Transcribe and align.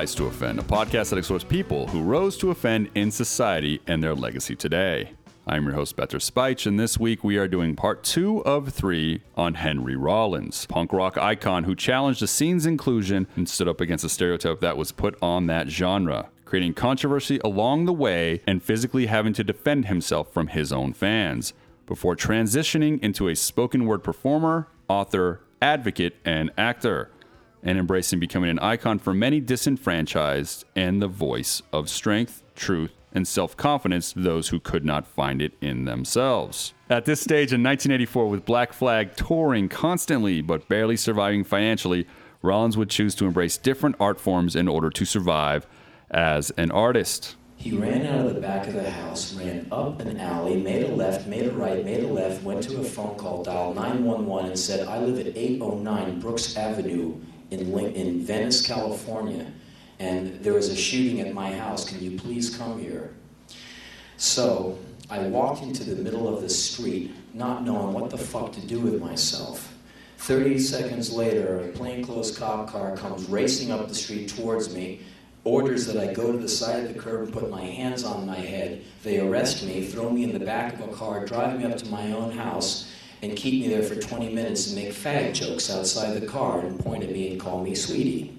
Rise 0.00 0.14
to 0.14 0.24
Offend, 0.24 0.58
a 0.58 0.62
podcast 0.62 1.10
that 1.10 1.18
explores 1.18 1.44
people 1.44 1.86
who 1.88 2.00
rose 2.00 2.38
to 2.38 2.50
offend 2.50 2.88
in 2.94 3.10
society 3.10 3.82
and 3.86 4.02
their 4.02 4.14
legacy 4.14 4.56
today. 4.56 5.10
I'm 5.46 5.64
your 5.64 5.74
host, 5.74 5.94
Better 5.94 6.16
Spych, 6.16 6.64
and 6.64 6.80
this 6.80 6.96
week 6.96 7.22
we 7.22 7.36
are 7.36 7.46
doing 7.46 7.76
part 7.76 8.02
two 8.02 8.42
of 8.46 8.72
three 8.72 9.20
on 9.36 9.52
Henry 9.52 9.96
Rollins, 9.96 10.64
punk 10.64 10.94
rock 10.94 11.18
icon 11.18 11.64
who 11.64 11.74
challenged 11.74 12.22
the 12.22 12.26
scene's 12.26 12.64
inclusion 12.64 13.26
and 13.36 13.46
stood 13.46 13.68
up 13.68 13.82
against 13.82 14.02
a 14.02 14.08
stereotype 14.08 14.60
that 14.60 14.78
was 14.78 14.90
put 14.90 15.18
on 15.20 15.48
that 15.48 15.68
genre, 15.68 16.30
creating 16.46 16.72
controversy 16.72 17.38
along 17.44 17.84
the 17.84 17.92
way 17.92 18.40
and 18.46 18.62
physically 18.62 19.04
having 19.04 19.34
to 19.34 19.44
defend 19.44 19.84
himself 19.84 20.32
from 20.32 20.46
his 20.46 20.72
own 20.72 20.94
fans, 20.94 21.52
before 21.84 22.16
transitioning 22.16 22.98
into 23.02 23.28
a 23.28 23.36
spoken 23.36 23.84
word 23.84 24.02
performer, 24.02 24.66
author, 24.88 25.42
advocate, 25.60 26.16
and 26.24 26.50
actor 26.56 27.10
and 27.62 27.78
embracing 27.78 28.20
becoming 28.20 28.50
an 28.50 28.58
icon 28.58 28.98
for 28.98 29.12
many 29.12 29.40
disenfranchised 29.40 30.64
and 30.74 31.00
the 31.00 31.08
voice 31.08 31.62
of 31.72 31.88
strength, 31.88 32.42
truth, 32.54 32.92
and 33.12 33.26
self 33.26 33.56
confidence 33.56 34.12
to 34.12 34.20
those 34.20 34.48
who 34.48 34.60
could 34.60 34.84
not 34.84 35.06
find 35.06 35.42
it 35.42 35.52
in 35.60 35.84
themselves. 35.84 36.74
At 36.88 37.04
this 37.04 37.20
stage 37.20 37.52
in 37.52 37.62
1984, 37.62 38.28
with 38.28 38.44
Black 38.44 38.72
Flag 38.72 39.16
touring 39.16 39.68
constantly 39.68 40.40
but 40.40 40.68
barely 40.68 40.96
surviving 40.96 41.44
financially, 41.44 42.06
Rollins 42.42 42.76
would 42.76 42.90
choose 42.90 43.14
to 43.16 43.26
embrace 43.26 43.58
different 43.58 43.96
art 44.00 44.20
forms 44.20 44.56
in 44.56 44.68
order 44.68 44.90
to 44.90 45.04
survive 45.04 45.66
as 46.10 46.50
an 46.52 46.70
artist. 46.70 47.36
He 47.56 47.76
ran 47.76 48.06
out 48.06 48.26
of 48.26 48.34
the 48.34 48.40
back 48.40 48.66
of 48.68 48.72
the 48.72 48.90
house, 48.90 49.34
ran 49.34 49.66
up 49.70 50.00
an 50.00 50.18
alley, 50.18 50.56
made 50.56 50.84
a 50.84 50.94
left, 50.94 51.26
made 51.26 51.46
a 51.46 51.52
right, 51.52 51.84
made 51.84 52.02
a 52.02 52.06
left, 52.06 52.42
went 52.42 52.62
to 52.62 52.80
a 52.80 52.84
phone 52.84 53.18
call, 53.18 53.44
dialed 53.44 53.76
911, 53.76 54.46
and 54.46 54.58
said, 54.58 54.88
I 54.88 54.98
live 55.00 55.18
at 55.18 55.36
809 55.36 56.20
Brooks 56.20 56.56
Avenue 56.56 57.20
in, 57.50 57.78
in 57.78 58.24
Venice, 58.24 58.66
California, 58.66 59.46
and 59.98 60.42
there 60.42 60.54
was 60.54 60.68
a 60.68 60.76
shooting 60.76 61.20
at 61.20 61.34
my 61.34 61.52
house. 61.52 61.88
Can 61.88 62.00
you 62.02 62.18
please 62.18 62.56
come 62.56 62.80
here? 62.80 63.14
So 64.16 64.78
I 65.10 65.18
walked 65.26 65.62
into 65.62 65.84
the 65.84 66.02
middle 66.02 66.32
of 66.32 66.42
the 66.42 66.48
street, 66.48 67.12
not 67.34 67.64
knowing 67.64 67.92
what 67.92 68.10
the 68.10 68.18
fuck 68.18 68.52
to 68.52 68.60
do 68.66 68.80
with 68.80 69.00
myself. 69.00 69.74
30 70.18 70.58
seconds 70.58 71.12
later, 71.12 71.60
a 71.60 71.68
plainclothes 71.68 72.36
cop 72.36 72.68
car 72.68 72.96
comes 72.96 73.28
racing 73.28 73.72
up 73.72 73.88
the 73.88 73.94
street 73.94 74.28
towards 74.28 74.74
me, 74.74 75.00
orders 75.44 75.86
that 75.86 75.96
I 75.96 76.12
go 76.12 76.30
to 76.30 76.38
the 76.38 76.48
side 76.48 76.84
of 76.84 76.92
the 76.92 77.00
curb 77.00 77.24
and 77.24 77.32
put 77.32 77.50
my 77.50 77.64
hands 77.64 78.04
on 78.04 78.26
my 78.26 78.36
head. 78.36 78.82
They 79.02 79.20
arrest 79.20 79.64
me, 79.64 79.86
throw 79.86 80.10
me 80.10 80.24
in 80.24 80.32
the 80.32 80.44
back 80.44 80.74
of 80.74 80.80
a 80.80 80.92
car, 80.92 81.24
drive 81.24 81.58
me 81.58 81.64
up 81.64 81.78
to 81.78 81.86
my 81.86 82.12
own 82.12 82.30
house, 82.32 82.89
and 83.22 83.36
keep 83.36 83.60
me 83.62 83.68
there 83.68 83.82
for 83.82 83.96
20 83.96 84.32
minutes 84.32 84.68
and 84.68 84.76
make 84.76 84.94
fag 84.94 85.34
jokes 85.34 85.70
outside 85.70 86.18
the 86.20 86.26
car 86.26 86.60
and 86.60 86.78
point 86.78 87.02
at 87.02 87.10
me 87.10 87.30
and 87.30 87.40
call 87.40 87.62
me 87.62 87.74
sweetie. 87.74 88.36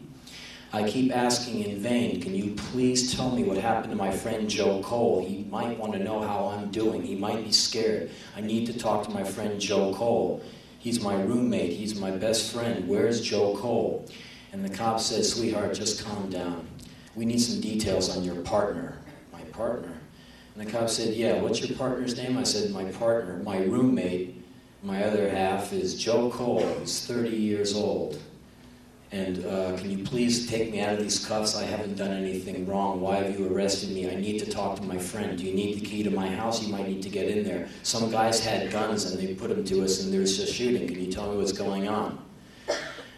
I 0.74 0.90
keep 0.90 1.14
asking 1.16 1.64
in 1.64 1.80
vain, 1.80 2.22
can 2.22 2.34
you 2.34 2.56
please 2.56 3.14
tell 3.14 3.30
me 3.30 3.44
what 3.44 3.58
happened 3.58 3.92
to 3.92 3.98
my 3.98 4.10
friend 4.10 4.50
Joe 4.50 4.82
Cole? 4.82 5.24
He 5.24 5.44
might 5.50 5.78
want 5.78 5.92
to 5.94 6.00
know 6.00 6.22
how 6.22 6.48
I'm 6.48 6.72
doing. 6.72 7.04
He 7.04 7.16
might 7.16 7.44
be 7.44 7.52
scared. 7.52 8.10
I 8.38 8.42
need 8.42 8.68
to 8.68 8.80
talk 8.80 9.04
to 9.04 9.12
my 9.12 9.24
friend 9.24 9.60
Joe 9.60 9.94
Cole. 9.94 10.42
He's 10.80 11.02
my 11.02 11.22
roommate. 11.22 11.74
He's 11.74 12.00
my 12.00 12.12
best 12.12 12.54
friend. 12.54 12.88
Where's 12.88 13.20
Joe 13.20 13.56
Cole? 13.58 14.10
And 14.54 14.64
the 14.64 14.70
cop 14.70 15.02
says, 15.02 15.34
sweetheart, 15.34 15.74
just 15.74 16.06
calm 16.06 16.30
down. 16.30 16.66
We 17.16 17.26
need 17.26 17.42
some 17.42 17.60
details 17.60 18.16
on 18.16 18.24
your 18.24 18.36
partner. 18.36 18.98
My 19.34 19.42
partner? 19.42 19.94
And 20.56 20.66
the 20.66 20.72
cop 20.72 20.90
said, 20.90 21.14
yeah, 21.14 21.42
what's 21.42 21.62
your 21.62 21.78
partner's 21.78 22.16
name? 22.16 22.38
I 22.38 22.44
said, 22.44 22.72
my 22.72 22.86
partner, 22.86 23.38
my 23.44 23.58
roommate 23.58 24.41
my 24.84 25.04
other 25.04 25.30
half 25.30 25.74
is 25.74 25.96
Joe 25.96 26.30
Cole, 26.30 26.62
who's 26.62 27.06
30 27.06 27.30
years 27.30 27.76
old. 27.76 28.20
And 29.12 29.46
uh, 29.46 29.78
can 29.78 29.92
you 29.92 30.04
please 30.06 30.50
take 30.50 30.72
me 30.72 30.80
out 30.80 30.94
of 30.94 31.00
these 31.00 31.24
cuffs? 31.26 31.56
I 31.56 31.64
haven't 31.64 31.96
done 31.96 32.12
anything 32.12 32.66
wrong. 32.66 33.02
Why 33.02 33.18
have 33.18 33.38
you 33.38 33.54
arrested 33.54 33.92
me? 33.92 34.10
I 34.10 34.16
need 34.16 34.40
to 34.40 34.50
talk 34.50 34.78
to 34.78 34.84
my 34.84 34.98
friend. 34.98 35.38
Do 35.38 35.44
you 35.44 35.54
need 35.54 35.82
the 35.82 35.86
key 35.86 36.02
to 36.04 36.10
my 36.10 36.30
house? 36.30 36.64
You 36.64 36.72
might 36.72 36.88
need 36.88 37.04
to 37.04 37.10
get 37.10 37.28
in 37.28 37.44
there. 37.44 37.68
Some 37.84 38.10
guys 38.10 38.44
had 38.44 38.72
guns 38.72 39.12
and 39.12 39.20
they 39.20 39.34
put 39.34 39.50
them 39.50 39.66
to 39.66 39.84
us 39.84 40.02
and 40.04 40.14
there's 40.14 40.40
a 40.40 40.48
shooting. 40.48 40.88
Can 40.88 41.04
you 41.04 41.12
tell 41.12 41.30
me 41.30 41.38
what's 41.38 41.52
going 41.52 41.90
on? 41.90 42.24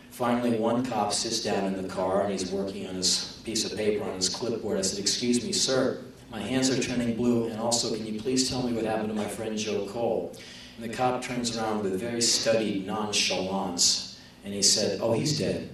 Finally, 0.09 0.57
one 0.57 0.83
cop 0.83 1.13
sits 1.13 1.43
down 1.43 1.65
in 1.65 1.81
the 1.81 1.87
car 1.87 2.23
and 2.23 2.31
he's 2.31 2.51
working 2.51 2.87
on 2.87 2.95
his 2.95 3.39
piece 3.45 3.71
of 3.71 3.77
paper 3.77 4.03
on 4.03 4.15
his 4.15 4.29
clipboard. 4.29 4.79
I 4.79 4.81
said, 4.81 4.99
Excuse 4.99 5.43
me, 5.43 5.51
sir, 5.51 6.01
my 6.31 6.41
hands 6.41 6.71
are 6.71 6.81
turning 6.81 7.15
blue, 7.15 7.47
and 7.47 7.59
also, 7.59 7.95
can 7.95 8.05
you 8.07 8.19
please 8.19 8.49
tell 8.49 8.63
me 8.63 8.73
what 8.73 8.85
happened 8.85 9.09
to 9.09 9.13
my 9.15 9.27
friend 9.27 9.55
Joe 9.55 9.85
Cole? 9.85 10.35
And 10.77 10.89
the 10.89 10.95
cop 10.95 11.21
turns 11.21 11.55
around 11.55 11.83
with 11.83 11.99
very 11.99 12.21
studied 12.21 12.87
nonchalance 12.87 14.19
and 14.43 14.53
he 14.53 14.61
said, 14.61 14.99
Oh, 15.01 15.13
he's 15.13 15.37
dead. 15.37 15.69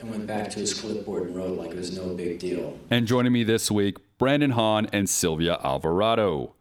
And 0.00 0.10
went 0.10 0.26
back 0.26 0.50
to 0.50 0.58
his 0.58 0.78
clipboard 0.78 1.24
and 1.24 1.36
wrote 1.36 1.58
like 1.58 1.70
it 1.70 1.76
was 1.76 1.96
no 1.96 2.14
big 2.14 2.38
deal. 2.38 2.78
And 2.88 3.06
joining 3.06 3.32
me 3.32 3.44
this 3.44 3.70
week, 3.70 3.98
Brandon 4.18 4.52
Hahn 4.52 4.86
and 4.92 5.08
Sylvia 5.08 5.58
Alvarado. 5.62 6.54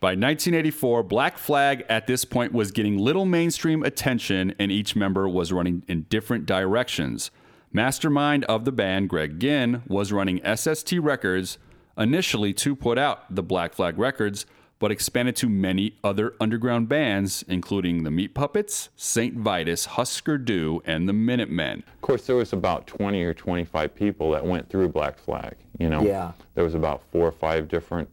By 0.00 0.10
1984, 0.10 1.02
Black 1.02 1.38
Flag 1.38 1.84
at 1.88 2.06
this 2.06 2.24
point 2.24 2.52
was 2.52 2.70
getting 2.70 2.98
little 2.98 3.26
mainstream 3.26 3.82
attention, 3.82 4.54
and 4.56 4.70
each 4.70 4.94
member 4.94 5.28
was 5.28 5.52
running 5.52 5.82
in 5.88 6.02
different 6.02 6.46
directions. 6.46 7.32
Mastermind 7.72 8.44
of 8.44 8.64
the 8.64 8.70
band, 8.70 9.08
Greg 9.08 9.40
Ginn, 9.40 9.82
was 9.88 10.12
running 10.12 10.40
SST 10.56 10.92
Records, 11.00 11.58
initially 11.96 12.52
to 12.54 12.76
put 12.76 12.96
out 12.96 13.34
the 13.34 13.42
Black 13.42 13.74
Flag 13.74 13.98
records, 13.98 14.46
but 14.78 14.90
expanded 14.90 15.34
to 15.36 15.48
many 15.48 15.94
other 16.04 16.34
underground 16.40 16.88
bands, 16.88 17.44
including 17.48 18.04
the 18.04 18.10
Meat 18.10 18.34
Puppets, 18.34 18.90
St. 18.96 19.34
Vitus, 19.34 19.86
Husker 19.86 20.38
Du, 20.38 20.80
and 20.84 21.08
the 21.08 21.12
Minutemen. 21.12 21.82
Of 21.94 22.00
course, 22.00 22.26
there 22.26 22.36
was 22.36 22.52
about 22.52 22.86
20 22.86 23.22
or 23.22 23.34
25 23.34 23.94
people 23.94 24.30
that 24.30 24.44
went 24.44 24.68
through 24.68 24.88
Black 24.88 25.18
Flag. 25.18 25.56
You 25.78 25.88
know, 25.88 26.02
yeah. 26.02 26.32
there 26.54 26.64
was 26.64 26.74
about 26.74 27.02
four 27.10 27.26
or 27.26 27.32
five 27.32 27.68
different 27.68 28.08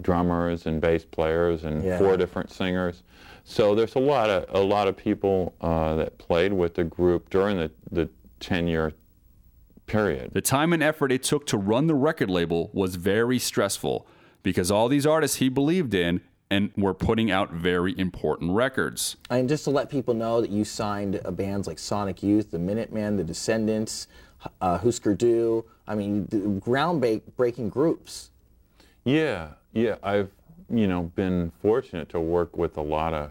drummers 0.00 0.66
and 0.66 0.80
bass 0.80 1.04
players 1.04 1.64
and 1.64 1.84
yeah. 1.84 1.98
four 1.98 2.16
different 2.16 2.50
singers. 2.50 3.02
So 3.44 3.74
there's 3.74 3.94
a 3.94 4.00
lot 4.00 4.30
of 4.30 4.46
a 4.50 4.62
lot 4.62 4.88
of 4.88 4.96
people 4.96 5.54
uh, 5.60 5.96
that 5.96 6.18
played 6.18 6.52
with 6.52 6.74
the 6.74 6.84
group 6.84 7.30
during 7.30 7.56
the 7.56 7.70
the 7.90 8.08
10 8.40 8.66
year 8.66 8.92
period. 9.86 10.32
The 10.32 10.40
time 10.40 10.72
and 10.72 10.82
effort 10.82 11.12
it 11.12 11.22
took 11.22 11.46
to 11.48 11.58
run 11.58 11.86
the 11.86 11.94
record 11.94 12.30
label 12.30 12.70
was 12.72 12.96
very 12.96 13.38
stressful 13.38 14.06
because 14.42 14.70
all 14.70 14.88
these 14.88 15.06
artists 15.06 15.38
he 15.38 15.48
believed 15.48 15.94
in 15.94 16.20
and 16.50 16.70
were 16.76 16.92
putting 16.92 17.30
out 17.30 17.50
very 17.50 17.98
important 17.98 18.52
records. 18.52 19.16
And 19.30 19.48
just 19.48 19.64
to 19.64 19.70
let 19.70 19.88
people 19.88 20.12
know 20.12 20.42
that 20.42 20.50
you 20.50 20.64
signed 20.64 21.20
bands 21.30 21.66
like 21.66 21.78
Sonic 21.78 22.22
Youth, 22.22 22.50
the 22.50 22.58
Minutemen, 22.58 23.16
the 23.16 23.24
Descendents, 23.24 24.06
uh, 24.60 24.78
Husker 24.78 25.14
Du. 25.14 25.64
I 25.86 25.94
mean, 25.94 26.26
groundbreaking 26.28 27.70
groups. 27.70 28.30
Yeah, 29.04 29.48
yeah. 29.72 29.96
I've 30.02 30.30
you 30.70 30.86
know 30.86 31.02
been 31.14 31.52
fortunate 31.60 32.08
to 32.10 32.20
work 32.20 32.56
with 32.56 32.76
a 32.76 32.82
lot 32.82 33.14
of 33.14 33.30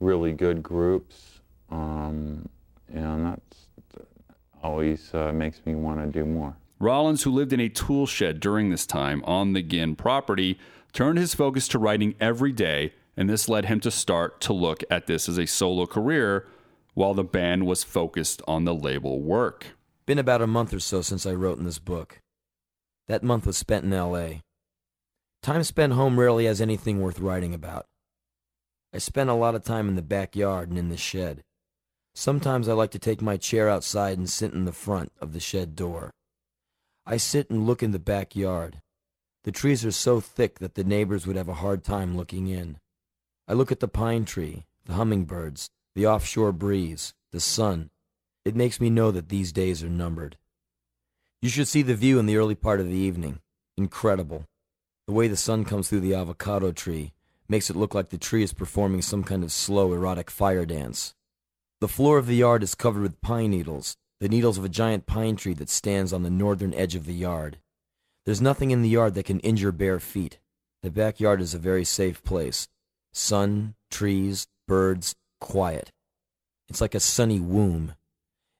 really 0.00 0.32
good 0.32 0.62
groups, 0.62 1.40
um, 1.70 2.48
and 2.92 3.26
that's 3.26 3.56
always 4.62 5.12
uh, 5.14 5.32
makes 5.32 5.60
me 5.66 5.74
want 5.74 6.00
to 6.00 6.06
do 6.06 6.24
more. 6.24 6.54
Rollins, 6.82 7.22
who 7.22 7.30
lived 7.30 7.52
in 7.52 7.60
a 7.60 7.68
tool 7.68 8.06
shed 8.08 8.40
during 8.40 8.70
this 8.70 8.86
time 8.86 9.22
on 9.24 9.52
the 9.52 9.62
Ginn 9.62 9.94
property, 9.94 10.58
turned 10.92 11.16
his 11.16 11.32
focus 11.32 11.68
to 11.68 11.78
writing 11.78 12.16
every 12.18 12.50
day, 12.50 12.92
and 13.16 13.30
this 13.30 13.48
led 13.48 13.66
him 13.66 13.78
to 13.80 13.90
start 13.92 14.40
to 14.40 14.52
look 14.52 14.82
at 14.90 15.06
this 15.06 15.28
as 15.28 15.38
a 15.38 15.46
solo 15.46 15.86
career 15.86 16.44
while 16.94 17.14
the 17.14 17.22
band 17.22 17.66
was 17.66 17.84
focused 17.84 18.42
on 18.48 18.64
the 18.64 18.74
label 18.74 19.22
work. 19.22 19.68
Been 20.06 20.18
about 20.18 20.42
a 20.42 20.46
month 20.48 20.74
or 20.74 20.80
so 20.80 21.02
since 21.02 21.24
I 21.24 21.34
wrote 21.34 21.56
in 21.56 21.64
this 21.64 21.78
book. 21.78 22.18
That 23.06 23.22
month 23.22 23.46
was 23.46 23.56
spent 23.56 23.84
in 23.84 23.92
LA. 23.92 24.40
Time 25.40 25.62
spent 25.62 25.92
home 25.92 26.18
rarely 26.18 26.46
has 26.46 26.60
anything 26.60 27.00
worth 27.00 27.20
writing 27.20 27.54
about. 27.54 27.86
I 28.92 28.98
spent 28.98 29.30
a 29.30 29.34
lot 29.34 29.54
of 29.54 29.62
time 29.62 29.88
in 29.88 29.94
the 29.94 30.02
backyard 30.02 30.68
and 30.68 30.78
in 30.78 30.88
the 30.88 30.96
shed. 30.96 31.42
Sometimes 32.12 32.68
I 32.68 32.72
like 32.72 32.90
to 32.90 32.98
take 32.98 33.22
my 33.22 33.36
chair 33.36 33.68
outside 33.68 34.18
and 34.18 34.28
sit 34.28 34.52
in 34.52 34.64
the 34.64 34.72
front 34.72 35.12
of 35.20 35.32
the 35.32 35.40
shed 35.40 35.76
door. 35.76 36.10
I 37.04 37.16
sit 37.16 37.50
and 37.50 37.66
look 37.66 37.82
in 37.82 37.90
the 37.90 37.98
backyard. 37.98 38.80
The 39.44 39.52
trees 39.52 39.84
are 39.84 39.92
so 39.92 40.20
thick 40.20 40.60
that 40.60 40.74
the 40.74 40.84
neighbors 40.84 41.26
would 41.26 41.36
have 41.36 41.48
a 41.48 41.54
hard 41.54 41.82
time 41.82 42.16
looking 42.16 42.46
in. 42.46 42.78
I 43.48 43.54
look 43.54 43.72
at 43.72 43.80
the 43.80 43.88
pine 43.88 44.24
tree, 44.24 44.66
the 44.86 44.92
hummingbirds, 44.92 45.68
the 45.96 46.06
offshore 46.06 46.52
breeze, 46.52 47.12
the 47.32 47.40
sun. 47.40 47.90
It 48.44 48.54
makes 48.54 48.80
me 48.80 48.88
know 48.88 49.10
that 49.10 49.28
these 49.28 49.52
days 49.52 49.82
are 49.82 49.88
numbered. 49.88 50.36
You 51.40 51.48
should 51.48 51.66
see 51.66 51.82
the 51.82 51.96
view 51.96 52.20
in 52.20 52.26
the 52.26 52.36
early 52.36 52.54
part 52.54 52.78
of 52.78 52.86
the 52.86 52.92
evening. 52.92 53.40
Incredible. 53.76 54.44
The 55.08 55.12
way 55.12 55.26
the 55.26 55.36
sun 55.36 55.64
comes 55.64 55.88
through 55.88 56.00
the 56.00 56.14
avocado 56.14 56.70
tree 56.70 57.12
makes 57.48 57.68
it 57.68 57.76
look 57.76 57.94
like 57.94 58.10
the 58.10 58.18
tree 58.18 58.44
is 58.44 58.52
performing 58.52 59.02
some 59.02 59.24
kind 59.24 59.42
of 59.42 59.50
slow, 59.50 59.92
erotic 59.92 60.30
fire 60.30 60.64
dance. 60.64 61.14
The 61.80 61.88
floor 61.88 62.16
of 62.16 62.26
the 62.26 62.36
yard 62.36 62.62
is 62.62 62.76
covered 62.76 63.02
with 63.02 63.20
pine 63.20 63.50
needles, 63.50 63.96
the 64.22 64.28
needles 64.28 64.56
of 64.56 64.64
a 64.64 64.68
giant 64.68 65.04
pine 65.04 65.34
tree 65.34 65.52
that 65.52 65.68
stands 65.68 66.12
on 66.12 66.22
the 66.22 66.30
northern 66.30 66.72
edge 66.74 66.94
of 66.94 67.06
the 67.06 67.12
yard. 67.12 67.58
There's 68.24 68.40
nothing 68.40 68.70
in 68.70 68.80
the 68.80 68.88
yard 68.88 69.14
that 69.14 69.24
can 69.24 69.40
injure 69.40 69.72
bare 69.72 69.98
feet. 69.98 70.38
The 70.84 70.92
backyard 70.92 71.40
is 71.40 71.54
a 71.54 71.58
very 71.58 71.84
safe 71.84 72.22
place. 72.22 72.68
Sun, 73.12 73.74
trees, 73.90 74.46
birds, 74.68 75.16
quiet. 75.40 75.90
It's 76.68 76.80
like 76.80 76.94
a 76.94 77.00
sunny 77.00 77.40
womb. 77.40 77.94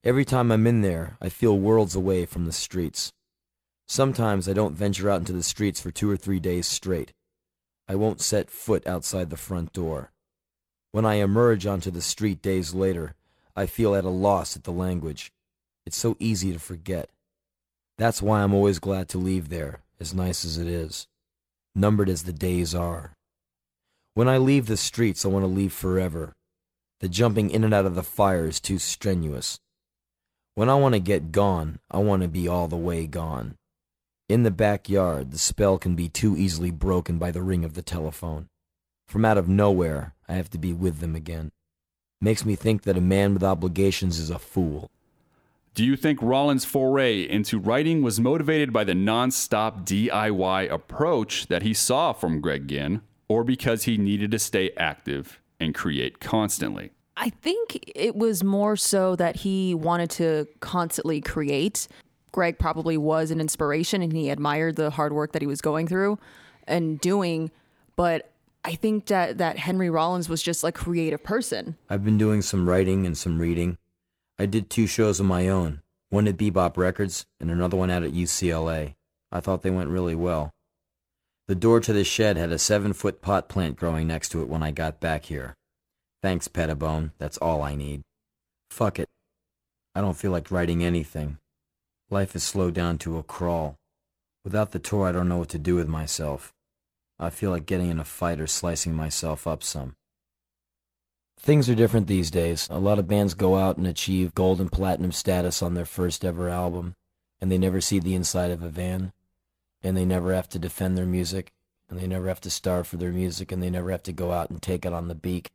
Every 0.02 0.24
time 0.24 0.50
I'm 0.50 0.66
in 0.66 0.80
there, 0.80 1.16
I 1.22 1.28
feel 1.28 1.56
worlds 1.56 1.94
away 1.94 2.26
from 2.26 2.46
the 2.46 2.52
streets. 2.52 3.12
Sometimes 3.86 4.48
I 4.48 4.54
don't 4.54 4.74
venture 4.74 5.08
out 5.08 5.20
into 5.20 5.32
the 5.32 5.44
streets 5.44 5.80
for 5.80 5.92
two 5.92 6.10
or 6.10 6.16
three 6.16 6.40
days 6.40 6.66
straight. 6.66 7.12
I 7.86 7.94
won't 7.94 8.20
set 8.20 8.50
foot 8.50 8.84
outside 8.84 9.30
the 9.30 9.36
front 9.36 9.72
door. 9.72 10.10
When 10.90 11.06
I 11.06 11.22
emerge 11.22 11.66
onto 11.66 11.92
the 11.92 12.02
street 12.02 12.42
days 12.42 12.74
later, 12.74 13.14
I 13.54 13.66
feel 13.66 13.94
at 13.94 14.02
a 14.02 14.08
loss 14.08 14.56
at 14.56 14.64
the 14.64 14.72
language. 14.72 15.32
It's 15.84 15.96
so 15.96 16.16
easy 16.18 16.52
to 16.52 16.58
forget. 16.58 17.10
That's 17.98 18.22
why 18.22 18.42
I'm 18.42 18.54
always 18.54 18.78
glad 18.78 19.08
to 19.10 19.18
leave 19.18 19.48
there, 19.48 19.80
as 20.00 20.14
nice 20.14 20.44
as 20.44 20.58
it 20.58 20.66
is, 20.66 21.06
numbered 21.74 22.08
as 22.08 22.24
the 22.24 22.32
days 22.32 22.74
are. 22.74 23.12
When 24.14 24.28
I 24.28 24.38
leave 24.38 24.66
the 24.66 24.76
streets, 24.76 25.24
I 25.24 25.28
want 25.28 25.42
to 25.42 25.48
leave 25.48 25.72
forever. 25.72 26.32
The 27.00 27.08
jumping 27.08 27.50
in 27.50 27.64
and 27.64 27.74
out 27.74 27.86
of 27.86 27.94
the 27.94 28.02
fire 28.02 28.46
is 28.46 28.60
too 28.60 28.78
strenuous. 28.78 29.58
When 30.54 30.68
I 30.68 30.74
want 30.74 30.94
to 30.94 31.00
get 31.00 31.32
gone, 31.32 31.78
I 31.90 31.98
want 31.98 32.22
to 32.22 32.28
be 32.28 32.46
all 32.46 32.68
the 32.68 32.76
way 32.76 33.06
gone. 33.06 33.56
In 34.28 34.44
the 34.44 34.50
backyard, 34.50 35.30
the 35.30 35.38
spell 35.38 35.78
can 35.78 35.94
be 35.94 36.08
too 36.08 36.36
easily 36.36 36.70
broken 36.70 37.18
by 37.18 37.30
the 37.30 37.42
ring 37.42 37.64
of 37.64 37.74
the 37.74 37.82
telephone. 37.82 38.48
From 39.06 39.24
out 39.24 39.38
of 39.38 39.48
nowhere, 39.48 40.14
I 40.28 40.34
have 40.34 40.50
to 40.50 40.58
be 40.58 40.72
with 40.72 41.00
them 41.00 41.16
again. 41.16 41.52
Makes 42.20 42.44
me 42.44 42.54
think 42.54 42.82
that 42.82 42.96
a 42.96 43.00
man 43.00 43.34
with 43.34 43.42
obligations 43.42 44.18
is 44.18 44.30
a 44.30 44.38
fool. 44.38 44.90
Do 45.74 45.84
you 45.84 45.96
think 45.96 46.20
Rollins' 46.20 46.66
foray 46.66 47.22
into 47.26 47.58
writing 47.58 48.02
was 48.02 48.20
motivated 48.20 48.74
by 48.74 48.84
the 48.84 48.92
nonstop 48.92 49.86
DIY 49.86 50.70
approach 50.70 51.46
that 51.46 51.62
he 51.62 51.72
saw 51.72 52.12
from 52.12 52.42
Greg 52.42 52.68
Ginn, 52.68 53.00
or 53.26 53.42
because 53.42 53.84
he 53.84 53.96
needed 53.96 54.30
to 54.32 54.38
stay 54.38 54.70
active 54.76 55.40
and 55.58 55.74
create 55.74 56.20
constantly? 56.20 56.90
I 57.16 57.30
think 57.30 57.90
it 57.94 58.16
was 58.16 58.44
more 58.44 58.76
so 58.76 59.16
that 59.16 59.36
he 59.36 59.74
wanted 59.74 60.10
to 60.10 60.46
constantly 60.60 61.22
create. 61.22 61.88
Greg 62.32 62.58
probably 62.58 62.98
was 62.98 63.30
an 63.30 63.40
inspiration 63.40 64.02
and 64.02 64.12
he 64.12 64.28
admired 64.28 64.76
the 64.76 64.90
hard 64.90 65.14
work 65.14 65.32
that 65.32 65.40
he 65.40 65.48
was 65.48 65.62
going 65.62 65.86
through 65.86 66.18
and 66.66 67.00
doing. 67.00 67.50
But 67.96 68.30
I 68.64 68.74
think 68.74 69.06
that, 69.06 69.38
that 69.38 69.58
Henry 69.58 69.88
Rollins 69.88 70.28
was 70.28 70.42
just 70.42 70.64
a 70.64 70.72
creative 70.72 71.22
person. 71.22 71.76
I've 71.88 72.04
been 72.04 72.18
doing 72.18 72.42
some 72.42 72.68
writing 72.68 73.06
and 73.06 73.16
some 73.16 73.38
reading. 73.38 73.78
I 74.38 74.46
did 74.46 74.70
two 74.70 74.86
shows 74.86 75.20
of 75.20 75.26
my 75.26 75.48
own, 75.48 75.82
one 76.10 76.26
at 76.26 76.36
Bebop 76.36 76.76
Records 76.76 77.26
and 77.40 77.50
another 77.50 77.76
one 77.76 77.90
out 77.90 78.02
at 78.02 78.12
UCLA. 78.12 78.94
I 79.30 79.40
thought 79.40 79.62
they 79.62 79.70
went 79.70 79.90
really 79.90 80.14
well. 80.14 80.50
The 81.48 81.54
door 81.54 81.80
to 81.80 81.92
the 81.92 82.04
shed 82.04 82.36
had 82.36 82.52
a 82.52 82.58
seven 82.58 82.92
foot 82.92 83.20
pot 83.20 83.48
plant 83.48 83.76
growing 83.76 84.06
next 84.06 84.30
to 84.30 84.42
it 84.42 84.48
when 84.48 84.62
I 84.62 84.70
got 84.70 85.00
back 85.00 85.26
here. 85.26 85.54
Thanks, 86.22 86.48
Pettibon. 86.48 87.12
That's 87.18 87.38
all 87.38 87.62
I 87.62 87.74
need. 87.74 88.02
Fuck 88.70 88.98
it. 88.98 89.08
I 89.94 90.00
don't 90.00 90.16
feel 90.16 90.30
like 90.30 90.50
writing 90.50 90.84
anything. 90.84 91.38
Life 92.10 92.36
is 92.36 92.42
slowed 92.42 92.74
down 92.74 92.98
to 92.98 93.18
a 93.18 93.22
crawl. 93.22 93.76
Without 94.44 94.72
the 94.72 94.78
tour, 94.78 95.06
I 95.06 95.12
don't 95.12 95.28
know 95.28 95.38
what 95.38 95.48
to 95.50 95.58
do 95.58 95.76
with 95.76 95.88
myself. 95.88 96.52
I 97.18 97.30
feel 97.30 97.50
like 97.50 97.66
getting 97.66 97.90
in 97.90 97.98
a 97.98 98.04
fight 98.04 98.40
or 98.40 98.46
slicing 98.46 98.94
myself 98.94 99.46
up 99.46 99.62
some. 99.62 99.94
Things 101.42 101.68
are 101.68 101.74
different 101.74 102.06
these 102.06 102.30
days. 102.30 102.68
A 102.70 102.78
lot 102.78 103.00
of 103.00 103.08
bands 103.08 103.34
go 103.34 103.56
out 103.56 103.76
and 103.76 103.84
achieve 103.84 104.32
gold 104.32 104.60
and 104.60 104.70
platinum 104.70 105.10
status 105.10 105.60
on 105.60 105.74
their 105.74 105.84
first 105.84 106.24
ever 106.24 106.48
album, 106.48 106.94
and 107.40 107.50
they 107.50 107.58
never 107.58 107.80
see 107.80 107.98
the 107.98 108.14
inside 108.14 108.52
of 108.52 108.62
a 108.62 108.68
van, 108.68 109.12
and 109.82 109.96
they 109.96 110.04
never 110.04 110.32
have 110.32 110.48
to 110.50 110.60
defend 110.60 110.96
their 110.96 111.04
music, 111.04 111.52
and 111.90 111.98
they 111.98 112.06
never 112.06 112.28
have 112.28 112.40
to 112.42 112.50
starve 112.50 112.86
for 112.86 112.96
their 112.96 113.10
music, 113.10 113.50
and 113.50 113.60
they 113.60 113.70
never 113.70 113.90
have 113.90 114.04
to 114.04 114.12
go 114.12 114.30
out 114.30 114.50
and 114.50 114.62
take 114.62 114.86
it 114.86 114.92
on 114.92 115.08
the 115.08 115.16
beak. 115.16 115.50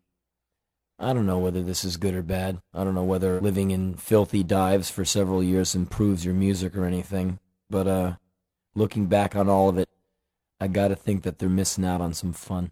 I 0.99 1.13
don't 1.13 1.25
know 1.25 1.39
whether 1.39 1.63
this 1.63 1.85
is 1.85 1.95
good 1.95 2.15
or 2.15 2.21
bad. 2.21 2.59
I 2.73 2.83
don't 2.83 2.95
know 2.95 3.05
whether 3.05 3.39
living 3.39 3.71
in 3.71 3.95
filthy 3.95 4.43
dives 4.43 4.89
for 4.89 5.05
several 5.05 5.41
years 5.41 5.73
improves 5.73 6.25
your 6.25 6.33
music 6.33 6.75
or 6.75 6.83
anything. 6.83 7.39
But 7.69 7.87
uh, 7.87 8.13
looking 8.75 9.05
back 9.05 9.37
on 9.37 9.47
all 9.47 9.69
of 9.69 9.77
it, 9.77 9.87
I 10.59 10.67
got 10.67 10.89
to 10.89 10.97
think 10.97 11.23
that 11.23 11.39
they're 11.39 11.47
missing 11.47 11.85
out 11.85 12.01
on 12.01 12.13
some 12.13 12.33
fun. 12.33 12.71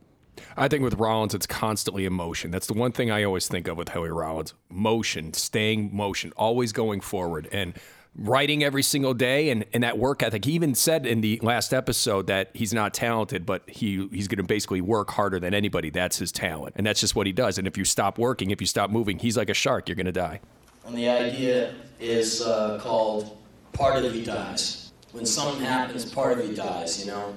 I 0.57 0.67
think 0.67 0.83
with 0.83 0.95
Rollins, 0.95 1.33
it's 1.33 1.47
constantly 1.47 2.05
in 2.05 2.13
motion. 2.13 2.51
That's 2.51 2.67
the 2.67 2.73
one 2.73 2.91
thing 2.91 3.11
I 3.11 3.23
always 3.23 3.47
think 3.47 3.67
of 3.67 3.77
with 3.77 3.89
Howie 3.89 4.09
Rollins: 4.09 4.53
motion, 4.69 5.33
staying 5.33 5.95
motion, 5.95 6.31
always 6.35 6.71
going 6.71 7.01
forward. 7.01 7.47
And 7.51 7.73
writing 8.17 8.63
every 8.63 8.81
single 8.81 9.13
day 9.13 9.49
and, 9.49 9.65
and 9.73 9.83
that 9.83 9.97
work 9.97 10.23
ethic. 10.23 10.45
He 10.45 10.53
even 10.53 10.73
said 10.73 11.05
in 11.05 11.21
the 11.21 11.39
last 11.43 11.73
episode 11.73 12.27
that 12.27 12.49
he's 12.53 12.73
not 12.73 12.93
talented, 12.93 13.45
but 13.45 13.69
he 13.69 14.07
he's 14.11 14.27
going 14.27 14.37
to 14.37 14.43
basically 14.43 14.81
work 14.81 15.11
harder 15.11 15.39
than 15.39 15.53
anybody. 15.53 15.89
That's 15.89 16.17
his 16.17 16.31
talent, 16.31 16.75
and 16.77 16.85
that's 16.85 17.01
just 17.01 17.15
what 17.15 17.27
he 17.27 17.33
does. 17.33 17.57
And 17.57 17.67
if 17.67 17.77
you 17.77 17.85
stop 17.85 18.17
working, 18.17 18.51
if 18.51 18.61
you 18.61 18.67
stop 18.67 18.89
moving, 18.89 19.19
he's 19.19 19.37
like 19.37 19.49
a 19.49 19.53
shark. 19.53 19.89
You're 19.89 19.95
going 19.95 20.05
to 20.05 20.11
die. 20.11 20.39
And 20.85 20.97
the 20.97 21.09
idea 21.09 21.75
is 21.99 22.41
uh, 22.41 22.79
called 22.81 23.37
part 23.73 24.05
of 24.05 24.15
you 24.15 24.23
dies. 24.23 24.91
When 25.11 25.25
something 25.25 25.63
happens, 25.63 26.05
part 26.05 26.37
of 26.37 26.47
you 26.47 26.55
dies. 26.55 27.03
You 27.03 27.11
know, 27.11 27.35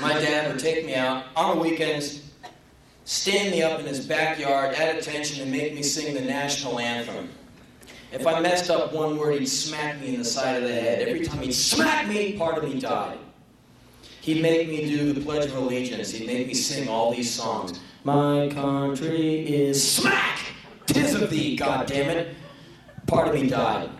my 0.00 0.12
dad 0.14 0.50
would 0.50 0.60
take 0.60 0.84
me 0.84 0.94
out 0.94 1.24
on 1.36 1.56
the 1.56 1.62
weekends. 1.62 2.22
Stand 3.04 3.52
me 3.52 3.62
up 3.62 3.80
in 3.80 3.86
his 3.86 4.06
backyard 4.06 4.74
at 4.74 4.96
attention 4.96 5.42
and 5.42 5.50
make 5.50 5.74
me 5.74 5.82
sing 5.82 6.14
the 6.14 6.20
national 6.20 6.78
anthem. 6.78 7.30
If 8.12 8.26
I 8.26 8.40
messed 8.40 8.70
up 8.70 8.92
one 8.92 9.18
word, 9.18 9.38
he'd 9.38 9.46
smack 9.46 10.00
me 10.00 10.14
in 10.14 10.18
the 10.18 10.24
side 10.24 10.62
of 10.62 10.68
the 10.68 10.74
head. 10.74 11.06
Every 11.06 11.24
time 11.24 11.42
he'd 11.42 11.52
smack 11.52 12.08
me, 12.08 12.36
part 12.36 12.58
of 12.58 12.64
me 12.64 12.80
died. 12.80 13.18
He'd 14.20 14.42
make 14.42 14.68
me 14.68 14.86
do 14.86 15.12
the 15.12 15.20
Pledge 15.20 15.46
of 15.46 15.56
Allegiance. 15.56 16.10
He'd 16.10 16.26
make 16.26 16.46
me 16.46 16.54
sing 16.54 16.88
all 16.88 17.12
these 17.14 17.32
songs. 17.32 17.80
My 18.04 18.48
country 18.52 19.46
is 19.46 19.86
smack! 19.90 20.38
Tis 20.86 21.14
of 21.14 21.30
thee, 21.30 21.56
God 21.56 21.86
damn 21.86 22.10
it! 22.10 22.34
Part 23.06 23.28
of 23.28 23.34
me 23.34 23.48
died. 23.48 23.90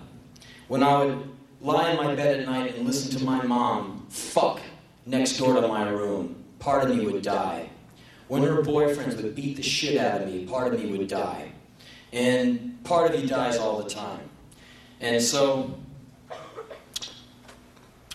When 0.69 0.83
I 0.83 1.05
would 1.05 1.29
lie 1.61 1.91
in 1.91 1.97
my 1.97 2.15
bed 2.15 2.41
at 2.41 2.47
night 2.47 2.77
and 2.77 2.87
listen 2.87 3.19
to 3.19 3.25
my 3.25 3.43
mom 3.43 4.07
fuck 4.09 4.61
next 5.09 5.39
door 5.39 5.55
to 5.55 5.67
my 5.67 5.89
room, 5.89 6.45
part 6.59 6.85
of 6.85 6.95
me 6.95 7.05
would 7.07 7.23
die. 7.23 7.71
When 8.29 8.43
her 8.43 8.63
boyfriends 8.63 9.21
would 9.21 9.35
beat 9.35 9.57
the 9.57 9.63
shit 9.63 9.99
out 9.99 10.21
of 10.21 10.29
me, 10.29 10.45
part 10.45 10.75
of 10.75 10.81
me 10.81 10.97
would 10.97 11.09
die. 11.09 11.51
And 12.13 12.83
part 12.85 13.13
of 13.13 13.21
me 13.21 13.27
dies 13.27 13.57
all 13.57 13.83
the 13.83 13.89
time. 13.89 14.29
And 15.01 15.23
so 15.23 15.79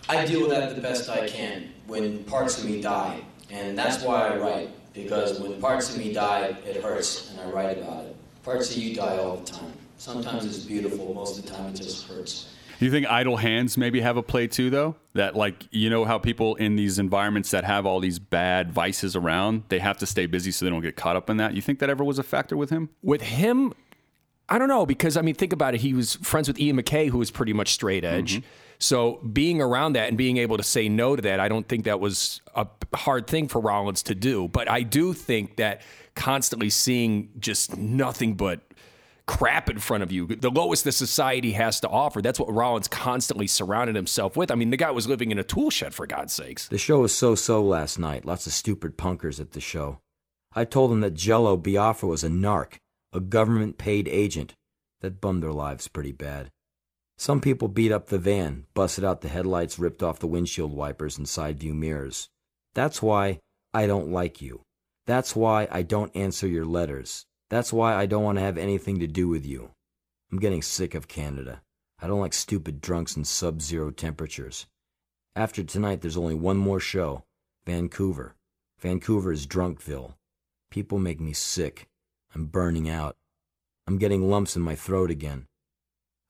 I 0.08 0.24
deal 0.24 0.42
with 0.42 0.50
that 0.50 0.74
the 0.74 0.80
best 0.80 1.10
I 1.10 1.26
can 1.26 1.72
when 1.86 2.22
parts 2.24 2.58
of 2.58 2.64
me 2.64 2.80
die. 2.80 3.20
And 3.50 3.76
that's 3.76 4.02
why 4.02 4.28
I 4.28 4.36
write, 4.36 4.94
because 4.94 5.40
when 5.40 5.60
parts 5.60 5.90
of 5.90 5.98
me 5.98 6.12
die, 6.12 6.56
it 6.64 6.82
hurts, 6.82 7.30
and 7.30 7.40
I 7.40 7.50
write 7.50 7.78
about 7.78 8.04
it. 8.04 8.16
Parts 8.42 8.70
of 8.70 8.76
you 8.76 8.94
die 8.94 9.18
all 9.18 9.36
the 9.36 9.50
time. 9.50 9.72
Sometimes 9.96 10.44
it's 10.44 10.58
beautiful, 10.58 11.14
most 11.14 11.38
of 11.38 11.44
the 11.44 11.50
time 11.50 11.66
it 11.66 11.76
just 11.76 12.06
hurts. 12.06 12.53
Do 12.78 12.84
you 12.84 12.90
think 12.90 13.06
idle 13.06 13.36
hands 13.36 13.76
maybe 13.76 14.00
have 14.00 14.16
a 14.16 14.22
play 14.22 14.46
too, 14.46 14.70
though? 14.70 14.96
That, 15.14 15.36
like, 15.36 15.66
you 15.70 15.90
know, 15.90 16.04
how 16.04 16.18
people 16.18 16.56
in 16.56 16.76
these 16.76 16.98
environments 16.98 17.50
that 17.52 17.64
have 17.64 17.86
all 17.86 18.00
these 18.00 18.18
bad 18.18 18.72
vices 18.72 19.14
around, 19.14 19.64
they 19.68 19.78
have 19.78 19.98
to 19.98 20.06
stay 20.06 20.26
busy 20.26 20.50
so 20.50 20.64
they 20.64 20.70
don't 20.70 20.82
get 20.82 20.96
caught 20.96 21.16
up 21.16 21.30
in 21.30 21.36
that. 21.36 21.54
You 21.54 21.62
think 21.62 21.78
that 21.78 21.90
ever 21.90 22.02
was 22.02 22.18
a 22.18 22.22
factor 22.22 22.56
with 22.56 22.70
him? 22.70 22.90
With 23.02 23.22
him, 23.22 23.72
I 24.48 24.58
don't 24.58 24.68
know 24.68 24.84
because 24.86 25.16
I 25.16 25.22
mean, 25.22 25.34
think 25.34 25.52
about 25.52 25.74
it. 25.74 25.80
He 25.80 25.94
was 25.94 26.16
friends 26.16 26.48
with 26.48 26.58
Ian 26.58 26.76
MacKaye, 26.76 27.08
who 27.08 27.18
was 27.18 27.30
pretty 27.30 27.52
much 27.52 27.72
straight 27.72 28.04
edge. 28.04 28.38
Mm-hmm. 28.38 28.46
So 28.78 29.20
being 29.32 29.62
around 29.62 29.94
that 29.94 30.08
and 30.08 30.18
being 30.18 30.36
able 30.36 30.56
to 30.56 30.62
say 30.62 30.88
no 30.88 31.16
to 31.16 31.22
that, 31.22 31.40
I 31.40 31.48
don't 31.48 31.66
think 31.66 31.84
that 31.84 32.00
was 32.00 32.40
a 32.54 32.66
hard 32.94 33.26
thing 33.26 33.48
for 33.48 33.60
Rollins 33.60 34.02
to 34.04 34.14
do. 34.14 34.48
But 34.48 34.68
I 34.68 34.82
do 34.82 35.12
think 35.12 35.56
that 35.56 35.80
constantly 36.14 36.70
seeing 36.70 37.30
just 37.38 37.76
nothing 37.76 38.34
but 38.34 38.60
crap 39.26 39.70
in 39.70 39.78
front 39.78 40.02
of 40.02 40.12
you, 40.12 40.26
the 40.26 40.50
lowest 40.50 40.84
the 40.84 40.92
society 40.92 41.52
has 41.52 41.80
to 41.80 41.88
offer. 41.88 42.20
That's 42.20 42.40
what 42.40 42.52
Rollins 42.52 42.88
constantly 42.88 43.46
surrounded 43.46 43.96
himself 43.96 44.36
with. 44.36 44.50
I 44.50 44.54
mean, 44.54 44.70
the 44.70 44.76
guy 44.76 44.90
was 44.90 45.08
living 45.08 45.30
in 45.30 45.38
a 45.38 45.44
tool 45.44 45.70
shed 45.70 45.94
for 45.94 46.06
God's 46.06 46.32
sakes. 46.32 46.68
The 46.68 46.78
show 46.78 47.00
was 47.00 47.14
so-so 47.14 47.62
last 47.62 47.98
night. 47.98 48.24
Lots 48.24 48.46
of 48.46 48.52
stupid 48.52 48.98
punkers 48.98 49.40
at 49.40 49.52
the 49.52 49.60
show. 49.60 50.00
I 50.54 50.64
told 50.64 50.90
them 50.90 51.00
that 51.00 51.14
Jello 51.14 51.56
Biafra 51.56 52.08
was 52.08 52.22
a 52.24 52.28
narc 52.28 52.74
a 53.14 53.20
government 53.20 53.78
paid 53.78 54.08
agent. 54.08 54.54
That 55.00 55.20
bummed 55.20 55.42
their 55.42 55.52
lives 55.52 55.86
pretty 55.86 56.12
bad. 56.12 56.50
Some 57.16 57.40
people 57.40 57.68
beat 57.68 57.92
up 57.92 58.08
the 58.08 58.18
van, 58.18 58.66
busted 58.74 59.04
out 59.04 59.20
the 59.20 59.28
headlights, 59.28 59.78
ripped 59.78 60.02
off 60.02 60.18
the 60.18 60.26
windshield 60.26 60.72
wipers 60.72 61.16
and 61.16 61.28
side 61.28 61.60
view 61.60 61.74
mirrors. 61.74 62.28
That's 62.74 63.00
why 63.00 63.38
I 63.72 63.86
don't 63.86 64.10
like 64.10 64.42
you. 64.42 64.62
That's 65.06 65.36
why 65.36 65.68
I 65.70 65.82
don't 65.82 66.14
answer 66.16 66.48
your 66.48 66.64
letters. 66.64 67.26
That's 67.50 67.72
why 67.72 67.94
I 67.94 68.06
don't 68.06 68.24
want 68.24 68.38
to 68.38 68.44
have 68.44 68.58
anything 68.58 68.98
to 69.00 69.06
do 69.06 69.28
with 69.28 69.46
you. 69.46 69.70
I'm 70.32 70.38
getting 70.38 70.62
sick 70.62 70.94
of 70.94 71.08
Canada. 71.08 71.62
I 72.00 72.06
don't 72.06 72.20
like 72.20 72.32
stupid 72.32 72.80
drunks 72.80 73.16
and 73.16 73.26
sub 73.26 73.62
zero 73.62 73.90
temperatures. 73.90 74.66
After 75.36 75.62
tonight, 75.62 76.00
there's 76.00 76.16
only 76.16 76.34
one 76.34 76.56
more 76.56 76.80
show 76.80 77.24
Vancouver. 77.66 78.34
Vancouver 78.80 79.32
is 79.32 79.46
Drunkville. 79.46 80.14
People 80.70 80.98
make 80.98 81.20
me 81.20 81.32
sick. 81.32 81.88
I'm 82.34 82.46
burning 82.46 82.88
out. 82.88 83.16
I'm 83.86 83.98
getting 83.98 84.28
lumps 84.28 84.56
in 84.56 84.62
my 84.62 84.74
throat 84.74 85.10
again. 85.10 85.46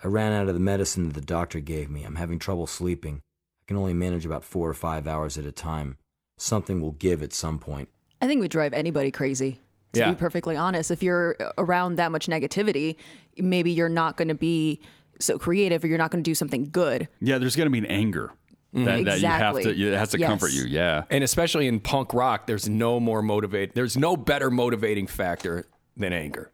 I 0.02 0.08
ran 0.08 0.32
out 0.32 0.48
of 0.48 0.54
the 0.54 0.60
medicine 0.60 1.08
that 1.08 1.14
the 1.14 1.20
doctor 1.20 1.60
gave 1.60 1.88
me. 1.88 2.04
I'm 2.04 2.16
having 2.16 2.38
trouble 2.38 2.66
sleeping. 2.66 3.22
I 3.62 3.64
can 3.66 3.76
only 3.76 3.94
manage 3.94 4.26
about 4.26 4.44
four 4.44 4.68
or 4.68 4.74
five 4.74 5.06
hours 5.06 5.38
at 5.38 5.46
a 5.46 5.52
time. 5.52 5.96
Something 6.36 6.80
will 6.80 6.92
give 6.92 7.22
at 7.22 7.32
some 7.32 7.58
point. 7.58 7.88
I 8.20 8.26
think 8.26 8.40
would 8.40 8.50
drive 8.50 8.74
anybody 8.74 9.10
crazy. 9.10 9.60
To 9.94 10.00
Yeah. 10.00 10.10
be 10.10 10.16
perfectly 10.16 10.56
honest, 10.56 10.90
if 10.90 11.02
you're 11.02 11.36
around 11.58 11.96
that 11.96 12.10
much 12.12 12.26
negativity, 12.26 12.96
maybe 13.38 13.70
you're 13.70 13.88
not 13.88 14.16
going 14.16 14.28
to 14.28 14.34
be 14.34 14.80
so 15.20 15.38
creative, 15.38 15.84
or 15.84 15.86
you're 15.86 15.98
not 15.98 16.10
going 16.10 16.22
to 16.22 16.28
do 16.28 16.34
something 16.34 16.68
good. 16.70 17.08
Yeah, 17.20 17.38
there's 17.38 17.56
going 17.56 17.66
to 17.66 17.70
be 17.70 17.78
an 17.78 17.86
anger 17.86 18.32
that, 18.72 19.04
that 19.04 19.20
you 19.20 19.26
have 19.28 19.54
to. 19.54 19.60
Exactly. 19.60 19.82
It 19.88 19.96
has 19.96 20.10
to 20.10 20.18
comfort 20.18 20.52
you. 20.52 20.64
Yeah. 20.64 21.04
And 21.10 21.22
especially 21.22 21.68
in 21.68 21.78
punk 21.80 22.12
rock, 22.12 22.46
there's 22.48 22.68
no 22.68 22.98
more 22.98 23.22
motivate. 23.22 23.74
There's 23.74 23.96
no 23.96 24.16
better 24.16 24.50
motivating 24.50 25.06
factor 25.06 25.66
than 25.96 26.12
anger. 26.12 26.50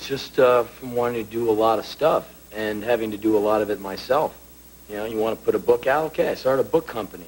just 0.00 0.38
uh, 0.38 0.64
from 0.64 0.94
wanting 0.94 1.24
to 1.24 1.30
do 1.30 1.50
a 1.50 1.52
lot 1.52 1.78
of 1.78 1.84
stuff 1.86 2.28
and 2.54 2.82
having 2.82 3.10
to 3.10 3.18
do 3.18 3.36
a 3.36 3.38
lot 3.38 3.60
of 3.62 3.70
it 3.70 3.80
myself. 3.80 4.36
You 4.88 4.96
know, 4.96 5.04
you 5.04 5.16
want 5.18 5.38
to 5.38 5.44
put 5.44 5.54
a 5.54 5.58
book 5.58 5.86
out? 5.86 6.06
Okay, 6.06 6.28
I 6.28 6.34
started 6.34 6.62
a 6.62 6.68
book 6.68 6.86
company. 6.86 7.26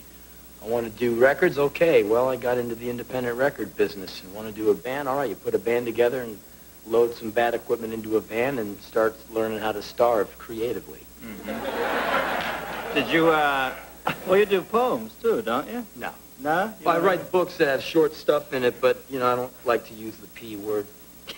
I 0.64 0.68
want 0.68 0.90
to 0.90 0.99
do 0.99 1.14
records? 1.14 1.59
Okay, 1.59 2.02
well, 2.04 2.30
I 2.30 2.37
got 2.37 2.56
into 2.56 2.75
the 2.75 2.88
independent 2.88 3.37
record 3.37 3.76
business 3.76 4.23
and 4.23 4.35
want 4.35 4.49
to 4.49 4.54
do 4.54 4.71
a 4.71 4.75
band? 4.75 5.09
All 5.09 5.16
right, 5.16 5.28
you 5.28 5.37
put 5.37 5.54
a 5.54 5.59
band 5.59 5.85
together 5.85 6.23
and 6.23 6.38
load 6.87 7.14
some 7.14 7.30
bad 7.30 7.52
equipment 7.52 7.92
into 7.92 8.16
a 8.16 8.21
van 8.21 8.59
and 8.59 8.80
start 8.80 9.14
learning 9.30 9.59
how 9.59 9.73
to 9.73 9.83
starve 9.83 10.38
creatively. 10.38 11.00
Did 12.94 13.09
you, 13.09 13.28
uh, 13.28 13.75
well, 14.26 14.38
you 14.38 14.47
do 14.47 14.62
poems 14.62 15.12
too, 15.21 15.42
don't 15.42 15.68
you? 15.68 15.85
No. 15.97 16.11
No? 16.40 16.73
You 16.80 16.88
I 16.88 16.99
write 16.99 17.30
books 17.30 17.59
that 17.59 17.68
have 17.68 17.83
short 17.83 18.14
stuff 18.14 18.54
in 18.54 18.64
it, 18.64 18.80
but, 18.80 19.02
you 19.11 19.18
know, 19.18 19.26
I 19.26 19.37
don't 19.37 19.52
like 19.66 19.87
to 19.88 19.94
use 19.94 20.16
the 20.16 20.26
P 20.28 20.56
word. 20.56 20.87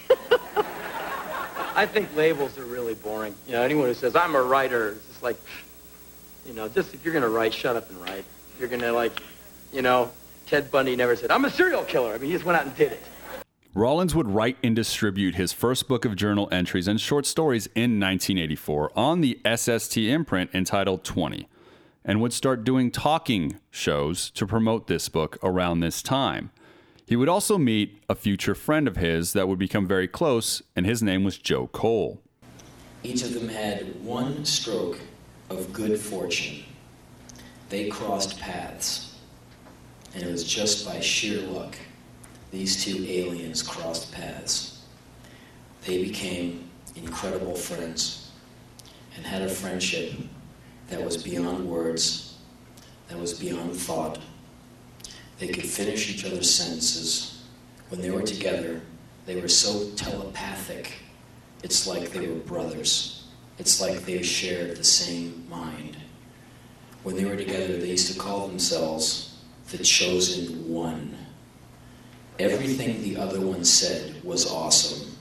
I 1.74 1.84
think 1.84 2.14
labels 2.14 2.56
are 2.58 2.64
really 2.64 2.94
boring. 2.94 3.34
You 3.46 3.54
know, 3.54 3.62
anyone 3.62 3.88
who 3.88 3.94
says, 3.94 4.14
I'm 4.14 4.36
a 4.36 4.42
writer, 4.42 4.90
it's 4.90 5.06
just 5.08 5.22
like, 5.22 5.36
you 6.46 6.54
know, 6.54 6.68
just 6.68 6.94
if 6.94 7.04
you're 7.04 7.12
going 7.12 7.24
to 7.24 7.28
write, 7.28 7.52
shut 7.52 7.74
up 7.74 7.90
and 7.90 8.00
write. 8.00 8.24
If 8.56 8.60
you're 8.60 8.70
going 8.70 8.80
to, 8.80 8.92
like, 8.92 9.22
you 9.70 9.82
know, 9.82 10.10
Ted 10.46 10.70
Bundy 10.70 10.96
never 10.96 11.14
said, 11.14 11.30
I'm 11.30 11.44
a 11.44 11.50
serial 11.50 11.84
killer. 11.84 12.14
I 12.14 12.16
mean, 12.16 12.30
he 12.30 12.32
just 12.32 12.46
went 12.46 12.58
out 12.58 12.64
and 12.64 12.74
did 12.74 12.92
it. 12.92 13.02
Rollins 13.74 14.14
would 14.14 14.30
write 14.30 14.56
and 14.64 14.74
distribute 14.74 15.34
his 15.34 15.52
first 15.52 15.86
book 15.86 16.06
of 16.06 16.16
journal 16.16 16.48
entries 16.50 16.88
and 16.88 16.98
short 16.98 17.26
stories 17.26 17.66
in 17.74 18.00
1984 18.00 18.92
on 18.96 19.20
the 19.20 19.38
SST 19.44 19.98
imprint 19.98 20.54
entitled 20.54 21.04
20, 21.04 21.46
and 22.02 22.22
would 22.22 22.32
start 22.32 22.64
doing 22.64 22.90
talking 22.90 23.60
shows 23.70 24.30
to 24.30 24.46
promote 24.46 24.86
this 24.86 25.10
book 25.10 25.36
around 25.42 25.80
this 25.80 26.00
time. 26.00 26.50
He 27.06 27.14
would 27.14 27.28
also 27.28 27.58
meet 27.58 28.02
a 28.08 28.14
future 28.14 28.54
friend 28.54 28.88
of 28.88 28.96
his 28.96 29.34
that 29.34 29.48
would 29.48 29.58
become 29.58 29.86
very 29.86 30.08
close, 30.08 30.62
and 30.74 30.86
his 30.86 31.02
name 31.02 31.24
was 31.24 31.36
Joe 31.36 31.66
Cole. 31.66 32.22
Each 33.02 33.22
of 33.22 33.34
them 33.34 33.50
had 33.50 34.02
one 34.02 34.46
stroke 34.46 34.98
of 35.50 35.74
good 35.74 36.00
fortune. 36.00 36.64
They 37.68 37.88
crossed 37.88 38.38
paths, 38.38 39.16
and 40.14 40.22
it 40.22 40.30
was 40.30 40.44
just 40.44 40.86
by 40.86 41.00
sheer 41.00 41.42
luck 41.42 41.76
these 42.52 42.82
two 42.84 43.04
aliens 43.08 43.62
crossed 43.62 44.12
paths. 44.12 44.84
They 45.84 46.02
became 46.02 46.70
incredible 46.94 47.54
friends 47.54 48.30
and 49.14 49.26
had 49.26 49.42
a 49.42 49.48
friendship 49.48 50.12
that 50.88 51.04
was 51.04 51.22
beyond 51.22 51.68
words, 51.68 52.38
that 53.08 53.18
was 53.18 53.34
beyond 53.34 53.74
thought. 53.74 54.18
They 55.38 55.48
could 55.48 55.66
finish 55.66 56.08
each 56.08 56.24
other's 56.24 56.52
sentences. 56.52 57.42
When 57.88 58.00
they 58.00 58.10
were 58.10 58.22
together, 58.22 58.80
they 59.26 59.40
were 59.40 59.48
so 59.48 59.90
telepathic 59.96 60.92
it's 61.62 61.86
like 61.86 62.10
they 62.12 62.28
were 62.28 62.36
brothers. 62.36 63.24
It's 63.58 63.80
like 63.80 64.04
they 64.04 64.22
shared 64.22 64.76
the 64.76 64.84
same 64.84 65.46
mind. 65.48 65.96
When 67.06 67.14
they 67.14 67.24
were 67.24 67.36
together, 67.36 67.76
they 67.76 67.90
used 67.90 68.12
to 68.12 68.18
call 68.18 68.48
themselves 68.48 69.38
the 69.70 69.78
chosen 69.78 70.68
one. 70.68 71.16
Everything 72.40 73.00
the 73.00 73.16
other 73.16 73.40
one 73.40 73.64
said 73.64 74.24
was 74.24 74.50
awesome. 74.50 75.12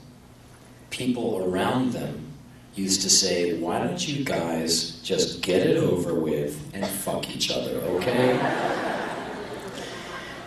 People 0.90 1.44
around 1.44 1.92
them 1.92 2.32
used 2.74 3.02
to 3.02 3.08
say, 3.08 3.60
Why 3.60 3.78
don't 3.78 4.04
you 4.04 4.24
guys 4.24 5.00
just 5.04 5.42
get 5.42 5.64
it 5.64 5.76
over 5.76 6.12
with 6.12 6.60
and 6.74 6.84
fuck 6.84 7.30
each 7.30 7.52
other, 7.52 7.76
okay? 7.94 8.36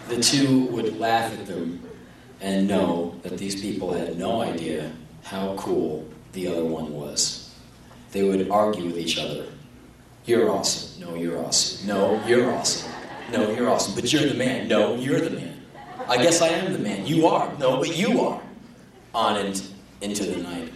The 0.09 0.21
two 0.21 0.65
would 0.71 0.99
laugh 0.99 1.31
at 1.31 1.45
them 1.45 1.81
and 2.41 2.67
know 2.67 3.15
that 3.23 3.37
these 3.37 3.61
people 3.61 3.93
had 3.93 4.19
no 4.19 4.41
idea 4.41 4.91
how 5.23 5.55
cool 5.55 6.05
the 6.33 6.49
other 6.49 6.65
one 6.65 6.91
was. 6.91 7.55
They 8.11 8.23
would 8.23 8.51
argue 8.51 8.87
with 8.87 8.97
each 8.97 9.17
other. 9.17 9.45
You're 10.25 10.49
awesome. 10.51 11.01
No, 11.01 11.15
you're 11.15 11.43
awesome. 11.43 11.87
No, 11.87 12.23
you're 12.25 12.51
awesome. 12.53 12.91
No, 13.31 13.51
you're 13.51 13.69
awesome. 13.69 13.95
But 13.95 14.11
you're 14.11 14.27
the 14.27 14.35
man. 14.35 14.67
No, 14.67 14.95
you're 14.95 15.21
the 15.21 15.31
man. 15.31 15.65
I 16.07 16.17
guess 16.17 16.41
I 16.41 16.49
am 16.49 16.73
the 16.73 16.79
man. 16.79 17.05
You 17.05 17.27
are. 17.27 17.51
No, 17.57 17.77
but 17.77 17.95
you 17.95 18.21
are. 18.21 18.41
On 19.13 19.37
and 19.37 19.61
into 20.01 20.23
the 20.23 20.37
night. 20.41 20.71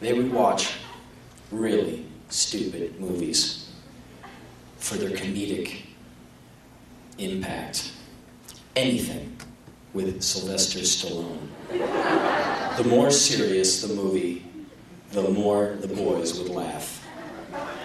They 0.00 0.12
would 0.12 0.32
watch 0.32 0.74
really 1.50 2.06
stupid 2.28 3.00
movies 3.00 3.70
for 4.78 4.96
their 4.96 5.10
comedic 5.10 5.82
impact. 7.18 7.92
Anything 8.74 9.36
with 9.94 10.22
Sylvester 10.22 10.80
Stallone. 10.80 11.48
The 12.76 12.84
more 12.84 13.10
serious 13.10 13.80
the 13.80 13.94
movie, 13.94 14.44
the 15.12 15.22
more 15.22 15.76
the 15.80 15.88
boys 15.88 16.38
would 16.38 16.50
laugh. 16.50 17.05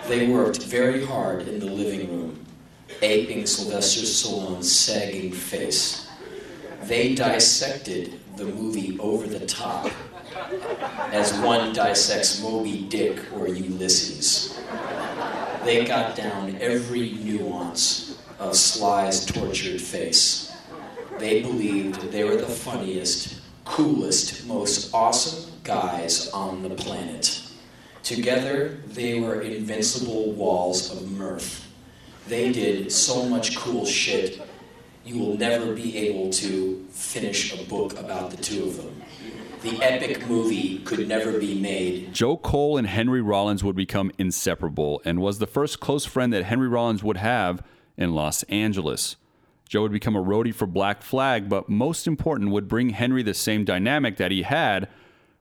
They 0.08 0.28
worked 0.28 0.64
very 0.64 1.06
hard 1.06 1.48
in 1.48 1.60
the 1.60 1.66
living 1.66 2.10
room, 2.10 2.46
aping 3.02 3.46
Sylvester 3.46 4.02
Stallone's 4.02 4.72
sagging 4.72 5.32
face. 5.32 6.10
They 6.84 7.16
dissected 7.16 8.20
the 8.36 8.46
movie 8.46 8.98
over 9.00 9.28
the 9.28 9.46
top 9.46 9.92
as 11.12 11.38
one 11.40 11.74
dissects 11.74 12.42
Moby 12.42 12.86
Dick 12.90 13.20
or 13.34 13.48
Ulysses. 13.48 14.60
They 15.64 15.86
got 15.86 16.16
down 16.16 16.58
every 16.60 17.12
nuance 17.12 18.20
of 18.40 18.56
Sly's 18.56 19.26
tortured 19.26 19.80
face. 19.80 20.52
They 21.20 21.42
believed 21.42 22.12
they 22.12 22.24
were 22.24 22.38
the 22.38 22.48
funniest, 22.48 23.40
coolest, 23.66 24.48
most 24.48 24.94
awesome 24.94 25.52
guys 25.64 26.30
on 26.30 26.64
the 26.64 26.72
planet. 26.72 27.42
Together, 28.04 28.78
they 28.88 29.20
were 29.20 29.42
invincible 29.42 30.32
walls 30.32 30.92
of 30.92 31.10
mirth. 31.12 31.68
They 32.28 32.52
did 32.52 32.92
so 32.92 33.26
much 33.26 33.58
cool 33.58 33.86
shit, 33.86 34.42
you 35.04 35.20
will 35.20 35.38
never 35.38 35.74
be 35.74 35.98
able 35.98 36.30
to 36.32 36.86
finish 36.90 37.60
a 37.60 37.64
book 37.68 37.98
about 38.00 38.32
the 38.32 38.38
two 38.38 38.64
of 38.64 38.78
them. 38.78 39.02
The 39.62 39.82
epic 39.84 40.28
movie 40.28 40.80
could 40.80 41.08
never 41.08 41.40
be 41.40 41.60
made. 41.60 42.14
Joe 42.14 42.38
Cole 42.38 42.78
and 42.78 42.88
Henry 42.88 43.22
Rollins 43.22 43.64
would 43.64 43.76
become 43.76 44.12
inseparable 44.18 45.02
and 45.06 45.22
was 45.22 45.38
the 45.38 45.48
first 45.48 45.80
close 45.80 46.06
friend 46.06 46.34
that 46.34 46.46
Henry 46.46 46.68
Rollins 46.68 47.04
would 47.04 47.18
have 47.18 47.64
in 47.96 48.16
Los 48.16 48.42
Angeles. 48.44 49.18
Joe 49.70 49.84
would 49.84 49.92
become 49.92 50.16
a 50.16 50.24
roadie 50.24 50.54
for 50.54 50.66
Black 50.66 51.04
Flag, 51.04 51.48
but 51.48 51.70
most 51.70 52.08
important, 52.08 52.52
would 52.52 52.68
bring 52.68 52.90
Henry 52.90 53.24
the 53.24 53.34
same 53.34 53.64
dynamic 53.64 54.18
that 54.18 54.32
he 54.32 54.42
had 54.42 54.90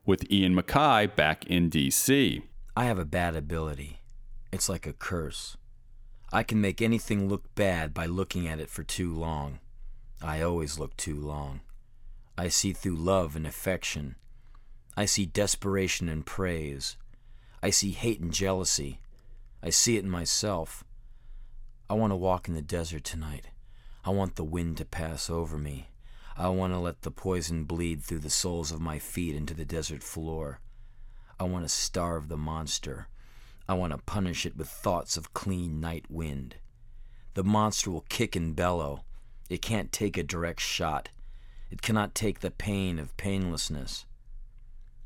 with 0.05 0.31
Ian 0.31 0.55
MacKaye 0.55 1.15
back 1.15 1.45
in 1.47 1.69
D.C. 1.69 2.43
I 2.75 2.85
have 2.85 2.97
a 2.97 3.05
bad 3.05 3.35
ability. 3.35 3.99
It's 4.53 4.69
like 4.69 4.87
a 4.87 4.93
curse. 4.93 5.57
I 6.31 6.43
can 6.43 6.61
make 6.61 6.81
anything 6.81 7.27
look 7.27 7.53
bad 7.53 7.93
by 7.93 8.05
looking 8.05 8.47
at 8.47 8.61
it 8.61 8.69
for 8.69 8.83
too 8.83 9.13
long. 9.13 9.59
I 10.21 10.41
always 10.41 10.79
look 10.79 10.95
too 10.95 11.19
long. 11.19 11.59
I 12.37 12.47
see 12.47 12.71
through 12.71 12.95
love 12.95 13.35
and 13.35 13.45
affection. 13.45 14.15
I 14.95 15.03
see 15.03 15.25
desperation 15.25 16.07
and 16.07 16.25
praise. 16.25 16.95
I 17.61 17.71
see 17.71 17.91
hate 17.91 18.21
and 18.21 18.31
jealousy. 18.31 19.01
I 19.61 19.69
see 19.69 19.97
it 19.97 20.05
in 20.05 20.09
myself. 20.09 20.85
I 21.89 21.95
want 21.95 22.11
to 22.11 22.17
walk 22.17 22.47
in 22.47 22.53
the 22.53 22.61
desert 22.61 23.03
tonight. 23.03 23.47
I 24.05 24.11
want 24.11 24.37
the 24.37 24.45
wind 24.45 24.77
to 24.77 24.85
pass 24.85 25.29
over 25.29 25.57
me. 25.57 25.89
I 26.37 26.47
want 26.47 26.71
to 26.71 26.79
let 26.79 27.01
the 27.01 27.11
poison 27.11 27.65
bleed 27.65 28.01
through 28.01 28.19
the 28.19 28.29
soles 28.29 28.71
of 28.71 28.79
my 28.79 28.97
feet 28.97 29.35
into 29.35 29.53
the 29.53 29.65
desert 29.65 30.03
floor. 30.03 30.61
I 31.41 31.45
want 31.45 31.65
to 31.65 31.69
starve 31.69 32.27
the 32.27 32.37
monster. 32.37 33.07
I 33.67 33.73
want 33.73 33.93
to 33.93 33.97
punish 33.97 34.45
it 34.45 34.55
with 34.55 34.69
thoughts 34.69 35.17
of 35.17 35.33
clean 35.33 35.79
night 35.79 36.05
wind. 36.07 36.57
The 37.33 37.43
monster 37.43 37.89
will 37.89 38.05
kick 38.09 38.35
and 38.35 38.55
bellow. 38.55 39.05
It 39.49 39.59
can't 39.59 39.91
take 39.91 40.17
a 40.17 40.23
direct 40.23 40.59
shot. 40.59 41.09
It 41.71 41.81
cannot 41.81 42.13
take 42.13 42.41
the 42.41 42.51
pain 42.51 42.99
of 42.99 43.17
painlessness. 43.17 44.05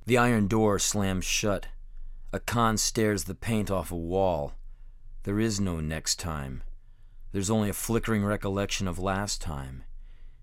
The 0.08 0.18
iron 0.18 0.50
door 0.50 0.78
slams 0.78 1.24
shut. 1.24 1.68
A 2.34 2.42
con 2.42 2.78
stares 2.78 3.24
the 3.24 3.34
paint 3.34 3.72
off 3.72 3.90
a 3.90 3.96
wall. 3.96 4.56
There 5.24 5.40
is 5.40 5.62
no 5.62 5.80
next 5.80 6.20
time. 6.20 6.64
There's 7.32 7.50
only 7.50 7.70
a 7.70 7.74
flickering 7.74 8.26
recollection 8.26 8.90
of 8.90 9.00
last 9.00 9.42
time. 9.42 9.86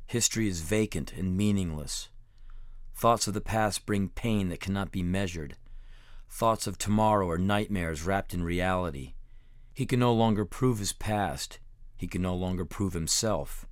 History 0.06 0.48
is 0.48 0.62
vacant 0.62 1.12
and 1.12 1.36
meaningless. 1.36 2.08
Thoughts 2.94 3.26
of 3.26 3.34
the 3.34 3.42
past 3.42 3.84
bring 3.84 4.08
pain 4.08 4.48
that 4.48 4.60
cannot 4.60 4.90
be 4.90 5.02
measured. 5.02 5.56
Thoughts 6.34 6.66
of 6.66 6.78
tomorrow 6.78 7.28
are 7.28 7.36
nightmares 7.36 8.04
wrapped 8.04 8.32
in 8.32 8.42
reality. 8.42 9.12
He 9.74 9.84
can 9.84 10.00
no 10.00 10.14
longer 10.14 10.46
prove 10.46 10.78
his 10.78 10.94
past. 10.94 11.58
He 11.94 12.08
can 12.08 12.22
no 12.22 12.34
longer 12.34 12.64
prove 12.64 12.94
himself. 12.94 13.66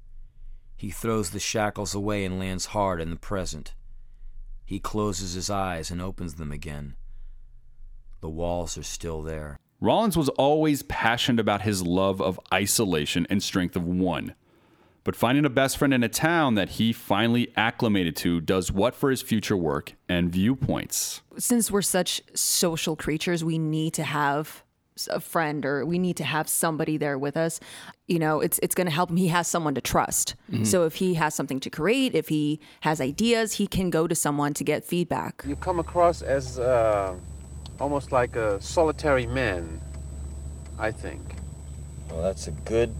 He 0.76 0.90
throws 0.90 1.30
the 1.30 1.40
shackles 1.40 1.94
away 1.94 2.22
and 2.22 2.38
lands 2.38 2.66
hard 2.66 3.00
in 3.00 3.08
the 3.08 3.16
present. 3.16 3.72
He 4.66 4.78
closes 4.78 5.32
his 5.32 5.48
eyes 5.48 5.90
and 5.90 6.02
opens 6.02 6.34
them 6.34 6.52
again. 6.52 6.96
The 8.20 8.28
walls 8.28 8.76
are 8.76 8.82
still 8.82 9.22
there. 9.22 9.58
Rollins 9.80 10.18
was 10.18 10.28
always 10.28 10.82
passionate 10.82 11.40
about 11.40 11.62
his 11.62 11.82
love 11.82 12.20
of 12.20 12.38
isolation 12.52 13.26
and 13.30 13.42
strength 13.42 13.74
of 13.74 13.86
one. 13.86 14.34
But 15.02 15.16
finding 15.16 15.44
a 15.44 15.50
best 15.50 15.78
friend 15.78 15.94
in 15.94 16.02
a 16.02 16.08
town 16.08 16.54
that 16.56 16.70
he 16.70 16.92
finally 16.92 17.52
acclimated 17.56 18.16
to 18.16 18.40
does 18.40 18.70
what 18.70 18.94
for 18.94 19.10
his 19.10 19.22
future 19.22 19.56
work 19.56 19.94
and 20.08 20.30
viewpoints. 20.30 21.22
Since 21.38 21.70
we're 21.70 21.82
such 21.82 22.20
social 22.34 22.96
creatures, 22.96 23.42
we 23.42 23.58
need 23.58 23.94
to 23.94 24.04
have 24.04 24.62
a 25.08 25.20
friend 25.20 25.64
or 25.64 25.86
we 25.86 25.98
need 25.98 26.16
to 26.18 26.24
have 26.24 26.48
somebody 26.48 26.98
there 26.98 27.18
with 27.18 27.36
us. 27.36 27.60
You 28.06 28.18
know, 28.18 28.40
it's 28.40 28.58
it's 28.62 28.74
going 28.74 28.86
to 28.86 28.92
help 28.92 29.08
him. 29.08 29.16
He 29.16 29.28
has 29.28 29.48
someone 29.48 29.74
to 29.74 29.80
trust. 29.80 30.34
Mm-hmm. 30.50 30.64
So 30.64 30.84
if 30.84 30.96
he 30.96 31.14
has 31.14 31.34
something 31.34 31.60
to 31.60 31.70
create, 31.70 32.14
if 32.14 32.28
he 32.28 32.60
has 32.80 33.00
ideas, 33.00 33.54
he 33.54 33.66
can 33.66 33.88
go 33.88 34.06
to 34.06 34.14
someone 34.14 34.52
to 34.54 34.64
get 34.64 34.84
feedback. 34.84 35.42
You 35.46 35.56
come 35.56 35.78
across 35.78 36.20
as 36.20 36.58
uh, 36.58 37.16
almost 37.78 38.12
like 38.12 38.36
a 38.36 38.60
solitary 38.60 39.26
man, 39.26 39.80
I 40.78 40.90
think. 40.90 41.22
Well, 42.10 42.22
that's 42.22 42.48
a 42.48 42.50
good 42.50 42.94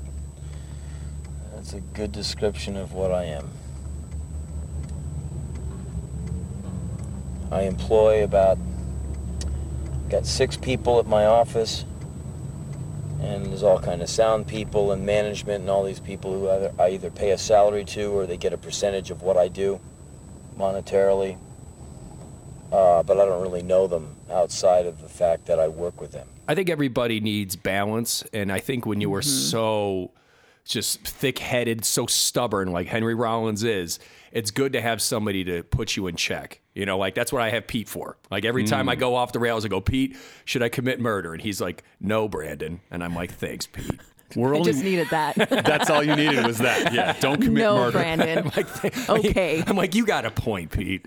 that's 1.61 1.75
a 1.75 1.81
good 1.93 2.11
description 2.11 2.75
of 2.75 2.95
what 2.95 3.13
I 3.13 3.25
am. 3.25 3.47
I 7.53 7.65
employ 7.65 8.25
about 8.25 8.57
got 10.09 10.25
six 10.25 10.57
people 10.57 10.99
at 10.99 11.07
my 11.07 11.27
office 11.27 11.85
and 13.21 13.45
there's 13.45 13.63
all 13.63 13.79
kind 13.79 14.01
of 14.01 14.09
sound 14.09 14.47
people 14.47 14.93
and 14.93 15.05
management 15.05 15.61
and 15.61 15.69
all 15.69 15.85
these 15.85 16.01
people 16.01 16.33
who 16.33 16.49
either, 16.49 16.73
I 16.79 16.89
either 16.93 17.11
pay 17.11 17.33
a 17.33 17.39
salary 17.39 17.85
to 17.85 18.07
or 18.07 18.25
they 18.25 18.39
get 18.39 18.55
a 18.55 18.59
percentage 18.59 19.11
of 19.11 19.21
what 19.21 19.37
I 19.37 19.49
do 19.49 19.81
monetarily. 20.57 21.37
Uh, 22.73 23.03
but 23.03 23.21
I 23.21 23.27
don't 23.27 23.43
really 23.43 23.63
know 23.63 23.87
them 23.87 24.17
outside 24.31 24.87
of 24.87 25.03
the 25.03 25.11
fact 25.11 25.45
that 25.47 25.61
I 25.61 25.69
work 25.69 26.01
with 26.01 26.13
them. 26.13 26.27
I 26.49 26.55
think 26.55 26.71
everybody 26.71 27.21
needs 27.21 27.55
balance, 27.55 28.25
and 28.33 28.51
I 28.51 28.61
think 28.61 28.87
when 28.87 29.03
you 29.03 29.11
were 29.11 29.21
mm-hmm. 29.21 29.29
so 29.29 30.13
just 30.71 31.03
thick-headed, 31.07 31.85
so 31.85 32.07
stubborn 32.07 32.73
like 32.73 32.87
Henry 32.87 33.15
Rollins 33.15 33.65
is, 33.65 33.99
it's 34.33 34.51
good 34.51 34.73
to 34.73 34.81
have 34.81 35.03
somebody 35.03 35.45
to 35.45 35.63
put 35.65 35.97
you 35.97 36.07
in 36.07 36.17
check. 36.17 36.61
You 36.75 36.87
know, 36.87 36.99
like 36.99 37.15
that's 37.15 37.33
what 37.33 37.43
I 37.43 37.51
have 37.51 37.67
Pete 37.67 37.89
for. 37.89 38.17
Like 38.31 38.45
every 38.45 38.65
time 38.65 38.89
I 38.89 38.97
mm. 38.97 39.01
go 39.01 39.15
off 39.17 39.33
the 39.33 39.41
rails, 39.41 39.65
I 39.65 39.69
go, 39.69 39.81
Pete, 39.81 40.17
should 40.45 40.63
I 40.63 40.69
commit 40.69 41.01
murder? 41.01 41.33
And 41.33 41.43
he's 41.43 41.61
like, 41.61 41.83
No, 42.01 42.29
Brandon. 42.29 42.81
And 42.91 43.03
I'm 43.03 43.15
like, 43.15 43.33
Thanks, 43.33 43.67
Pete. 43.67 44.01
We're 44.37 44.55
I 44.55 44.61
just 44.61 44.85
needed 44.85 45.09
that. 45.11 45.35
that's 45.51 45.91
all 45.91 46.05
you 46.05 46.15
needed 46.15 46.47
was 46.47 46.59
that. 46.59 46.93
Yeah, 46.93 47.15
don't 47.19 47.43
commit 47.43 47.63
no, 47.63 47.77
murder. 47.77 47.93
Brandon. 47.99 48.39
I'm 48.39 48.45
like, 48.57 49.11
okay. 49.11 49.65
I'm 49.67 49.77
like, 49.77 49.95
you 49.95 50.07
got 50.07 50.25
a 50.25 50.31
point, 50.31 50.71
Pete. 50.71 51.05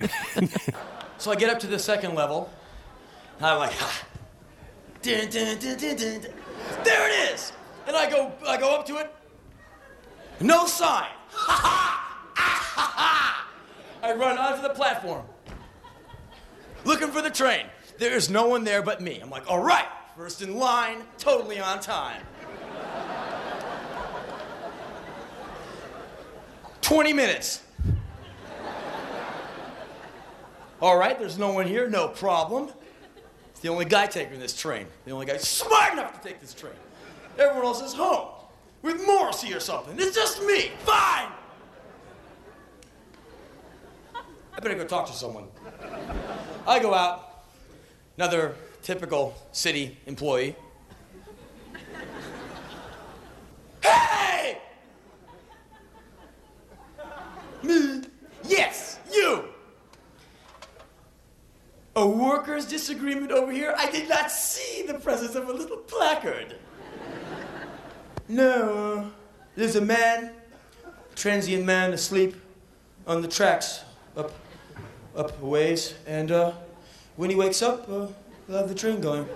so 1.17 1.31
I 1.31 1.35
get 1.35 1.49
up 1.49 1.59
to 1.59 1.67
the 1.67 1.79
second 1.79 2.15
level, 2.15 2.51
and 3.37 3.45
I'm 3.45 3.59
like, 3.59 3.71
ha. 3.71 4.05
Dun, 5.01 5.29
dun, 5.29 5.57
dun, 5.59 5.77
there 5.79 7.09
it 7.09 7.33
is. 7.33 7.51
And 7.87 7.95
I 7.95 8.09
go, 8.09 8.31
I 8.47 8.57
go 8.57 8.75
up 8.75 8.85
to 8.87 8.97
it. 8.97 9.13
No 10.39 10.65
sign. 10.65 11.09
Ah! 11.35 13.47
I 14.03 14.13
run 14.13 14.37
onto 14.37 14.61
the 14.61 14.73
platform 14.73 15.25
looking 16.85 17.09
for 17.09 17.21
the 17.21 17.29
train. 17.29 17.65
There's 17.97 18.29
no 18.29 18.47
one 18.47 18.63
there 18.63 18.81
but 18.81 19.01
me. 19.01 19.19
I'm 19.21 19.29
like, 19.29 19.49
all 19.49 19.63
right, 19.63 19.85
first 20.17 20.41
in 20.41 20.57
line, 20.57 21.03
totally 21.17 21.59
on 21.59 21.79
time. 21.79 22.21
20 26.81 27.13
minutes. 27.13 27.61
All 30.81 30.97
right, 30.97 31.17
there's 31.17 31.37
no 31.37 31.53
one 31.53 31.65
here, 31.65 31.89
no 31.89 32.09
problem. 32.09 32.69
It's 33.51 33.61
the 33.61 33.69
only 33.69 33.85
guy 33.85 34.05
taking 34.05 34.39
this 34.39 34.59
train. 34.59 34.87
The 35.05 35.11
only 35.11 35.25
guy 35.25 35.37
smart 35.37 35.93
enough 35.93 36.21
to 36.21 36.27
take 36.27 36.41
this 36.41 36.53
train. 36.53 36.73
Everyone 37.39 37.65
else 37.65 37.81
is 37.81 37.93
home 37.93 38.32
with 38.83 39.01
Morrissey 39.07 39.53
or 39.53 39.59
something. 39.59 39.95
It's 39.97 40.15
just 40.15 40.43
me. 40.43 40.71
Fine. 40.79 41.31
I 44.55 44.59
better 44.59 44.75
go 44.75 44.85
talk 44.85 45.07
to 45.07 45.13
someone. 45.13 45.45
I 46.67 46.77
go 46.79 46.93
out, 46.93 47.45
another 48.17 48.55
typical 48.83 49.33
city 49.51 49.97
employee. 50.05 50.55
Hey! 53.81 54.59
Me? 57.63 58.03
Yes, 58.43 58.99
you! 59.11 59.45
A 61.95 62.07
workers' 62.07 62.65
disagreement 62.65 63.31
over 63.31 63.51
here? 63.51 63.73
I 63.77 63.89
did 63.89 64.09
not 64.09 64.31
see 64.31 64.83
the 64.85 64.95
presence 64.95 65.35
of 65.35 65.49
a 65.49 65.53
little 65.53 65.77
placard. 65.77 66.55
No, 68.33 69.11
there's 69.55 69.75
a 69.75 69.81
man, 69.81 70.31
transient 71.13 71.65
man 71.65 71.93
asleep 71.93 72.35
on 73.05 73.21
the 73.21 73.27
tracks 73.27 73.83
up 74.17 74.31
up 75.15 75.39
a 75.39 75.45
ways, 75.45 75.93
and 76.07 76.31
uh, 76.31 76.53
when 77.15 77.29
he 77.29 77.35
wakes 77.35 77.61
up, 77.61 77.87
uh, 77.87 78.07
we'll 78.47 78.57
have 78.57 78.67
the 78.67 78.73
train 78.73 78.99
going. 79.01 79.27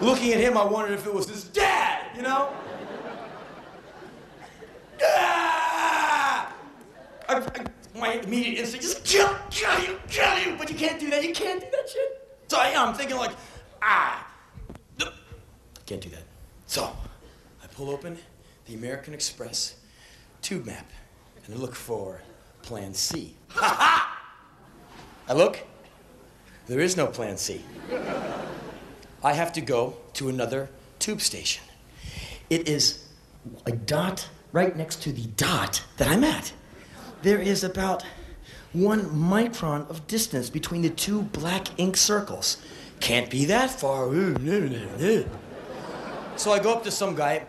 Looking 0.00 0.32
at 0.32 0.40
him, 0.40 0.58
I 0.58 0.64
wondered 0.64 0.94
if 0.94 1.06
it 1.06 1.14
was 1.14 1.28
his 1.28 1.44
dad, 1.44 2.06
you 2.16 2.22
know? 2.22 2.52
Ah! 5.00 6.52
I, 7.28 7.36
I, 7.36 7.64
my 7.96 8.14
immediate 8.14 8.58
instinct 8.58 8.84
is 8.84 9.00
kill, 9.04 9.32
kill 9.48 9.78
you, 9.84 10.00
kill 10.08 10.38
you, 10.40 10.56
but 10.58 10.68
you 10.68 10.76
can't 10.76 10.98
do 10.98 11.08
that. 11.10 11.22
You 11.22 11.32
can't 11.32 11.60
do 11.60 11.66
that 11.70 11.88
shit. 11.88 12.28
So 12.48 12.58
I, 12.58 12.74
I'm 12.76 12.94
thinking 12.94 13.16
like, 13.16 13.36
ah, 13.80 14.26
can't 15.90 16.00
do 16.00 16.08
that. 16.10 16.22
So 16.68 16.88
I 17.64 17.66
pull 17.66 17.90
open 17.90 18.16
the 18.66 18.74
American 18.74 19.12
Express 19.12 19.74
tube 20.40 20.64
map 20.64 20.88
and 21.44 21.58
look 21.58 21.74
for 21.74 22.20
Plan 22.62 22.94
C. 22.94 23.34
Ha 23.48 23.74
ha! 23.80 24.22
I 25.28 25.32
look, 25.32 25.66
there 26.68 26.78
is 26.78 26.96
no 26.96 27.08
Plan 27.08 27.36
C. 27.36 27.64
I 29.24 29.32
have 29.32 29.52
to 29.54 29.60
go 29.60 29.96
to 30.12 30.28
another 30.28 30.70
tube 31.00 31.20
station. 31.20 31.64
It 32.50 32.68
is 32.68 33.08
a 33.66 33.72
dot 33.72 34.28
right 34.52 34.76
next 34.76 35.02
to 35.02 35.12
the 35.12 35.26
dot 35.36 35.82
that 35.96 36.06
I'm 36.06 36.22
at. 36.22 36.52
There 37.22 37.40
is 37.40 37.64
about 37.64 38.04
one 38.72 39.06
micron 39.06 39.90
of 39.90 40.06
distance 40.06 40.50
between 40.50 40.82
the 40.82 40.90
two 40.90 41.22
black 41.22 41.66
ink 41.80 41.96
circles. 41.96 42.58
Can't 43.00 43.28
be 43.28 43.44
that 43.46 43.70
far. 43.72 44.08
So 46.40 46.52
I 46.52 46.58
go 46.58 46.72
up 46.72 46.82
to 46.84 46.90
some 46.90 47.14
guy 47.14 47.44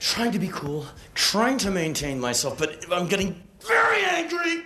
trying 0.00 0.32
to 0.32 0.38
be 0.40 0.48
cool, 0.48 0.84
trying 1.14 1.58
to 1.58 1.70
maintain 1.70 2.18
myself, 2.18 2.58
but 2.58 2.84
I'm 2.90 3.06
getting 3.06 3.40
very 3.60 4.02
angry. 4.02 4.64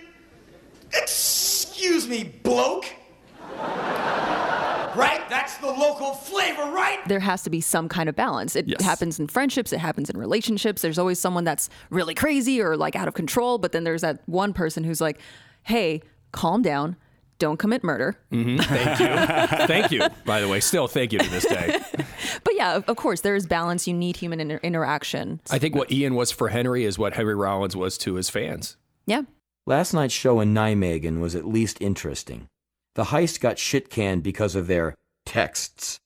Excuse 0.93 2.07
me, 2.07 2.23
bloke. 2.23 2.87
right? 3.51 5.23
That's 5.29 5.57
the 5.57 5.67
local 5.67 6.13
flavor, 6.13 6.63
right? 6.71 7.07
There 7.07 7.19
has 7.19 7.43
to 7.43 7.51
be 7.51 7.61
some 7.61 7.87
kind 7.87 8.09
of 8.09 8.15
balance. 8.15 8.55
It 8.55 8.67
yes. 8.67 8.81
happens 8.81 9.19
in 9.19 9.27
friendships, 9.27 9.71
it 9.71 9.77
happens 9.77 10.09
in 10.09 10.17
relationships. 10.17 10.81
There's 10.81 10.97
always 10.97 11.19
someone 11.19 11.43
that's 11.43 11.69
really 11.91 12.15
crazy 12.15 12.59
or 12.59 12.75
like 12.75 12.95
out 12.95 13.07
of 13.07 13.13
control, 13.13 13.59
but 13.59 13.73
then 13.73 13.83
there's 13.83 14.01
that 14.01 14.23
one 14.25 14.53
person 14.53 14.85
who's 14.85 15.01
like, 15.01 15.19
hey, 15.61 16.01
calm 16.31 16.63
down 16.63 16.95
don't 17.39 17.57
commit 17.57 17.83
murder. 17.83 18.17
Mm-hmm. 18.31 18.57
Thank 18.59 18.99
you. 18.99 19.57
thank 19.67 19.91
you, 19.91 20.07
by 20.25 20.41
the 20.41 20.47
way. 20.47 20.59
Still, 20.59 20.87
thank 20.87 21.13
you 21.13 21.19
to 21.19 21.29
this 21.29 21.45
day. 21.45 21.79
but 22.43 22.55
yeah, 22.55 22.81
of 22.87 22.95
course, 22.95 23.21
there 23.21 23.35
is 23.35 23.45
balance. 23.45 23.87
You 23.87 23.93
need 23.93 24.17
human 24.17 24.39
inter- 24.39 24.59
interaction. 24.63 25.39
I 25.49 25.59
think 25.59 25.75
what 25.75 25.91
Ian 25.91 26.15
was 26.15 26.31
for 26.31 26.49
Henry 26.49 26.83
is 26.83 26.97
what 26.97 27.13
Henry 27.13 27.35
Rollins 27.35 27.75
was 27.75 27.97
to 27.99 28.15
his 28.15 28.29
fans. 28.29 28.77
Yeah. 29.05 29.23
Last 29.65 29.93
night's 29.93 30.13
show 30.13 30.39
in 30.39 30.53
Nijmegen 30.53 31.19
was 31.19 31.35
at 31.35 31.47
least 31.47 31.81
interesting. 31.81 32.47
The 32.95 33.05
heist 33.05 33.41
got 33.41 33.59
shit 33.59 33.89
canned 33.89 34.23
because 34.23 34.55
of 34.55 34.67
their 34.67 34.95
texts. 35.25 35.99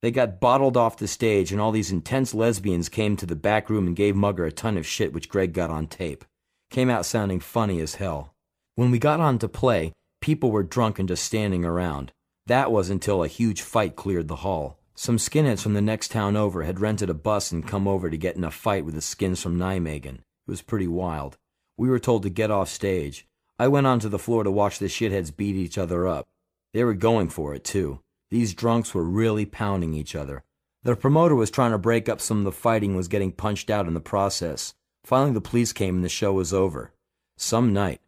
They 0.00 0.10
got 0.10 0.40
bottled 0.40 0.76
off 0.76 0.96
the 0.96 1.06
stage, 1.06 1.52
and 1.52 1.60
all 1.60 1.70
these 1.70 1.92
intense 1.92 2.34
lesbians 2.34 2.88
came 2.88 3.16
to 3.16 3.26
the 3.26 3.36
back 3.36 3.70
room 3.70 3.86
and 3.86 3.94
gave 3.94 4.16
Mugger 4.16 4.44
a 4.44 4.50
ton 4.50 4.76
of 4.76 4.86
shit, 4.86 5.12
which 5.12 5.28
Greg 5.28 5.52
got 5.52 5.70
on 5.70 5.86
tape. 5.86 6.24
Came 6.70 6.90
out 6.90 7.06
sounding 7.06 7.38
funny 7.38 7.80
as 7.80 7.94
hell. 7.96 8.34
When 8.74 8.90
we 8.90 8.98
got 8.98 9.20
on 9.20 9.38
to 9.38 9.48
play, 9.48 9.92
People 10.22 10.52
were 10.52 10.62
drunk 10.62 11.00
and 11.00 11.08
just 11.08 11.24
standing 11.24 11.64
around. 11.64 12.12
That 12.46 12.70
was 12.70 12.90
until 12.90 13.24
a 13.24 13.28
huge 13.28 13.60
fight 13.60 13.96
cleared 13.96 14.28
the 14.28 14.36
hall. 14.36 14.78
Some 14.94 15.16
skinheads 15.16 15.62
from 15.62 15.74
the 15.74 15.82
next 15.82 16.12
town 16.12 16.36
over 16.36 16.62
had 16.62 16.78
rented 16.78 17.10
a 17.10 17.14
bus 17.14 17.50
and 17.50 17.66
come 17.66 17.88
over 17.88 18.08
to 18.08 18.16
get 18.16 18.36
in 18.36 18.44
a 18.44 18.50
fight 18.52 18.84
with 18.84 18.94
the 18.94 19.00
skins 19.00 19.42
from 19.42 19.58
Nijmegen. 19.58 20.18
It 20.18 20.22
was 20.46 20.62
pretty 20.62 20.86
wild. 20.86 21.38
We 21.76 21.90
were 21.90 21.98
told 21.98 22.22
to 22.22 22.30
get 22.30 22.52
off 22.52 22.68
stage. 22.68 23.26
I 23.58 23.66
went 23.66 23.88
onto 23.88 24.08
the 24.08 24.18
floor 24.18 24.44
to 24.44 24.50
watch 24.50 24.78
the 24.78 24.86
shitheads 24.86 25.36
beat 25.36 25.56
each 25.56 25.76
other 25.76 26.06
up. 26.06 26.28
They 26.72 26.84
were 26.84 26.94
going 26.94 27.28
for 27.28 27.52
it, 27.52 27.64
too. 27.64 27.98
These 28.30 28.54
drunks 28.54 28.94
were 28.94 29.02
really 29.02 29.44
pounding 29.44 29.92
each 29.92 30.14
other. 30.14 30.44
The 30.84 30.94
promoter 30.94 31.34
was 31.34 31.50
trying 31.50 31.72
to 31.72 31.78
break 31.78 32.08
up 32.08 32.20
some 32.20 32.38
of 32.38 32.44
the 32.44 32.52
fighting 32.52 32.94
was 32.94 33.08
getting 33.08 33.32
punched 33.32 33.70
out 33.70 33.88
in 33.88 33.94
the 33.94 34.00
process. 34.00 34.72
Finally, 35.04 35.32
the 35.32 35.40
police 35.40 35.72
came 35.72 35.96
and 35.96 36.04
the 36.04 36.08
show 36.08 36.32
was 36.32 36.52
over. 36.52 36.92
Some 37.36 37.72
night. 37.72 38.00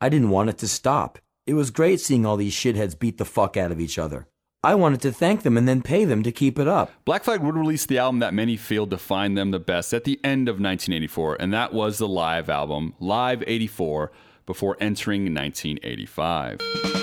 I 0.00 0.08
didn't 0.08 0.30
want 0.30 0.50
it 0.50 0.58
to 0.58 0.68
stop. 0.68 1.18
It 1.46 1.54
was 1.54 1.70
great 1.70 2.00
seeing 2.00 2.26
all 2.26 2.36
these 2.36 2.54
shitheads 2.54 2.98
beat 2.98 3.18
the 3.18 3.24
fuck 3.24 3.56
out 3.56 3.70
of 3.70 3.80
each 3.80 3.98
other. 3.98 4.26
I 4.64 4.74
wanted 4.74 5.00
to 5.02 5.12
thank 5.12 5.42
them 5.42 5.56
and 5.56 5.68
then 5.68 5.80
pay 5.80 6.04
them 6.04 6.24
to 6.24 6.32
keep 6.32 6.58
it 6.58 6.66
up. 6.66 6.90
Black 7.04 7.22
Flag 7.22 7.40
would 7.40 7.54
release 7.54 7.86
the 7.86 7.98
album 7.98 8.18
that 8.18 8.34
many 8.34 8.56
feel 8.56 8.84
defined 8.84 9.38
them 9.38 9.52
the 9.52 9.60
best 9.60 9.94
at 9.94 10.02
the 10.02 10.18
end 10.24 10.48
of 10.48 10.54
1984, 10.54 11.36
and 11.38 11.52
that 11.52 11.72
was 11.72 11.98
the 11.98 12.08
live 12.08 12.50
album, 12.50 12.94
Live 12.98 13.44
84, 13.46 14.10
before 14.44 14.76
entering 14.80 15.32
1985. 15.32 16.95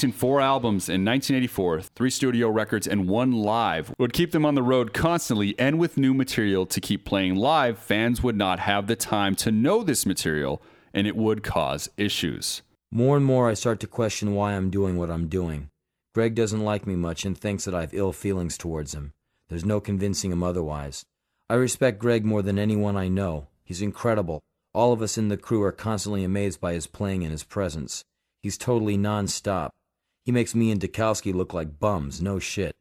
Releasing 0.00 0.18
four 0.18 0.40
albums 0.40 0.88
in 0.88 1.04
1984, 1.04 1.82
three 1.82 2.08
studio 2.08 2.48
records, 2.48 2.86
and 2.86 3.06
one 3.06 3.32
live 3.32 3.94
would 3.98 4.14
keep 4.14 4.32
them 4.32 4.46
on 4.46 4.54
the 4.54 4.62
road 4.62 4.94
constantly 4.94 5.54
and 5.58 5.78
with 5.78 5.98
new 5.98 6.14
material 6.14 6.64
to 6.64 6.80
keep 6.80 7.04
playing 7.04 7.36
live. 7.36 7.78
Fans 7.78 8.22
would 8.22 8.34
not 8.34 8.60
have 8.60 8.86
the 8.86 8.96
time 8.96 9.34
to 9.34 9.52
know 9.52 9.82
this 9.82 10.06
material, 10.06 10.62
and 10.94 11.06
it 11.06 11.16
would 11.16 11.42
cause 11.42 11.90
issues. 11.98 12.62
More 12.90 13.18
and 13.18 13.26
more, 13.26 13.50
I 13.50 13.52
start 13.52 13.78
to 13.80 13.86
question 13.86 14.34
why 14.34 14.54
I'm 14.54 14.70
doing 14.70 14.96
what 14.96 15.10
I'm 15.10 15.28
doing. 15.28 15.68
Greg 16.14 16.34
doesn't 16.34 16.64
like 16.64 16.86
me 16.86 16.96
much 16.96 17.26
and 17.26 17.36
thinks 17.36 17.66
that 17.66 17.74
I 17.74 17.82
have 17.82 17.92
ill 17.92 18.14
feelings 18.14 18.56
towards 18.56 18.94
him. 18.94 19.12
There's 19.50 19.66
no 19.66 19.80
convincing 19.82 20.32
him 20.32 20.42
otherwise. 20.42 21.04
I 21.50 21.56
respect 21.56 21.98
Greg 21.98 22.24
more 22.24 22.40
than 22.40 22.58
anyone 22.58 22.96
I 22.96 23.08
know. 23.08 23.48
He's 23.64 23.82
incredible. 23.82 24.40
All 24.72 24.94
of 24.94 25.02
us 25.02 25.18
in 25.18 25.28
the 25.28 25.36
crew 25.36 25.62
are 25.62 25.72
constantly 25.72 26.24
amazed 26.24 26.58
by 26.58 26.72
his 26.72 26.86
playing 26.86 27.22
and 27.22 27.32
his 27.32 27.44
presence. 27.44 28.02
He's 28.40 28.56
totally 28.56 28.96
non-stop. 28.96 29.74
He 30.24 30.32
makes 30.32 30.54
me 30.54 30.70
and 30.70 30.80
Dukowski 30.80 31.34
look 31.34 31.54
like 31.54 31.78
bums, 31.78 32.20
no 32.20 32.38
shit. 32.38 32.74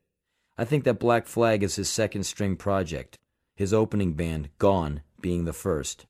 I 0.57 0.65
think 0.65 0.83
that 0.83 0.99
Black 0.99 1.25
Flag 1.25 1.63
is 1.63 1.77
his 1.77 1.89
second 1.89 2.23
string 2.23 2.57
project, 2.57 3.17
his 3.55 3.73
opening 3.73 4.13
band, 4.13 4.49
Gone, 4.57 5.01
being 5.21 5.45
the 5.45 5.53
first. 5.53 6.05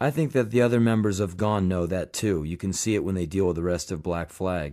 I 0.00 0.10
think 0.10 0.32
that 0.32 0.50
the 0.50 0.62
other 0.62 0.80
members 0.80 1.20
of 1.20 1.36
Gone 1.36 1.68
know 1.68 1.86
that 1.86 2.12
too. 2.12 2.44
You 2.44 2.56
can 2.56 2.72
see 2.72 2.94
it 2.94 3.04
when 3.04 3.14
they 3.14 3.26
deal 3.26 3.46
with 3.46 3.56
the 3.56 3.62
rest 3.62 3.92
of 3.92 4.02
Black 4.02 4.30
Flag. 4.30 4.72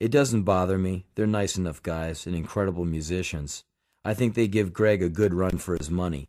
It 0.00 0.10
doesn't 0.10 0.42
bother 0.42 0.78
me. 0.78 1.06
They're 1.14 1.26
nice 1.26 1.56
enough 1.56 1.82
guys 1.82 2.26
and 2.26 2.34
incredible 2.34 2.84
musicians. 2.84 3.64
I 4.04 4.14
think 4.14 4.34
they 4.34 4.48
give 4.48 4.72
Greg 4.72 5.02
a 5.02 5.08
good 5.08 5.34
run 5.34 5.58
for 5.58 5.76
his 5.76 5.90
money. 5.90 6.26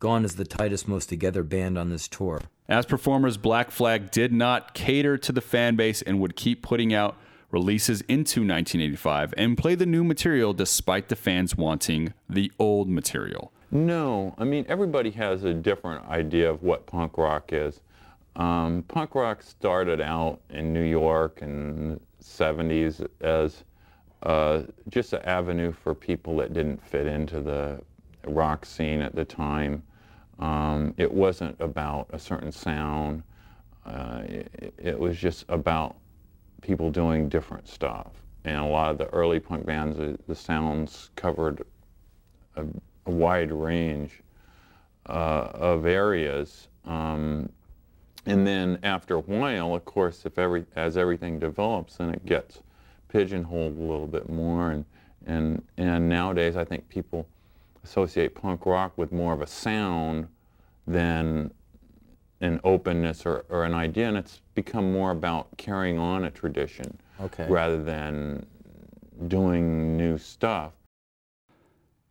Gone 0.00 0.24
is 0.24 0.36
the 0.36 0.44
tightest, 0.44 0.88
most 0.88 1.08
together 1.08 1.42
band 1.42 1.76
on 1.76 1.90
this 1.90 2.08
tour. 2.08 2.40
As 2.68 2.86
performers, 2.86 3.36
Black 3.36 3.70
Flag 3.70 4.10
did 4.10 4.32
not 4.32 4.72
cater 4.72 5.18
to 5.18 5.32
the 5.32 5.40
fan 5.40 5.76
base 5.76 6.00
and 6.00 6.18
would 6.20 6.36
keep 6.36 6.62
putting 6.62 6.94
out 6.94 7.16
releases 7.50 8.00
into 8.02 8.40
1985 8.40 9.34
and 9.36 9.58
play 9.58 9.74
the 9.74 9.86
new 9.86 10.04
material 10.04 10.52
despite 10.52 11.08
the 11.08 11.16
fans 11.16 11.56
wanting 11.56 12.12
the 12.28 12.50
old 12.58 12.88
material. 12.88 13.52
No, 13.70 14.34
I 14.38 14.44
mean, 14.44 14.64
everybody 14.68 15.10
has 15.12 15.44
a 15.44 15.54
different 15.54 16.06
idea 16.08 16.50
of 16.50 16.62
what 16.62 16.86
punk 16.86 17.16
rock 17.18 17.52
is. 17.52 17.80
Um, 18.36 18.84
punk 18.88 19.14
rock 19.14 19.42
started 19.42 20.00
out 20.00 20.40
in 20.50 20.72
New 20.72 20.82
York 20.84 21.38
in 21.42 22.00
the 22.18 22.24
70s 22.24 23.06
as 23.20 23.64
uh, 24.22 24.62
just 24.88 25.12
an 25.12 25.22
avenue 25.22 25.72
for 25.72 25.94
people 25.94 26.36
that 26.36 26.52
didn't 26.52 26.84
fit 26.84 27.06
into 27.06 27.40
the 27.40 27.80
rock 28.26 28.64
scene 28.64 29.00
at 29.00 29.14
the 29.14 29.24
time. 29.24 29.82
Um, 30.38 30.94
it 30.96 31.12
wasn't 31.12 31.56
about 31.60 32.08
a 32.10 32.18
certain 32.18 32.52
sound. 32.52 33.22
Uh, 33.84 34.22
it, 34.24 34.74
it, 34.78 34.98
was 34.98 35.16
just 35.16 35.44
about 35.48 35.96
people 36.62 36.90
doing 36.90 37.28
different 37.28 37.68
stuff. 37.68 38.08
And 38.44 38.56
a 38.58 38.64
lot 38.64 38.90
of 38.90 38.98
the 38.98 39.06
early 39.08 39.40
punk 39.40 39.66
bands, 39.66 39.98
the, 39.98 40.18
the 40.26 40.34
sounds 40.34 41.10
covered 41.16 41.62
a, 42.56 42.64
a 43.06 43.10
wide 43.10 43.52
range 43.52 44.22
uh, 45.06 45.50
of 45.52 45.86
areas. 45.86 46.68
Um, 46.84 47.50
and 48.26 48.46
then 48.46 48.78
after 48.82 49.16
a 49.16 49.20
while, 49.20 49.74
of 49.74 49.84
course, 49.84 50.24
if 50.24 50.38
every 50.38 50.66
as 50.76 50.96
everything 50.96 51.38
develops, 51.38 51.96
then 51.96 52.10
it 52.10 52.24
gets 52.24 52.60
pigeonholed 53.08 53.76
a 53.76 53.80
little 53.80 54.06
bit 54.06 54.28
more. 54.28 54.70
And 54.70 54.84
and 55.26 55.62
and 55.76 56.08
nowadays, 56.08 56.56
I 56.56 56.64
think 56.64 56.88
people 56.88 57.26
associate 57.82 58.34
punk 58.34 58.66
rock 58.66 58.96
with 58.96 59.10
more 59.10 59.32
of 59.32 59.40
a 59.40 59.46
sound 59.46 60.28
than 60.86 61.50
an 62.40 62.60
openness 62.64 63.26
or, 63.26 63.44
or 63.48 63.64
an 63.64 63.74
idea, 63.74 64.08
and 64.08 64.16
it's 64.16 64.40
become 64.54 64.92
more 64.92 65.10
about 65.10 65.56
carrying 65.56 65.98
on 65.98 66.24
a 66.24 66.30
tradition 66.30 66.98
okay. 67.20 67.46
rather 67.48 67.82
than 67.82 68.46
doing 69.28 69.96
new 69.96 70.16
stuff. 70.16 70.72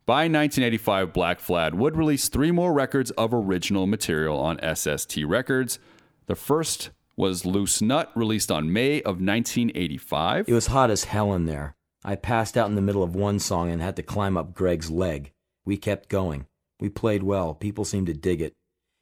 By 0.06 0.24
1985, 0.24 1.14
Black 1.14 1.40
Flag 1.40 1.74
would 1.76 1.96
release 1.96 2.30
three 2.30 2.52
more 2.52 2.74
records 2.74 3.12
of 3.12 3.34
original 3.34 3.86
material 3.86 4.40
on 4.40 4.60
SST 4.76 5.18
Records. 5.24 5.78
The 6.26 6.36
first 6.36 6.90
was 7.16 7.46
Loose 7.46 7.82
Nut, 7.82 8.12
released 8.16 8.52
on 8.52 8.74
May 8.74 9.02
of 9.02 9.22
1985. 9.22 10.48
It 10.48 10.54
was 10.54 10.68
hot 10.68 10.90
as 10.90 11.04
hell 11.04 11.34
in 11.34 11.46
there. 11.46 11.76
I 12.04 12.16
passed 12.16 12.58
out 12.58 12.70
in 12.70 12.76
the 12.76 12.82
middle 12.82 13.04
of 13.04 13.16
one 13.16 13.40
song 13.40 13.70
and 13.70 13.82
had 13.82 13.98
to 13.98 14.04
climb 14.04 14.38
up 14.38 14.54
Greg's 14.56 14.90
leg. 14.90 15.32
We 15.66 15.78
kept 15.78 16.10
going. 16.10 16.48
We 16.80 16.90
played 16.90 17.24
well. 17.24 17.54
People 17.54 17.84
seemed 17.84 18.08
to 18.08 18.14
dig 18.14 18.42
it. 18.42 18.54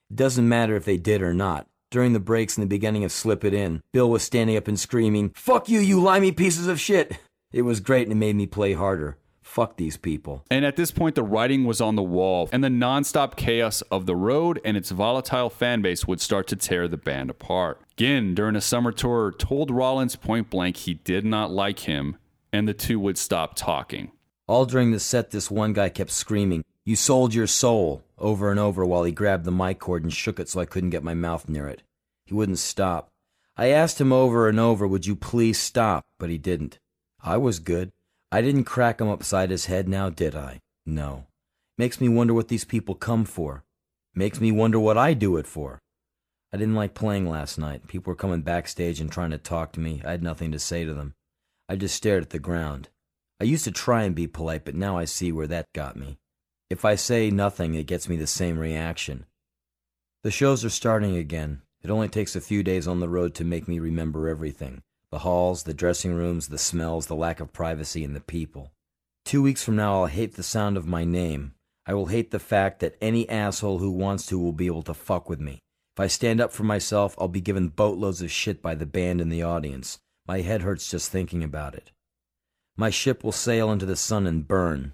It 0.09 0.15
doesn't 0.15 0.47
matter 0.47 0.75
if 0.75 0.85
they 0.85 0.97
did 0.97 1.21
or 1.21 1.33
not. 1.33 1.67
During 1.89 2.13
the 2.13 2.19
breaks 2.19 2.57
in 2.57 2.61
the 2.61 2.67
beginning 2.67 3.03
of 3.03 3.11
Slip 3.11 3.45
It 3.45 3.53
In, 3.53 3.81
Bill 3.93 4.09
was 4.09 4.23
standing 4.23 4.57
up 4.57 4.67
and 4.67 4.79
screaming, 4.79 5.31
Fuck 5.35 5.69
you, 5.69 5.79
you 5.79 6.01
limey 6.01 6.31
pieces 6.31 6.67
of 6.67 6.79
shit! 6.79 7.17
It 7.53 7.61
was 7.61 7.79
great 7.79 8.03
and 8.03 8.11
it 8.11 8.15
made 8.15 8.35
me 8.35 8.45
play 8.45 8.73
harder. 8.73 9.17
Fuck 9.41 9.77
these 9.77 9.95
people. 9.95 10.45
And 10.51 10.65
at 10.65 10.75
this 10.75 10.91
point, 10.91 11.15
the 11.15 11.23
writing 11.23 11.63
was 11.63 11.79
on 11.79 11.95
the 11.95 12.03
wall, 12.03 12.49
and 12.51 12.61
the 12.61 12.67
nonstop 12.67 13.37
chaos 13.37 13.81
of 13.83 14.05
the 14.05 14.15
road 14.15 14.59
and 14.65 14.75
its 14.75 14.91
volatile 14.91 15.49
fan 15.49 15.81
base 15.81 16.05
would 16.05 16.19
start 16.19 16.47
to 16.47 16.57
tear 16.57 16.89
the 16.89 16.97
band 16.97 17.29
apart. 17.29 17.81
Ginn, 17.95 18.35
during 18.35 18.57
a 18.57 18.61
summer 18.61 18.91
tour, 18.91 19.31
told 19.31 19.71
Rollins 19.71 20.17
point 20.17 20.49
blank 20.49 20.75
he 20.75 20.95
did 20.95 21.25
not 21.25 21.49
like 21.49 21.79
him, 21.79 22.17
and 22.51 22.67
the 22.67 22.73
two 22.73 22.99
would 22.99 23.17
stop 23.17 23.55
talking. 23.55 24.11
All 24.47 24.65
during 24.65 24.91
the 24.91 24.99
set, 24.99 25.31
this 25.31 25.49
one 25.49 25.71
guy 25.71 25.89
kept 25.89 26.11
screaming, 26.11 26.65
you 26.83 26.97
sold 26.97 27.33
your 27.33 27.47
soul, 27.47 28.03
over 28.17 28.51
and 28.51 28.59
over 28.59 28.85
while 28.85 29.03
he 29.03 29.11
grabbed 29.11 29.45
the 29.45 29.51
mic 29.51 29.79
cord 29.79 30.03
and 30.03 30.13
shook 30.13 30.39
it 30.39 30.49
so 30.49 30.59
I 30.59 30.65
couldn't 30.65 30.89
get 30.89 31.03
my 31.03 31.13
mouth 31.13 31.47
near 31.47 31.67
it. 31.67 31.83
He 32.25 32.33
wouldn't 32.33 32.59
stop. 32.59 33.09
I 33.55 33.69
asked 33.69 33.99
him 33.99 34.13
over 34.13 34.47
and 34.47 34.59
over, 34.59 34.87
would 34.87 35.05
you 35.05 35.15
please 35.15 35.59
stop? 35.59 36.05
But 36.19 36.29
he 36.29 36.37
didn't. 36.37 36.79
I 37.21 37.37
was 37.37 37.59
good. 37.59 37.91
I 38.31 38.41
didn't 38.41 38.65
crack 38.65 38.99
him 38.99 39.07
upside 39.07 39.49
his 39.49 39.65
head 39.65 39.87
now, 39.87 40.09
did 40.09 40.35
I? 40.35 40.59
No. 40.85 41.27
Makes 41.77 42.01
me 42.01 42.09
wonder 42.09 42.33
what 42.33 42.47
these 42.47 42.65
people 42.65 42.95
come 42.95 43.23
for. 43.25 43.63
Makes 44.13 44.41
me 44.41 44.51
wonder 44.51 44.79
what 44.79 44.97
I 44.97 45.13
do 45.13 45.37
it 45.37 45.47
for. 45.47 45.79
I 46.51 46.57
didn't 46.57 46.75
like 46.75 46.93
playing 46.93 47.29
last 47.29 47.57
night. 47.57 47.87
People 47.87 48.11
were 48.11 48.15
coming 48.15 48.41
backstage 48.41 48.99
and 48.99 49.11
trying 49.11 49.31
to 49.31 49.37
talk 49.37 49.73
to 49.73 49.79
me. 49.79 50.01
I 50.05 50.11
had 50.11 50.23
nothing 50.23 50.51
to 50.51 50.59
say 50.59 50.85
to 50.85 50.93
them. 50.93 51.13
I 51.69 51.75
just 51.75 51.95
stared 51.95 52.23
at 52.23 52.29
the 52.29 52.39
ground. 52.39 52.89
I 53.39 53.43
used 53.43 53.65
to 53.65 53.71
try 53.71 54.03
and 54.03 54.15
be 54.15 54.27
polite, 54.27 54.65
but 54.65 54.75
now 54.75 54.97
I 54.97 55.05
see 55.05 55.31
where 55.31 55.47
that 55.47 55.67
got 55.73 55.95
me. 55.95 56.17
If 56.69 56.83
I 56.83 56.95
say 56.95 57.31
nothing, 57.31 57.75
it 57.75 57.87
gets 57.87 58.09
me 58.09 58.17
the 58.17 58.27
same 58.27 58.59
reaction. 58.59 59.25
The 60.23 60.31
shows 60.31 60.65
are 60.65 60.69
starting 60.69 61.15
again. 61.15 61.61
It 61.81 61.89
only 61.89 62.09
takes 62.09 62.35
a 62.35 62.41
few 62.41 62.61
days 62.61 62.87
on 62.87 62.99
the 62.99 63.07
road 63.07 63.33
to 63.35 63.45
make 63.45 63.67
me 63.67 63.79
remember 63.79 64.27
everything 64.27 64.81
the 65.09 65.19
halls, 65.19 65.63
the 65.63 65.73
dressing 65.73 66.13
rooms, 66.13 66.49
the 66.49 66.57
smells, 66.57 67.07
the 67.07 67.15
lack 67.15 67.39
of 67.39 67.53
privacy, 67.53 68.03
and 68.03 68.13
the 68.13 68.19
people. 68.19 68.73
Two 69.23 69.41
weeks 69.41 69.63
from 69.63 69.77
now, 69.77 70.01
I'll 70.01 70.07
hate 70.07 70.35
the 70.35 70.43
sound 70.43 70.75
of 70.75 70.85
my 70.85 71.05
name. 71.05 71.53
I 71.85 71.93
will 71.93 72.07
hate 72.07 72.31
the 72.31 72.39
fact 72.39 72.81
that 72.81 72.97
any 72.99 73.29
asshole 73.29 73.79
who 73.79 73.91
wants 73.91 74.25
to 74.25 74.37
will 74.37 74.51
be 74.51 74.65
able 74.65 74.83
to 74.83 74.93
fuck 74.93 75.29
with 75.29 75.39
me. 75.39 75.61
If 75.95 76.01
I 76.01 76.07
stand 76.07 76.41
up 76.41 76.51
for 76.51 76.63
myself, 76.63 77.15
I'll 77.17 77.29
be 77.29 77.39
given 77.39 77.69
boatloads 77.69 78.21
of 78.21 78.29
shit 78.29 78.61
by 78.61 78.75
the 78.75 78.85
band 78.85 79.21
and 79.21 79.31
the 79.31 79.43
audience. 79.43 79.99
My 80.27 80.41
head 80.41 80.61
hurts 80.61 80.91
just 80.91 81.09
thinking 81.09 81.41
about 81.41 81.73
it. 81.73 81.91
My 82.75 82.89
ship 82.89 83.23
will 83.23 83.31
sail 83.31 83.71
into 83.71 83.85
the 83.85 83.95
sun 83.95 84.27
and 84.27 84.45
burn. 84.45 84.91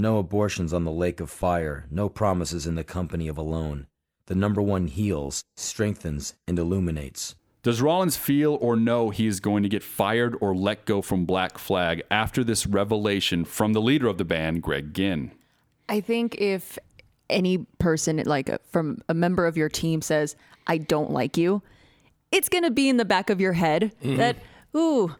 No 0.00 0.16
abortions 0.16 0.72
on 0.72 0.84
the 0.84 0.90
lake 0.90 1.20
of 1.20 1.28
fire, 1.28 1.84
no 1.90 2.08
promises 2.08 2.66
in 2.66 2.74
the 2.74 2.82
company 2.82 3.28
of 3.28 3.36
alone. 3.36 3.86
The 4.28 4.34
number 4.34 4.62
one 4.62 4.86
heals, 4.86 5.44
strengthens, 5.58 6.32
and 6.48 6.58
illuminates. 6.58 7.34
Does 7.62 7.82
Rollins 7.82 8.16
feel 8.16 8.56
or 8.62 8.76
know 8.76 9.10
he 9.10 9.26
is 9.26 9.40
going 9.40 9.62
to 9.62 9.68
get 9.68 9.82
fired 9.82 10.34
or 10.40 10.56
let 10.56 10.86
go 10.86 11.02
from 11.02 11.26
Black 11.26 11.58
Flag 11.58 12.02
after 12.10 12.42
this 12.42 12.66
revelation 12.66 13.44
from 13.44 13.74
the 13.74 13.82
leader 13.82 14.06
of 14.06 14.16
the 14.16 14.24
band, 14.24 14.62
Greg 14.62 14.94
Ginn? 14.94 15.32
I 15.86 16.00
think 16.00 16.34
if 16.36 16.78
any 17.28 17.66
person, 17.78 18.22
like 18.24 18.48
uh, 18.48 18.56
from 18.70 19.02
a 19.06 19.12
member 19.12 19.46
of 19.46 19.58
your 19.58 19.68
team, 19.68 20.00
says, 20.00 20.34
I 20.66 20.78
don't 20.78 21.10
like 21.10 21.36
you, 21.36 21.60
it's 22.32 22.48
going 22.48 22.64
to 22.64 22.70
be 22.70 22.88
in 22.88 22.96
the 22.96 23.04
back 23.04 23.28
of 23.28 23.38
your 23.38 23.52
head 23.52 23.92
Mhm. 24.02 24.16
that, 24.16 24.36
ooh. 24.74 25.14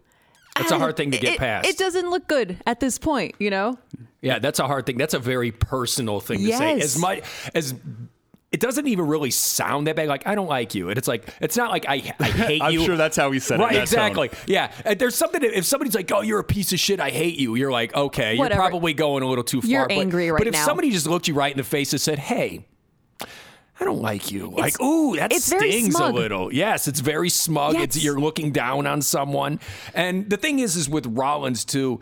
That's 0.56 0.70
a 0.72 0.78
hard 0.78 0.96
thing 0.96 1.10
to 1.12 1.18
get 1.18 1.34
it- 1.34 1.38
past. 1.38 1.68
It 1.68 1.78
doesn't 1.78 2.10
look 2.10 2.26
good 2.28 2.58
at 2.66 2.80
this 2.80 2.98
point, 2.98 3.34
you 3.38 3.50
know? 3.50 3.78
Yeah, 4.22 4.38
that's 4.38 4.58
a 4.58 4.66
hard 4.66 4.84
thing. 4.84 4.98
That's 4.98 5.14
a 5.14 5.18
very 5.18 5.50
personal 5.52 6.20
thing 6.20 6.40
to 6.40 6.52
say. 6.52 6.76
Yes. 6.76 6.84
As 6.84 6.98
much 6.98 7.20
as 7.54 7.74
it 8.52 8.58
doesn't 8.60 8.86
even 8.88 9.06
really 9.06 9.30
sound 9.30 9.86
that 9.86 9.94
bad. 9.96 10.08
Like 10.08 10.26
I 10.26 10.34
don't 10.34 10.48
like 10.48 10.74
you, 10.74 10.88
and 10.88 10.98
it's 10.98 11.06
like 11.08 11.32
it's 11.40 11.56
not 11.56 11.70
like 11.70 11.86
I 11.88 12.14
I 12.18 12.24
hate 12.30 12.56
you. 12.72 12.80
I'm 12.80 12.84
sure 12.86 12.96
that's 12.96 13.16
how 13.16 13.30
he 13.30 13.38
said 13.38 13.60
it 13.60 13.62
Right, 13.62 13.74
that 13.74 13.82
exactly. 13.82 14.28
Yeah, 14.46 14.72
and 14.84 14.98
there's 14.98 15.14
something. 15.14 15.40
That, 15.40 15.56
if 15.56 15.64
somebody's 15.64 15.94
like, 15.94 16.10
"Oh, 16.12 16.20
you're 16.20 16.40
a 16.40 16.44
piece 16.44 16.72
of 16.72 16.80
shit. 16.80 16.98
I 17.00 17.10
hate 17.10 17.38
you," 17.38 17.54
you're 17.54 17.70
like, 17.70 17.94
"Okay, 17.94 18.36
Whatever. 18.36 18.60
you're 18.60 18.68
probably 18.70 18.92
going 18.92 19.22
a 19.22 19.26
little 19.26 19.44
too 19.44 19.62
far." 19.62 19.70
You're 19.70 19.86
but, 19.88 19.96
angry 19.98 20.30
right 20.32 20.38
But 20.38 20.48
if 20.48 20.54
now. 20.54 20.64
somebody 20.66 20.90
just 20.90 21.06
looked 21.06 21.28
you 21.28 21.34
right 21.34 21.52
in 21.52 21.58
the 21.58 21.64
face 21.64 21.92
and 21.92 22.00
said, 22.00 22.18
"Hey," 22.18 22.66
I 23.80 23.84
don't 23.84 24.02
like 24.02 24.30
you. 24.30 24.50
Like, 24.50 24.80
ooh, 24.80 25.16
that 25.16 25.32
it's 25.32 25.46
stings 25.46 25.94
a 25.94 26.08
little. 26.10 26.52
Yes, 26.52 26.86
it's 26.86 27.00
very 27.00 27.30
smug. 27.30 27.76
It's 27.76 27.96
Yes. 27.96 28.04
you're 28.04 28.20
looking 28.20 28.52
down 28.52 28.86
on 28.86 29.00
someone. 29.00 29.58
And 29.94 30.28
the 30.28 30.36
thing 30.36 30.58
is, 30.58 30.76
is 30.76 30.88
with 30.88 31.06
Rollins 31.06 31.64
too, 31.64 32.00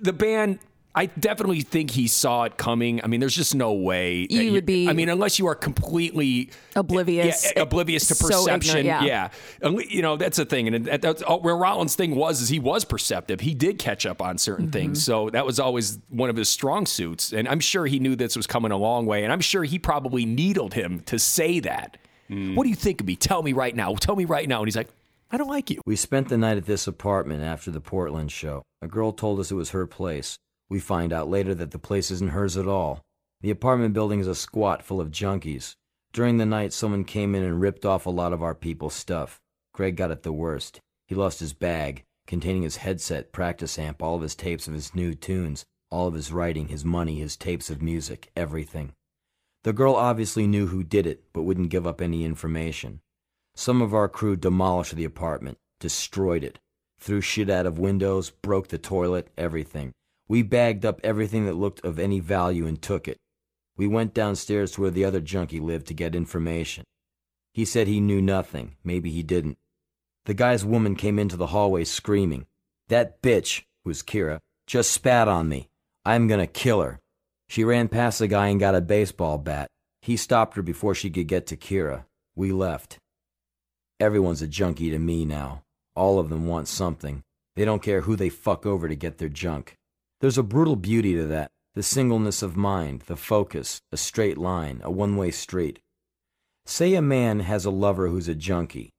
the 0.00 0.12
band. 0.12 0.58
I 0.92 1.06
definitely 1.06 1.60
think 1.60 1.92
he 1.92 2.08
saw 2.08 2.42
it 2.44 2.56
coming. 2.56 3.00
I 3.04 3.06
mean, 3.06 3.20
there's 3.20 3.34
just 3.36 3.54
no 3.54 3.72
way 3.72 4.26
that 4.26 4.34
You 4.34 4.52
would 4.52 4.66
be- 4.66 4.88
I 4.88 4.92
mean, 4.92 5.08
unless 5.08 5.38
you 5.38 5.46
are 5.46 5.54
completely 5.54 6.50
Oblivious. 6.74 7.44
yeah, 7.54 7.62
oblivious 7.62 8.08
to 8.08 8.14
So 8.16 8.26
perception. 8.26 8.78
ignorant, 8.78 9.06
yeah. 9.06 9.28
And, 9.62 9.80
You 9.88 10.02
know, 10.02 10.16
that's 10.16 10.36
the 10.36 10.44
thing. 10.44 10.66
And 10.66 10.86
that's 10.86 11.22
all- 11.22 11.40
where 11.42 11.56
Rollins' 11.56 11.94
thing 11.94 12.16
was 12.16 12.40
is 12.42 12.48
he 12.48 12.58
was 12.58 12.84
perceptive. 12.84 13.40
He 13.40 13.54
did 13.54 13.78
catch 13.78 14.04
up 14.04 14.20
on 14.20 14.36
certain 14.38 14.66
Mm-hmm. 14.66 14.72
things. 14.72 15.04
So 15.04 15.30
that 15.30 15.46
was 15.46 15.60
always 15.60 15.98
one 16.08 16.28
of 16.28 16.36
his 16.36 16.48
strong 16.48 16.86
suits. 16.86 17.32
And 17.32 17.46
I'm 17.48 17.60
sure 17.60 17.86
he 17.86 18.00
knew 18.00 18.16
this 18.16 18.36
was 18.36 18.48
coming 18.48 18.72
a 18.72 18.76
long 18.76 19.06
way. 19.06 19.22
And 19.22 19.32
I'm 19.32 19.40
sure 19.40 19.62
he 19.62 19.78
probably 19.78 20.24
needled 20.24 20.74
him 20.74 21.00
to 21.06 21.18
say 21.20 21.60
that. 21.60 21.98
What 22.28 22.62
do 22.62 22.68
you 22.68 22.76
think 22.76 23.00
of 23.00 23.06
me? 23.08 23.16
Tell 23.16 23.42
me 23.42 23.52
right 23.52 23.74
now. 23.74 23.94
Tell 23.94 24.14
me 24.16 24.24
right 24.24 24.48
now. 24.48 24.58
And 24.60 24.66
he's 24.68 24.76
like, 24.76 24.88
I 25.32 25.36
don't 25.36 25.48
like 25.48 25.68
you. 25.70 25.80
We 25.86 25.94
spent 25.96 26.28
the 26.28 26.36
night 26.38 26.58
at 26.58 26.66
this 26.66 26.86
apartment 26.88 27.42
after 27.42 27.70
the 27.72 27.80
Portland 27.80 28.30
show. 28.32 28.62
A 28.82 28.86
girl 28.88 29.12
told 29.12 29.38
us 29.40 29.50
it 29.50 29.54
was 29.56 29.70
her 29.70 29.86
place. 29.86 30.36
We 30.70 30.80
find 30.80 31.12
out 31.12 31.28
later 31.28 31.54
that 31.56 31.72
the 31.72 31.78
place 31.78 32.10
isn't 32.10 32.30
hers 32.30 32.56
at 32.56 32.66
all. 32.66 33.02
The 33.42 33.50
apartment 33.50 33.92
building 33.92 34.20
is 34.20 34.28
a 34.28 34.34
squat 34.34 34.82
full 34.82 35.00
of 35.00 35.10
junkies. 35.10 35.74
During 36.12 36.38
the 36.38 36.46
night, 36.46 36.72
someone 36.72 37.04
came 37.04 37.34
in 37.34 37.42
and 37.42 37.60
ripped 37.60 37.84
off 37.84 38.06
a 38.06 38.10
lot 38.10 38.32
of 38.32 38.42
our 38.42 38.54
people's 38.54 38.94
stuff. 38.94 39.40
Greg 39.74 39.96
got 39.96 40.10
it 40.10 40.22
the 40.22 40.32
worst. 40.32 40.80
He 41.06 41.14
lost 41.14 41.40
his 41.40 41.52
bag, 41.52 42.04
containing 42.26 42.62
his 42.62 42.76
headset, 42.76 43.32
practice 43.32 43.78
amp, 43.78 44.02
all 44.02 44.14
of 44.14 44.22
his 44.22 44.34
tapes 44.36 44.68
of 44.68 44.74
his 44.74 44.94
new 44.94 45.14
tunes, 45.14 45.64
all 45.90 46.06
of 46.06 46.14
his 46.14 46.32
writing, 46.32 46.68
his 46.68 46.84
money, 46.84 47.18
his 47.18 47.36
tapes 47.36 47.68
of 47.68 47.82
music, 47.82 48.30
everything. 48.36 48.92
The 49.64 49.72
girl 49.72 49.94
obviously 49.94 50.46
knew 50.46 50.68
who 50.68 50.84
did 50.84 51.06
it, 51.06 51.24
but 51.32 51.42
wouldn't 51.42 51.70
give 51.70 51.86
up 51.86 52.00
any 52.00 52.24
information. 52.24 53.00
Some 53.54 53.82
of 53.82 53.92
our 53.92 54.08
crew 54.08 54.36
demolished 54.36 54.94
the 54.94 55.04
apartment, 55.04 55.58
destroyed 55.80 56.44
it, 56.44 56.58
threw 56.98 57.20
shit 57.20 57.50
out 57.50 57.66
of 57.66 57.78
windows, 57.78 58.30
broke 58.30 58.68
the 58.68 58.78
toilet, 58.78 59.28
everything. 59.36 59.92
We 60.30 60.42
bagged 60.42 60.86
up 60.86 61.00
everything 61.02 61.46
that 61.46 61.56
looked 61.56 61.84
of 61.84 61.98
any 61.98 62.20
value 62.20 62.64
and 62.64 62.80
took 62.80 63.08
it. 63.08 63.18
We 63.76 63.88
went 63.88 64.14
downstairs 64.14 64.70
to 64.70 64.82
where 64.82 64.90
the 64.92 65.04
other 65.04 65.18
junkie 65.20 65.58
lived 65.58 65.88
to 65.88 65.92
get 65.94 66.14
information. 66.14 66.84
He 67.52 67.64
said 67.64 67.88
he 67.88 67.98
knew 67.98 68.22
nothing. 68.22 68.76
Maybe 68.84 69.10
he 69.10 69.24
didn't. 69.24 69.58
The 70.26 70.34
guy's 70.34 70.64
woman 70.64 70.94
came 70.94 71.18
into 71.18 71.36
the 71.36 71.48
hallway 71.48 71.82
screaming. 71.82 72.46
That 72.90 73.20
bitch, 73.20 73.64
was 73.84 74.04
Kira, 74.04 74.38
just 74.68 74.92
spat 74.92 75.26
on 75.26 75.48
me. 75.48 75.68
I'm 76.04 76.28
gonna 76.28 76.46
kill 76.46 76.80
her. 76.80 77.00
She 77.48 77.64
ran 77.64 77.88
past 77.88 78.20
the 78.20 78.28
guy 78.28 78.50
and 78.50 78.60
got 78.60 78.76
a 78.76 78.80
baseball 78.80 79.36
bat. 79.36 79.66
He 80.00 80.16
stopped 80.16 80.54
her 80.54 80.62
before 80.62 80.94
she 80.94 81.10
could 81.10 81.26
get 81.26 81.48
to 81.48 81.56
Kira. 81.56 82.04
We 82.36 82.52
left. 82.52 82.98
Everyone's 83.98 84.42
a 84.42 84.46
junkie 84.46 84.90
to 84.90 84.98
me 85.00 85.24
now. 85.24 85.64
All 85.96 86.20
of 86.20 86.28
them 86.28 86.46
want 86.46 86.68
something. 86.68 87.24
They 87.56 87.64
don't 87.64 87.82
care 87.82 88.02
who 88.02 88.14
they 88.14 88.28
fuck 88.28 88.64
over 88.64 88.86
to 88.86 88.94
get 88.94 89.18
their 89.18 89.28
junk. 89.28 89.74
There's 90.20 90.36
a 90.36 90.42
brutal 90.42 90.76
beauty 90.76 91.14
to 91.14 91.24
that. 91.28 91.50
The 91.74 91.82
singleness 91.82 92.42
of 92.42 92.54
mind, 92.54 93.02
the 93.06 93.16
focus, 93.16 93.80
a 93.90 93.96
straight 93.96 94.36
line, 94.36 94.82
a 94.84 94.90
one 94.90 95.16
way 95.16 95.30
street. 95.30 95.80
Say 96.66 96.94
a 96.94 97.00
man 97.00 97.40
has 97.40 97.64
a 97.64 97.70
lover 97.70 98.08
who's 98.08 98.28
a 98.28 98.34
junkie. 98.34 98.90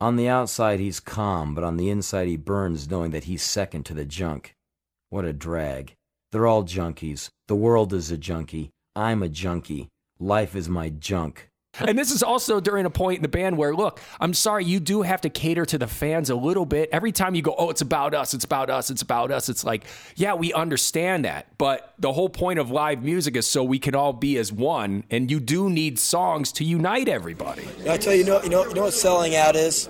On 0.00 0.16
the 0.16 0.28
outside, 0.28 0.80
he's 0.80 0.98
calm, 0.98 1.54
but 1.54 1.62
on 1.62 1.76
the 1.76 1.90
inside, 1.90 2.26
he 2.26 2.38
burns 2.38 2.90
knowing 2.90 3.10
that 3.10 3.24
he's 3.24 3.42
second 3.42 3.84
to 3.84 3.94
the 3.94 4.06
junk. 4.06 4.54
What 5.10 5.26
a 5.26 5.34
drag. 5.34 5.94
They're 6.30 6.46
all 6.46 6.64
junkies. 6.64 7.28
The 7.48 7.54
world 7.54 7.92
is 7.92 8.10
a 8.10 8.16
junkie. 8.16 8.70
I'm 8.96 9.22
a 9.22 9.28
junkie. 9.28 9.88
Life 10.18 10.56
is 10.56 10.70
my 10.70 10.88
junk. 10.88 11.50
And 11.80 11.98
this 11.98 12.10
is 12.10 12.22
also 12.22 12.60
during 12.60 12.84
a 12.84 12.90
point 12.90 13.16
in 13.16 13.22
the 13.22 13.28
band 13.28 13.56
where, 13.56 13.74
look, 13.74 13.98
I'm 14.20 14.34
sorry, 14.34 14.64
you 14.64 14.78
do 14.78 15.02
have 15.02 15.22
to 15.22 15.30
cater 15.30 15.64
to 15.66 15.78
the 15.78 15.86
fans 15.86 16.28
a 16.28 16.34
little 16.34 16.66
bit. 16.66 16.90
Every 16.92 17.12
time 17.12 17.34
you 17.34 17.40
go, 17.40 17.54
oh, 17.56 17.70
it's 17.70 17.80
about 17.80 18.12
us, 18.14 18.34
it's 18.34 18.44
about 18.44 18.68
us, 18.68 18.90
it's 18.90 19.00
about 19.00 19.30
us, 19.30 19.48
it's 19.48 19.64
like, 19.64 19.84
yeah, 20.14 20.34
we 20.34 20.52
understand 20.52 21.24
that. 21.24 21.46
But 21.56 21.94
the 21.98 22.12
whole 22.12 22.28
point 22.28 22.58
of 22.58 22.70
live 22.70 23.02
music 23.02 23.36
is 23.36 23.46
so 23.46 23.64
we 23.64 23.78
can 23.78 23.94
all 23.94 24.12
be 24.12 24.36
as 24.36 24.52
one. 24.52 25.04
And 25.10 25.30
you 25.30 25.40
do 25.40 25.70
need 25.70 25.98
songs 25.98 26.52
to 26.52 26.64
unite 26.64 27.08
everybody. 27.08 27.66
I 27.88 27.96
tell 27.96 28.12
you, 28.12 28.20
you 28.20 28.26
know, 28.26 28.42
you 28.42 28.50
know, 28.50 28.66
you 28.66 28.74
know 28.74 28.82
what 28.82 28.94
selling 28.94 29.34
out 29.34 29.56
is? 29.56 29.88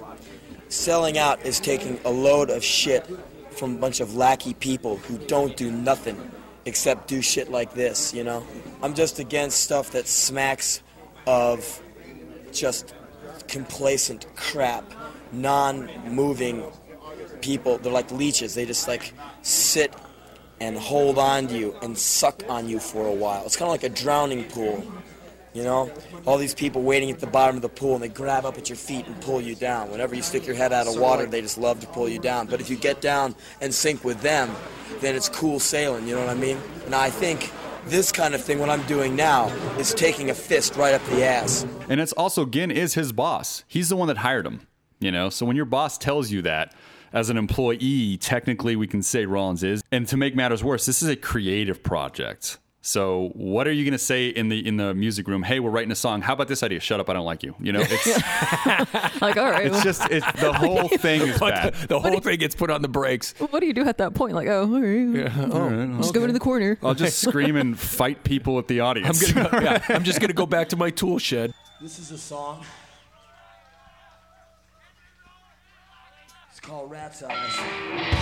Selling 0.69 1.19
out 1.19 1.45
is 1.45 1.59
taking 1.59 1.99
a 2.05 2.11
load 2.11 2.49
of 2.49 2.63
shit 2.63 3.05
from 3.51 3.75
a 3.75 3.79
bunch 3.79 3.99
of 3.99 4.15
lackey 4.15 4.55
people 4.55 4.99
who 4.99 5.19
don't 5.19 5.57
do 5.57 5.73
nothing 5.73 6.31
except 6.65 7.09
do 7.09 7.21
shit 7.21 7.51
like 7.51 7.75
this, 7.75 8.15
you 8.15 8.23
know? 8.23 8.47
I'm 8.83 8.95
just 8.95 9.19
against 9.19 9.61
stuff 9.65 9.91
that 9.91 10.07
smacks 10.07 10.81
of 11.27 11.83
just 12.53 12.95
complacent 13.49 14.27
crap, 14.37 14.85
non-moving 15.33 16.65
people. 17.41 17.79
They're 17.79 17.93
like 17.93 18.11
leeches. 18.11 18.55
They 18.55 18.67
just 18.67 18.89
like 18.89 19.13
sit 19.43 19.95
and 20.61 20.79
hold 20.79 21.19
on 21.19 21.49
to 21.49 21.59
you 21.59 21.75
and 21.83 21.99
suck 21.99 22.43
on 22.49 22.69
you 22.69 22.79
for 22.79 23.07
a 23.07 23.13
while. 23.13 23.45
It's 23.45 23.57
kind 23.57 23.67
of 23.69 23.73
like 23.73 23.85
a 23.85 23.95
drowning 23.95 24.45
pool. 24.45 24.85
You 25.55 25.65
know, 25.65 25.91
all 26.25 26.39
these 26.39 26.55
people 26.55 26.81
waiting 26.81 27.11
at 27.11 27.19
the 27.19 27.27
bottom 27.27 27.57
of 27.57 27.63
the 27.63 27.69
pool 27.69 27.93
and 27.95 28.03
they 28.03 28.09
grab 28.09 28.47
up 28.47 28.57
at 28.57 28.71
your 28.71 28.77
feet 28.77 29.07
and 29.07 29.21
pull 29.21 29.39
you 29.39 29.55
down. 29.55 29.91
Whenever 29.91 30.15
you 30.15 30.23
stick 30.23 30.47
your 30.47 30.57
head 30.57 30.73
out 30.73 30.87
of 30.87 30.99
water, 30.99 31.27
they 31.27 31.43
just 31.43 31.59
love 31.59 31.79
to 31.81 31.87
pull 31.89 32.09
you 32.09 32.19
down. 32.19 32.47
But 32.47 32.63
if 32.63 32.71
you 32.71 32.77
get 32.77 33.03
down 33.03 33.35
and 33.61 33.75
sink 33.75 34.03
with 34.03 34.23
them, 34.23 34.51
then 35.01 35.15
it's 35.15 35.29
cool 35.29 35.61
sailing, 35.61 36.09
you 36.09 36.15
know 36.15 36.21
what 36.21 36.31
I 36.31 36.35
mean? 36.41 36.59
And 36.87 36.95
I 36.95 37.11
think 37.11 37.53
this 37.87 38.13
kind 38.13 38.35
of 38.35 38.43
thing, 38.43 38.59
what 38.59 38.71
I'm 38.71 38.87
doing 38.87 39.17
now, 39.17 39.49
is 39.79 39.95
taking 39.95 40.31
a 40.31 40.35
fist 40.35 40.77
right 40.77 40.95
up 40.95 41.05
the 41.07 41.25
ass. 41.25 41.67
And 41.89 42.01
it's 42.01 42.13
also 42.13 42.47
Ginn 42.47 42.71
is 42.71 42.95
his 42.95 43.13
boss. 43.13 43.65
He's 43.69 43.89
the 43.89 43.97
one 43.97 44.09
that 44.09 44.19
hired 44.19 44.47
him. 44.47 44.67
You 45.01 45.11
know, 45.11 45.31
so 45.31 45.45
when 45.45 45.57
your 45.57 45.65
boss 45.65 45.99
tells 45.99 46.31
you 46.31 46.43
that 46.43 46.75
as 47.13 47.29
an 47.29 47.37
employee, 47.37 48.17
technically 48.19 48.77
we 48.77 48.87
can 48.87 49.03
say 49.03 49.27
Rollins 49.27 49.63
is. 49.63 49.83
And 49.91 50.07
to 50.09 50.17
make 50.17 50.37
matters 50.37 50.63
worse, 50.63 50.87
this 50.87 51.03
is 51.03 51.09
a 51.09 51.17
creative 51.17 51.83
project. 51.83 52.59
So 52.85 53.31
what 53.35 53.69
are 53.69 53.73
you 53.73 53.85
going 53.85 53.93
to 53.93 53.99
say 53.99 54.27
in 54.27 54.49
the 54.49 54.67
in 54.67 54.77
the 54.77 54.93
music 54.93 55.29
room? 55.29 55.45
Hey, 55.45 55.61
we're 55.61 55.71
writing 55.71 55.93
a 55.93 55.97
song. 55.97 56.21
How 56.21 56.33
about 56.33 56.49
this 56.49 56.65
idea? 56.65 56.81
Shut 56.81 56.99
up, 56.99 57.09
I 57.09 57.13
don't 57.13 57.25
like 57.25 57.45
you. 57.45 57.55
You 57.61 57.71
know, 57.73 57.81
it's 57.81 58.07
like, 59.23 59.37
all 59.37 59.49
right. 59.49 59.67
it's 59.67 59.85
just 59.85 60.11
it's 60.11 60.27
the 60.41 60.53
whole 60.59 60.89
thing 60.89 61.21
is 61.23 61.39
bad. 61.39 61.75
The 61.75 62.01
whole 62.01 62.19
thing 62.19 62.41
gets 62.41 62.57
put 62.57 62.71
on 62.71 62.83
the 62.83 62.89
brakes. 62.89 63.35
What 63.39 63.61
do 63.61 63.67
you 63.67 63.73
do 63.73 63.85
at 63.85 63.99
that 63.99 64.15
point? 64.15 64.35
Like, 64.35 64.49
oh, 64.49 64.63
all 64.63 64.81
right. 64.81 65.33
Oh, 65.53 65.97
just 65.99 66.13
go 66.13 66.23
into 66.23 66.33
the 66.33 66.41
corner. 66.41 66.77
I'll 66.83 66.95
just 66.95 67.21
scream 67.29 67.55
and 67.55 67.79
fight 67.79 68.25
people 68.25 68.59
at 68.59 68.67
the 68.67 68.81
I'm 68.81 68.87
audience. 68.89 69.31
gonna 69.33 69.49
go, 69.49 69.61
yeah, 69.61 69.85
I'm 69.89 70.03
just 70.03 70.21
gonna 70.21 70.33
go 70.33 70.47
back 70.47 70.69
to 70.71 70.77
my 70.77 70.91
tool 70.91 71.21
shed. 71.21 71.55
This 71.81 72.01
is 72.01 72.11
a 72.11 72.19
song. 72.19 72.65
It's 76.51 76.59
called 76.59 76.91
Rat's 76.91 77.23
Eyes. 77.23 78.22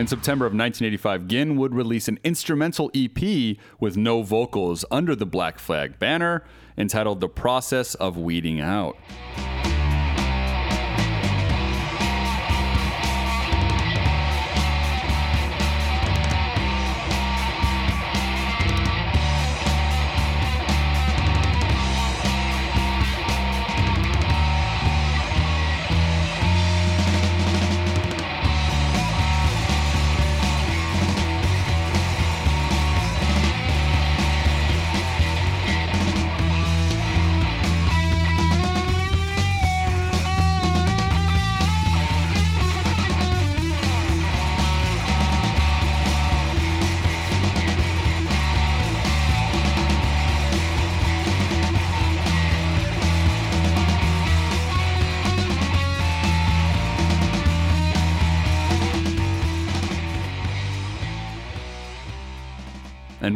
In 0.00 0.06
September 0.06 0.46
of 0.46 0.54
1985, 0.54 1.28
Ginn 1.28 1.56
would 1.58 1.74
release 1.74 2.08
an 2.08 2.18
instrumental 2.24 2.90
EP 2.94 3.58
with 3.78 3.98
no 3.98 4.22
vocals 4.22 4.82
under 4.90 5.14
the 5.14 5.26
Black 5.26 5.58
Flag 5.58 5.98
banner 5.98 6.42
entitled 6.78 7.20
The 7.20 7.28
Process 7.28 7.94
of 7.96 8.16
Weeding 8.16 8.62
Out. 8.62 8.96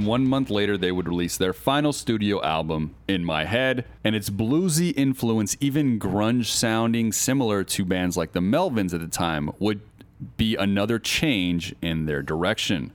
One 0.07 0.27
month 0.27 0.51
later 0.51 0.77
they 0.77 0.93
would 0.93 1.09
release 1.09 1.37
their 1.37 1.53
final 1.53 1.93
studio 1.93 2.43
album, 2.43 2.95
In 3.09 3.25
My 3.25 3.45
Head, 3.45 3.85
and 4.03 4.15
its 4.15 4.31
bluesy 4.31 4.93
influence, 4.97 5.57
even 5.61 5.99
grunge 5.99 6.47
sounding 6.47 7.13
similar 7.13 7.65
to 7.65 7.85
bands 7.85 8.17
like 8.17 8.33
the 8.33 8.41
Melvins 8.41 8.95
at 8.95 9.01
the 9.01 9.09
time, 9.09 9.51
would 9.59 9.81
be 10.37 10.57
another 10.57 10.99
change 10.99 11.75
in 11.83 12.07
their 12.07 12.23
direction. 12.23 12.93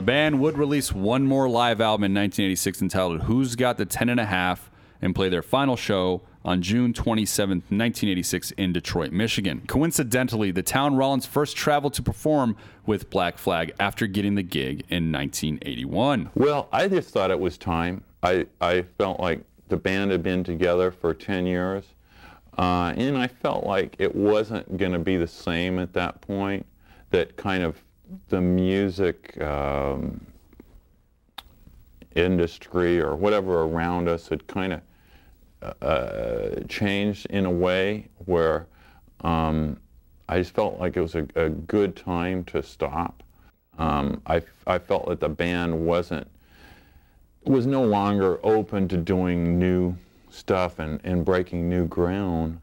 The 0.00 0.06
band 0.06 0.40
would 0.40 0.56
release 0.56 0.94
one 0.94 1.26
more 1.26 1.46
live 1.46 1.78
album 1.78 2.04
in 2.04 2.14
1986 2.14 2.80
entitled 2.80 3.22
Who's 3.24 3.54
Got 3.54 3.76
the 3.76 3.84
Ten 3.84 4.08
and 4.08 4.18
a 4.18 4.24
Half 4.24 4.70
and 5.02 5.14
play 5.14 5.28
their 5.28 5.42
final 5.42 5.76
show 5.76 6.22
on 6.42 6.62
June 6.62 6.94
27, 6.94 7.58
1986 7.58 8.50
in 8.52 8.72
Detroit, 8.72 9.12
Michigan. 9.12 9.60
Coincidentally, 9.66 10.52
the 10.52 10.62
town 10.62 10.96
Rollins 10.96 11.26
first 11.26 11.54
traveled 11.54 11.92
to 11.92 12.02
perform 12.02 12.56
with 12.86 13.10
Black 13.10 13.36
Flag 13.36 13.74
after 13.78 14.06
getting 14.06 14.36
the 14.36 14.42
gig 14.42 14.84
in 14.88 15.12
1981. 15.12 16.30
Well, 16.34 16.70
I 16.72 16.88
just 16.88 17.10
thought 17.10 17.30
it 17.30 17.38
was 17.38 17.58
time. 17.58 18.02
I, 18.22 18.46
I 18.58 18.86
felt 18.96 19.20
like 19.20 19.44
the 19.68 19.76
band 19.76 20.12
had 20.12 20.22
been 20.22 20.42
together 20.42 20.90
for 20.90 21.12
10 21.12 21.44
years, 21.44 21.84
uh, 22.56 22.94
and 22.96 23.18
I 23.18 23.26
felt 23.26 23.66
like 23.66 23.96
it 23.98 24.16
wasn't 24.16 24.78
going 24.78 24.92
to 24.92 24.98
be 24.98 25.18
the 25.18 25.28
same 25.28 25.78
at 25.78 25.92
that 25.92 26.22
point, 26.22 26.64
that 27.10 27.36
kind 27.36 27.62
of 27.62 27.76
the 28.28 28.40
music 28.40 29.40
um, 29.42 30.24
industry 32.14 33.00
or 33.00 33.14
whatever 33.14 33.62
around 33.62 34.08
us 34.08 34.28
had 34.28 34.46
kind 34.46 34.72
of 34.72 34.80
uh, 35.82 36.60
changed 36.68 37.26
in 37.26 37.44
a 37.44 37.50
way 37.50 38.08
where 38.24 38.66
um, 39.20 39.76
I 40.28 40.38
just 40.38 40.54
felt 40.54 40.78
like 40.78 40.96
it 40.96 41.00
was 41.00 41.14
a, 41.14 41.26
a 41.36 41.50
good 41.50 41.96
time 41.96 42.44
to 42.44 42.62
stop. 42.62 43.22
Um, 43.78 44.20
I, 44.26 44.42
I 44.66 44.78
felt 44.78 45.08
that 45.08 45.20
the 45.20 45.28
band 45.28 45.86
wasn't 45.86 46.26
was 47.44 47.66
no 47.66 47.82
longer 47.82 48.38
open 48.44 48.86
to 48.86 48.98
doing 48.98 49.58
new 49.58 49.96
stuff 50.28 50.78
and, 50.78 51.00
and 51.04 51.24
breaking 51.24 51.70
new 51.70 51.86
ground, 51.86 52.60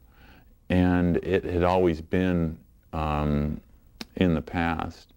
and 0.69 1.17
it 1.17 1.43
had 1.43 1.63
always 1.63 1.99
been 1.99 2.55
um, 2.93 3.59
in 4.17 4.35
the 4.35 4.41
past 4.41 5.13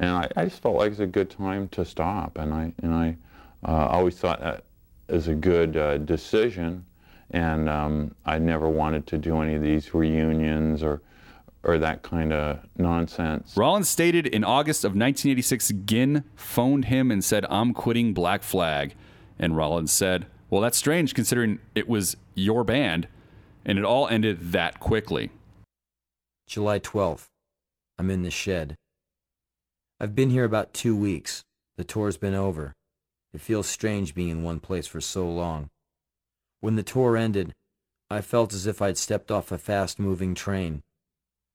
and 0.00 0.10
I, 0.10 0.28
I, 0.36 0.44
just 0.44 0.60
felt 0.62 0.76
like 0.76 0.86
it 0.86 0.90
was 0.90 1.00
a 1.00 1.06
good 1.06 1.30
time 1.30 1.68
to 1.68 1.84
stop, 1.84 2.38
and 2.38 2.52
I 2.52 2.72
and 2.82 2.94
I 2.94 3.16
uh, 3.64 3.88
always 3.88 4.16
thought 4.16 4.40
that 4.40 4.64
was 5.08 5.28
a 5.28 5.34
good 5.34 5.76
uh, 5.76 5.98
decision, 5.98 6.84
and 7.30 7.68
um, 7.68 8.14
I 8.24 8.38
never 8.38 8.68
wanted 8.68 9.06
to 9.08 9.18
do 9.18 9.40
any 9.40 9.54
of 9.54 9.62
these 9.62 9.94
reunions 9.94 10.82
or 10.82 11.02
or 11.62 11.78
that 11.78 12.02
kind 12.02 12.32
of 12.32 12.60
nonsense. 12.76 13.56
Rollins 13.56 13.88
stated 13.88 14.26
in 14.26 14.44
August 14.44 14.84
of 14.84 14.90
1986, 14.90 15.72
Ginn 15.86 16.24
phoned 16.36 16.86
him 16.86 17.10
and 17.10 17.24
said, 17.24 17.46
"I'm 17.48 17.72
quitting 17.72 18.12
Black 18.14 18.42
Flag," 18.42 18.94
and 19.38 19.56
Rollins 19.56 19.92
said, 19.92 20.26
"Well, 20.50 20.60
that's 20.60 20.78
strange 20.78 21.14
considering 21.14 21.58
it 21.74 21.88
was 21.88 22.16
your 22.34 22.64
band," 22.64 23.08
and 23.64 23.78
it 23.78 23.84
all 23.84 24.08
ended 24.08 24.52
that 24.52 24.80
quickly. 24.80 25.30
July 26.46 26.78
12th. 26.78 27.28
I'm 27.98 28.10
in 28.10 28.22
the 28.22 28.30
shed. 28.30 28.76
I've 30.04 30.14
been 30.14 30.28
here 30.28 30.44
about 30.44 30.74
two 30.74 30.94
weeks. 30.94 31.44
The 31.78 31.82
tour's 31.82 32.18
been 32.18 32.34
over. 32.34 32.74
It 33.32 33.40
feels 33.40 33.66
strange 33.66 34.14
being 34.14 34.28
in 34.28 34.42
one 34.42 34.60
place 34.60 34.86
for 34.86 35.00
so 35.00 35.26
long. 35.26 35.70
When 36.60 36.76
the 36.76 36.82
tour 36.82 37.16
ended, 37.16 37.54
I 38.10 38.20
felt 38.20 38.52
as 38.52 38.66
if 38.66 38.82
I'd 38.82 38.98
stepped 38.98 39.30
off 39.30 39.50
a 39.50 39.56
fast 39.56 39.98
moving 39.98 40.34
train. 40.34 40.82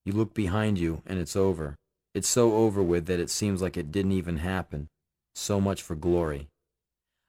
You 0.04 0.14
look 0.14 0.34
behind 0.34 0.80
you 0.80 1.04
and 1.06 1.20
it's 1.20 1.36
over. 1.36 1.76
It's 2.16 2.28
so 2.28 2.56
over 2.56 2.82
with 2.82 3.06
that 3.06 3.20
it 3.20 3.30
seems 3.30 3.62
like 3.62 3.78
it 3.78 3.92
didn't 3.92 4.14
even 4.14 4.38
happen. 4.38 4.88
So 5.36 5.62
much 5.62 5.84
for 5.84 5.94
glory. 5.94 6.48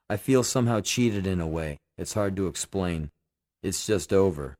I 0.08 0.16
feel 0.16 0.42
somehow 0.42 0.80
cheated 0.80 1.26
in 1.26 1.38
a 1.38 1.46
way. 1.46 1.76
It's 1.98 2.14
hard 2.14 2.34
to 2.36 2.46
explain. 2.46 3.10
It's 3.62 3.84
just 3.84 4.10
over. 4.10 4.54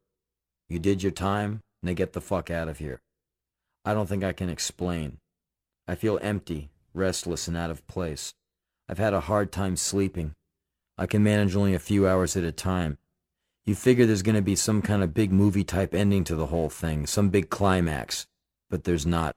You 0.68 0.78
did 0.78 1.02
your 1.02 1.12
time, 1.12 1.61
now 1.82 1.94
get 1.94 2.12
the 2.12 2.20
fuck 2.20 2.50
out 2.50 2.68
of 2.68 2.80
here. 2.80 3.00
I 3.82 3.94
don't 3.94 4.11
think 4.11 4.22
I 4.22 4.34
can 4.34 4.50
explain. 4.50 5.16
I 5.91 5.97
feel 5.97 6.20
empty, 6.22 6.70
restless, 6.95 7.49
and 7.49 7.57
out 7.57 7.72
of 7.72 7.84
place. 7.88 8.32
I've 8.88 8.99
had 8.99 9.12
a 9.12 9.22
hard 9.22 9.51
time 9.51 9.74
sleeping. 9.74 10.36
I 10.97 11.07
can 11.07 11.24
manage 11.24 11.57
only 11.57 11.74
a 11.74 11.80
few 11.80 12.07
hours 12.07 12.36
at 12.36 12.45
a 12.45 12.53
time. 12.53 12.97
You 13.64 13.74
figure 13.74 14.07
there's 14.07 14.22
going 14.22 14.36
to 14.36 14.41
be 14.41 14.55
some 14.55 14.82
kind 14.82 15.03
of 15.03 15.14
big 15.14 15.32
movie 15.32 15.64
type 15.64 15.93
ending 15.93 16.22
to 16.24 16.36
the 16.36 16.47
whole 16.47 16.68
thing, 16.70 17.09
some 17.09 17.28
big 17.28 17.51
climax. 17.51 18.28
But 18.70 18.84
there's 18.84 19.05
not. 19.05 19.34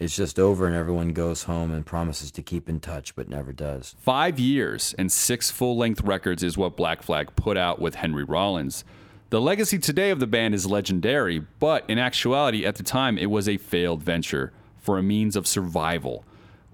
It's 0.00 0.16
just 0.16 0.36
over 0.36 0.66
and 0.66 0.74
everyone 0.74 1.12
goes 1.12 1.44
home 1.44 1.70
and 1.70 1.86
promises 1.86 2.32
to 2.32 2.42
keep 2.42 2.68
in 2.68 2.80
touch, 2.80 3.14
but 3.14 3.28
never 3.28 3.52
does. 3.52 3.94
Five 4.00 4.40
years 4.40 4.96
and 4.98 5.12
six 5.12 5.52
full 5.52 5.76
length 5.76 6.00
records 6.00 6.42
is 6.42 6.58
what 6.58 6.76
Black 6.76 7.04
Flag 7.04 7.36
put 7.36 7.56
out 7.56 7.80
with 7.80 7.94
Henry 7.94 8.24
Rollins. 8.24 8.84
The 9.30 9.40
legacy 9.40 9.78
today 9.78 10.10
of 10.10 10.18
the 10.18 10.26
band 10.26 10.56
is 10.56 10.66
legendary, 10.66 11.38
but 11.60 11.88
in 11.88 12.00
actuality, 12.00 12.66
at 12.66 12.74
the 12.74 12.82
time, 12.82 13.16
it 13.16 13.30
was 13.30 13.48
a 13.48 13.58
failed 13.58 14.02
venture 14.02 14.52
for 14.84 14.98
a 14.98 15.02
means 15.02 15.34
of 15.34 15.46
survival. 15.46 16.24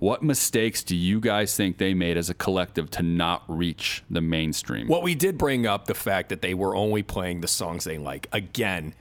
What 0.01 0.23
mistakes 0.23 0.83
do 0.83 0.97
you 0.97 1.21
guys 1.21 1.55
think 1.57 1.79
they 1.79 1.95
made 1.95 2.17
as 2.17 2.29
a 2.29 2.35
collective 2.35 2.91
to 2.93 3.03
not 3.03 3.45
reach 3.49 4.03
the 4.11 4.21
mainstream? 4.21 4.89
Well, 4.89 5.03
we 5.03 5.15
did 5.15 5.39
bring 5.39 5.67
up 5.67 5.87
the 5.87 5.95
fact 5.95 6.31
that 6.31 6.43
they 6.43 6.55
were 6.55 6.75
only 6.75 7.03
playing 7.03 7.43
the 7.43 7.49
songs 7.49 7.85
they 7.85 7.99
like. 7.99 8.27
Again, 8.33 8.95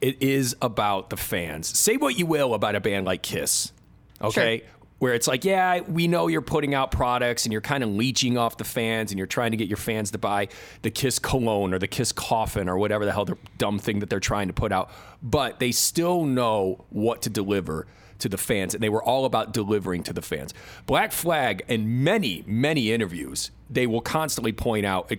it 0.00 0.20
is 0.22 0.56
about 0.60 1.10
the 1.10 1.16
fans. 1.16 1.78
Say 1.78 1.96
what 1.96 2.18
you 2.18 2.26
will 2.26 2.52
about 2.52 2.74
a 2.74 2.80
band 2.80 3.06
like 3.06 3.22
Kiss, 3.22 3.72
okay? 4.20 4.58
Sure. 4.58 4.68
Where 5.00 5.14
it's 5.14 5.26
like, 5.26 5.46
yeah, 5.46 5.80
we 5.80 6.06
know 6.06 6.28
you're 6.28 6.42
putting 6.42 6.74
out 6.74 6.90
products 6.90 7.46
and 7.46 7.52
you're 7.52 7.62
kind 7.62 7.82
of 7.82 7.88
leeching 7.88 8.36
off 8.36 8.58
the 8.58 8.64
fans 8.64 9.10
and 9.10 9.18
you're 9.18 9.26
trying 9.26 9.50
to 9.50 9.56
get 9.56 9.66
your 9.66 9.78
fans 9.78 10.10
to 10.10 10.18
buy 10.18 10.46
the 10.82 10.90
Kiss 10.90 11.18
cologne 11.18 11.72
or 11.74 11.78
the 11.78 11.88
Kiss 11.88 12.12
coffin 12.12 12.68
or 12.68 12.76
whatever 12.76 13.06
the 13.06 13.12
hell 13.12 13.24
the 13.24 13.38
dumb 13.56 13.78
thing 13.78 14.00
that 14.00 14.10
they're 14.10 14.20
trying 14.20 14.46
to 14.48 14.52
put 14.52 14.72
out. 14.72 14.90
But 15.22 15.58
they 15.58 15.72
still 15.72 16.24
know 16.24 16.84
what 16.90 17.22
to 17.22 17.30
deliver 17.30 17.86
to 18.18 18.28
the 18.28 18.36
fans, 18.36 18.74
and 18.74 18.82
they 18.82 18.90
were 18.90 19.02
all 19.02 19.24
about 19.24 19.54
delivering 19.54 20.02
to 20.02 20.12
the 20.12 20.20
fans. 20.20 20.52
Black 20.84 21.12
Flag, 21.12 21.64
in 21.66 22.04
many, 22.04 22.44
many 22.46 22.92
interviews, 22.92 23.50
they 23.70 23.86
will 23.86 24.02
constantly 24.02 24.52
point 24.52 24.84
out, 24.84 25.10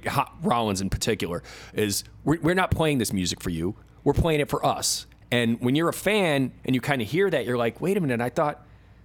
Rollins 0.44 0.80
in 0.80 0.92
particular, 0.92 1.42
is 1.74 2.04
we're 2.24 2.54
not 2.54 2.70
playing 2.70 3.00
this 3.00 3.12
music 3.12 3.42
for 3.42 3.50
you, 3.50 3.76
we're 4.04 4.14
playing 4.14 4.42
it 4.42 4.50
for 4.50 4.64
us. 4.64 5.08
And 5.32 5.60
when 5.62 5.76
you're 5.76 5.90
a 5.90 5.94
fan 5.94 6.52
and 6.66 6.76
you 6.76 6.82
kind 6.82 7.02
of 7.02 7.08
hear 7.08 7.32
that, 7.32 7.48
you're 7.48 7.58
like, 7.58 7.82
wait 7.82 7.98
a 7.98 8.02
minute, 8.02 8.22
I 8.22 8.30
thought, 8.30 8.64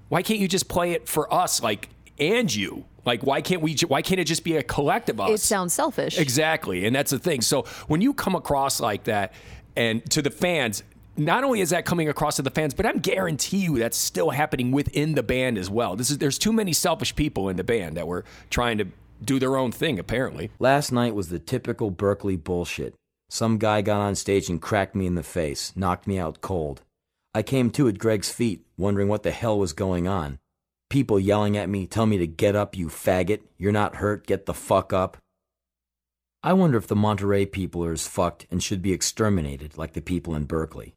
why 0.09 0.23
can't 0.23 0.41
you 0.41 0.49
just 0.49 0.69
play 0.69 0.93
it 0.93 1.09
for 1.09 1.33
us, 1.33 1.63
like, 1.63 1.89
and 2.19 2.53
you? 2.55 2.85
Like, 3.05 3.23
why 3.23 3.41
can't 3.41 3.63
we? 3.63 3.77
Why 3.87 4.03
can't 4.03 4.21
it 4.21 4.25
just 4.25 4.43
be 4.43 4.57
a 4.57 4.63
collective 4.63 5.21
us? 5.21 5.31
It 5.31 5.41
sounds 5.41 5.73
selfish. 5.73 6.19
Exactly, 6.19 6.87
and 6.87 6.95
that's 6.95 7.13
the 7.13 7.19
thing. 7.19 7.41
So 7.41 7.63
when 7.87 8.01
you 8.01 8.13
come 8.13 8.35
across 8.35 8.81
like 8.81 9.05
that, 9.05 9.33
and 9.77 10.09
to 10.11 10.23
the 10.23 10.31
fans, 10.31 10.83
not 11.17 11.45
only 11.45 11.61
is 11.61 11.71
that 11.71 11.85
coming 11.85 12.09
across 12.09 12.37
to 12.37 12.43
the 12.43 12.51
fans, 12.51 12.75
but 12.75 12.85
I'm 12.85 12.99
guarantee 12.99 13.59
you 13.59 13.79
that's 13.79 13.97
still 13.97 14.31
happening 14.31 14.73
within 14.73 15.15
the 15.15 15.23
band 15.23 15.57
as 15.57 15.71
well. 15.71 15.97
This 15.97 16.11
is 16.11 16.19
there's 16.19 16.39
too 16.39 16.53
many 16.53 16.73
selfish 16.73 17.15
people 17.15 17.49
in 17.49 17.57
the 17.57 17.65
band 17.65 17.97
that 17.97 18.07
were 18.07 18.25
trying 18.51 18.79
to 18.79 18.87
do 19.25 19.39
their 19.39 19.57
own 19.57 19.73
thing 19.73 19.99
apparently. 19.99 20.51
Last 20.59 20.93
night 20.93 21.15
was 21.15 21.29
the 21.29 21.39
typical 21.39 21.91
Berkeley 21.91 22.37
bullshit. 22.37 22.95
Some 23.29 23.59
guy 23.59 23.83
got 23.83 24.01
on 24.01 24.15
stage 24.15 24.49
and 24.49 24.61
cracked 24.61 24.95
me 24.95 25.07
in 25.07 25.15
the 25.15 25.23
face, 25.23 25.73
knocked 25.75 26.07
me 26.07 26.19
out 26.19 26.41
cold. 26.41 26.83
I 27.37 27.43
came 27.43 27.69
to 27.73 27.87
at 27.87 27.99
Greg's 27.99 28.33
feet, 28.33 28.65
wondering 28.79 29.09
what 29.09 29.23
the 29.23 29.31
hell 29.31 29.59
was 29.59 29.75
going 29.75 30.09
on. 30.09 30.39
People 30.89 31.21
yelling 31.21 31.55
at 31.55 31.69
me, 31.69 31.87
tell 31.87 32.07
me 32.07 32.17
to 32.17 32.27
get 32.27 32.57
up, 32.57 32.75
you 32.75 32.87
faggot. 32.87 33.43
You're 33.59 33.73
not 33.73 33.97
hurt, 33.97 34.27
get 34.27 34.47
the 34.47 34.55
fuck 34.55 34.95
up. 34.95 35.19
I 36.43 36.55
wonder 36.55 36.79
if 36.79 36.87
the 36.87 36.97
Monterey 36.97 37.45
people 37.45 37.85
are 37.85 37.93
as 37.93 38.07
fucked 38.07 38.47
and 38.51 38.63
should 38.63 38.81
be 38.81 38.95
exterminated 38.95 39.77
like 39.77 39.93
the 39.93 40.01
people 40.01 40.35
in 40.35 40.45
Berkeley. 40.45 40.95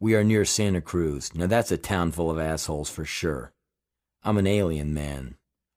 We 0.00 0.14
are 0.14 0.24
near 0.24 0.46
Santa 0.46 0.80
Cruz. 0.80 1.34
Now 1.34 1.46
that's 1.46 1.70
a 1.70 1.76
town 1.76 2.12
full 2.12 2.30
of 2.30 2.38
assholes 2.38 2.88
for 2.88 3.04
sure. 3.04 3.52
I'm 4.22 4.38
an 4.38 4.46
alien 4.46 4.94
man. 4.94 5.34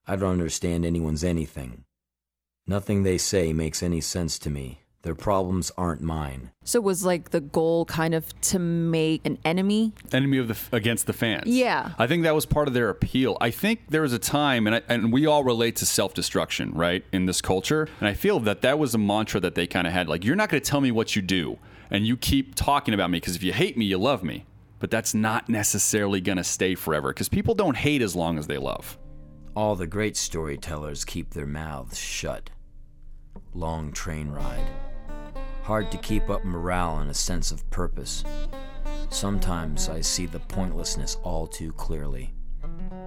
I 0.07 0.15
don't 0.15 0.31
understand 0.31 0.85
anyone's 0.85 1.25
anything. 1.25 1.83
Nothing 2.65 3.03
they 3.03 3.17
say 3.17 3.51
makes 3.51 3.83
any 3.83 3.99
sense 3.99 4.39
to 4.39 4.49
me. 4.49 4.79
Their 5.05 5.13
problems 5.13 5.71
aren't 5.77 6.01
mine. 6.01 6.49
So 6.63 6.81
was 6.81 7.05
like 7.05 7.29
the 7.29 7.39
goal 7.39 7.85
kind 7.85 8.15
of 8.15 8.33
to 8.41 8.57
make 8.57 9.23
an 9.23 9.37
enemy? 9.45 9.93
Enemy 10.11 10.39
of 10.39 10.47
the 10.47 10.57
against 10.75 11.05
the 11.05 11.13
fans. 11.13 11.43
Yeah. 11.45 11.91
I 11.99 12.07
think 12.07 12.23
that 12.23 12.33
was 12.33 12.47
part 12.47 12.67
of 12.67 12.73
their 12.73 12.89
appeal. 12.89 13.37
I 13.39 13.51
think 13.51 13.81
there 13.89 14.01
was 14.01 14.13
a 14.13 14.19
time, 14.19 14.65
and 14.65 14.77
I, 14.77 14.81
and 14.89 15.13
we 15.13 15.27
all 15.27 15.43
relate 15.43 15.75
to 15.75 15.85
self 15.85 16.15
destruction, 16.15 16.73
right, 16.73 17.05
in 17.11 17.27
this 17.27 17.39
culture. 17.39 17.87
And 17.99 18.09
I 18.09 18.15
feel 18.15 18.39
that 18.39 18.63
that 18.63 18.79
was 18.79 18.95
a 18.95 18.97
mantra 18.97 19.39
that 19.41 19.53
they 19.53 19.67
kind 19.67 19.85
of 19.85 19.93
had. 19.93 20.09
Like, 20.09 20.25
you're 20.25 20.35
not 20.35 20.49
going 20.49 20.59
to 20.59 20.67
tell 20.67 20.81
me 20.81 20.89
what 20.89 21.15
you 21.15 21.21
do 21.21 21.59
and 21.91 22.07
you 22.07 22.17
keep 22.17 22.55
talking 22.55 22.95
about 22.95 23.11
me 23.11 23.19
because 23.19 23.35
if 23.35 23.43
you 23.43 23.53
hate 23.53 23.77
me, 23.77 23.85
you 23.85 23.99
love 23.99 24.23
me. 24.23 24.45
But 24.79 24.89
that's 24.89 25.13
not 25.13 25.49
necessarily 25.49 26.19
going 26.19 26.37
to 26.37 26.43
stay 26.43 26.73
forever 26.73 27.09
because 27.09 27.29
people 27.29 27.53
don't 27.53 27.77
hate 27.77 28.01
as 28.01 28.15
long 28.15 28.37
as 28.39 28.47
they 28.47 28.57
love. 28.57 28.97
All 29.55 29.75
the 29.75 29.85
great 29.85 30.17
storytellers 30.17 31.05
keep 31.05 31.29
their 31.29 31.45
mouths 31.45 31.97
shut. 31.97 32.49
Long 33.53 33.93
train 33.93 34.29
ride. 34.29 34.67
Hard 35.65 35.91
to 35.91 35.97
keep 35.97 36.29
up 36.29 36.43
morale 36.45 36.99
and 36.99 37.09
a 37.09 37.13
sense 37.13 37.51
of 37.51 37.67
purpose. 37.71 38.23
Sometimes 39.09 39.89
I 39.89 40.01
see 40.01 40.25
the 40.25 40.39
pointlessness 40.39 41.17
all 41.23 41.47
too 41.47 41.71
clearly. 41.73 42.31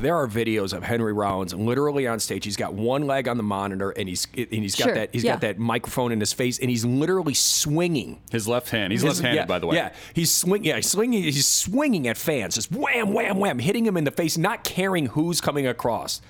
There 0.00 0.16
are 0.16 0.28
videos 0.28 0.72
of 0.72 0.82
Henry 0.84 1.12
Rollins 1.12 1.52
literally 1.54 2.06
on 2.06 2.20
stage. 2.20 2.44
He's 2.44 2.56
got 2.56 2.74
one 2.74 3.02
leg 3.06 3.26
on 3.26 3.36
the 3.36 3.42
monitor, 3.42 3.90
and 3.90 4.08
he's 4.08 4.26
and 4.36 4.46
he's 4.50 4.76
got 4.76 4.84
Sure, 4.86 4.94
that 4.94 5.10
he's 5.12 5.24
yeah. 5.24 5.32
got 5.32 5.40
that 5.40 5.58
microphone 5.58 6.12
in 6.12 6.20
his 6.20 6.32
face, 6.32 6.58
and 6.60 6.70
he's 6.70 6.84
literally 6.84 7.34
swinging 7.34 8.20
his 8.30 8.46
left 8.46 8.70
hand. 8.70 8.92
He's 8.92 9.02
His- 9.02 9.18
left-handed, 9.20 9.40
yeah, 9.42 9.46
by 9.46 9.58
the 9.58 9.66
way. 9.66 9.76
Yeah, 9.76 9.92
he's 10.14 10.32
swing. 10.32 10.64
Yeah, 10.64 10.76
he's 10.76 10.88
swinging. 10.90 11.22
He's 11.24 11.46
swinging 11.46 12.06
at 12.06 12.16
fans, 12.16 12.54
just 12.54 12.70
wham, 12.70 13.12
wham, 13.12 13.38
wham, 13.38 13.58
hitting 13.58 13.84
him 13.84 13.96
in 13.96 14.04
the 14.04 14.12
face, 14.12 14.38
not 14.38 14.62
caring 14.62 15.06
who's 15.06 15.40
coming 15.40 15.66
across. 15.66 16.20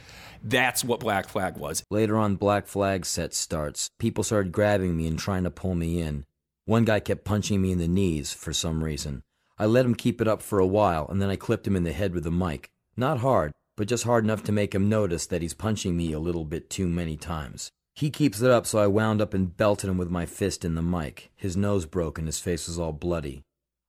That's 0.43 0.85
what 0.85 1.01
Black 1.01 1.29
Flag 1.29 1.57
was. 1.57 1.85
Later 1.91 2.17
on, 2.17 2.37
Black 2.37 2.67
Flag 2.67 3.05
set 3.05 3.35
starts. 3.35 3.91
People 3.99 4.25
started 4.25 4.53
grabbing 4.53 4.97
me 4.97 5.07
and 5.07 5.19
trying 5.19 5.45
to 5.45 5.51
pull 5.51 5.75
me 5.75 6.01
in. 6.01 6.25
One 6.65 6.85
guy 6.85 7.01
kept 7.01 7.25
punching 7.25 7.61
me 7.61 7.73
in 7.73 7.79
the 7.79 7.89
knees 7.89 8.33
for 8.33 8.53
some 8.53 8.85
reason. 8.85 9.23
I 9.59 9.67
let 9.67 9.85
him 9.85 9.95
keep 9.95 10.21
it 10.21 10.29
up 10.29 10.41
for 10.43 10.59
a 10.59 10.67
while, 10.67 11.07
and 11.09 11.21
then 11.21 11.31
I 11.31 11.37
clipped 11.37 11.67
him 11.67 11.75
in 11.77 11.83
the 11.83 11.93
head 11.93 12.15
with 12.15 12.27
a 12.27 12.31
mic. 12.31 12.71
Not 12.97 13.19
hard, 13.19 13.53
but 13.77 13.89
just 13.89 14.05
hard 14.05 14.25
enough 14.25 14.45
to 14.45 14.53
make 14.53 14.75
him 14.75 14.89
notice 14.89 15.27
that 15.27 15.43
he's 15.43 15.55
punching 15.55 15.97
me 15.97 16.13
a 16.13 16.21
little 16.21 16.45
bit 16.45 16.71
too 16.71 16.87
many 16.87 17.17
times. 17.17 17.71
He 17.95 18.11
keeps 18.11 18.41
it 18.41 18.51
up, 18.51 18.67
so 18.67 18.79
I 18.79 18.87
wound 18.87 19.21
up 19.21 19.35
and 19.35 19.57
belted 19.57 19.91
him 19.91 19.99
with 19.99 20.11
my 20.11 20.25
fist 20.25 20.65
in 20.65 20.77
the 20.77 20.83
mic. 20.83 21.31
His 21.35 21.57
nose 21.57 21.85
broke 21.85 22.19
and 22.19 22.29
his 22.29 22.39
face 22.39 22.69
was 22.69 22.79
all 22.79 22.93
bloody. 22.93 23.43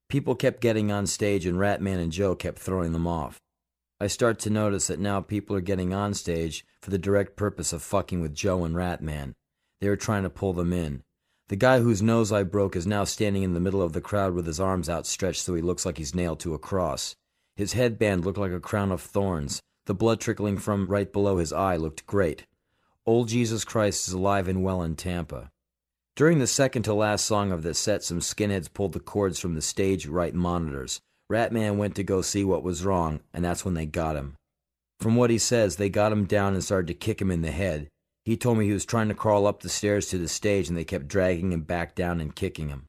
People 0.10 0.34
kept 0.34 0.62
getting 0.62 0.92
on 0.92 1.06
stage, 1.06 1.46
and 1.46 1.60
Ratman 1.60 2.02
and 2.02 2.12
Joe 2.12 2.34
kept 2.34 2.58
throwing 2.58 2.94
them 2.94 3.06
off. 3.06 3.40
I 4.02 4.08
start 4.08 4.40
to 4.40 4.50
notice 4.50 4.88
that 4.88 5.00
now 5.00 5.20
people 5.20 5.58
are 5.58 5.62
getting 5.62 5.94
on 5.94 6.14
stage 6.14 6.66
for 6.82 6.90
the 6.90 6.98
direct 6.98 7.36
purpose 7.36 7.74
of 7.74 7.82
fucking 7.82 8.22
with 8.22 8.34
Joe 8.34 8.64
and 8.64 8.74
Ratman. 8.74 9.34
They 9.82 9.88
are 9.88 9.98
trying 9.98 10.24
to 10.24 10.30
pull 10.30 10.54
them 10.54 10.72
in. 10.72 11.04
The 11.50 11.58
guy 11.58 11.80
whose 11.80 12.02
nose 12.02 12.32
I 12.32 12.44
broke 12.44 12.78
is 12.78 12.88
now 12.88 13.04
standing 13.04 13.44
in 13.44 13.54
the 13.54 13.60
middle 13.60 13.82
of 13.82 13.92
the 13.92 14.00
crowd 14.00 14.34
with 14.34 14.46
his 14.46 14.60
arms 14.60 14.90
outstretched 14.90 15.42
so 15.42 15.54
he 15.54 15.62
looks 15.62 15.86
like 15.86 15.98
he's 15.98 16.16
nailed 16.16 16.40
to 16.42 16.54
a 16.54 16.60
cross. 16.60 17.16
His 17.58 17.74
headband 17.74 18.24
looked 18.24 18.38
like 18.38 18.54
a 18.54 18.62
crown 18.62 18.94
of 18.94 19.02
thorns. 19.02 19.62
The 19.86 19.94
blood 19.94 20.22
trickling 20.22 20.60
from 20.60 20.88
right 20.88 21.12
below 21.12 21.38
his 21.38 21.52
eye 21.52 21.76
looked 21.76 22.06
great. 22.06 22.46
Old 23.06 23.28
Jesus 23.28 23.66
Christ 23.66 24.08
is 24.08 24.14
alive 24.14 24.48
and 24.48 24.64
well 24.64 24.82
in 24.82 24.96
Tampa. 24.96 25.52
During 26.16 26.40
the 26.40 26.48
second 26.48 26.84
to 26.84 26.94
last 26.94 27.26
song 27.26 27.52
of 27.52 27.64
the 27.64 27.74
set, 27.74 28.04
some 28.04 28.22
skinheads 28.22 28.72
pulled 28.72 28.94
the 28.94 29.00
cords 29.02 29.40
from 29.40 29.56
the 29.56 29.62
stage 29.62 30.06
right 30.06 30.34
monitors. 30.34 31.02
Ratman 31.32 31.78
went 31.78 31.96
to 31.96 32.04
go 32.04 32.22
see 32.22 32.44
what 32.44 32.64
was 32.64 32.84
wrong, 32.84 33.20
and 33.34 33.46
that's 33.46 33.64
when 33.64 33.76
they 33.76 33.86
got 33.86 34.16
him. 34.16 34.36
From 35.00 35.16
what 35.16 35.30
he 35.30 35.38
says, 35.38 35.76
they 35.76 35.90
got 35.90 36.12
him 36.12 36.26
down 36.26 36.54
and 36.54 36.64
started 36.64 36.88
to 36.88 36.94
kick 36.94 37.22
him 37.22 37.32
in 37.32 37.42
the 37.42 37.52
head. 37.52 37.88
He 38.26 38.36
told 38.36 38.58
me 38.58 38.66
he 38.66 38.74
was 38.74 38.86
trying 38.86 39.08
to 39.08 39.14
crawl 39.14 39.48
up 39.48 39.62
the 39.62 39.70
stairs 39.70 40.08
to 40.08 40.18
the 40.18 40.28
stage, 40.28 40.68
and 40.68 40.78
they 40.78 40.84
kept 40.84 41.08
dragging 41.08 41.52
him 41.52 41.62
back 41.62 41.96
down 41.96 42.20
and 42.20 42.36
kicking 42.36 42.70
him. 42.70 42.86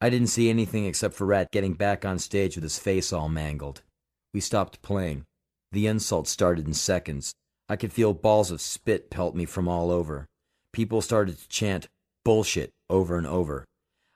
I 0.00 0.10
didn't 0.10 0.28
see 0.28 0.50
anything 0.50 0.84
except 0.84 1.14
for 1.14 1.26
Rat 1.26 1.50
getting 1.50 1.74
back 1.74 2.04
on 2.04 2.18
stage 2.18 2.56
with 2.56 2.62
his 2.62 2.78
face 2.78 3.12
all 3.12 3.28
mangled. 3.28 3.82
We 4.32 4.40
stopped 4.40 4.82
playing. 4.82 5.24
The 5.72 5.86
insult 5.86 6.28
started 6.28 6.66
in 6.66 6.74
seconds. 6.74 7.32
I 7.68 7.76
could 7.76 7.92
feel 7.92 8.14
balls 8.14 8.50
of 8.50 8.60
spit 8.60 9.10
pelt 9.10 9.34
me 9.34 9.44
from 9.44 9.68
all 9.68 9.90
over. 9.90 10.26
People 10.72 11.02
started 11.02 11.38
to 11.38 11.48
chant 11.48 11.88
bullshit 12.24 12.70
over 12.88 13.16
and 13.16 13.26
over. 13.26 13.64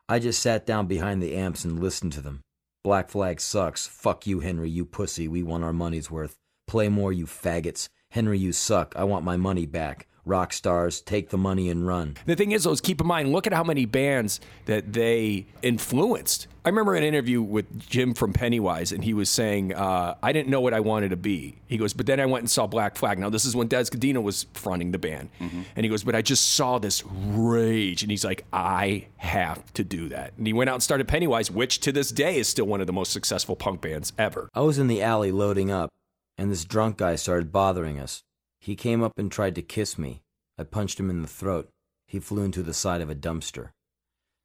I 0.08 0.18
just 0.18 0.40
sat 0.40 0.66
down 0.66 0.86
behind 0.86 1.22
the 1.22 1.34
amps 1.34 1.64
and 1.64 1.80
listened 1.80 2.12
to 2.12 2.20
them. 2.20 2.42
Black 2.85 3.09
Flag 3.11 3.41
sucks. 3.41 3.87
Fuck 3.87 4.26
you, 4.26 4.41
Henry, 4.41 4.68
you 4.68 4.85
pussy. 4.85 5.28
We 5.28 5.45
want 5.45 5.62
our 5.62 5.72
money's 5.72 6.11
worth. 6.11 6.41
Play 6.66 6.89
more, 6.89 7.12
you 7.12 7.26
faggots. 7.26 7.89
Henry, 8.11 8.41
you 8.41 8.53
suck. 8.53 8.93
I 8.97 9.05
want 9.05 9.24
my 9.24 9.37
money 9.37 9.66
back. 9.66 10.09
Rock 10.25 10.53
stars, 10.53 11.01
take 11.01 11.31
the 11.31 11.39
money 11.39 11.68
and 11.68 11.87
run. 11.87 12.16
The 12.27 12.37
thing 12.37 12.53
is, 12.53 12.64
though, 12.64 12.70
is 12.73 12.81
keep 12.81 13.01
in 13.01 13.07
mind, 13.07 13.33
look 13.33 13.47
at 13.47 13.53
how 13.53 13.64
many 13.64 13.87
bands 13.87 14.41
that 14.66 14.93
they 14.93 15.47
influenced. 15.62 16.47
I 16.64 16.68
remember 16.68 16.95
an 16.95 17.03
interview 17.03 17.43
with 17.43 17.81
Jim 17.81 18.14
from 18.14 18.33
Pennywise, 18.33 18.93
and 18.93 19.03
he 19.03 19.14
was 19.14 19.29
saying, 19.29 19.75
uh, 19.75 20.14
I 20.23 20.31
didn't 20.31 20.49
know 20.49 20.61
what 20.61 20.75
I 20.75 20.79
wanted 20.79 21.09
to 21.09 21.16
be. 21.16 21.57
He 21.66 21.77
goes, 21.77 21.93
but 21.93 22.07
then 22.07 22.20
I 22.20 22.27
went 22.27 22.43
and 22.43 22.51
saw 22.51 22.68
Black 22.68 22.97
Flag. 22.97 23.18
Now, 23.18 23.31
this 23.31 23.45
is 23.45 23.57
when 23.57 23.68
Dez 23.68 23.91
Cadena 23.91 24.23
was 24.23 24.47
fronting 24.55 24.93
the 24.93 24.99
band. 24.99 25.31
And 25.41 25.85
he 25.85 25.89
goes, 25.89 26.05
but 26.05 26.14
I 26.14 26.23
just 26.23 26.53
saw 26.53 26.79
this 26.79 27.03
rage. 27.05 28.03
And 28.03 28.11
he's 28.12 28.25
like, 28.25 28.45
I 28.53 29.07
have 29.16 29.73
to 29.75 29.83
do 29.83 30.09
that. 30.11 30.35
And 30.39 30.47
he 30.47 30.53
went 30.53 30.70
out 30.70 30.75
and 30.75 30.83
started 30.85 31.09
Pennywise, 31.09 31.51
which 31.51 31.81
to 31.81 31.91
this 31.91 32.12
day 32.12 32.37
is 32.37 32.47
still 32.47 32.66
one 32.66 32.81
of 32.81 32.87
the 32.87 32.93
most 32.93 33.11
successful 33.11 33.57
punk 33.57 33.81
bands 33.81 34.12
ever. 34.16 34.49
I 34.55 34.61
was 34.61 34.79
in 34.79 34.87
the 34.87 35.03
alley 35.03 35.33
loading 35.33 35.73
up, 35.73 35.91
and 36.39 36.49
this 36.49 36.64
drunk 36.64 36.99
guy 36.99 37.16
started 37.16 37.51
bothering 37.51 37.99
us. 37.99 38.23
He 38.62 38.76
came 38.76 39.02
up 39.02 39.18
and 39.18 39.28
tried 39.28 39.56
to 39.56 39.62
kiss 39.62 39.98
me. 39.98 40.22
I 40.56 40.62
punched 40.62 41.00
him 41.00 41.10
in 41.10 41.20
the 41.20 41.26
throat. 41.26 41.68
He 42.06 42.20
flew 42.20 42.44
into 42.44 42.62
the 42.62 42.72
side 42.72 43.00
of 43.00 43.10
a 43.10 43.14
dumpster. 43.16 43.70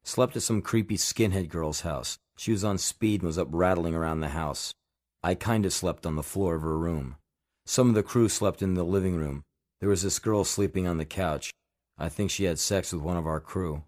Slept 0.02 0.34
at 0.34 0.42
some 0.42 0.60
creepy 0.60 0.96
skinhead 0.96 1.48
girl's 1.48 1.82
house. 1.82 2.18
She 2.36 2.50
was 2.50 2.64
on 2.64 2.78
speed 2.78 3.20
and 3.20 3.28
was 3.28 3.38
up 3.38 3.46
rattling 3.52 3.94
around 3.94 4.18
the 4.18 4.30
house. 4.30 4.74
I 5.22 5.36
kinda 5.36 5.70
slept 5.70 6.04
on 6.04 6.16
the 6.16 6.24
floor 6.24 6.56
of 6.56 6.62
her 6.62 6.76
room. 6.76 7.14
Some 7.64 7.90
of 7.90 7.94
the 7.94 8.02
crew 8.02 8.28
slept 8.28 8.60
in 8.60 8.74
the 8.74 8.82
living 8.82 9.14
room. 9.14 9.44
There 9.78 9.88
was 9.88 10.02
this 10.02 10.18
girl 10.18 10.42
sleeping 10.42 10.88
on 10.88 10.98
the 10.98 11.04
couch. 11.04 11.52
I 11.96 12.08
think 12.08 12.32
she 12.32 12.42
had 12.42 12.58
sex 12.58 12.92
with 12.92 13.02
one 13.02 13.16
of 13.16 13.26
our 13.28 13.38
crew. 13.38 13.84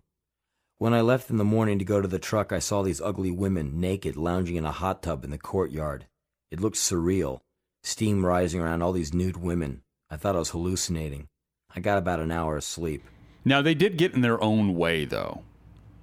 When 0.78 0.94
I 0.94 1.00
left 1.00 1.30
in 1.30 1.38
the 1.38 1.44
morning 1.44 1.80
to 1.80 1.84
go 1.84 2.00
to 2.00 2.06
the 2.06 2.20
truck, 2.20 2.52
I 2.52 2.60
saw 2.60 2.82
these 2.82 3.00
ugly 3.00 3.32
women 3.32 3.80
naked 3.80 4.16
lounging 4.16 4.54
in 4.54 4.64
a 4.64 4.70
hot 4.70 5.02
tub 5.02 5.24
in 5.24 5.30
the 5.30 5.38
courtyard. 5.38 6.06
It 6.52 6.60
looked 6.60 6.76
surreal. 6.76 7.40
Steam 7.82 8.24
rising 8.24 8.60
around 8.60 8.82
all 8.82 8.92
these 8.92 9.12
nude 9.12 9.36
women. 9.36 9.82
I 10.10 10.16
thought 10.16 10.34
I 10.34 10.40
was 10.40 10.50
hallucinating. 10.50 11.28
I 11.74 11.78
got 11.80 11.98
about 11.98 12.18
an 12.18 12.32
hour 12.32 12.56
of 12.56 12.64
sleep. 12.64 13.04
Now 13.44 13.62
they 13.62 13.74
did 13.74 13.96
get 13.96 14.12
in 14.12 14.22
their 14.22 14.42
own 14.42 14.74
way, 14.74 15.04
though. 15.04 15.42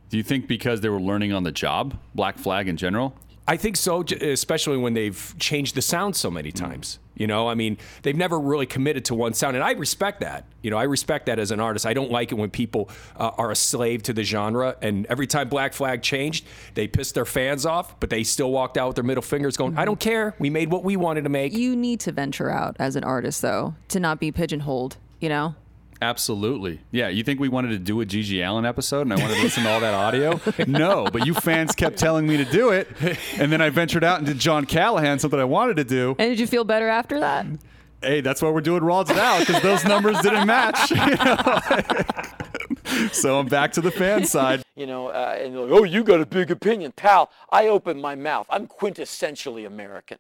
Do 0.09 0.15
you 0.15 0.23
think 0.23 0.47
because 0.47 0.79
they 0.79 0.87
were 0.87 1.01
learning 1.01 1.33
on 1.33 1.43
the 1.43 1.51
job, 1.51 1.99
Black 2.15 2.37
Flag 2.37 2.69
in 2.69 2.77
general? 2.77 3.13
I 3.49 3.55
think 3.55 3.77
so, 3.77 4.03
especially 4.03 4.77
when 4.77 4.93
they've 4.93 5.35
changed 5.39 5.75
the 5.75 5.81
sound 5.81 6.15
so 6.17 6.29
many 6.29 6.51
times. 6.51 6.99
You 7.15 7.27
know, 7.27 7.47
I 7.47 7.55
mean, 7.55 7.77
they've 8.03 8.15
never 8.15 8.39
really 8.39 8.65
committed 8.65 9.05
to 9.05 9.15
one 9.15 9.33
sound, 9.33 9.55
and 9.55 9.63
I 9.63 9.71
respect 9.71 10.19
that. 10.19 10.45
You 10.61 10.69
know, 10.69 10.77
I 10.77 10.83
respect 10.83 11.25
that 11.27 11.39
as 11.39 11.49
an 11.49 11.59
artist. 11.59 11.85
I 11.85 11.93
don't 11.93 12.11
like 12.11 12.31
it 12.31 12.35
when 12.35 12.51
people 12.51 12.89
uh, 13.15 13.31
are 13.37 13.49
a 13.49 13.55
slave 13.55 14.03
to 14.03 14.13
the 14.13 14.23
genre, 14.23 14.75
and 14.81 15.05
every 15.07 15.25
time 15.25 15.49
Black 15.49 15.73
Flag 15.73 16.03
changed, 16.03 16.45
they 16.75 16.87
pissed 16.87 17.15
their 17.15 17.25
fans 17.25 17.65
off, 17.65 17.99
but 17.99 18.09
they 18.09 18.23
still 18.23 18.51
walked 18.51 18.77
out 18.77 18.87
with 18.89 18.95
their 18.95 19.03
middle 19.03 19.23
fingers, 19.23 19.57
going, 19.57 19.77
"I 19.77 19.85
don't 19.85 19.99
care. 19.99 20.35
We 20.37 20.49
made 20.49 20.69
what 20.69 20.83
we 20.83 20.95
wanted 20.95 21.23
to 21.23 21.29
make." 21.29 21.53
You 21.53 21.75
need 21.75 22.01
to 22.01 22.11
venture 22.11 22.51
out 22.51 22.75
as 22.79 22.95
an 22.95 23.03
artist, 23.03 23.41
though, 23.41 23.75
to 23.87 23.99
not 23.99 24.19
be 24.19 24.31
pigeonholed. 24.31 24.97
You 25.19 25.29
know. 25.29 25.55
Absolutely. 26.01 26.81
Yeah. 26.91 27.07
You 27.07 27.23
think 27.23 27.39
we 27.39 27.49
wanted 27.49 27.69
to 27.69 27.79
do 27.79 28.01
a 28.01 28.05
GG 28.05 28.43
Allen 28.43 28.65
episode 28.65 29.01
and 29.01 29.13
I 29.13 29.15
wanted 29.15 29.35
to 29.35 29.43
listen 29.43 29.63
to 29.63 29.69
all 29.69 29.79
that 29.79 29.93
audio? 29.93 30.39
No, 30.67 31.07
but 31.11 31.25
you 31.25 31.33
fans 31.33 31.73
kept 31.73 31.97
telling 31.97 32.27
me 32.27 32.37
to 32.37 32.45
do 32.45 32.69
it. 32.69 32.87
And 33.37 33.51
then 33.51 33.61
I 33.61 33.69
ventured 33.69 34.03
out 34.03 34.17
and 34.17 34.27
did 34.27 34.37
John 34.37 34.65
Callahan, 34.65 35.19
something 35.19 35.39
I 35.39 35.45
wanted 35.45 35.77
to 35.77 35.83
do. 35.83 36.15
And 36.19 36.29
did 36.29 36.39
you 36.39 36.47
feel 36.47 36.63
better 36.63 36.87
after 36.87 37.19
that? 37.19 37.45
Hey, 38.01 38.21
that's 38.21 38.41
why 38.41 38.49
we're 38.49 38.61
doing 38.61 38.83
Rods 38.83 39.09
now 39.09 39.39
because 39.39 39.61
those 39.63 39.83
numbers 39.85 40.19
didn't 40.21 40.45
match. 40.45 40.91
You 40.91 40.97
know? 42.97 43.07
so 43.11 43.39
I'm 43.39 43.47
back 43.47 43.71
to 43.73 43.81
the 43.81 43.91
fan 43.91 44.25
side. 44.25 44.63
You 44.75 44.85
know, 44.85 45.07
uh, 45.07 45.37
and 45.39 45.59
like, 45.59 45.71
oh, 45.71 45.83
you 45.83 46.03
got 46.03 46.21
a 46.21 46.25
big 46.25 46.51
opinion, 46.51 46.91
pal. 46.91 47.31
I 47.49 47.67
open 47.67 47.99
my 47.99 48.15
mouth. 48.15 48.45
I'm 48.49 48.67
quintessentially 48.67 49.65
American. 49.65 50.19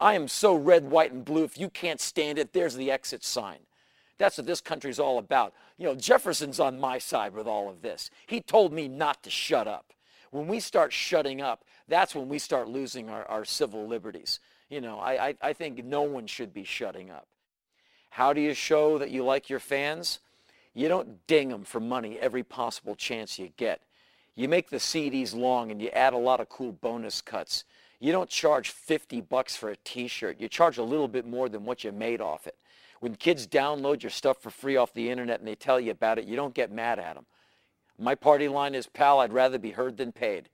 I 0.00 0.14
am 0.14 0.28
so 0.28 0.54
red, 0.54 0.90
white, 0.90 1.12
and 1.12 1.24
blue. 1.24 1.44
If 1.44 1.58
you 1.58 1.68
can't 1.68 2.00
stand 2.00 2.38
it, 2.38 2.52
there's 2.52 2.76
the 2.76 2.90
exit 2.90 3.24
sign. 3.24 3.58
That's 4.18 4.36
what 4.36 4.46
this 4.46 4.60
country's 4.60 4.98
all 4.98 5.18
about. 5.18 5.54
You 5.78 5.86
know, 5.86 5.94
Jefferson's 5.94 6.60
on 6.60 6.80
my 6.80 6.98
side 6.98 7.32
with 7.32 7.46
all 7.46 7.68
of 7.68 7.82
this. 7.82 8.10
He 8.26 8.40
told 8.40 8.72
me 8.72 8.88
not 8.88 9.22
to 9.22 9.30
shut 9.30 9.68
up. 9.68 9.92
When 10.30 10.48
we 10.48 10.60
start 10.60 10.92
shutting 10.92 11.40
up, 11.40 11.64
that's 11.86 12.14
when 12.14 12.28
we 12.28 12.38
start 12.38 12.68
losing 12.68 13.08
our, 13.08 13.24
our 13.26 13.44
civil 13.44 13.86
liberties. 13.86 14.40
You 14.68 14.80
know, 14.80 14.98
I, 14.98 15.28
I, 15.28 15.34
I 15.40 15.52
think 15.52 15.82
no 15.84 16.02
one 16.02 16.26
should 16.26 16.52
be 16.52 16.64
shutting 16.64 17.10
up. 17.10 17.26
How 18.10 18.32
do 18.32 18.40
you 18.40 18.54
show 18.54 18.98
that 18.98 19.10
you 19.10 19.24
like 19.24 19.48
your 19.48 19.60
fans? 19.60 20.18
You 20.74 20.88
don't 20.88 21.26
ding 21.26 21.48
them 21.48 21.64
for 21.64 21.80
money 21.80 22.18
every 22.18 22.42
possible 22.42 22.94
chance 22.94 23.38
you 23.38 23.50
get. 23.56 23.80
You 24.34 24.48
make 24.48 24.70
the 24.70 24.76
CDs 24.76 25.34
long 25.34 25.70
and 25.70 25.80
you 25.80 25.88
add 25.90 26.12
a 26.12 26.18
lot 26.18 26.40
of 26.40 26.48
cool 26.48 26.72
bonus 26.72 27.20
cuts. 27.20 27.64
You 28.00 28.12
don't 28.12 28.30
charge 28.30 28.70
50 28.70 29.22
bucks 29.22 29.56
for 29.56 29.70
a 29.70 29.76
t-shirt. 29.76 30.40
You 30.40 30.48
charge 30.48 30.78
a 30.78 30.84
little 30.84 31.08
bit 31.08 31.26
more 31.26 31.48
than 31.48 31.64
what 31.64 31.82
you 31.82 31.90
made 31.90 32.20
off 32.20 32.46
it. 32.46 32.56
When 33.00 33.14
kids 33.14 33.46
download 33.46 34.02
your 34.02 34.10
stuff 34.10 34.38
for 34.42 34.50
free 34.50 34.76
off 34.76 34.92
the 34.92 35.10
internet 35.10 35.38
and 35.38 35.48
they 35.48 35.54
tell 35.54 35.78
you 35.78 35.90
about 35.90 36.18
it, 36.18 36.24
you 36.24 36.36
don't 36.36 36.54
get 36.54 36.72
mad 36.72 36.98
at 36.98 37.14
them. 37.14 37.26
My 37.98 38.14
party 38.14 38.48
line 38.48 38.74
is, 38.74 38.86
pal, 38.86 39.20
I'd 39.20 39.32
rather 39.32 39.58
be 39.58 39.72
heard 39.72 39.96
than 39.96 40.12
paid. 40.12 40.48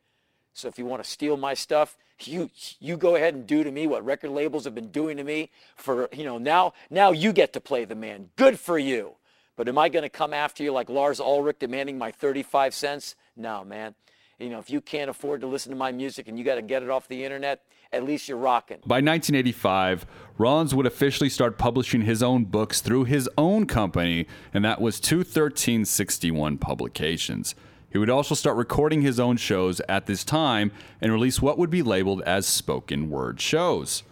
So 0.52 0.68
if 0.68 0.78
you 0.78 0.86
want 0.86 1.02
to 1.02 1.08
steal 1.08 1.36
my 1.36 1.54
stuff, 1.54 1.96
you 2.22 2.48
you 2.78 2.96
go 2.96 3.16
ahead 3.16 3.34
and 3.34 3.46
do 3.46 3.64
to 3.64 3.70
me 3.70 3.86
what 3.86 4.04
record 4.04 4.30
labels 4.30 4.64
have 4.64 4.74
been 4.74 4.90
doing 4.90 5.16
to 5.16 5.24
me 5.24 5.50
for, 5.74 6.08
you 6.12 6.24
know, 6.24 6.38
now 6.38 6.72
now 6.88 7.10
you 7.10 7.32
get 7.32 7.52
to 7.54 7.60
play 7.60 7.84
the 7.84 7.96
man. 7.96 8.30
Good 8.36 8.58
for 8.60 8.78
you. 8.78 9.16
But 9.56 9.68
am 9.68 9.78
I 9.78 9.88
going 9.88 10.02
to 10.02 10.08
come 10.08 10.32
after 10.32 10.62
you 10.62 10.72
like 10.72 10.88
Lars 10.88 11.20
Ulrich 11.20 11.58
demanding 11.60 11.98
my 11.98 12.10
35 12.10 12.74
cents? 12.74 13.14
No, 13.36 13.64
man. 13.64 13.94
You 14.38 14.48
know, 14.48 14.58
if 14.58 14.68
you 14.68 14.80
can't 14.80 15.08
afford 15.08 15.40
to 15.42 15.46
listen 15.46 15.70
to 15.70 15.76
my 15.76 15.92
music 15.92 16.28
and 16.28 16.38
you 16.38 16.44
got 16.44 16.56
to 16.56 16.62
get 16.62 16.82
it 16.82 16.90
off 16.90 17.06
the 17.06 17.24
internet, 17.24 17.62
at 17.92 18.04
least 18.04 18.28
you're 18.28 18.38
rocking. 18.38 18.78
By 18.78 18.96
1985, 18.96 20.06
Rollins 20.38 20.74
would 20.74 20.86
officially 20.86 21.30
start 21.30 21.56
publishing 21.56 22.02
his 22.02 22.22
own 22.22 22.44
books 22.44 22.80
through 22.80 23.04
his 23.04 23.28
own 23.38 23.66
company, 23.66 24.26
and 24.52 24.64
that 24.64 24.80
was 24.80 25.00
21361 25.00 26.58
Publications. 26.58 27.54
He 27.90 27.98
would 27.98 28.10
also 28.10 28.34
start 28.34 28.56
recording 28.56 29.02
his 29.02 29.20
own 29.20 29.36
shows 29.36 29.80
at 29.88 30.06
this 30.06 30.24
time 30.24 30.72
and 31.00 31.12
release 31.12 31.40
what 31.40 31.56
would 31.58 31.70
be 31.70 31.82
labeled 31.82 32.22
as 32.22 32.44
spoken 32.44 33.08
word 33.08 33.40
shows. 33.40 34.02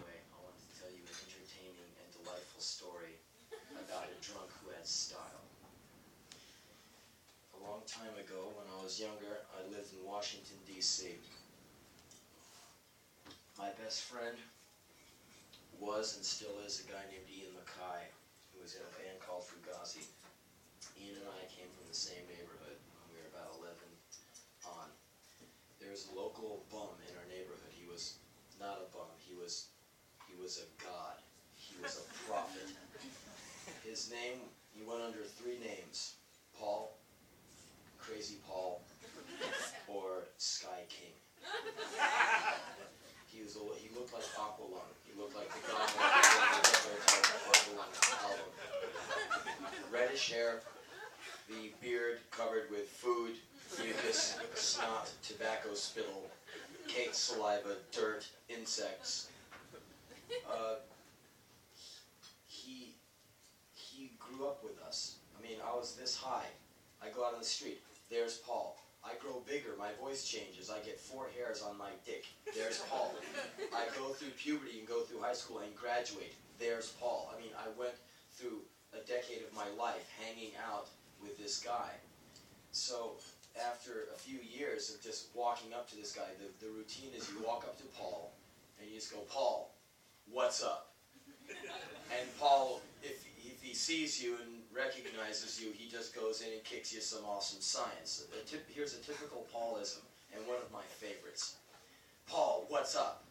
Was 16.03 16.19
and 16.19 16.27
still 16.27 16.59
is 16.67 16.83
a 16.83 16.91
guy 16.91 16.99
named 17.07 17.23
Ian 17.31 17.55
MacKaye, 17.55 18.11
who 18.51 18.59
was 18.59 18.75
in 18.75 18.83
a 18.83 18.91
band 18.99 19.23
called 19.23 19.47
Fugazi. 19.47 20.03
Ian 20.99 21.15
and 21.15 21.31
I 21.31 21.47
came 21.47 21.71
from 21.71 21.87
the 21.87 21.95
same 21.95 22.27
neighborhood 22.27 22.75
when 22.75 23.07
we 23.07 23.23
were 23.23 23.31
about 23.31 23.55
11 23.55 23.71
on. 24.67 24.91
There 25.79 25.95
was 25.95 26.11
a 26.11 26.19
local 26.19 26.67
bum 26.67 26.91
in 27.07 27.15
our 27.15 27.23
neighborhood. 27.31 27.71
He 27.71 27.87
was 27.87 28.19
not 28.59 28.83
a 28.83 28.91
bum. 28.91 29.07
He 29.15 29.31
was 29.31 29.71
he 30.27 30.35
was 30.35 30.59
a 30.59 30.67
god. 30.83 31.23
He 31.55 31.79
was 31.79 32.03
a 32.03 32.05
prophet. 32.27 32.67
His 33.87 34.11
name, 34.11 34.43
he 34.75 34.83
went 34.83 35.07
under 35.07 35.23
three 35.23 35.55
names. 35.63 36.19
Paul, 36.59 36.99
Crazy 37.95 38.43
Paul, 38.43 38.83
or 39.87 40.27
Sky 40.35 40.83
King. 40.91 41.15
He 43.31 43.39
was 43.39 43.55
he 43.79 43.87
looked 43.95 44.11
like 44.11 44.27
Aqualung. 44.35 44.91
Like 45.35 45.49
the 45.49 45.71
album. 48.23 48.45
Reddish 49.91 50.31
hair, 50.31 50.61
the 51.47 51.71
beard 51.81 52.19
covered 52.31 52.69
with 52.71 52.87
food, 52.87 53.35
mucus, 53.81 54.37
snot, 54.55 55.09
tobacco 55.21 55.73
spittle, 55.73 56.29
cake 56.87 57.13
saliva, 57.13 57.75
dirt, 57.91 58.27
insects. 58.49 59.29
Uh, 60.49 60.75
he 62.47 62.95
he 63.73 64.11
grew 64.19 64.47
up 64.47 64.63
with 64.63 64.81
us. 64.87 65.15
I 65.37 65.41
mean, 65.47 65.57
I 65.65 65.75
was 65.75 65.95
this 65.95 66.15
high. 66.15 66.47
I 67.01 67.09
go 67.09 67.25
out 67.25 67.33
on 67.33 67.39
the 67.39 67.45
street. 67.45 67.81
There's 68.09 68.37
Paul. 68.37 68.77
I 69.05 69.11
grow 69.19 69.43
bigger, 69.45 69.75
my 69.77 69.89
voice 70.01 70.23
changes, 70.23 70.69
I 70.69 70.79
get 70.79 70.99
four 70.99 71.27
hairs 71.35 71.61
on 71.61 71.77
my 71.77 71.89
dick. 72.05 72.25
There's 72.55 72.79
Paul. 72.89 73.13
I 73.75 73.85
go 73.97 74.13
through 74.13 74.31
puberty 74.31 74.79
and 74.79 74.87
go 74.87 75.01
through 75.01 75.21
high 75.21 75.33
school 75.33 75.59
and 75.59 75.75
graduate. 75.75 76.33
There's 76.57 76.89
Paul. 76.99 77.33
I 77.35 77.41
mean, 77.41 77.51
I 77.57 77.67
went 77.77 77.95
through 78.31 78.61
a 78.93 79.05
decade 79.05 79.43
of 79.43 79.53
my 79.53 79.67
life 79.77 80.07
hanging 80.23 80.51
out 80.71 80.87
with 81.21 81.37
this 81.37 81.59
guy. 81.59 81.91
So 82.71 83.17
after 83.59 84.07
a 84.15 84.17
few 84.17 84.39
years 84.39 84.93
of 84.93 85.01
just 85.01 85.27
walking 85.35 85.73
up 85.73 85.89
to 85.89 85.95
this 85.95 86.13
guy, 86.13 86.29
the, 86.39 86.65
the 86.65 86.71
routine 86.71 87.11
is 87.15 87.29
you 87.29 87.45
walk 87.45 87.65
up 87.65 87.77
to 87.79 87.85
Paul 87.97 88.33
and 88.79 88.89
you 88.89 88.95
just 88.95 89.11
go, 89.11 89.19
Paul, 89.29 89.75
what's 90.31 90.63
up? 90.63 90.93
And 91.49 92.39
Paul, 92.39 92.81
if, 93.03 93.25
if 93.43 93.61
he 93.61 93.73
sees 93.73 94.23
you 94.23 94.37
and 94.41 94.62
recognizes 94.75 95.61
you, 95.61 95.71
he 95.71 95.89
just 95.89 96.15
goes 96.15 96.41
in 96.41 96.51
and 96.51 96.63
kicks 96.63 96.93
you 96.93 97.01
some 97.01 97.23
awesome 97.25 97.61
science. 97.61 98.25
A 98.33 98.43
tip, 98.45 98.65
here's 98.67 98.93
a 98.93 99.01
typical 99.01 99.45
Paulism, 99.53 100.01
and 100.35 100.45
one 100.47 100.57
of 100.57 100.71
my 100.71 100.83
favorites. 100.99 101.55
Paul, 102.27 102.65
what's 102.69 102.95
up? 102.95 103.23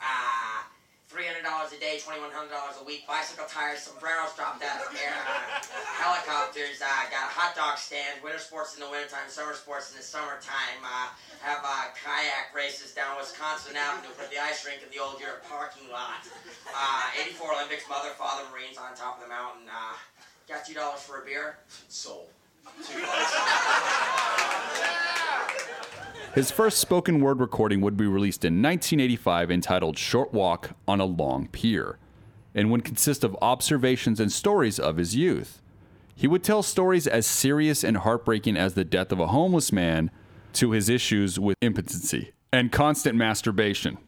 Ah, 0.00 0.68
$300 1.10 1.40
a 1.40 1.80
day, 1.80 1.96
$2,100 1.96 2.30
a 2.30 2.84
week, 2.84 3.08
bicycle 3.08 3.48
tires, 3.48 3.80
sombreros 3.80 4.36
dropped 4.36 4.62
out 4.62 4.84
of 4.84 4.92
air, 4.94 5.16
uh, 5.26 5.64
helicopters, 5.96 6.78
uh, 6.84 7.08
got 7.10 7.26
a 7.26 7.32
hot 7.32 7.56
dog 7.56 7.80
stand, 7.80 8.20
winter 8.22 8.38
sports 8.38 8.76
in 8.76 8.84
the 8.84 8.90
wintertime, 8.92 9.26
summer 9.26 9.56
sports 9.56 9.90
in 9.90 9.96
the 9.96 10.04
summertime, 10.04 10.78
uh, 10.84 11.08
have 11.40 11.64
uh, 11.64 11.90
kayak 11.96 12.52
races 12.52 12.92
down 12.92 13.16
Wisconsin 13.16 13.74
Avenue 13.74 14.12
put 14.20 14.28
the 14.30 14.36
ice 14.36 14.68
rink 14.68 14.84
in 14.84 14.90
the 14.92 15.00
old 15.00 15.16
Europe 15.18 15.42
parking 15.48 15.88
lot. 15.88 16.22
Uh, 16.70 17.24
84 17.24 17.56
Olympics, 17.56 17.88
mother, 17.88 18.12
father, 18.20 18.44
Marines 18.52 18.76
on 18.76 18.92
top 18.92 19.16
of 19.16 19.24
the 19.24 19.32
mountain. 19.32 19.64
Uh, 19.64 19.96
got 20.48 20.64
$2 20.64 20.96
for 20.96 21.20
a 21.20 21.24
beer? 21.24 21.58
Sold. 21.88 22.28
His 26.34 26.50
first 26.50 26.78
spoken 26.78 27.20
word 27.20 27.40
recording 27.40 27.80
would 27.80 27.96
be 27.96 28.06
released 28.06 28.44
in 28.44 28.62
1985 28.62 29.50
entitled 29.50 29.98
Short 29.98 30.32
Walk 30.32 30.70
on 30.86 31.00
a 31.00 31.04
Long 31.04 31.48
Pier 31.48 31.98
and 32.54 32.70
would 32.70 32.84
consist 32.84 33.24
of 33.24 33.36
observations 33.42 34.20
and 34.20 34.32
stories 34.32 34.78
of 34.78 34.96
his 34.96 35.14
youth. 35.14 35.60
He 36.14 36.26
would 36.26 36.42
tell 36.42 36.62
stories 36.62 37.06
as 37.06 37.26
serious 37.26 37.84
and 37.84 37.98
heartbreaking 37.98 38.56
as 38.56 38.74
the 38.74 38.84
death 38.84 39.12
of 39.12 39.20
a 39.20 39.28
homeless 39.28 39.70
man 39.70 40.10
to 40.54 40.72
his 40.72 40.88
issues 40.88 41.38
with 41.38 41.56
impotency 41.60 42.32
and 42.52 42.72
constant 42.72 43.16
masturbation. 43.16 43.98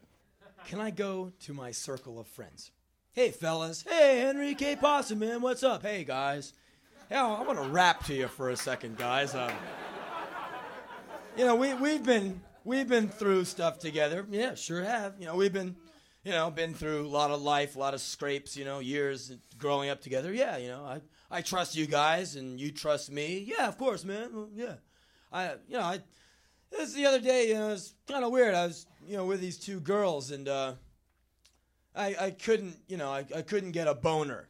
Can 0.66 0.80
I 0.80 0.90
go 0.90 1.32
to 1.40 1.52
my 1.52 1.70
circle 1.70 2.18
of 2.18 2.26
friends? 2.26 2.70
Hey, 3.12 3.32
fellas. 3.32 3.82
Hey, 3.82 4.20
Henry 4.20 4.54
K. 4.54 4.76
Possum, 4.76 5.18
man. 5.18 5.42
What's 5.42 5.64
up? 5.64 5.82
Hey, 5.82 6.04
guys. 6.04 6.52
Hey, 7.08 7.16
I 7.16 7.42
want 7.42 7.60
to 7.60 7.68
rap 7.68 8.04
to 8.04 8.14
you 8.14 8.28
for 8.28 8.50
a 8.50 8.56
second, 8.56 8.98
guys. 8.98 9.34
Um, 9.34 9.50
you 11.36 11.44
know, 11.44 11.56
we 11.56 11.74
we've 11.74 12.04
been 12.04 12.40
we've 12.64 12.86
been 12.86 13.08
through 13.08 13.46
stuff 13.46 13.80
together. 13.80 14.24
Yeah, 14.30 14.54
sure 14.54 14.84
have. 14.84 15.16
You 15.18 15.26
know, 15.26 15.34
we've 15.34 15.52
been, 15.52 15.74
you 16.22 16.30
know, 16.30 16.52
been 16.52 16.72
through 16.72 17.04
a 17.04 17.08
lot 17.08 17.32
of 17.32 17.42
life, 17.42 17.74
a 17.74 17.80
lot 17.80 17.94
of 17.94 18.00
scrapes. 18.00 18.56
You 18.56 18.64
know, 18.64 18.78
years 18.78 19.32
growing 19.58 19.90
up 19.90 20.00
together. 20.00 20.32
Yeah, 20.32 20.56
you 20.58 20.68
know, 20.68 20.84
I 20.84 21.00
I 21.32 21.42
trust 21.42 21.74
you 21.74 21.86
guys, 21.86 22.36
and 22.36 22.60
you 22.60 22.70
trust 22.70 23.10
me. 23.10 23.44
Yeah, 23.44 23.66
of 23.66 23.76
course, 23.76 24.04
man. 24.04 24.30
Well, 24.32 24.50
yeah, 24.54 24.74
I 25.32 25.54
you 25.66 25.78
know 25.78 25.80
I 25.80 25.98
this 26.70 26.92
the 26.92 27.06
other 27.06 27.20
day, 27.20 27.48
you 27.48 27.54
know, 27.54 27.70
it's 27.70 27.92
kind 28.06 28.24
of 28.24 28.30
weird. 28.30 28.54
I 28.54 28.66
was, 28.66 28.86
you 29.04 29.16
know, 29.16 29.24
with 29.24 29.40
these 29.40 29.58
two 29.58 29.80
girls, 29.80 30.30
and 30.30 30.46
uh, 30.46 30.74
I, 31.94 32.16
I 32.20 32.30
couldn't, 32.30 32.76
you 32.88 32.96
know, 32.96 33.10
I, 33.10 33.24
I 33.34 33.42
couldn't 33.42 33.72
get 33.72 33.88
a 33.88 33.94
boner. 33.94 34.48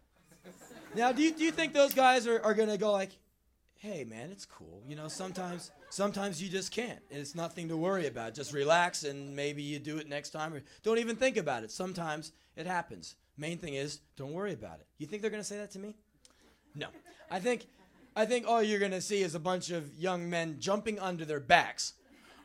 Now, 0.95 1.13
do 1.13 1.23
you, 1.23 1.33
do 1.33 1.45
you 1.45 1.53
think 1.53 1.73
those 1.73 1.95
guys 1.95 2.27
are, 2.27 2.41
are 2.43 2.55
gonna 2.55 2.77
go 2.77 2.93
like, 2.93 3.11
hey 3.77 4.05
man, 4.05 4.31
it's 4.31 4.45
cool. 4.45 4.83
You 4.87 4.97
know, 4.97 5.09
sometimes 5.09 5.71
sometimes 5.89 6.43
you 6.43 6.49
just 6.49 6.71
can't. 6.73 7.01
It's 7.11 7.35
nothing 7.35 7.69
to 7.69 7.77
worry 7.77 8.07
about. 8.07 8.35
Just 8.35 8.53
relax 8.53 9.05
and 9.05 9.35
maybe 9.35 9.63
you 9.63 9.79
do 9.79 9.99
it 9.99 10.09
next 10.09 10.31
time 10.31 10.53
or 10.53 10.63
don't 10.83 10.99
even 10.99 11.17
think 11.17 11.37
about 11.37 11.65
it. 11.65 11.71
Sometimes 11.71 12.33
it 12.57 12.67
happens. 12.67 13.17
Main 13.39 13.57
thing 13.57 13.75
is 13.75 14.01
don't 14.17 14.33
worry 14.33 14.53
about 14.53 14.81
it. 14.81 14.87
You 14.99 15.07
think 15.07 15.23
they're 15.23 15.31
gonna 15.31 15.45
say 15.45 15.57
that 15.59 15.71
to 15.73 15.79
me? 15.79 15.95
No. 16.75 16.89
I 17.31 17.41
think 17.41 17.67
I 18.17 18.27
think 18.27 18.47
all 18.47 18.63
you're 18.63 18.81
gonna 18.81 19.01
see 19.01 19.23
is 19.23 19.35
a 19.35 19.41
bunch 19.41 19.71
of 19.71 19.95
young 19.95 20.29
men 20.29 20.57
jumping 20.59 20.99
under 20.99 21.25
their 21.25 21.41
backs, 21.41 21.95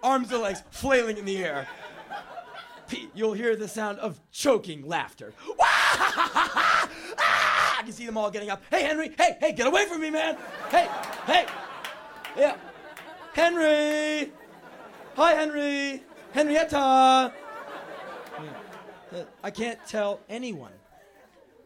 arms 0.03 0.31
and 0.31 0.41
legs 0.41 0.63
flailing 0.69 1.17
in 1.17 1.25
the 1.25 1.43
air. 1.43 1.67
You'll 3.13 3.33
hear 3.33 3.55
the 3.55 3.67
sound 3.67 3.99
of 3.99 4.19
choking 4.31 4.88
laughter. 4.88 5.33
I 5.59 6.88
can 7.83 7.91
see 7.91 8.05
them 8.05 8.17
all 8.17 8.31
getting 8.31 8.49
up. 8.49 8.63
Hey, 8.69 8.83
Henry! 8.83 9.11
Hey, 9.17 9.38
hey, 9.39 9.53
get 9.53 9.67
away 9.67 9.86
from 9.86 10.01
me, 10.01 10.09
man! 10.09 10.38
Hey, 10.69 10.88
hey! 11.25 11.45
Yeah. 12.38 12.55
Henry! 13.33 14.31
Hi, 15.15 15.33
Henry! 15.33 16.03
Henrietta! 16.31 17.33
I 19.43 19.51
can't 19.51 19.79
tell 19.88 20.19
anyone. 20.27 20.73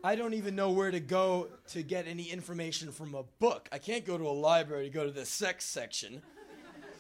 I 0.04 0.16
don't 0.16 0.34
even 0.34 0.56
know 0.56 0.72
where 0.72 0.92
to 0.92 1.00
go 1.00 1.50
to 1.70 1.84
get 1.84 2.08
any 2.08 2.24
information 2.24 2.92
from 2.92 3.16
a 3.16 3.24
book. 3.40 3.68
I 3.72 3.80
can't 3.80 4.06
go 4.06 4.18
to 4.18 4.28
a 4.28 4.32
library 4.32 4.86
to 4.86 4.94
go 4.94 5.06
to 5.06 5.12
the 5.12 5.26
sex 5.26 5.66
section. 5.66 6.22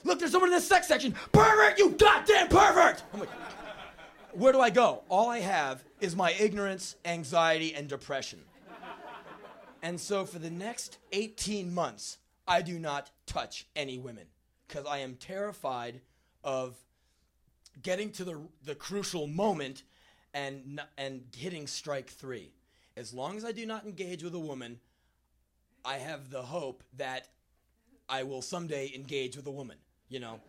Look, 0.03 0.19
there's 0.19 0.31
someone 0.31 0.49
in 0.49 0.55
the 0.55 0.61
sex 0.61 0.87
section. 0.87 1.13
Pervert, 1.31 1.77
you 1.77 1.91
goddamn 1.91 2.47
pervert! 2.47 3.03
Oh 3.13 3.19
like, 3.19 3.29
where 4.33 4.51
do 4.51 4.59
I 4.59 4.69
go? 4.69 5.03
All 5.09 5.29
I 5.29 5.39
have 5.39 5.83
is 5.99 6.15
my 6.15 6.33
ignorance, 6.33 6.95
anxiety, 7.05 7.73
and 7.73 7.87
depression. 7.87 8.39
And 9.81 9.99
so 9.99 10.25
for 10.25 10.39
the 10.39 10.49
next 10.49 10.97
18 11.11 11.73
months, 11.73 12.17
I 12.47 12.61
do 12.61 12.79
not 12.79 13.11
touch 13.25 13.67
any 13.75 13.97
women 13.97 14.25
because 14.67 14.85
I 14.85 14.99
am 14.99 15.15
terrified 15.15 16.01
of 16.43 16.75
getting 17.81 18.11
to 18.13 18.23
the, 18.23 18.41
the 18.65 18.75
crucial 18.75 19.27
moment 19.27 19.83
and, 20.33 20.81
and 20.97 21.23
hitting 21.35 21.67
strike 21.67 22.09
three. 22.09 22.51
As 22.97 23.13
long 23.13 23.37
as 23.37 23.45
I 23.45 23.51
do 23.51 23.65
not 23.65 23.85
engage 23.85 24.23
with 24.23 24.35
a 24.35 24.39
woman, 24.39 24.79
I 25.85 25.97
have 25.97 26.29
the 26.29 26.41
hope 26.41 26.83
that 26.97 27.29
I 28.09 28.23
will 28.23 28.41
someday 28.41 28.91
engage 28.93 29.37
with 29.37 29.47
a 29.47 29.51
woman, 29.51 29.77
you 30.09 30.19
know. 30.19 30.41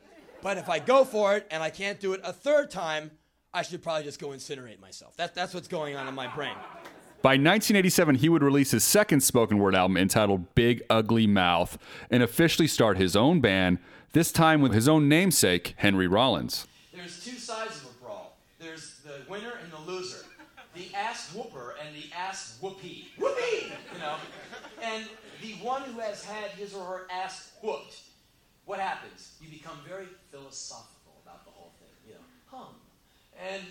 But 0.43 0.59
if 0.59 0.69
I 0.69 0.79
go 0.79 1.05
for 1.05 1.37
it 1.37 1.47
and 1.51 1.63
I 1.63 1.71
can't 1.71 2.01
do 2.01 2.15
it 2.15 2.21
a 2.25 2.33
third 2.33 2.71
time, 2.71 3.11
I 3.53 3.63
should 3.63 3.83
probably 3.83 4.05
just 4.05 4.21
go 4.21 4.29
incinerate 4.29 4.81
myself. 4.81 5.17
That, 5.17 5.35
that's 5.35 5.55
what's 5.55 5.67
going 5.67 5.97
on 5.97 6.07
in 6.07 6.15
my 6.15 6.29
brain. 6.29 6.55
By 7.21 7.33
1987, 7.33 8.15
he 8.15 8.29
would 8.29 8.43
release 8.43 8.71
his 8.71 8.85
second 8.85 9.23
spoken 9.23 9.59
word 9.59 9.75
album 9.75 9.97
entitled 9.97 10.55
Big 10.55 10.83
Ugly 10.89 11.27
Mouth 11.27 11.77
and 12.11 12.23
officially 12.23 12.69
start 12.69 12.97
his 12.97 13.17
own 13.17 13.41
band, 13.41 13.79
this 14.13 14.31
time 14.33 14.63
with 14.63 14.73
his 14.73 14.89
own 14.89 15.09
namesake, 15.09 15.75
Henry 15.79 16.07
Rollins. 16.07 16.67
There's 16.95 17.23
two 17.25 17.37
sides 17.37 17.77
of 17.79 17.91
a 17.91 18.05
brawl 18.05 18.37
there's 18.59 19.01
the 19.01 19.29
winner 19.29 19.53
and 19.63 19.73
the 19.73 19.91
loser, 19.91 20.25
the 20.75 20.95
ass 20.95 21.35
whooper 21.35 21.75
and 21.85 21.95
the 21.95 22.05
ass 22.17 22.57
whoopee. 22.61 23.09
Whoopee! 23.19 23.73
You 23.93 23.99
know? 23.99 24.17
And 24.83 25.05
the 25.43 25.55
one 25.65 25.83
who 25.83 25.99
has 26.01 26.25
had 26.25 26.51
his 26.53 26.73
or 26.73 26.85
her 26.85 27.07
ass 27.11 27.53
whooped, 27.63 28.01
what 28.65 28.79
happens? 28.79 29.33
You 29.41 29.51
become 29.51 29.79
very 29.87 30.07
philosophical 30.31 31.21
about 31.25 31.45
the 31.45 31.51
whole 31.51 31.73
thing. 31.81 31.89
You 32.07 32.15
know, 32.15 32.21
hum. 32.47 32.75
And 33.49 33.63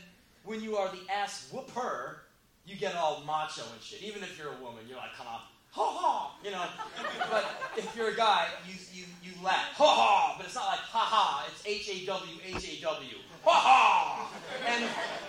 when 0.44 0.62
you 0.62 0.78
are 0.78 0.90
the 0.90 1.02
ass 1.14 1.50
whooper, 1.52 2.22
you 2.66 2.76
get 2.76 2.96
all 2.96 3.24
macho 3.26 3.64
and 3.74 3.82
shit. 3.82 4.02
Even 4.04 4.24
if 4.24 4.38
you're 4.38 4.54
a 4.54 4.64
woman, 4.64 4.84
you're 4.88 4.98
like, 4.98 5.14
come 5.18 5.28
on, 5.28 5.42
ha 5.72 5.86
ha, 5.86 6.38
you 6.44 6.52
know. 6.52 6.66
but 7.32 7.46
if 7.78 7.96
you're 7.96 8.10
a 8.10 8.16
guy, 8.16 8.48
you, 8.68 8.76
you, 8.94 9.06
you 9.24 9.32
laugh, 9.44 9.74
ha 9.74 9.88
ha, 9.88 10.36
but 10.38 10.46
it's 10.46 10.56
not 10.56 10.68
like 10.68 10.80
ha 10.80 11.00
ha, 11.00 11.48
it's 11.48 11.66
H 11.66 11.90
A 11.90 12.06
W 12.06 12.38
H 12.46 12.56
A 12.56 12.82
W, 12.82 13.16
ha 13.44 13.54
ha. 13.54 14.30
And 14.68 14.84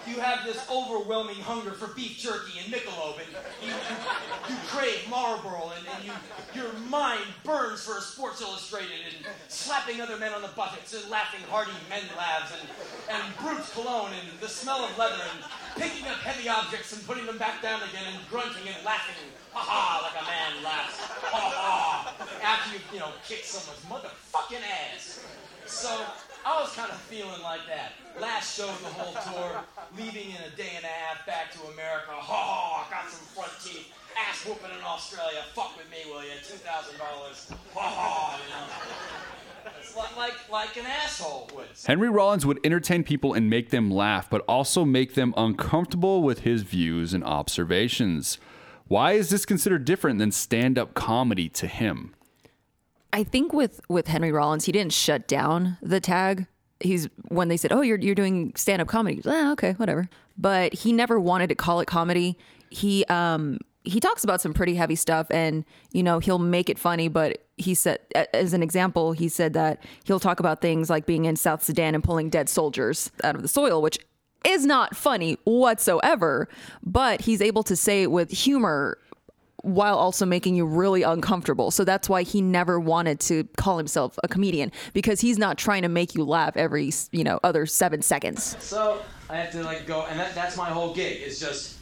you 0.06 0.20
have 0.20 0.44
this 0.44 0.58
overwhelming 0.70 1.36
hunger 1.36 1.72
for 1.72 1.94
beef 1.94 2.18
jerky 2.18 2.58
and 2.58 2.72
Michelob, 2.72 3.20
and 3.20 3.30
you, 3.62 3.72
you, 4.48 4.56
crave 4.66 5.06
Marlboro, 5.08 5.72
and, 5.76 5.86
and 5.86 6.04
you, 6.04 6.12
your 6.54 6.72
mind 6.88 7.22
burns 7.44 7.84
for 7.84 7.98
a 7.98 8.00
Sports 8.00 8.40
Illustrated, 8.40 9.06
and 9.06 9.26
slapping 9.48 10.00
other 10.00 10.16
men 10.16 10.32
on 10.32 10.42
the 10.42 10.50
buttocks, 10.56 10.94
and 10.94 11.08
laughing 11.10 11.40
hearty 11.48 11.70
men 11.88 12.02
laughs, 12.16 12.52
and, 12.58 12.66
and 13.12 13.22
Brut 13.38 13.62
cologne, 13.72 14.10
and 14.12 14.40
the 14.40 14.48
smell 14.48 14.84
of 14.84 14.96
leather, 14.98 15.22
and 15.36 15.44
picking 15.76 16.08
up 16.08 16.18
heavy 16.18 16.48
objects 16.48 16.92
and 16.92 17.06
putting 17.06 17.26
them 17.26 17.38
back 17.38 17.62
down 17.62 17.80
again, 17.82 18.04
and 18.10 18.18
grunting 18.28 18.66
and 18.66 18.84
laughing, 18.84 19.14
ha 19.52 19.62
ha, 19.62 20.10
like 20.10 20.16
a 20.20 20.26
man 20.26 20.64
laughs, 20.64 20.98
ha 20.98 21.38
ha, 21.54 22.14
after 22.42 22.74
you, 22.74 22.80
you 22.92 22.98
know, 22.98 23.12
kick 23.28 23.44
someone's 23.44 23.84
motherfucking 23.86 24.64
ass. 24.64 25.24
So 25.66 26.04
I 26.44 26.60
was 26.60 26.72
kind 26.72 26.90
of 26.90 26.98
feeling 27.02 27.42
like 27.42 27.60
that. 27.68 27.92
Last 28.20 28.56
show 28.56 28.68
of 28.68 28.80
the 28.80 28.88
whole 28.88 29.14
tour, 29.32 29.62
leaving 29.96 30.30
in 30.30 30.42
a 30.52 30.56
day 30.56 30.72
and 30.76 30.84
a 30.84 30.88
half 30.88 31.26
back 31.26 31.52
to 31.52 31.60
America. 31.72 32.12
Ha 32.12 32.20
ha, 32.20 32.88
got 32.90 33.10
some 33.10 33.24
front 33.26 33.52
teeth. 33.62 33.92
Ass 34.18 34.44
whooping 34.44 34.76
in 34.76 34.84
Australia. 34.84 35.44
Fuck 35.54 35.76
with 35.76 35.90
me, 35.90 35.98
will 36.10 36.22
you? 36.22 36.30
$2,000. 36.42 36.64
Ha 36.66 37.80
ha, 37.80 38.40
you 38.42 38.50
know. 38.50 38.66
Like, 39.96 40.16
like, 40.16 40.50
like 40.50 40.76
an 40.76 40.86
asshole 40.86 41.50
would. 41.54 41.66
Henry 41.86 42.08
Rollins 42.08 42.46
would 42.46 42.60
entertain 42.64 43.04
people 43.04 43.34
and 43.34 43.50
make 43.50 43.70
them 43.70 43.90
laugh, 43.90 44.28
but 44.30 44.44
also 44.48 44.84
make 44.84 45.14
them 45.14 45.34
uncomfortable 45.36 46.22
with 46.22 46.40
his 46.40 46.62
views 46.62 47.12
and 47.12 47.24
observations. 47.24 48.38
Why 48.88 49.12
is 49.12 49.30
this 49.30 49.44
considered 49.44 49.84
different 49.84 50.18
than 50.18 50.32
stand 50.32 50.78
up 50.78 50.94
comedy 50.94 51.48
to 51.50 51.66
him? 51.66 52.14
I 53.12 53.24
think 53.24 53.52
with 53.52 53.80
with 53.88 54.08
Henry 54.08 54.32
Rollins, 54.32 54.64
he 54.64 54.72
didn't 54.72 54.92
shut 54.92 55.26
down 55.26 55.78
the 55.82 56.00
tag. 56.00 56.46
He's 56.80 57.08
when 57.28 57.48
they 57.48 57.56
said, 57.56 57.72
"Oh, 57.72 57.82
you're 57.82 57.98
you're 57.98 58.14
doing 58.14 58.52
stand 58.56 58.80
up 58.80 58.88
comedy." 58.88 59.20
Ah, 59.26 59.52
okay, 59.52 59.72
whatever. 59.72 60.08
But 60.38 60.72
he 60.72 60.92
never 60.92 61.20
wanted 61.20 61.48
to 61.48 61.54
call 61.54 61.80
it 61.80 61.86
comedy. 61.86 62.38
He 62.70 63.04
um 63.06 63.58
he 63.82 63.98
talks 63.98 64.24
about 64.24 64.40
some 64.40 64.52
pretty 64.52 64.74
heavy 64.74 64.94
stuff, 64.94 65.26
and 65.30 65.64
you 65.92 66.02
know 66.02 66.18
he'll 66.18 66.38
make 66.38 66.70
it 66.70 66.78
funny. 66.78 67.08
But 67.08 67.44
he 67.56 67.74
said, 67.74 67.98
as 68.32 68.52
an 68.52 68.62
example, 68.62 69.12
he 69.12 69.28
said 69.28 69.52
that 69.54 69.82
he'll 70.04 70.20
talk 70.20 70.40
about 70.40 70.60
things 70.60 70.88
like 70.88 71.06
being 71.06 71.24
in 71.24 71.36
South 71.36 71.62
Sudan 71.62 71.94
and 71.94 72.04
pulling 72.04 72.30
dead 72.30 72.48
soldiers 72.48 73.10
out 73.22 73.34
of 73.34 73.42
the 73.42 73.48
soil, 73.48 73.82
which 73.82 73.98
is 74.46 74.64
not 74.64 74.96
funny 74.96 75.36
whatsoever. 75.44 76.48
But 76.82 77.22
he's 77.22 77.42
able 77.42 77.62
to 77.64 77.76
say 77.76 78.02
it 78.04 78.10
with 78.10 78.30
humor 78.30 78.98
while 79.62 79.96
also 79.96 80.26
making 80.26 80.54
you 80.54 80.64
really 80.66 81.02
uncomfortable. 81.02 81.70
So 81.70 81.84
that's 81.84 82.08
why 82.08 82.22
he 82.22 82.40
never 82.40 82.78
wanted 82.78 83.20
to 83.20 83.44
call 83.56 83.78
himself 83.78 84.18
a 84.22 84.28
comedian 84.28 84.72
because 84.92 85.20
he's 85.20 85.38
not 85.38 85.58
trying 85.58 85.82
to 85.82 85.88
make 85.88 86.14
you 86.14 86.24
laugh 86.24 86.56
every, 86.56 86.92
you 87.12 87.24
know, 87.24 87.40
other 87.42 87.66
7 87.66 88.02
seconds. 88.02 88.56
So, 88.60 89.00
I 89.28 89.36
have 89.36 89.52
to 89.52 89.62
like 89.62 89.86
go 89.86 90.06
and 90.10 90.18
that, 90.18 90.34
that's 90.34 90.56
my 90.56 90.68
whole 90.70 90.92
gig 90.92 91.22
is 91.22 91.38
just 91.38 91.76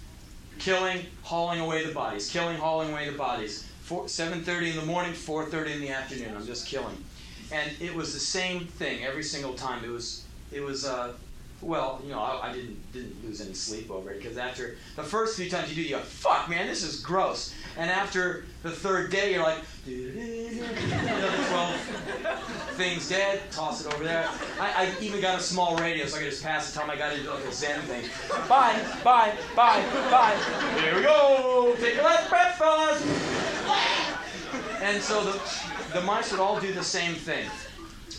killing, 0.59 1.07
hauling 1.23 1.61
away 1.61 1.87
the 1.87 1.93
bodies, 1.93 2.31
killing, 2.31 2.57
hauling 2.59 2.91
away 2.91 3.09
the 3.09 3.17
bodies. 3.17 3.65
7:30 3.89 4.71
in 4.71 4.77
the 4.77 4.85
morning, 4.85 5.13
4:30 5.15 5.75
in 5.75 5.81
the 5.81 5.89
afternoon. 5.89 6.35
I'm 6.37 6.47
just 6.47 6.67
killing. 6.67 7.03
And 7.51 7.71
it 7.81 7.95
was 7.95 8.13
the 8.13 8.21
same 8.21 8.67
thing 8.67 9.03
every 9.03 9.23
single 9.23 9.55
time. 9.55 9.83
It 9.83 9.91
was 9.91 10.25
it 10.53 10.61
was 10.61 10.85
uh 10.85 11.13
well, 11.61 12.01
you 12.05 12.11
know, 12.11 12.21
I, 12.21 12.51
I, 12.51 12.53
didn't 12.53 12.93
didn't 12.93 13.25
lose 13.25 13.41
any 13.41 13.53
sleep 13.53 13.91
over 13.91 14.11
it 14.11 14.23
because 14.23 14.39
after 14.39 14.77
the 14.95 15.03
first 15.03 15.37
few 15.37 15.51
times 15.51 15.69
you 15.69 15.75
do, 15.75 15.83
you 15.83 15.97
go, 15.97 16.01
"Fuck, 16.01 16.49
man, 16.49 16.69
this 16.69 16.85
is 16.85 17.01
gross." 17.01 17.53
And 17.77 17.91
after 17.91 18.45
the 18.63 18.71
third 18.71 19.11
day, 19.11 19.33
you're 19.33 19.43
like, 19.43 19.59
another 19.87 21.37
twelve 21.49 21.77
things 22.77 23.09
dead, 23.09 23.41
toss 23.51 23.85
it 23.85 23.93
over 23.93 24.05
there. 24.05 24.29
I, 24.61 24.87
I, 24.87 25.03
even 25.03 25.21
got 25.21 25.41
a 25.41 25.43
small 25.43 25.77
radio 25.77 26.07
so 26.07 26.17
I 26.17 26.21
could 26.21 26.31
just 26.31 26.45
pass 26.45 26.73
the 26.73 26.79
time 26.79 26.91
I 26.91 26.97
got 26.97 27.13
into 27.13 27.33
like 27.33 27.45
a 27.45 27.53
Zen 27.53 27.81
thing. 27.83 28.09
Bye, 28.49 28.81
bye, 29.03 29.35
bye, 29.57 29.85
bye. 30.11 30.37
Here 30.81 30.95
we 30.95 31.03
go. 31.03 31.75
Take 31.81 31.99
a 31.99 32.03
last 32.03 32.29
breath, 32.29 32.57
fellas. 32.57 33.03
And 34.81 35.03
so 35.03 35.25
the 35.25 35.41
the 35.93 36.03
mice 36.03 36.31
would 36.31 36.41
all 36.41 36.61
do 36.61 36.73
the 36.73 36.85
same 36.85 37.15
thing. 37.15 37.49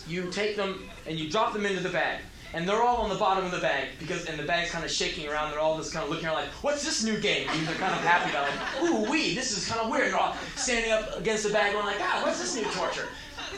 You 0.06 0.30
take 0.30 0.56
them 0.56 0.90
and 1.06 1.18
you 1.18 1.30
drop 1.30 1.54
them 1.54 1.64
into 1.64 1.80
the 1.80 1.88
bag 1.88 2.20
and 2.52 2.68
they're 2.68 2.82
all 2.82 2.98
on 2.98 3.08
the 3.08 3.16
bottom 3.16 3.44
of 3.44 3.52
the 3.52 3.58
bag 3.58 3.88
because 3.98 4.26
and 4.26 4.38
the 4.38 4.42
bag's 4.42 4.70
kind 4.70 4.84
of 4.84 4.90
shaking 4.90 5.28
around. 5.28 5.50
They're 5.50 5.60
all 5.60 5.76
just 5.76 5.92
kind 5.92 6.04
of 6.04 6.10
looking 6.10 6.26
around 6.26 6.36
like, 6.36 6.48
"What's 6.62 6.84
this 6.84 7.04
new 7.04 7.18
game?" 7.18 7.48
And 7.48 7.66
they're 7.66 7.76
kind 7.76 7.94
of 7.94 8.00
happy 8.00 8.30
about 8.30 8.48
like, 8.48 8.82
"Ooh, 8.82 9.10
wee, 9.10 9.34
this 9.34 9.56
is 9.56 9.68
kind 9.68 9.80
of 9.80 9.90
weird." 9.90 10.04
And 10.04 10.14
they're 10.14 10.20
all 10.20 10.36
standing 10.56 10.90
up 10.90 11.16
against 11.18 11.44
the 11.44 11.50
bag, 11.50 11.72
going 11.72 11.86
like, 11.86 12.00
"Ah, 12.00 12.22
what's 12.24 12.40
this 12.40 12.56
new 12.56 12.64
torture?" 12.72 13.08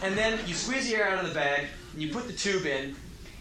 And 0.02 0.16
then 0.16 0.38
you 0.46 0.54
squeeze 0.54 0.88
the 0.88 0.96
air 0.96 1.08
out 1.08 1.22
of 1.22 1.28
the 1.28 1.34
bag, 1.34 1.66
and 1.92 2.02
you 2.02 2.12
put 2.12 2.26
the 2.26 2.32
tube 2.32 2.66
in, 2.66 2.94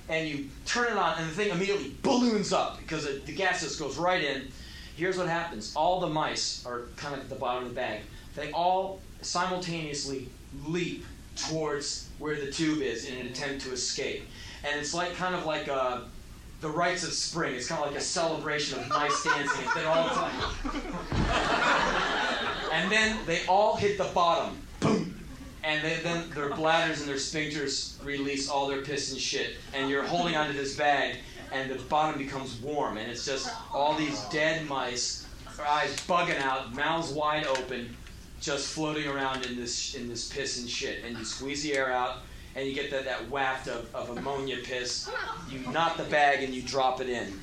and 0.10 0.28
you 0.28 0.50
turn 0.66 0.92
it 0.92 0.98
on, 0.98 1.18
and 1.18 1.30
the 1.30 1.34
thing 1.34 1.50
immediately 1.50 1.96
balloons 2.02 2.54
up 2.54 2.78
because 2.80 3.06
it, 3.06 3.26
the 3.26 3.34
gas 3.34 3.62
just 3.62 3.80
goes 3.80 3.98
right 3.98 4.24
in. 4.24 4.48
Here's 4.96 5.18
what 5.18 5.28
happens: 5.28 5.74
all 5.76 6.00
the 6.00 6.10
mice 6.10 6.66
are 6.66 6.84
kind 6.96 7.14
of 7.14 7.22
at 7.22 7.30
the 7.30 7.36
bottom 7.36 7.64
of 7.64 7.70
the 7.70 7.76
bag. 7.76 8.02
They 8.36 8.52
all 8.52 9.02
simultaneously 9.22 10.30
leap 10.66 11.06
towards 11.36 12.10
where 12.20 12.40
the 12.40 12.52
tube 12.52 12.82
is 12.82 13.06
in 13.06 13.18
an 13.18 13.28
attempt 13.28 13.62
to 13.66 13.72
escape. 13.72 14.24
And 14.64 14.80
it's 14.80 14.94
like 14.94 15.16
kind 15.16 15.36
of 15.36 15.46
like 15.46 15.68
a, 15.68 16.04
the 16.62 16.70
rites 16.70 17.04
of 17.04 17.14
spring. 17.14 17.56
It's 17.56 17.68
kind 17.68 17.82
of 17.84 17.88
like 17.88 17.98
a 17.98 18.04
celebration 18.04 18.80
of 18.80 18.90
nice 18.90 19.24
dancing. 19.24 19.66
It's 19.66 19.86
all 19.86 20.04
the 20.04 20.10
time. 20.10 20.32
and 22.74 22.92
then 22.92 23.18
they 23.26 23.46
all 23.48 23.76
hit 23.76 23.98
the 23.98 24.10
bottom. 24.14 24.58
Boom. 24.80 25.16
And 25.64 25.84
they, 25.84 25.98
then 26.04 26.30
their 26.32 26.50
bladders 26.50 27.02
and 27.02 27.10
their 27.10 27.18
sphincters 27.18 28.04
release 28.04 28.50
all 28.50 28.68
their 28.68 28.82
piss 28.82 29.12
and 29.12 29.20
shit. 29.20 29.58
And 29.74 29.90
you're 29.90 30.04
holding 30.04 30.36
onto 30.36 30.54
this 30.54 30.76
bag, 30.76 31.18
and 31.52 31.70
the 31.70 31.76
bottom 31.76 32.20
becomes 32.20 32.60
warm. 32.62 32.98
And 32.98 33.12
it's 33.12 33.26
just 33.26 33.50
all 33.74 33.96
these 33.96 34.20
dead 34.26 34.68
mice, 34.68 35.28
eyes 35.68 35.96
bugging 36.08 36.40
out, 36.42 36.74
mouths 36.74 37.12
wide 37.12 37.46
open, 37.46 37.96
just 38.40 38.72
floating 38.74 39.08
around 39.08 39.46
in 39.46 39.56
this 39.56 39.94
in 39.94 40.10
this 40.10 40.30
piss 40.30 40.60
and 40.60 40.70
shit. 40.70 41.04
And 41.06 41.18
you 41.18 41.24
squeeze 41.24 41.62
the 41.62 41.76
air 41.76 41.92
out, 41.92 42.18
and 42.56 42.68
you 42.68 42.74
get 42.74 42.92
that, 42.92 43.06
that 43.06 43.30
waft 43.30 43.68
of, 43.68 43.94
of 43.96 44.16
ammonia 44.18 44.58
piss. 44.64 45.10
You 45.50 45.60
knot 45.72 45.98
the 45.98 46.04
bag 46.04 46.44
and 46.44 46.54
you 46.54 46.62
drop 46.62 47.02
it 47.02 47.10
in. 47.10 47.40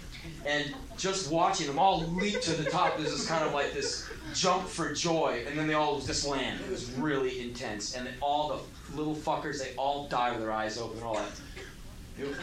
And 0.46 0.74
just 0.96 1.30
watching 1.30 1.66
them 1.66 1.78
all 1.78 2.00
leap 2.00 2.40
to 2.42 2.52
the 2.52 2.68
top, 2.70 2.96
there's 2.96 3.10
this 3.10 3.20
is 3.20 3.26
kind 3.26 3.44
of 3.44 3.54
like 3.54 3.72
this 3.72 4.08
jump 4.34 4.66
for 4.66 4.92
joy, 4.92 5.44
and 5.46 5.58
then 5.58 5.66
they 5.66 5.74
all 5.74 6.00
just 6.00 6.26
land. 6.26 6.60
It 6.60 6.70
was 6.70 6.90
really 6.92 7.40
intense. 7.40 7.94
And 7.94 8.08
all 8.20 8.48
the 8.48 8.96
little 8.96 9.14
fuckers, 9.14 9.62
they 9.62 9.74
all 9.76 10.08
die 10.08 10.30
with 10.30 10.40
their 10.40 10.52
eyes 10.52 10.78
open 10.78 10.98
and 10.98 11.06
all 11.06 11.14
that. 11.14 11.30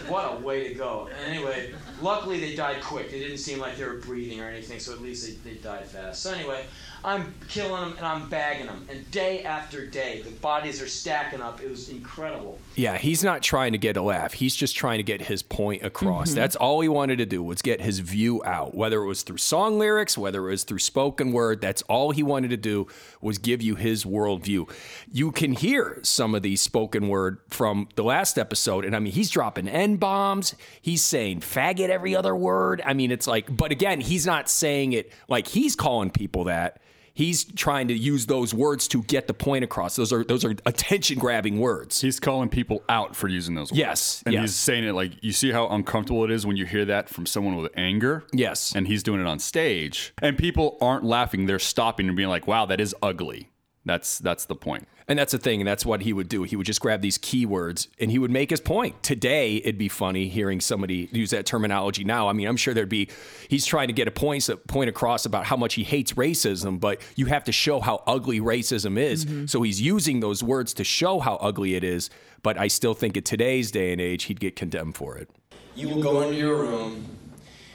What 0.07 0.32
a 0.32 0.36
way 0.38 0.70
to 0.70 0.74
go. 0.74 1.09
And 1.11 1.36
anyway, 1.36 1.74
luckily 2.01 2.39
they 2.39 2.55
died 2.55 2.82
quick. 2.82 3.11
They 3.11 3.20
didn't 3.20 3.39
seem 3.39 3.59
like 3.59 3.78
they 3.78 3.84
were 3.84 3.97
breathing 3.97 4.39
or 4.39 4.47
anything, 4.47 4.80
so 4.80 4.93
at 4.93 5.01
least 5.01 5.43
they, 5.43 5.51
they 5.51 5.57
died 5.57 5.86
fast. 5.86 6.22
So 6.22 6.32
anyway, 6.32 6.66
I'm 7.06 7.36
killing 7.49 7.82
them 7.82 7.93
and 7.97 8.06
I'm 8.06 8.28
bagging 8.30 8.66
them. 8.66 8.88
And 8.89 9.10
day 9.12 9.43
after 9.43 9.86
day, 9.86 10.24
the 10.24 10.32
bodies 10.32 10.82
are 10.82 10.88
stacking 10.88 11.39
up. 11.39 11.62
It 11.62 11.70
was 11.70 11.89
incredible. 11.89 12.58
Yeah, 12.76 12.97
he's 12.97 13.24
not 13.24 13.43
trying 13.43 13.74
to 13.74 13.78
get 13.78 13.95
a 13.95 14.01
laugh. 14.01 14.34
He's 14.34 14.56
just 14.56 14.76
trying 14.76 14.97
to 14.97 15.03
get 15.03 15.22
his 15.22 15.43
point 15.43 15.84
across. 15.84 16.32
Mhm. 16.32 16.36
That's 16.36 16.56
all 16.56 16.82
he 16.82 16.89
wanted 16.89 17.20
to 17.20 17.28
do 17.28 17.43
was 17.43 17.62
get 17.62 17.80
his 17.80 17.99
view 17.99 18.41
out. 18.43 18.74
Whether 18.74 19.03
it 19.03 19.06
was 19.06 19.22
through 19.22 19.38
song 19.38 19.78
lyrics, 19.78 20.18
whether 20.18 20.47
it 20.47 20.51
was 20.51 20.64
through 20.64 20.80
spoken 20.80 21.32
word, 21.32 21.62
that's 21.62 21.84
all 21.84 22.10
he 22.10 22.24
wanted 22.24 22.49
to 22.49 22.58
do 22.58 22.88
was 23.22 23.38
give 23.38 23.62
you 23.62 23.76
his 23.76 24.03
worldview. 24.03 24.68
You 25.12 25.32
can 25.32 25.53
hear 25.53 25.99
some 26.01 26.34
of 26.34 26.41
these 26.41 26.60
spoken 26.62 27.08
word 27.08 27.38
from 27.49 27.88
the 27.95 28.03
last 28.03 28.39
episode, 28.39 28.84
and 28.84 28.95
I 28.95 28.99
mean, 28.99 29.14
he's 29.14 29.30
dropping 29.30 29.68
n 29.68 29.97
bombs. 29.97 30.56
He's 30.82 31.03
saying 31.03 31.41
faggot 31.41 31.89
every 31.89 32.16
other 32.16 32.36
word. 32.36 32.82
I 32.84 32.93
mean, 32.93 33.12
it's 33.12 33.28
like, 33.28 33.56
but 33.56 33.72
again, 33.72 34.01
he's 34.01 34.26
not 34.26 34.49
saying 34.49 34.93
it 34.93 35.12
like 35.30 35.47
he's 35.49 35.76
calling 35.76 36.10
people 36.10 36.45
that. 36.45 36.82
He's 37.16 37.45
trying 37.45 37.88
to 37.88 37.93
use 37.93 38.26
those 38.26 38.53
words 38.53 38.88
to 38.89 39.01
get 39.03 39.28
the 39.28 39.34
point 39.34 39.63
across. 39.63 39.95
Those 39.95 40.11
are 40.13 40.24
those 40.24 40.43
are 40.45 40.53
attention 40.66 41.18
grabbing 41.18 41.59
words. 41.59 42.01
He's 42.01 42.20
calling 42.20 42.49
people 42.49 42.84
out 42.89 43.16
for 43.16 43.30
using 43.30 43.55
those 43.55 43.72
words. 43.72 43.80
Yes, 43.80 44.24
And 44.26 44.34
yes. 44.34 44.41
he's 44.41 44.55
saying 44.55 44.84
it 44.84 44.93
like 44.93 45.13
you 45.24 45.32
see 45.32 45.51
how 45.51 45.68
uncomfortable 45.70 46.26
it 46.26 46.32
is 46.32 46.45
when 46.45 46.57
you 46.57 46.66
hear 46.66 46.84
that 46.86 47.07
from 47.09 47.26
someone 47.26 47.55
with 47.55 47.72
anger? 47.78 48.26
Yes. 48.34 48.76
And 48.76 48.86
he's 48.86 49.01
doing 49.01 49.22
it 49.22 49.28
on 49.28 49.39
stage. 49.39 50.13
And 50.22 50.38
people 50.38 50.78
aren't 50.82 51.05
laughing, 51.05 51.45
they're 51.45 51.57
stopping 51.57 52.07
and 52.07 52.18
being 52.18 52.30
like, 52.30 52.47
wow, 52.47 52.66
that 52.66 52.82
is 52.82 52.93
ugly. 53.01 53.49
That's 53.86 54.17
that's 54.19 54.45
the 54.45 54.55
point. 54.55 54.88
And 55.07 55.19
that's 55.19 55.31
the 55.33 55.38
thing, 55.38 55.61
and 55.61 55.67
that's 55.67 55.86
what 55.86 56.01
he 56.01 56.13
would 56.13 56.27
do. 56.27 56.41
He 56.41 56.55
would 56.55 56.65
just 56.65 56.81
grab 56.81 57.01
these 57.01 57.19
keywords 57.19 57.88
and 57.99 58.09
he 58.09 58.17
would 58.17 58.31
make 58.31 58.49
his 58.49 58.59
point. 58.59 59.03
Today, 59.03 59.57
it'd 59.57 59.77
be 59.77 59.88
funny 59.88 60.27
hearing 60.27 60.59
somebody 60.59 61.07
use 61.11 61.29
that 61.29 61.45
terminology 61.45 62.03
now. 62.03 62.27
I 62.27 62.33
mean, 62.33 62.47
I'm 62.47 62.57
sure 62.57 62.73
there'd 62.73 62.89
be, 62.89 63.09
he's 63.47 63.67
trying 63.67 63.86
to 63.89 63.93
get 63.93 64.07
a 64.07 64.11
point, 64.11 64.49
point 64.67 64.89
across 64.89 65.27
about 65.27 65.45
how 65.45 65.57
much 65.57 65.75
he 65.75 65.83
hates 65.83 66.13
racism, 66.13 66.79
but 66.79 66.99
you 67.15 67.27
have 67.27 67.43
to 67.43 67.51
show 67.51 67.79
how 67.81 68.01
ugly 68.07 68.39
racism 68.39 68.97
is. 68.97 69.27
Mhm. 69.27 69.47
So 69.47 69.61
he's 69.61 69.79
using 69.79 70.21
those 70.21 70.41
words 70.41 70.73
to 70.73 70.83
show 70.83 71.19
how 71.19 71.36
ugly 71.36 71.75
it 71.75 71.83
is. 71.83 72.09
But 72.41 72.57
I 72.57 72.67
still 72.67 72.95
think 72.95 73.15
in 73.15 73.21
today's 73.21 73.69
day 73.69 73.91
and 73.91 74.01
age, 74.01 74.23
he'd 74.23 74.39
get 74.39 74.55
condemned 74.55 74.95
for 74.95 75.19
it. 75.19 75.29
You 75.75 75.89
will 75.89 76.01
go 76.01 76.21
into 76.21 76.36
your 76.36 76.55
room 76.55 77.05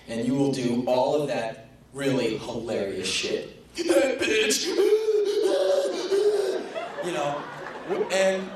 and 0.08 0.26
you 0.26 0.34
will 0.34 0.50
do 0.50 0.82
all 0.88 1.22
of 1.22 1.28
that 1.28 1.68
really 1.92 2.38
hilarious 2.38 3.06
shit. 3.08 3.56
Bitch! 3.76 4.66
You 7.04 7.12
know, 7.12 7.42
and 8.12 8.48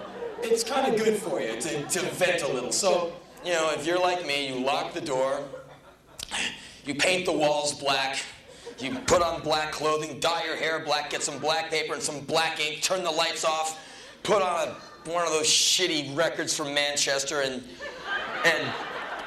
it's 0.42 0.62
kind 0.62 0.92
of 0.92 1.02
good 1.02 1.16
for 1.16 1.40
you 1.40 1.60
to, 1.60 1.82
to 1.82 2.00
vent 2.10 2.42
a 2.42 2.48
little. 2.48 2.72
So, 2.72 3.14
you 3.44 3.52
know, 3.52 3.70
if 3.72 3.86
you're 3.86 3.98
like 3.98 4.26
me, 4.26 4.48
you 4.48 4.64
lock 4.64 4.92
the 4.92 5.00
door, 5.00 5.42
you 6.84 6.94
paint 6.94 7.24
the 7.24 7.32
walls 7.32 7.72
black, 7.80 8.18
you 8.78 8.94
put 9.06 9.22
on 9.22 9.42
black 9.42 9.72
clothing, 9.72 10.20
dye 10.20 10.44
your 10.44 10.56
hair 10.56 10.80
black, 10.80 11.10
get 11.10 11.22
some 11.22 11.38
black 11.38 11.70
paper 11.70 11.94
and 11.94 12.02
some 12.02 12.20
black 12.20 12.60
ink, 12.60 12.82
turn 12.82 13.02
the 13.02 13.10
lights 13.10 13.44
off, 13.44 13.82
put 14.22 14.42
on 14.42 14.68
a, 14.68 15.10
one 15.10 15.24
of 15.24 15.30
those 15.30 15.46
shitty 15.46 16.16
records 16.16 16.56
from 16.56 16.74
Manchester 16.74 17.40
and 17.40 17.62
and 18.44 18.68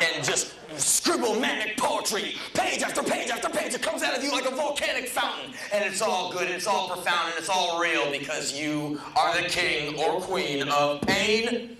and 0.02 0.24
just 0.24 0.54
scribble 0.78 1.40
manic 1.40 1.78
poetry, 1.78 2.36
page 2.54 2.82
after 2.82 3.02
page 3.02 3.30
after 3.30 3.50
page. 3.50 3.74
It 3.74 3.82
comes 3.82 4.04
out 4.04 4.16
of 4.18 4.24
you 4.24 4.32
like 4.32 4.46
a 4.46 4.56
volcanic 4.56 5.08
fountain, 5.08 5.54
and 5.74 5.84
it's 5.84 6.02
all 6.02 6.32
good, 6.32 6.44
and 6.44 6.54
it's 6.54 6.68
all 6.68 6.88
profound, 6.90 7.30
and 7.30 7.40
it's 7.40 7.50
all 7.50 7.80
real 7.80 8.12
because 8.12 8.54
you 8.54 9.00
are 9.18 9.42
the 9.42 9.48
king 9.48 9.98
or 10.00 10.22
queen 10.22 10.68
of 10.70 11.02
pain. 11.02 11.78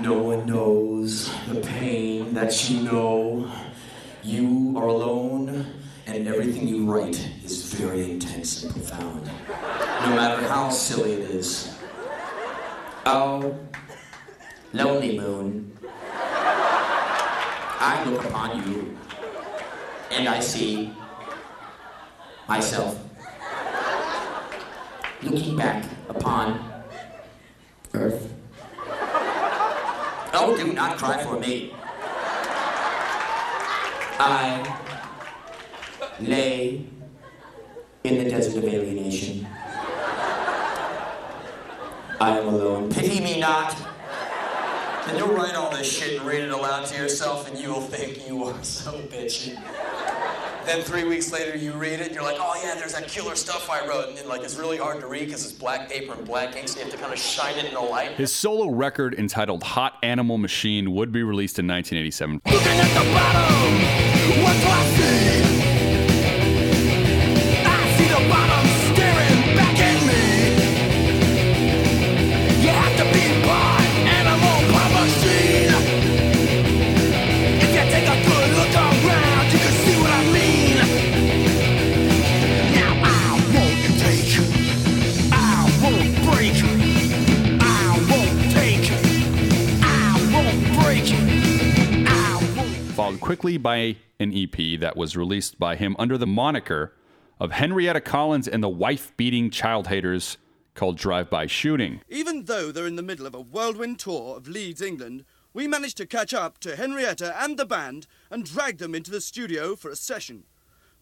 No 0.00 0.14
one 0.14 0.46
knows 0.46 1.30
the 1.48 1.60
pain 1.60 2.34
that 2.34 2.68
you 2.68 2.82
know. 2.82 3.50
You 4.22 4.74
are 4.76 4.88
alone, 4.88 5.66
and 6.08 6.26
everything 6.26 6.66
you 6.66 6.84
write 6.90 7.30
is 7.44 7.72
very 7.74 8.10
intense 8.10 8.64
and 8.64 8.72
profound, 8.72 9.26
no 9.26 10.16
matter 10.16 10.42
how 10.48 10.68
silly 10.68 11.12
it 11.12 11.30
is. 11.30 11.78
Oh, 13.04 13.56
lonely 14.72 15.16
moon. 15.16 15.75
I 17.78 18.04
look 18.04 18.24
upon 18.24 18.70
you 18.70 18.96
and 20.10 20.28
I 20.28 20.40
see 20.40 20.92
myself 22.48 22.98
looking 25.22 25.56
back 25.56 25.84
upon 26.08 26.72
Earth. 27.92 28.32
Oh, 30.32 30.54
do 30.56 30.72
not 30.72 30.96
cry 30.96 31.22
for 31.22 31.38
me. 31.38 31.74
I 34.18 34.62
lay 36.20 36.86
in 38.04 38.24
the 38.24 38.30
desert 38.30 38.56
of 38.56 38.64
alienation. 38.64 39.46
I 42.20 42.38
am 42.38 42.48
alone. 42.48 42.90
Pity 42.90 43.20
me 43.20 43.38
not. 43.40 43.95
And 45.06 45.16
you'll 45.16 45.32
write 45.32 45.54
all 45.54 45.70
this 45.70 45.90
shit 45.90 46.18
and 46.18 46.26
read 46.26 46.42
it 46.42 46.50
aloud 46.50 46.84
to 46.86 46.96
yourself, 47.00 47.48
and 47.48 47.56
you 47.56 47.68
will 47.68 47.80
think 47.80 48.26
you 48.28 48.42
are 48.44 48.64
so 48.64 48.92
bitchy. 48.92 49.56
Then 50.66 50.82
three 50.82 51.04
weeks 51.04 51.30
later, 51.32 51.56
you 51.56 51.74
read 51.74 52.00
it, 52.00 52.06
and 52.06 52.14
you're 52.14 52.24
like, 52.24 52.38
oh 52.40 52.60
yeah, 52.60 52.74
there's 52.74 52.94
that 52.94 53.06
killer 53.06 53.36
stuff 53.36 53.70
I 53.70 53.86
wrote. 53.86 54.08
And 54.08 54.18
then, 54.18 54.26
like, 54.26 54.42
it's 54.42 54.56
really 54.56 54.78
hard 54.78 55.00
to 55.00 55.06
read 55.06 55.26
because 55.26 55.44
it's 55.44 55.52
black 55.52 55.88
paper 55.88 56.12
and 56.14 56.26
black 56.26 56.56
ink, 56.56 56.66
so 56.66 56.80
you 56.80 56.84
have 56.86 56.92
to 56.92 56.98
kind 56.98 57.12
of 57.12 57.20
shine 57.20 57.56
it 57.56 57.66
in 57.66 57.74
the 57.74 57.80
light. 57.80 58.12
His 58.12 58.32
solo 58.32 58.68
record 58.68 59.14
entitled 59.14 59.62
Hot 59.62 59.94
Animal 60.02 60.38
Machine 60.38 60.92
would 60.92 61.12
be 61.12 61.22
released 61.22 61.60
in 61.60 61.68
1987. 61.68 62.40
Won't. 93.16 93.26
Quickly 93.26 93.56
by 93.58 93.96
an 94.18 94.32
EP 94.34 94.80
that 94.80 94.96
was 94.96 95.16
released 95.16 95.58
by 95.58 95.76
him 95.76 95.96
under 95.98 96.16
the 96.16 96.26
moniker 96.26 96.92
of 97.38 97.52
Henrietta 97.52 98.00
Collins 98.00 98.48
and 98.48 98.62
the 98.62 98.68
Wife 98.68 99.16
Beating 99.16 99.50
Child 99.50 99.88
Haters 99.88 100.38
called 100.74 100.96
Drive 100.96 101.30
By 101.30 101.46
Shooting. 101.46 102.00
Even 102.08 102.44
though 102.44 102.70
they're 102.70 102.86
in 102.86 102.96
the 102.96 103.02
middle 103.02 103.26
of 103.26 103.34
a 103.34 103.40
whirlwind 103.40 103.98
tour 103.98 104.36
of 104.36 104.48
Leeds, 104.48 104.80
England, 104.80 105.24
we 105.52 105.66
managed 105.66 105.96
to 105.96 106.06
catch 106.06 106.34
up 106.34 106.58
to 106.58 106.76
Henrietta 106.76 107.34
and 107.42 107.58
the 107.58 107.66
band 107.66 108.06
and 108.30 108.44
drag 108.44 108.78
them 108.78 108.94
into 108.94 109.10
the 109.10 109.20
studio 109.20 109.74
for 109.74 109.90
a 109.90 109.96
session. 109.96 110.44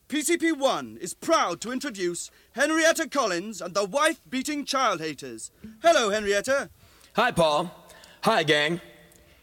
PCP1 0.09 0.99
is 0.99 1.15
proud 1.15 1.61
to 1.62 1.73
introduce 1.73 2.31
Henrietta 2.53 3.09
Collins 3.09 3.61
and 3.61 3.75
the 3.75 3.85
Wife 3.85 4.21
Beating 4.29 4.65
Child 4.65 5.01
Haters. 5.01 5.51
Hello, 5.83 6.11
Henrietta. 6.11 6.71
Hi, 7.17 7.31
Paul. 7.31 7.75
Hi, 8.23 8.43
gang. 8.43 8.81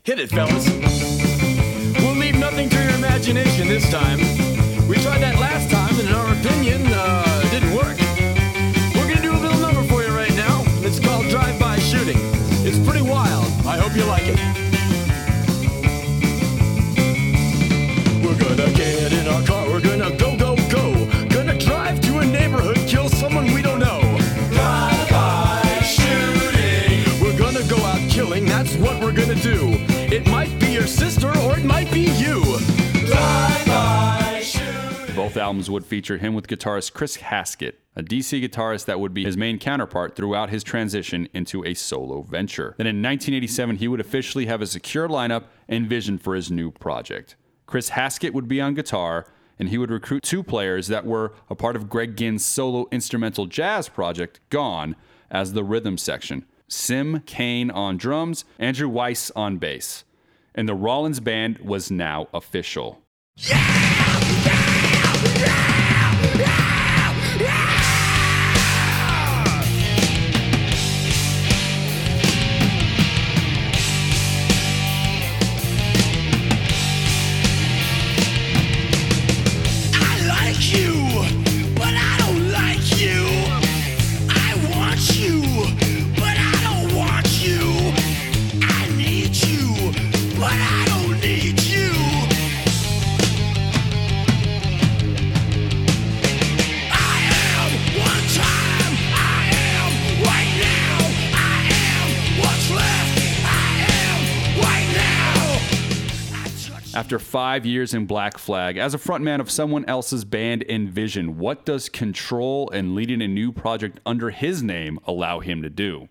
Hit 0.03 0.19
it, 0.19 0.29
fellas 0.29 1.00
nothing 2.41 2.67
to 2.67 2.83
your 2.83 2.95
imagination 2.95 3.67
this 3.67 3.87
time. 3.91 4.17
We 4.89 4.95
tried 4.95 5.21
that 5.21 5.37
last 5.37 5.69
time, 5.69 5.93
and 5.99 6.09
in 6.09 6.15
our 6.15 6.33
opinion, 6.33 6.81
uh, 6.87 7.43
it 7.45 7.51
didn't 7.51 7.75
work. 7.75 7.95
We're 8.95 9.07
gonna 9.07 9.21
do 9.21 9.31
a 9.31 9.41
little 9.45 9.59
number 9.59 9.83
for 9.83 10.01
you 10.01 10.09
right 10.09 10.33
now. 10.33 10.63
It's 10.81 10.99
called 10.99 11.29
Drive-By 11.29 11.77
Shooting. 11.77 12.17
It's 12.65 12.79
pretty 12.79 13.03
wild. 13.03 13.45
I 13.67 13.77
hope 13.77 13.95
you 13.95 14.05
like 14.05 14.25
it. 14.25 14.39
We're 18.25 18.39
gonna 18.41 18.71
get 18.73 19.13
in 19.13 19.27
our 19.27 19.43
car. 19.43 19.69
We're 19.69 19.79
gonna 19.79 20.09
go, 20.17 20.35
go, 20.35 20.55
go. 20.67 21.05
Gonna 21.29 21.57
drive 21.59 22.01
to 22.01 22.19
a 22.19 22.25
neighborhood, 22.25 22.77
kill 22.87 23.07
someone 23.07 23.53
we 23.53 23.61
don't 23.61 23.79
know. 23.79 24.01
Drive-by 24.49 25.61
shooting. 25.83 27.21
We're 27.21 27.37
gonna 27.37 27.63
go 27.69 27.77
out 27.85 28.01
killing. 28.09 28.45
That's 28.45 28.73
what 28.77 28.99
we're 28.99 29.13
gonna 29.13 29.35
do. 29.35 29.90
Albums 35.41 35.69
would 35.69 35.85
feature 35.85 36.17
him 36.17 36.33
with 36.33 36.47
guitarist 36.47 36.93
Chris 36.93 37.17
Haskett, 37.17 37.79
a 37.95 38.03
DC 38.03 38.47
guitarist 38.47 38.85
that 38.85 38.99
would 38.99 39.13
be 39.13 39.25
his 39.25 39.35
main 39.35 39.57
counterpart 39.59 40.15
throughout 40.15 40.49
his 40.49 40.63
transition 40.63 41.27
into 41.33 41.65
a 41.65 41.73
solo 41.73 42.21
venture. 42.21 42.75
Then 42.77 42.87
in 42.87 43.01
1987, 43.01 43.77
he 43.77 43.87
would 43.87 43.99
officially 43.99 44.45
have 44.45 44.61
a 44.61 44.67
secure 44.67 45.09
lineup 45.09 45.45
and 45.67 45.89
vision 45.89 46.17
for 46.17 46.35
his 46.35 46.51
new 46.51 46.71
project. 46.71 47.35
Chris 47.65 47.89
Haskett 47.89 48.33
would 48.33 48.47
be 48.47 48.61
on 48.61 48.75
guitar, 48.75 49.25
and 49.57 49.69
he 49.69 49.77
would 49.77 49.91
recruit 49.91 50.23
two 50.23 50.43
players 50.43 50.87
that 50.87 51.05
were 51.05 51.33
a 51.49 51.55
part 51.55 51.75
of 51.75 51.89
Greg 51.89 52.15
Ginn's 52.15 52.45
solo 52.45 52.87
instrumental 52.91 53.47
jazz 53.47 53.89
project, 53.89 54.39
Gone, 54.49 54.95
as 55.29 55.53
the 55.53 55.63
rhythm 55.63 55.97
section. 55.97 56.45
Sim 56.67 57.21
Cain 57.25 57.71
on 57.71 57.97
drums, 57.97 58.45
Andrew 58.59 58.87
Weiss 58.87 59.31
on 59.35 59.57
bass. 59.57 60.03
And 60.53 60.69
the 60.69 60.75
Rollins 60.75 61.19
band 61.19 61.59
was 61.59 61.89
now 61.89 62.27
official. 62.33 63.01
I 65.43 65.70
After 107.11 107.19
five 107.19 107.65
years 107.65 107.93
in 107.93 108.05
Black 108.05 108.37
Flag, 108.37 108.77
as 108.77 108.93
a 108.93 108.97
frontman 108.97 109.41
of 109.41 109.51
someone 109.51 109.83
else's 109.83 110.23
band 110.23 110.63
and 110.69 110.89
vision, 110.89 111.37
what 111.37 111.65
does 111.65 111.89
control 111.89 112.69
and 112.69 112.95
leading 112.95 113.21
a 113.21 113.27
new 113.27 113.51
project 113.51 113.99
under 114.05 114.29
his 114.29 114.63
name 114.63 114.97
allow 115.05 115.41
him 115.41 115.61
to 115.61 115.69
do? 115.69 116.07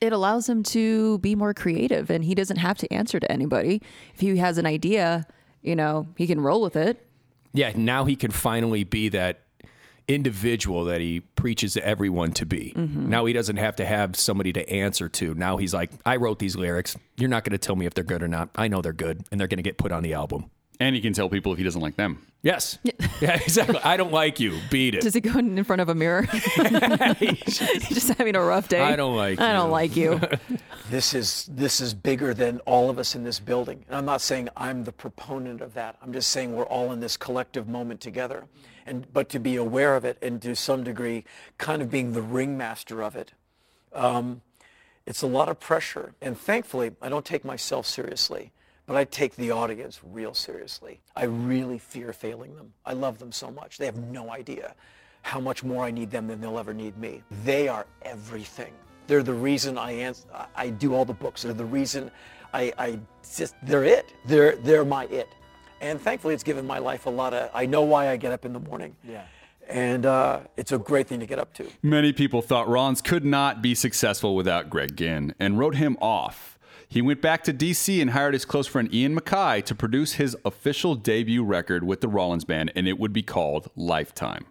it 0.00 0.12
allows 0.12 0.48
him 0.48 0.64
to 0.64 1.18
be 1.18 1.36
more 1.36 1.54
creative 1.54 2.10
and 2.10 2.24
he 2.24 2.34
doesn't 2.34 2.56
have 2.56 2.76
to 2.78 2.92
answer 2.92 3.20
to 3.20 3.30
anybody. 3.30 3.80
If 4.12 4.18
he 4.18 4.36
has 4.38 4.58
an 4.58 4.66
idea, 4.66 5.24
you 5.62 5.76
know, 5.76 6.08
he 6.16 6.26
can 6.26 6.40
roll 6.40 6.62
with 6.62 6.74
it. 6.74 7.06
Yeah, 7.52 7.72
now 7.76 8.04
he 8.04 8.16
can 8.16 8.32
finally 8.32 8.82
be 8.82 9.08
that 9.10 9.44
individual 10.08 10.84
that 10.86 11.00
he 11.00 11.20
preaches 11.20 11.74
to 11.74 11.86
everyone 11.86 12.32
to 12.32 12.46
be. 12.46 12.72
Mhm. 12.76 13.06
Now 13.08 13.26
he 13.26 13.32
doesn't 13.32 13.58
have 13.58 13.76
to 13.76 13.84
have 13.84 14.16
somebody 14.16 14.52
to 14.54 14.68
answer 14.68 15.08
to. 15.10 15.34
Now 15.34 15.58
he's 15.58 15.74
like, 15.74 15.90
I 16.06 16.16
wrote 16.16 16.38
these 16.38 16.56
lyrics. 16.56 16.96
You're 17.16 17.28
not 17.28 17.44
going 17.44 17.52
to 17.52 17.58
tell 17.58 17.76
me 17.76 17.84
if 17.86 17.94
they're 17.94 18.04
good 18.04 18.22
or 18.22 18.28
not. 18.28 18.48
I 18.56 18.68
know 18.68 18.80
they're 18.80 18.92
good 18.92 19.24
and 19.30 19.38
they're 19.38 19.48
going 19.48 19.58
to 19.58 19.62
get 19.62 19.76
put 19.78 19.92
on 19.92 20.02
the 20.02 20.14
album. 20.14 20.50
And 20.80 20.94
he 20.94 21.00
can 21.02 21.12
tell 21.12 21.28
people 21.28 21.52
if 21.52 21.58
he 21.58 21.64
doesn't 21.64 21.80
like 21.80 21.96
them. 21.96 22.24
Yes. 22.42 22.78
Yeah, 23.20 23.34
exactly. 23.34 23.80
I 23.82 23.96
don't 23.96 24.12
like 24.12 24.38
you. 24.38 24.56
Beat 24.70 24.94
it. 24.94 25.00
Does 25.00 25.12
he 25.12 25.20
go 25.20 25.36
in 25.40 25.64
front 25.64 25.80
of 25.80 25.88
a 25.88 25.94
mirror? 25.96 26.22
He's 27.18 27.88
just 27.88 28.08
having 28.16 28.36
a 28.36 28.40
rough 28.40 28.68
day. 28.68 28.80
I 28.80 28.94
don't 28.94 29.16
like 29.16 29.40
I 29.40 29.52
don't 29.52 29.66
you. 29.66 29.72
like 29.72 29.96
you. 29.96 30.20
this 30.88 31.14
is 31.14 31.48
this 31.52 31.80
is 31.80 31.94
bigger 31.94 32.32
than 32.34 32.60
all 32.60 32.90
of 32.90 32.98
us 33.00 33.16
in 33.16 33.24
this 33.24 33.40
building. 33.40 33.84
And 33.88 33.96
I'm 33.96 34.04
not 34.04 34.20
saying 34.20 34.50
I'm 34.56 34.84
the 34.84 34.92
proponent 34.92 35.60
of 35.62 35.74
that. 35.74 35.96
I'm 36.00 36.12
just 36.12 36.30
saying 36.30 36.54
we're 36.54 36.66
all 36.66 36.92
in 36.92 37.00
this 37.00 37.16
collective 37.16 37.66
moment 37.66 38.00
together. 38.00 38.44
And 38.88 39.12
but 39.12 39.28
to 39.30 39.38
be 39.38 39.56
aware 39.56 39.96
of 39.96 40.04
it 40.04 40.18
and 40.22 40.40
to 40.42 40.56
some 40.56 40.82
degree 40.82 41.24
kind 41.58 41.82
of 41.82 41.90
being 41.90 42.12
the 42.12 42.22
ringmaster 42.22 43.02
of 43.02 43.16
it, 43.16 43.32
um, 43.92 44.40
it's 45.06 45.22
a 45.22 45.26
lot 45.26 45.48
of 45.48 45.60
pressure. 45.60 46.14
And 46.20 46.36
thankfully, 46.36 46.92
I 47.02 47.08
don't 47.08 47.24
take 47.24 47.44
myself 47.44 47.86
seriously, 47.86 48.52
but 48.86 48.96
I 48.96 49.04
take 49.04 49.36
the 49.36 49.50
audience 49.50 50.00
real 50.02 50.34
seriously. 50.34 51.00
I 51.14 51.24
really 51.24 51.78
fear 51.78 52.12
failing 52.12 52.56
them. 52.56 52.72
I 52.84 52.94
love 52.94 53.18
them 53.18 53.32
so 53.32 53.50
much. 53.50 53.78
They 53.78 53.86
have 53.86 53.96
no 53.96 54.30
idea 54.30 54.74
how 55.22 55.40
much 55.40 55.62
more 55.62 55.84
I 55.84 55.90
need 55.90 56.10
them 56.10 56.26
than 56.26 56.40
they'll 56.40 56.58
ever 56.58 56.74
need 56.74 56.96
me. 56.96 57.22
They 57.44 57.68
are 57.68 57.86
everything. 58.02 58.72
They're 59.06 59.22
the 59.22 59.34
reason 59.34 59.78
I 59.78 59.92
ans- 59.92 60.26
I 60.54 60.70
do 60.70 60.94
all 60.94 61.04
the 61.04 61.14
books. 61.14 61.42
They're 61.42 61.52
the 61.52 61.64
reason 61.64 62.10
I, 62.52 62.72
I 62.78 62.98
just 63.36 63.54
they're 63.62 63.84
it. 63.84 64.12
They're 64.26 64.56
they're 64.56 64.84
my 64.84 65.04
it. 65.06 65.28
And 65.80 66.00
thankfully, 66.00 66.34
it's 66.34 66.42
given 66.42 66.66
my 66.66 66.78
life 66.78 67.06
a 67.06 67.10
lot 67.10 67.34
of. 67.34 67.50
I 67.54 67.66
know 67.66 67.82
why 67.82 68.10
I 68.10 68.16
get 68.16 68.32
up 68.32 68.44
in 68.44 68.52
the 68.52 68.60
morning. 68.60 68.96
Yeah. 69.04 69.24
And 69.68 70.06
uh, 70.06 70.40
it's 70.56 70.72
a 70.72 70.78
great 70.78 71.06
thing 71.06 71.20
to 71.20 71.26
get 71.26 71.38
up 71.38 71.52
to. 71.54 71.66
Many 71.82 72.12
people 72.12 72.40
thought 72.40 72.68
Rollins 72.68 73.02
could 73.02 73.24
not 73.24 73.60
be 73.60 73.74
successful 73.74 74.34
without 74.34 74.70
Greg 74.70 74.96
Ginn 74.96 75.34
and 75.38 75.58
wrote 75.58 75.76
him 75.76 75.96
off. 76.00 76.58
He 76.88 77.02
went 77.02 77.20
back 77.20 77.44
to 77.44 77.52
DC 77.52 78.00
and 78.00 78.10
hired 78.10 78.32
his 78.32 78.46
close 78.46 78.66
friend 78.66 78.92
Ian 78.92 79.14
MacKaye 79.14 79.62
to 79.66 79.74
produce 79.74 80.14
his 80.14 80.34
official 80.44 80.94
debut 80.94 81.44
record 81.44 81.84
with 81.84 82.00
the 82.00 82.08
Rollins 82.08 82.46
Band, 82.46 82.72
and 82.74 82.88
it 82.88 82.98
would 82.98 83.12
be 83.12 83.22
called 83.22 83.70
Lifetime. 83.76 84.46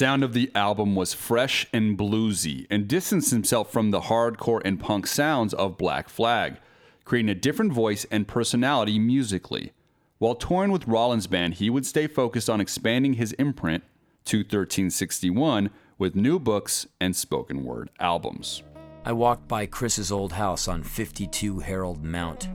Sound 0.00 0.24
of 0.24 0.32
the 0.32 0.50
album 0.54 0.94
was 0.94 1.12
fresh 1.12 1.66
and 1.74 1.98
bluesy 1.98 2.66
and 2.70 2.88
distanced 2.88 3.30
himself 3.32 3.70
from 3.70 3.90
the 3.90 4.00
hardcore 4.00 4.62
and 4.64 4.80
punk 4.80 5.06
sounds 5.06 5.52
of 5.52 5.76
Black 5.76 6.08
Flag, 6.08 6.56
creating 7.04 7.28
a 7.28 7.34
different 7.34 7.70
voice 7.70 8.06
and 8.10 8.26
personality 8.26 8.98
musically. 8.98 9.74
While 10.16 10.36
touring 10.36 10.72
with 10.72 10.88
Rollins 10.88 11.26
Band, 11.26 11.56
he 11.56 11.68
would 11.68 11.84
stay 11.84 12.06
focused 12.06 12.48
on 12.48 12.62
expanding 12.62 13.12
his 13.12 13.34
imprint 13.34 13.84
to 14.24 14.38
1361 14.38 15.68
with 15.98 16.16
new 16.16 16.38
books 16.38 16.86
and 16.98 17.14
spoken 17.14 17.62
word 17.62 17.90
albums. 18.00 18.62
I 19.04 19.12
walked 19.12 19.48
by 19.48 19.66
Chris's 19.66 20.10
old 20.10 20.32
house 20.32 20.66
on 20.66 20.82
52 20.82 21.58
Harold 21.58 22.02
Mount, 22.02 22.48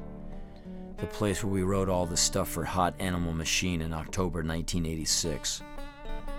the 0.98 1.06
place 1.06 1.44
where 1.44 1.54
we 1.54 1.62
wrote 1.62 1.90
all 1.90 2.08
the 2.08 2.18
stuff 2.18 2.50
for 2.50 2.64
Hot 2.64 2.96
Animal 2.98 3.34
Machine 3.34 3.84
in 3.84 3.94
October 3.94 4.40
1986. 4.40 5.62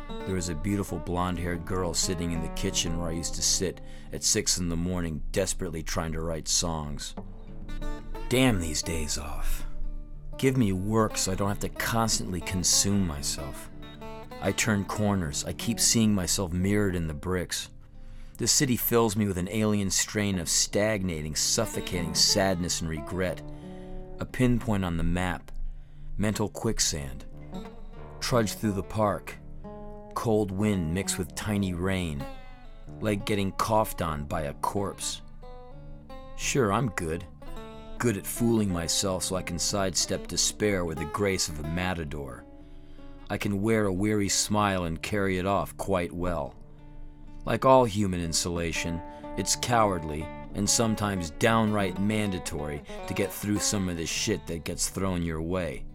There 0.09 0.35
was 0.35 0.49
a 0.49 0.55
beautiful 0.55 0.99
blonde 0.99 1.39
haired 1.39 1.65
girl 1.65 1.95
sitting 1.95 2.33
in 2.33 2.43
the 2.43 2.49
kitchen 2.51 2.99
where 2.99 3.09
I 3.09 3.13
used 3.13 3.35
to 3.35 3.43
sit 3.43 3.81
at 4.13 4.23
6 4.25 4.59
in 4.59 4.69
the 4.69 4.77
morning, 4.77 5.23
desperately 5.33 5.83
trying 5.83 6.13
to 6.13 6.21
write 6.21 6.49
songs. 6.49 7.15
Damn 8.29 8.61
these 8.61 8.83
days 8.83 9.19
off. 9.19 9.67
Give 10.39 10.57
me 10.57 10.73
work 10.73 11.17
so 11.17 11.33
I 11.33 11.35
don't 11.35 11.49
have 11.49 11.61
to 11.61 11.69
constantly 11.69 12.41
consume 12.41 13.07
myself. 13.07 13.71
I 14.43 14.53
turn 14.53 14.85
corners. 14.85 15.45
I 15.45 15.53
keep 15.53 15.81
seeing 15.81 16.15
myself 16.15 16.53
mirrored 16.53 16.95
in 16.95 17.07
the 17.07 17.15
bricks. 17.15 17.71
The 18.39 18.47
city 18.47 18.77
fills 18.77 19.17
me 19.17 19.27
with 19.27 19.39
an 19.39 19.49
alien 19.49 19.91
strain 19.91 20.39
of 20.39 20.49
stagnating, 20.49 21.35
suffocating 21.35 22.15
sadness 22.15 22.81
and 22.81 22.91
regret. 22.91 23.41
A 24.21 24.27
pinpoint 24.27 24.85
on 24.85 24.99
the 24.99 25.03
map, 25.03 25.51
mental 26.19 26.49
quicksand. 26.49 27.25
Trudge 28.21 28.55
through 28.55 28.73
the 28.73 28.83
park, 28.83 29.37
cold 30.17 30.51
wind 30.51 30.93
mixed 30.93 31.19
with 31.19 31.35
tiny 31.37 31.75
rain, 31.75 32.25
like 33.01 33.25
getting 33.25 33.53
coughed 33.53 34.03
on 34.03 34.25
by 34.25 34.43
a 34.43 34.55
corpse. 34.55 35.23
Sure, 36.37 36.73
I'm 36.73 36.89
good. 36.91 37.25
Good 37.99 38.17
at 38.17 38.27
fooling 38.27 38.73
myself 38.73 39.23
so 39.23 39.37
I 39.37 39.43
can 39.43 39.59
sidestep 39.59 40.27
despair 40.27 40.85
with 40.85 40.99
the 40.99 41.05
grace 41.05 41.49
of 41.49 41.61
a 41.61 41.69
matador. 41.69 42.45
I 43.31 43.39
can 43.39 43.63
wear 43.63 43.87
a 43.87 43.93
weary 43.93 44.29
smile 44.29 44.85
and 44.85 45.01
carry 45.01 45.39
it 45.39 45.47
off 45.47 45.77
quite 45.77 46.13
well. 46.13 46.55
Like 47.45 47.65
all 47.65 47.85
human 47.85 48.21
insulation, 48.21 49.01
it's 49.37 49.57
cowardly 49.57 50.27
and 50.55 50.69
sometimes 50.69 51.31
downright 51.39 52.01
mandatory 52.01 52.83
to 53.07 53.15
get 53.15 53.33
through 53.33 53.59
some 53.59 53.89
of 53.89 53.97
the 53.97 54.07
shit 54.07 54.47
that 54.47 54.65
gets 54.65 54.89
thrown 54.89 55.23
your 55.23 55.43
way. 55.43 55.86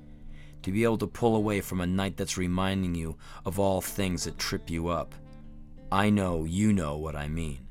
To 0.63 0.71
be 0.71 0.83
able 0.83 0.97
to 0.99 1.07
pull 1.07 1.35
away 1.35 1.61
from 1.61 1.81
a 1.81 1.87
night 1.87 2.17
that's 2.17 2.37
reminding 2.37 2.95
you 2.95 3.17
of 3.45 3.59
all 3.59 3.81
things 3.81 4.25
that 4.25 4.37
trip 4.37 4.69
you 4.69 4.89
up. 4.89 5.15
I 5.91 6.09
know 6.09 6.45
you 6.45 6.71
know 6.71 6.97
what 6.97 7.15
I 7.15 7.27
mean. 7.27 7.67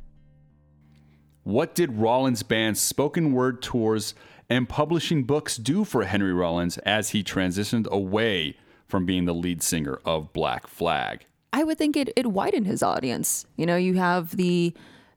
What 1.42 1.74
did 1.74 1.92
Rollins' 1.94 2.42
band's 2.42 2.80
spoken 2.80 3.32
word 3.32 3.62
tours 3.62 4.14
and 4.50 4.68
publishing 4.68 5.24
books 5.24 5.56
do 5.56 5.84
for 5.84 6.04
Henry 6.04 6.34
Rollins 6.34 6.76
as 6.78 7.10
he 7.10 7.22
transitioned 7.22 7.88
away 7.88 8.56
from 8.86 9.06
being 9.06 9.24
the 9.24 9.34
lead 9.34 9.62
singer 9.62 10.00
of 10.04 10.32
Black 10.32 10.66
Flag? 10.66 11.24
I 11.52 11.64
would 11.64 11.78
think 11.78 11.96
it, 11.96 12.12
it 12.16 12.26
widened 12.26 12.66
his 12.66 12.82
audience. 12.82 13.46
You 13.56 13.66
know, 13.66 13.76
you 13.76 13.94
have 13.94 14.36
the 14.36 14.74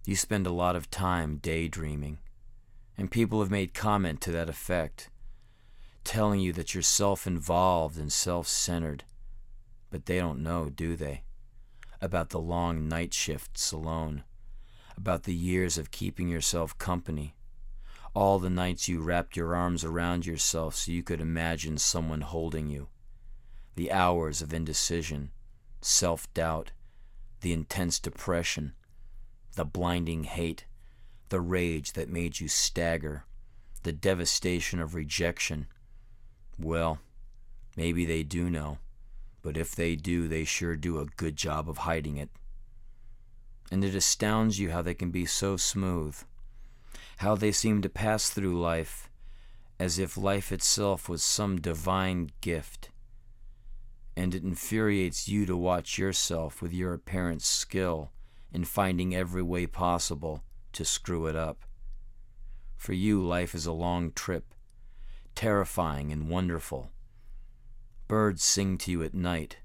You 0.05 0.17
spend 0.17 0.45
a 0.45 0.51
lot 0.51 0.75
of 0.75 0.91
time 0.91 1.37
daydreaming, 1.37 2.19
and 2.97 3.09
people 3.09 3.39
have 3.39 3.49
made 3.49 3.73
comment 3.73 4.19
to 4.21 4.31
that 4.33 4.49
effect, 4.49 5.09
telling 6.03 6.41
you 6.41 6.51
that 6.53 6.73
you're 6.73 6.83
self 6.83 7.25
involved 7.25 7.97
and 7.97 8.11
self 8.11 8.45
centered. 8.47 9.05
But 9.89 10.05
they 10.05 10.19
don't 10.19 10.43
know, 10.43 10.69
do 10.69 10.97
they? 10.97 11.23
About 12.01 12.31
the 12.31 12.39
long 12.39 12.89
night 12.89 13.13
shifts 13.13 13.71
alone, 13.71 14.25
about 14.97 15.23
the 15.23 15.33
years 15.33 15.77
of 15.77 15.91
keeping 15.91 16.27
yourself 16.27 16.77
company, 16.77 17.35
all 18.13 18.39
the 18.39 18.49
nights 18.49 18.89
you 18.89 18.99
wrapped 19.01 19.37
your 19.37 19.55
arms 19.55 19.85
around 19.85 20.25
yourself 20.25 20.75
so 20.75 20.91
you 20.91 21.01
could 21.01 21.21
imagine 21.21 21.77
someone 21.77 22.21
holding 22.21 22.67
you, 22.67 22.89
the 23.75 23.89
hours 23.89 24.41
of 24.41 24.53
indecision, 24.53 25.31
self 25.79 26.31
doubt, 26.33 26.73
the 27.39 27.53
intense 27.53 27.99
depression 27.99 28.73
the 29.55 29.65
blinding 29.65 30.23
hate, 30.23 30.65
the 31.29 31.41
rage 31.41 31.93
that 31.93 32.09
made 32.09 32.39
you 32.39 32.47
stagger, 32.47 33.25
the 33.83 33.93
devastation 33.93 34.79
of 34.79 34.95
rejection. 34.95 35.67
Well, 36.59 36.99
maybe 37.75 38.05
they 38.05 38.23
do 38.23 38.49
know, 38.49 38.79
but 39.41 39.57
if 39.57 39.75
they 39.75 39.95
do, 39.95 40.27
they 40.27 40.43
sure 40.43 40.75
do 40.75 40.99
a 40.99 41.05
good 41.05 41.35
job 41.35 41.69
of 41.69 41.79
hiding 41.79 42.17
it. 42.17 42.29
And 43.71 43.83
it 43.83 43.95
astounds 43.95 44.59
you 44.59 44.71
how 44.71 44.81
they 44.81 44.93
can 44.93 45.11
be 45.11 45.25
so 45.25 45.57
smooth, 45.57 46.17
how 47.17 47.35
they 47.35 47.51
seem 47.51 47.81
to 47.81 47.89
pass 47.89 48.29
through 48.29 48.59
life 48.59 49.09
as 49.79 49.99
if 49.99 50.17
life 50.17 50.51
itself 50.51 51.09
was 51.09 51.23
some 51.23 51.59
divine 51.59 52.29
gift. 52.41 52.89
And 54.15 54.35
it 54.35 54.43
infuriates 54.43 55.27
you 55.27 55.45
to 55.45 55.57
watch 55.57 55.97
yourself 55.97 56.61
with 56.61 56.71
your 56.71 56.93
apparent 56.93 57.41
skill 57.41 58.11
in 58.53 58.63
finding 58.63 59.15
every 59.15 59.41
way 59.41 59.65
possible 59.65 60.43
to 60.71 60.85
screw 60.85 61.25
it 61.25 61.35
up. 61.35 61.65
For 62.77 62.93
you, 62.93 63.21
life 63.21 63.55
is 63.55 63.65
a 63.65 63.71
long 63.71 64.11
trip, 64.11 64.53
terrifying 65.35 66.11
and 66.11 66.29
wonderful. 66.29 66.91
Birds 68.07 68.43
sing 68.43 68.77
to 68.79 68.91
you 68.91 69.03
at 69.03 69.13
night, 69.13 69.57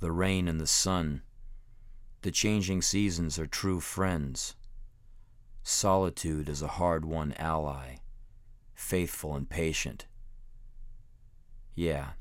the 0.00 0.10
rain 0.10 0.48
and 0.48 0.60
the 0.60 0.66
sun. 0.66 1.22
The 2.22 2.30
changing 2.30 2.82
seasons 2.82 3.38
are 3.38 3.46
true 3.46 3.80
friends. 3.80 4.56
Solitude 5.62 6.48
is 6.48 6.62
a 6.62 6.68
hard 6.68 7.04
won 7.04 7.34
ally, 7.38 7.96
faithful 8.74 9.34
and 9.34 9.48
patient. 9.48 10.06
Yeah, 11.74 12.12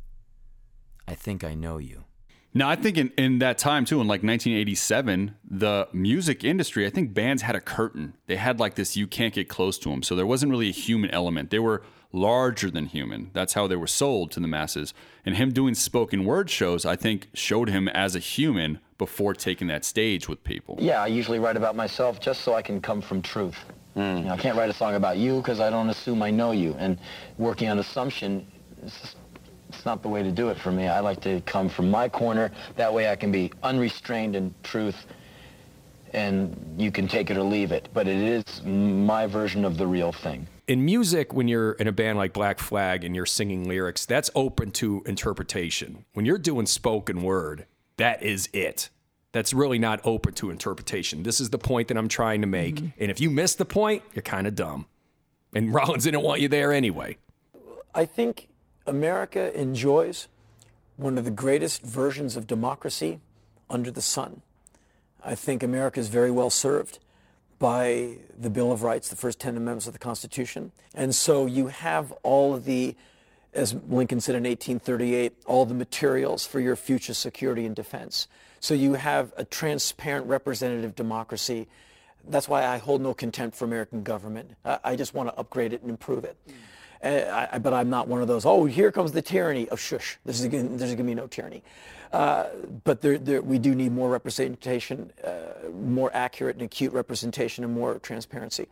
I 1.07 1.15
think 1.15 1.43
I 1.43 1.55
know 1.55 1.77
you. 1.77 2.05
Now, 2.53 2.69
I 2.69 2.75
think 2.75 2.97
in, 2.97 3.11
in 3.17 3.39
that 3.39 3.57
time 3.57 3.85
too, 3.85 3.99
in 3.99 4.07
like 4.07 4.21
1987, 4.23 5.35
the 5.43 5.87
music 5.91 6.43
industry, 6.43 6.85
I 6.85 6.89
think 6.89 7.13
bands 7.13 7.41
had 7.41 7.55
a 7.55 7.61
curtain. 7.61 8.13
They 8.27 8.35
had 8.35 8.59
like 8.59 8.75
this, 8.75 8.95
you 8.95 9.07
can't 9.07 9.33
get 9.33 9.49
close 9.49 9.79
to 9.79 9.89
them. 9.89 10.03
So 10.03 10.15
there 10.15 10.25
wasn't 10.25 10.51
really 10.51 10.69
a 10.69 10.73
human 10.73 11.09
element. 11.09 11.49
They 11.49 11.59
were 11.59 11.81
larger 12.11 12.69
than 12.69 12.85
human. 12.85 13.31
That's 13.33 13.53
how 13.53 13.65
they 13.65 13.75
were 13.75 13.87
sold 13.87 14.31
to 14.33 14.39
the 14.39 14.47
masses. 14.47 14.93
And 15.25 15.35
him 15.35 15.51
doing 15.51 15.73
spoken 15.73 16.25
word 16.25 16.49
shows, 16.49 16.85
I 16.85 16.95
think, 16.95 17.27
showed 17.33 17.69
him 17.69 17.87
as 17.87 18.15
a 18.15 18.19
human 18.19 18.79
before 18.99 19.33
taking 19.33 19.67
that 19.67 19.83
stage 19.83 20.29
with 20.29 20.43
people. 20.43 20.77
Yeah, 20.79 21.01
I 21.01 21.07
usually 21.07 21.39
write 21.39 21.57
about 21.57 21.75
myself 21.75 22.19
just 22.19 22.41
so 22.41 22.53
I 22.53 22.61
can 22.61 22.79
come 22.79 23.01
from 23.01 23.21
truth. 23.23 23.57
Hmm. 23.95 24.17
You 24.17 24.23
know, 24.25 24.33
I 24.33 24.37
can't 24.37 24.57
write 24.57 24.69
a 24.69 24.73
song 24.73 24.93
about 24.95 25.17
you 25.17 25.37
because 25.37 25.59
I 25.59 25.71
don't 25.71 25.89
assume 25.89 26.21
I 26.21 26.29
know 26.29 26.51
you. 26.51 26.75
And 26.77 26.99
working 27.37 27.69
on 27.69 27.79
assumption, 27.79 28.45
it's, 29.83 29.85
not 29.85 30.01
the 30.01 30.07
way 30.07 30.23
to 30.23 30.31
do 30.31 30.47
it 30.47 30.57
for 30.57 30.71
me. 30.71 30.87
I 30.87 31.01
like 31.01 31.19
to 31.21 31.41
come 31.41 31.67
from 31.67 31.91
my 31.91 32.07
corner. 32.07 32.51
That 32.77 32.93
way 32.93 33.09
I 33.09 33.17
can 33.17 33.33
be 33.33 33.51
unrestrained 33.63 34.33
in 34.33 34.53
truth 34.63 35.05
and 36.13 36.55
you 36.77 36.89
can 36.89 37.05
take 37.05 37.29
it 37.29 37.35
or 37.35 37.43
leave 37.43 37.73
it. 37.73 37.89
But 37.93 38.07
it 38.07 38.17
is 38.17 38.63
my 38.63 39.27
version 39.27 39.65
of 39.65 39.77
the 39.77 39.85
real 39.85 40.13
thing. 40.13 40.47
in 40.67 40.85
music, 40.85 41.33
when 41.33 41.49
you're 41.49 41.73
in 41.73 41.87
a 41.87 41.91
band 41.91 42.17
like 42.17 42.31
Black 42.31 42.59
Flag 42.59 43.03
and 43.03 43.13
you're 43.13 43.25
singing 43.25 43.67
lyrics, 43.67 44.05
that's 44.05 44.29
open 44.35 44.71
to 44.71 45.03
interpretation. 45.05 46.05
When 46.13 46.25
you're 46.25 46.37
doing 46.37 46.65
spoken 46.65 47.21
word, 47.21 47.65
that 47.97 48.23
is 48.23 48.47
it. 48.53 48.89
That's 49.33 49.53
really 49.53 49.79
not 49.79 49.99
open 50.05 50.33
to 50.35 50.49
interpretation. 50.49 51.23
This 51.23 51.41
is 51.41 51.49
the 51.49 51.57
point 51.57 51.89
that 51.89 51.97
I'm 51.97 52.07
trying 52.07 52.39
to 52.39 52.47
make. 52.47 52.75
Mm-hmm. 52.75 53.01
And 53.01 53.11
if 53.11 53.19
you 53.19 53.29
miss 53.29 53.55
the 53.55 53.65
point, 53.65 54.03
you're 54.13 54.23
kind 54.23 54.47
of 54.47 54.55
dumb. 54.55 54.85
And 55.53 55.73
Rollins 55.73 56.05
didn't 56.05 56.21
want 56.21 56.39
you 56.39 56.47
there 56.47 56.71
anyway. 56.71 57.17
I 57.93 58.05
think 58.05 58.47
America 58.85 59.57
enjoys 59.59 60.27
one 60.97 61.17
of 61.17 61.25
the 61.25 61.31
greatest 61.31 61.81
versions 61.81 62.35
of 62.35 62.47
democracy 62.47 63.19
under 63.69 63.89
the 63.89 64.01
sun. 64.01 64.41
I 65.23 65.35
think 65.35 65.63
America 65.63 65.99
is 65.99 66.09
very 66.09 66.31
well 66.31 66.49
served 66.49 66.99
by 67.59 68.17
the 68.37 68.49
Bill 68.49 68.71
of 68.71 68.83
Rights, 68.83 69.09
the 69.09 69.15
first 69.15 69.39
10 69.39 69.55
amendments 69.55 69.87
of 69.87 69.93
the 69.93 69.99
Constitution. 69.99 70.71
And 70.93 71.15
so 71.15 71.45
you 71.45 71.67
have 71.67 72.11
all 72.23 72.53
of 72.53 72.65
the, 72.65 72.95
as 73.53 73.73
Lincoln 73.87 74.19
said 74.19 74.35
in 74.35 74.43
1838, 74.43 75.33
all 75.45 75.65
the 75.65 75.73
materials 75.73 76.45
for 76.45 76.59
your 76.59 76.75
future 76.75 77.13
security 77.13 77.65
and 77.65 77.75
defense. 77.75 78.27
So 78.59 78.73
you 78.73 78.95
have 78.95 79.33
a 79.37 79.45
transparent 79.45 80.27
representative 80.27 80.93
democracy. 80.93 81.67
That's 82.27 82.49
why 82.49 82.65
I 82.65 82.77
hold 82.77 83.01
no 83.01 83.13
contempt 83.13 83.55
for 83.55 83.63
American 83.65 84.03
government. 84.03 84.51
I 84.65 84.79
I 84.83 84.95
just 84.95 85.13
want 85.13 85.29
to 85.29 85.37
upgrade 85.37 85.71
it 85.73 85.81
and 85.81 85.89
improve 85.89 86.25
it. 86.25 86.35
Uh, 87.03 87.47
I, 87.51 87.59
but 87.59 87.73
I'm 87.73 87.89
not 87.89 88.07
one 88.07 88.21
of 88.21 88.27
those. 88.27 88.45
Oh, 88.45 88.65
here 88.65 88.91
comes 88.91 89.11
the 89.11 89.21
tyranny. 89.21 89.67
Oh, 89.69 89.75
shush. 89.75 90.17
This 90.25 90.39
is 90.39 90.47
gonna, 90.47 90.63
there's 90.69 90.91
going 90.91 90.97
to 90.97 91.03
be 91.03 91.15
no 91.15 91.27
tyranny. 91.27 91.63
Uh, 92.13 92.45
but 92.83 93.01
there, 93.01 93.17
there, 93.17 93.41
we 93.41 93.57
do 93.57 93.73
need 93.73 93.91
more 93.91 94.09
representation, 94.09 95.11
uh, 95.23 95.69
more 95.73 96.11
accurate 96.13 96.55
and 96.55 96.63
acute 96.63 96.93
representation, 96.93 97.63
and 97.63 97.73
more 97.73 97.99
transparency. 97.99 98.67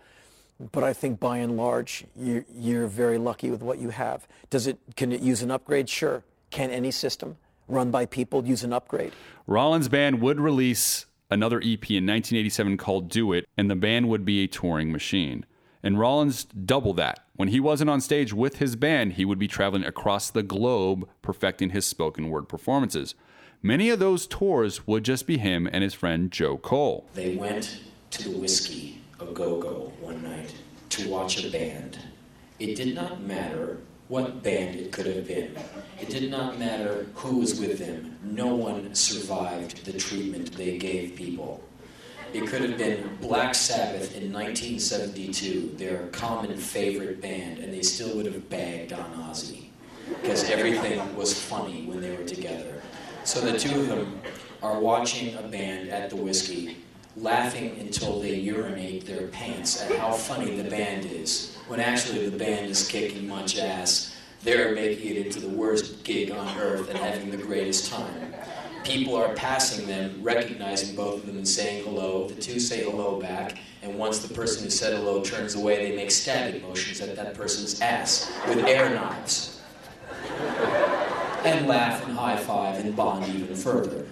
But 0.72 0.84
I 0.84 0.94
think 0.94 1.20
by 1.20 1.38
and 1.38 1.58
large, 1.58 2.06
you're, 2.16 2.46
you're 2.54 2.88
very 2.88 3.18
lucky 3.18 3.50
with 3.50 3.64
what 3.64 3.80
you 3.80 3.90
have. 3.90 4.28
Does 4.52 4.68
it? 4.68 4.78
Can 4.96 5.12
it 5.12 5.22
use 5.22 5.42
an 5.42 5.50
upgrade? 5.50 5.90
Sure. 5.90 6.24
Can 6.52 6.70
any 6.70 6.92
system 6.92 7.38
run 7.68 7.90
by 7.90 8.06
people 8.06 8.46
use 8.46 8.64
an 8.64 8.72
upgrade? 8.72 9.12
Rollins' 9.48 9.90
band 9.90 10.22
would 10.22 10.40
release 10.40 11.08
another 11.32 11.58
EP 11.58 11.90
in 11.90 12.06
1987 12.06 12.78
called 12.78 13.10
Do 13.10 13.34
It, 13.34 13.48
and 13.58 13.72
the 13.72 13.76
band 13.76 14.08
would 14.10 14.24
be 14.24 14.44
a 14.44 14.48
touring 14.48 14.92
machine. 14.92 15.46
And 15.82 15.98
Rollins 15.98 16.44
doubled 16.44 16.98
that. 16.98 17.26
When 17.42 17.48
he 17.48 17.60
wasn't 17.60 17.90
on 17.90 18.02
stage 18.02 18.34
with 18.34 18.58
his 18.58 18.76
band, 18.76 19.14
he 19.14 19.26
would 19.26 19.40
be 19.40 19.48
traveling 19.48 19.84
across 19.84 20.30
the 20.30 20.44
globe 20.44 21.10
perfecting 21.24 21.72
his 21.72 21.88
spoken 21.88 22.30
word 22.30 22.48
performances. 22.48 23.16
Many 23.64 23.90
of 23.90 23.98
those 23.98 24.28
tours 24.28 24.86
would 24.86 25.04
just 25.04 25.26
be 25.26 25.40
him 25.40 25.68
and 25.74 25.84
his 25.84 25.96
friend 25.96 26.30
Joe 26.30 26.58
Cole. 26.58 27.10
They 27.16 27.36
went 27.36 27.80
to 28.12 28.30
the 28.30 28.38
Whiskey, 28.38 29.02
a 29.20 29.26
go-go, 29.26 29.92
one 30.00 30.22
night 30.22 30.54
to 30.90 31.10
watch 31.10 31.44
a 31.44 31.50
band. 31.50 31.98
It 32.60 32.76
did 32.76 32.94
not 32.94 33.22
matter 33.24 33.80
what 34.08 34.44
band 34.44 34.76
it 34.76 34.92
could 34.92 35.08
have 35.08 35.28
been. 35.28 35.58
It 36.00 36.10
did 36.10 36.30
not 36.30 36.60
matter 36.60 37.08
who 37.16 37.40
was 37.40 37.60
with 37.60 37.80
them. 37.80 38.20
No 38.22 38.54
one 38.54 38.94
survived 38.94 39.84
the 39.84 39.98
treatment 39.98 40.56
they 40.56 40.78
gave 40.78 41.16
people. 41.16 41.64
It 42.34 42.48
could 42.48 42.62
have 42.62 42.78
been 42.78 43.18
Black 43.20 43.54
Sabbath 43.54 44.16
in 44.16 44.32
1972, 44.32 45.76
their 45.76 46.08
common 46.08 46.56
favorite 46.56 47.20
band, 47.20 47.60
and 47.60 47.74
they 47.74 47.82
still 47.82 48.16
would 48.16 48.26
have 48.26 48.50
bagged 48.50 48.94
on 48.94 49.12
Ozzy 49.30 49.66
because 50.08 50.50
everything 50.50 51.14
was 51.18 51.38
funny 51.38 51.86
when 51.86 52.00
they 52.00 52.16
were 52.16 52.24
together. 52.24 52.82
So 53.26 53.42
the 53.42 53.60
two 53.60 53.82
of 53.82 53.88
them 53.88 54.22
are 54.64 54.80
watching 54.80 55.36
a 55.36 55.42
band 55.42 55.90
at 55.90 56.10
the 56.10 56.16
whiskey, 56.16 56.78
laughing 57.18 57.78
until 57.82 58.22
they 58.22 58.36
urinate 58.36 59.06
their 59.06 59.28
pants 59.28 59.82
at 59.82 59.98
how 59.98 60.14
funny 60.14 60.56
the 60.56 60.70
band 60.70 61.06
is, 61.06 61.58
when 61.68 61.82
actually 61.82 62.30
the 62.30 62.38
band 62.38 62.68
is 62.68 62.88
kicking 62.88 63.28
much 63.28 63.58
ass. 63.58 64.16
They're 64.44 64.74
making 64.74 65.18
it 65.18 65.26
into 65.26 65.42
the 65.42 65.50
worst 65.50 66.06
gig 66.06 66.32
on 66.32 66.58
earth 66.58 66.90
and 66.90 66.98
having 66.98 67.30
the 67.30 67.38
greatest 67.38 67.92
time 67.92 68.34
people 68.84 69.16
are 69.16 69.34
passing 69.34 69.86
them, 69.88 70.20
recognizing 70.22 70.96
both 70.96 71.16
of 71.20 71.26
them 71.26 71.38
and 71.38 71.48
saying 71.48 71.84
hello. 71.84 72.28
The 72.28 72.42
two 72.42 72.60
say 72.60 72.84
hello 72.84 73.20
back, 73.20 73.58
and 73.82 73.98
once 73.98 74.20
the 74.20 74.34
person 74.34 74.64
who 74.64 74.70
said 74.70 74.94
hello 74.94 75.24
turns 75.24 75.56
away, 75.56 75.90
they 75.90 75.96
make 75.96 76.12
stabbing 76.12 76.62
motions 76.62 77.02
at 77.02 77.16
that 77.16 77.34
person's 77.34 77.82
ass 77.82 78.32
with 78.48 78.60
air 78.66 78.90
knives. 78.90 79.62
And 81.44 81.68
laugh 81.68 82.06
and 82.06 82.16
high 82.16 82.38
five 82.38 82.84
and 82.84 82.96
bond 82.96 83.28
even 83.34 83.56
further. 83.56 84.06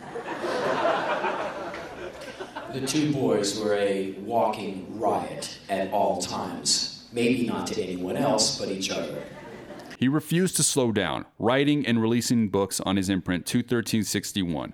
The 2.74 2.86
two 2.86 3.12
boys 3.12 3.60
were 3.60 3.76
a 3.76 4.12
walking 4.20 5.00
riot 5.00 5.58
at 5.70 5.92
all 5.92 6.22
times. 6.22 7.08
Maybe 7.12 7.48
not 7.48 7.66
to 7.68 7.82
anyone 7.82 8.16
else, 8.16 8.60
but 8.60 8.70
each 8.70 8.92
other. 8.92 9.24
He 10.00 10.08
refused 10.08 10.56
to 10.56 10.64
slow 10.64 10.94
down, 10.94 11.26
writing 11.38 11.86
and 11.86 12.02
releasing 12.02 12.48
books 12.48 12.80
on 12.80 12.96
his 12.96 13.10
imprint 13.10 13.46
21361. 13.46 14.74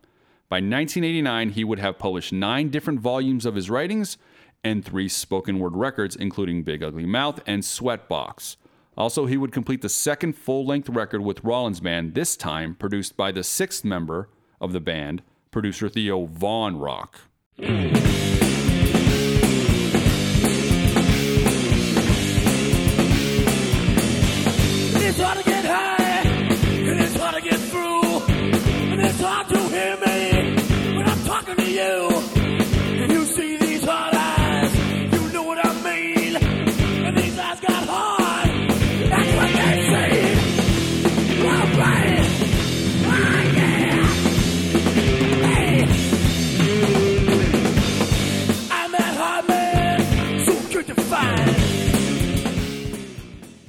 By 0.50 0.58
1989, 0.58 1.50
he 1.50 1.64
would 1.64 1.80
have 1.80 1.98
published 1.98 2.32
nine 2.32 2.70
different 2.70 3.00
volumes 3.00 3.44
of 3.44 3.56
his 3.56 3.68
writings 3.68 4.20
and 4.64 4.86
three 4.86 5.10
spoken 5.10 5.58
word 5.58 5.76
records, 5.76 6.16
including 6.16 6.62
Big 6.62 6.84
Ugly 6.84 7.08
Mouth 7.08 7.42
and 7.48 7.64
Sweatbox. 7.64 8.58
Also, 8.96 9.26
he 9.26 9.36
would 9.36 9.52
complete 9.52 9.82
the 9.82 9.90
second 9.90 10.34
full 10.34 10.64
length 10.64 10.90
record 10.90 11.22
with 11.22 11.44
Rollins 11.44 11.80
Band, 11.80 12.14
this 12.14 12.38
time 12.38 12.76
produced 12.76 13.18
by 13.18 13.32
the 13.32 13.44
sixth 13.44 13.84
member 13.84 14.30
of 14.62 14.74
the 14.74 14.80
band, 14.80 15.24
producer 15.50 15.90
Theo 15.90 16.28
Van 16.28 16.78
Rock. 16.78 17.22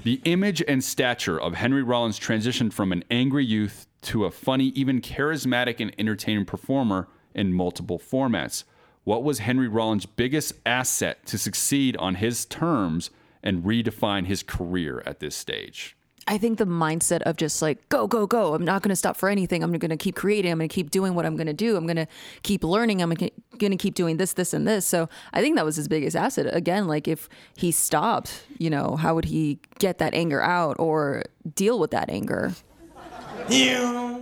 The 0.07 0.20
image 0.24 0.62
and 0.68 0.84
stature 0.84 1.37
of 1.41 1.55
Henry 1.55 1.82
Rollins 1.82 2.20
transitioned 2.20 2.73
from 2.73 2.93
an 2.93 3.02
angry 3.11 3.44
youth 3.44 3.89
to 4.02 4.24
a 4.24 4.31
funny, 4.31 4.66
even 4.77 5.01
charismatic 5.01 5.81
and 5.81 5.93
entertaining 5.98 6.44
performer 6.44 7.09
in 7.37 7.53
multiple 7.53 8.01
formats. 8.01 8.65
What 9.05 9.23
was 9.23 9.39
Henry 9.39 9.69
Rollins' 9.69 10.07
biggest 10.07 10.55
asset 10.67 11.25
to 11.27 11.39
succeed 11.39 11.97
on 11.99 12.17
his 12.17 12.45
terms 12.45 13.11
and 13.41 13.63
redefine 13.63 14.27
his 14.27 14.43
career 14.43 15.01
at 15.07 15.21
this 15.21 15.37
stage? 15.37 15.97
I 16.29 16.39
think 16.39 16.59
the 16.59 16.67
mindset 16.67 17.23
of 17.23 17.37
just 17.37 17.63
like 17.63 17.89
go 17.89 18.09
go 18.09 18.27
go. 18.27 18.55
I'm 18.55 18.65
not 18.65 18.83
going 18.83 18.89
to 18.89 18.97
stop 18.97 19.17
for 19.17 19.29
anything. 19.29 19.63
I'm 19.63 19.71
going 19.73 19.91
to 19.91 19.97
keep 19.97 20.17
creating. 20.17 20.51
I'm 20.51 20.59
going 20.59 20.69
to 20.69 20.75
keep 20.75 20.91
doing 20.91 21.15
what 21.15 21.25
I'm 21.25 21.37
going 21.37 21.47
to 21.47 21.53
do. 21.53 21.77
I'm 21.77 21.87
going 21.87 21.97
to 21.97 22.09
keep 22.43 22.65
learning. 22.65 23.01
I'm 23.01 23.11
going 23.11 23.31
to 23.59 23.77
keep 23.77 23.95
doing 23.95 24.17
this, 24.17 24.33
this, 24.33 24.53
and 24.53 24.67
this. 24.67 24.85
So 24.85 25.09
I 25.33 25.41
think 25.41 25.55
that 25.55 25.65
was 25.65 25.77
his 25.77 25.87
biggest 25.87 26.17
asset. 26.17 26.49
Again, 26.53 26.89
like 26.89 27.07
if 27.07 27.29
he 27.57 27.71
stopped, 27.71 28.43
you 28.59 28.71
know, 28.71 28.97
how 28.97 29.15
would 29.15 29.27
he 29.27 29.61
get 29.79 29.99
that 29.99 30.15
anger 30.15 30.43
out 30.43 30.75
or 30.81 31.23
deal 31.55 31.79
with 31.79 31.93
that 31.93 32.11
anger? 32.11 32.55
Yeah. 33.49 34.19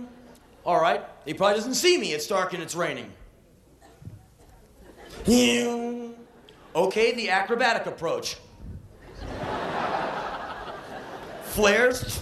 All 0.65 0.81
right. 0.81 1.01
He 1.25 1.33
probably 1.33 1.55
doesn't 1.55 1.75
see 1.75 1.97
me. 1.97 2.13
It's 2.13 2.27
dark 2.27 2.53
and 2.53 2.63
it's 2.63 2.75
raining. 2.75 3.11
Okay, 6.75 7.13
the 7.13 7.29
acrobatic 7.29 7.85
approach. 7.85 8.37
Flares. 11.43 12.21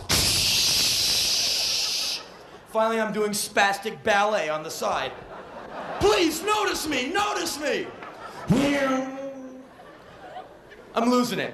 Finally, 2.69 2.99
I'm 2.99 3.13
doing 3.13 3.31
spastic 3.31 4.03
ballet 4.03 4.49
on 4.49 4.63
the 4.63 4.69
side. 4.69 5.11
Please 5.99 6.43
notice 6.43 6.87
me, 6.87 7.09
notice 7.09 7.59
me. 7.59 7.87
I'm 10.95 11.09
losing 11.09 11.39
it. 11.39 11.53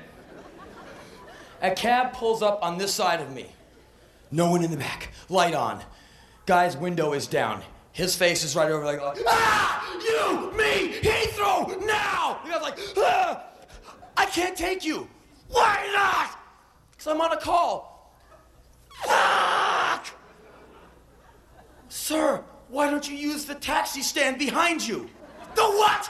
A 1.61 1.71
cab 1.71 2.13
pulls 2.13 2.41
up 2.41 2.59
on 2.63 2.77
this 2.77 2.93
side 2.93 3.21
of 3.21 3.33
me. 3.33 3.47
No 4.31 4.49
one 4.49 4.63
in 4.63 4.71
the 4.71 4.77
back. 4.77 5.11
Light 5.29 5.53
on. 5.53 5.81
Guy's 6.49 6.75
window 6.75 7.13
is 7.13 7.27
down. 7.27 7.61
His 7.91 8.15
face 8.15 8.43
is 8.43 8.55
right 8.55 8.71
over 8.71 8.83
like, 8.83 8.99
ah, 9.27 9.87
you, 10.01 10.51
me, 10.57 10.99
Heathrow, 10.99 11.79
now. 11.85 12.39
The 12.43 12.49
guy's 12.49 12.61
like, 12.63 12.79
ah, 12.97 13.43
I 14.17 14.25
can't 14.25 14.57
take 14.57 14.83
you. 14.83 15.07
Why 15.49 15.87
not? 15.93 16.39
Because 16.89 17.05
I'm 17.05 17.21
on 17.21 17.33
a 17.33 17.37
call. 17.37 18.15
Fuck! 19.03 20.07
Sir, 21.87 22.43
why 22.69 22.89
don't 22.89 23.07
you 23.07 23.15
use 23.15 23.45
the 23.45 23.53
taxi 23.53 24.01
stand 24.01 24.39
behind 24.39 24.87
you? 24.87 25.07
The 25.53 25.61
what? 25.61 26.09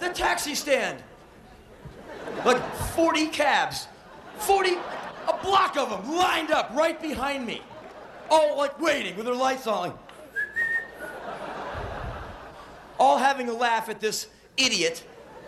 The 0.00 0.08
taxi 0.08 0.54
stand. 0.54 1.02
Like 2.46 2.64
40 2.94 3.26
cabs, 3.26 3.88
40, 4.38 4.70
a 4.70 5.36
block 5.42 5.76
of 5.76 5.90
them 5.90 6.16
lined 6.16 6.50
up 6.50 6.70
right 6.72 6.98
behind 7.02 7.46
me. 7.46 7.60
All 8.30 8.56
like 8.56 8.80
waiting 8.80 9.16
with 9.16 9.26
their 9.26 9.34
lights 9.34 9.66
on. 9.66 9.88
Like, 9.90 9.96
all 12.98 13.18
having 13.18 13.48
a 13.48 13.52
laugh 13.52 13.88
at 13.88 14.00
this 14.00 14.28
idiot 14.56 15.04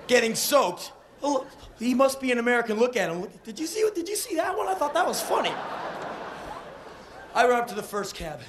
getting 0.07 0.35
soaked. 0.35 0.93
Oh, 1.23 1.47
He 1.79 1.95
must 1.95 2.21
be 2.21 2.31
an 2.33 2.39
American. 2.39 2.79
Look 2.79 2.97
at 2.97 3.11
him. 3.11 3.23
Look- 3.23 3.43
Did 3.45 3.59
you 3.59 3.67
see? 3.67 3.89
Did 3.95 4.09
you 4.09 4.17
see 4.17 4.35
that 4.37 4.57
one? 4.57 4.67
I 4.69 4.75
thought 4.75 4.95
that 4.95 5.07
was 5.07 5.21
funny. 5.21 5.53
I 7.35 7.47
run 7.47 7.61
up 7.61 7.69
to 7.69 7.75
the 7.75 7.83
first 7.83 8.15
cab. 8.15 8.41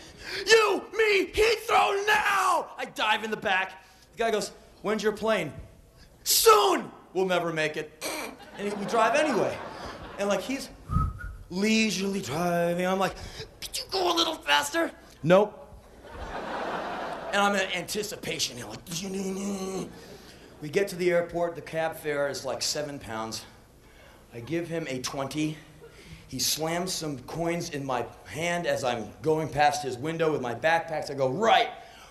You, 0.47 0.83
me, 0.97 1.27
Heathrow 1.27 2.05
now! 2.07 2.69
I 2.77 2.85
dive 2.95 3.23
in 3.23 3.31
the 3.31 3.37
back. 3.37 3.83
The 4.13 4.17
guy 4.17 4.31
goes, 4.31 4.51
"When's 4.81 5.03
your 5.03 5.11
plane?" 5.11 5.51
Soon. 6.23 6.91
We'll 7.13 7.25
never 7.25 7.51
make 7.51 7.77
it. 7.77 8.03
And 8.57 8.71
we 8.73 8.85
drive 8.85 9.15
anyway. 9.15 9.55
And 10.19 10.27
like 10.29 10.41
he's 10.41 10.69
leisurely 11.49 12.21
driving. 12.21 12.85
I'm 12.85 12.99
like, 12.99 13.15
could 13.61 13.77
you 13.77 13.83
go 13.91 14.13
a 14.13 14.15
little 14.15 14.35
faster? 14.35 14.91
Nope. 15.23 15.55
And 17.31 17.37
I'm 17.37 17.55
in 17.55 17.71
anticipation. 17.73 18.57
You 18.57 18.63
know, 18.63 18.69
like, 18.69 19.89
we 20.61 20.69
get 20.69 20.87
to 20.89 20.95
the 20.95 21.11
airport. 21.11 21.55
The 21.55 21.61
cab 21.61 21.97
fare 21.97 22.27
is 22.27 22.43
like 22.43 22.61
seven 22.61 22.99
pounds. 22.99 23.45
I 24.33 24.39
give 24.39 24.67
him 24.67 24.87
a 24.89 24.99
20. 24.99 25.57
He 26.27 26.39
slams 26.39 26.93
some 26.93 27.19
coins 27.19 27.71
in 27.71 27.85
my 27.85 28.05
hand 28.25 28.67
as 28.67 28.83
I'm 28.83 29.09
going 29.21 29.49
past 29.49 29.83
his 29.83 29.97
window 29.97 30.31
with 30.31 30.41
my 30.41 30.53
backpacks. 30.53 31.09
I 31.09 31.15
go, 31.15 31.29
right, 31.29 31.69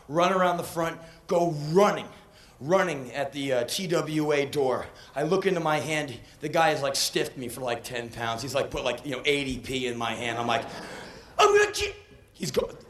run 0.09 0.33
around 0.33 0.57
the 0.57 0.65
front, 0.65 0.99
go 1.29 1.53
running, 1.70 2.09
running 2.61 3.12
at 3.12 3.33
the 3.33 3.53
uh, 3.53 3.65
TWA 3.65 4.47
door. 4.47 4.87
I 5.15 5.23
look 5.23 5.47
into 5.47 5.61
my 5.61 5.79
hand. 5.79 6.19
The 6.41 6.49
guy 6.49 6.70
has 6.70 6.83
like 6.83 6.97
stiffed 6.97 7.37
me 7.37 7.49
for 7.49 7.61
like 7.61 7.85
10 7.85 8.09
pounds. 8.09 8.43
He's 8.43 8.55
like 8.55 8.70
put 8.70 8.83
like, 8.83 9.07
you 9.07 9.12
know, 9.12 9.20
80p 9.20 9.85
in 9.85 9.97
my 9.97 10.15
hand. 10.15 10.39
I'm 10.39 10.49
like, 10.49 10.65
I'm 11.39 11.56
gonna 11.56 11.73
get. 11.73 11.94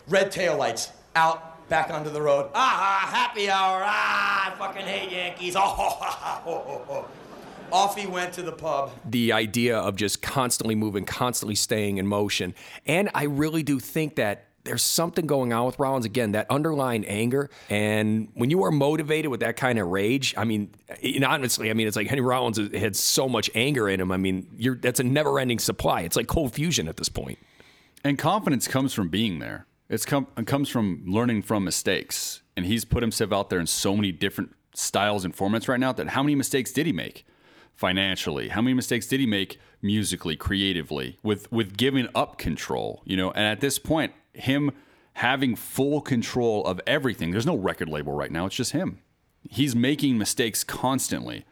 Red 0.09 0.31
tail 0.33 0.57
lights 0.57 0.91
out 1.15 1.69
back 1.69 1.91
onto 1.91 2.11
the 2.11 2.21
road. 2.23 2.51
Ah, 2.55 3.09
happy 3.11 3.51
hour. 3.51 3.83
Ah, 3.85 4.53
I 4.53 4.59
fucking 4.59 4.87
hate 4.87 5.11
Yankees. 5.13 5.55
Oh, 6.47 6.83
oh. 6.89 7.09
Off 7.71 7.97
he 7.97 8.07
went 8.07 8.33
to 8.33 8.43
the 8.43 8.53
pub. 8.53 8.93
the 9.05 9.33
idea 9.33 9.77
of 9.79 9.95
just 9.97 10.23
constantly 10.23 10.75
moving, 10.75 11.05
constantly 11.05 11.55
staying 11.55 11.99
in 11.99 12.07
motion. 12.07 12.55
And 12.87 13.11
I 13.15 13.25
really 13.25 13.63
do 13.63 13.79
think 13.79 14.17
that 14.17 14.47
there's 14.65 14.83
something 14.83 15.27
going 15.27 15.53
on 15.53 15.67
with 15.67 15.79
Rollins 15.79 16.07
again, 16.07 16.33
that 16.33 16.47
underlying 16.51 17.05
anger. 17.07 17.51
And 17.69 18.29
when 18.35 18.49
you 18.49 18.65
are 18.65 18.71
motivated 18.71 19.31
with 19.31 19.41
that 19.41 19.57
kind 19.57 19.79
of 19.79 19.89
rage, 19.89 20.35
I 20.37 20.45
mean, 20.45 20.71
honestly, 21.27 21.69
I 21.71 21.75
mean, 21.75 21.87
it's 21.87 21.97
like 21.97 22.07
Henry 22.07 22.25
Rollins 22.25 22.59
had 22.75 22.97
so 22.97 23.29
much 23.29 23.51
anger 23.55 23.87
in 23.89 24.01
him. 24.01 24.13
I 24.13 24.17
mean, 24.17 24.47
that's 24.81 25.01
a 25.01 25.05
never 25.05 25.39
ending 25.39 25.59
supply. 25.59 26.03
It's 26.03 26.17
like 26.17 26.27
cold 26.27 26.55
fusion 26.55 26.89
at 26.89 26.97
this 26.97 27.11
point. 27.11 27.39
And 28.05 28.19
confidence 28.19 28.69
comes 28.69 28.95
from 28.95 29.09
being 29.09 29.39
there. 29.39 29.67
It's 29.89 30.05
come, 30.05 30.27
it 30.37 30.47
comes 30.47 30.69
from 30.69 31.03
learning 31.07 31.43
from 31.43 31.65
mistakes. 31.65 32.43
And 32.57 32.67
he's 32.67 32.85
put 32.85 33.03
himself 33.03 33.33
out 33.33 33.51
there 33.51 33.61
in 33.61 33.67
so 33.67 33.97
many 33.97 34.13
different 34.13 34.55
styles 34.75 35.25
and 35.25 35.37
formats 35.37 35.69
right 35.69 35.81
now 35.81 35.93
that 35.93 36.09
how 36.09 36.23
many 36.23 36.35
mistakes 36.35 36.73
did 36.73 36.87
he 36.87 36.93
make 36.93 37.27
financially? 37.75 38.49
How 38.49 38.61
many 38.61 38.75
mistakes 38.75 39.07
did 39.07 39.21
he 39.21 39.27
make 39.27 39.59
musically, 39.81 40.37
creatively, 40.37 41.19
with 41.23 41.51
with 41.53 41.77
giving 41.77 42.09
up 42.15 42.39
control? 42.39 43.03
You 43.05 43.17
know, 43.17 43.31
and 43.31 43.45
at 43.45 43.61
this 43.61 43.79
point, 43.79 44.13
him 44.33 44.73
having 45.15 45.57
full 45.57 46.01
control 46.01 46.65
of 46.65 46.81
everything. 46.87 47.31
There's 47.31 47.47
no 47.47 47.57
record 47.57 47.89
label 47.89 48.13
right 48.13 48.31
now. 48.31 48.47
It's 48.47 48.55
just 48.57 48.73
him. 48.73 49.01
He's 49.49 49.75
making 49.75 50.19
mistakes 50.19 50.63
constantly, 50.65 51.45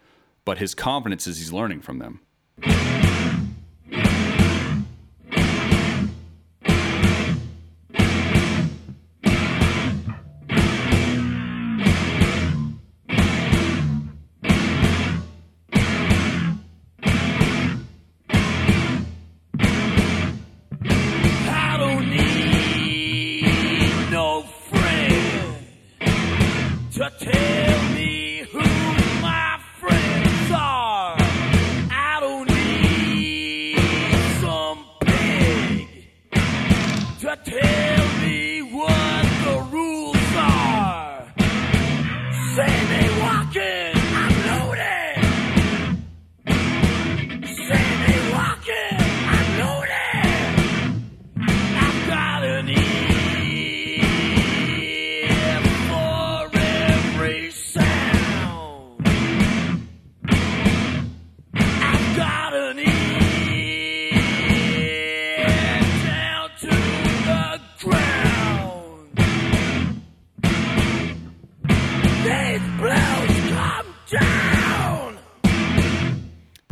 but 0.45 0.59
his 0.59 0.75
confidence 0.75 1.27
is 1.27 1.39
he's 1.39 1.53
learning 1.53 1.81
from 1.81 1.99
them. 1.99 2.21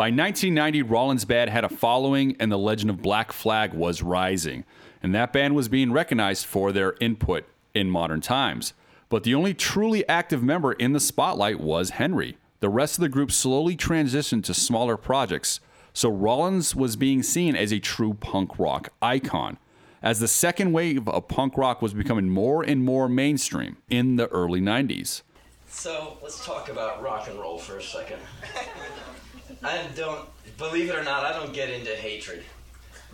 By 0.04 0.08
1990, 0.10 0.82
Rollins 0.82 1.24
Band 1.24 1.48
had 1.48 1.64
a 1.64 1.68
following, 1.70 2.36
and 2.38 2.52
the 2.52 2.58
legend 2.58 2.90
of 2.90 3.00
Black 3.00 3.32
Flag 3.32 3.72
was 3.72 4.02
rising. 4.02 4.66
And 5.02 5.14
that 5.14 5.32
band 5.32 5.54
was 5.54 5.70
being 5.70 5.92
recognized 5.92 6.44
for 6.44 6.72
their 6.72 6.94
input 7.00 7.46
in 7.72 7.88
modern 7.88 8.20
times. 8.20 8.74
But 9.08 9.22
the 9.22 9.34
only 9.34 9.54
truly 9.54 10.06
active 10.06 10.42
member 10.42 10.74
in 10.74 10.92
the 10.92 11.00
spotlight 11.00 11.58
was 11.58 11.88
Henry. 11.88 12.36
The 12.60 12.68
rest 12.68 12.98
of 12.98 13.00
the 13.00 13.08
group 13.08 13.32
slowly 13.32 13.78
transitioned 13.78 14.44
to 14.44 14.52
smaller 14.52 14.98
projects, 14.98 15.60
so 15.94 16.10
Rollins 16.10 16.76
was 16.76 16.96
being 16.96 17.22
seen 17.22 17.56
as 17.56 17.72
a 17.72 17.80
true 17.80 18.12
punk 18.12 18.58
rock 18.58 18.90
icon. 19.00 19.56
As 20.02 20.20
the 20.20 20.28
second 20.28 20.72
wave 20.74 21.08
of 21.08 21.28
punk 21.28 21.56
rock 21.56 21.80
was 21.80 21.94
becoming 21.94 22.28
more 22.28 22.62
and 22.62 22.84
more 22.84 23.08
mainstream 23.08 23.78
in 23.88 24.16
the 24.16 24.28
early 24.28 24.60
90s. 24.60 25.22
So 25.66 26.18
let's 26.22 26.44
talk 26.44 26.68
about 26.68 27.02
rock 27.02 27.26
and 27.26 27.40
roll 27.40 27.56
for 27.56 27.78
a 27.78 27.82
second. 27.82 28.18
I 29.62 29.86
don't 29.94 30.28
believe 30.58 30.90
it 30.90 30.96
or 30.96 31.04
not, 31.04 31.24
I 31.24 31.32
don't 31.32 31.52
get 31.52 31.70
into 31.70 31.90
hatred. 31.90 32.42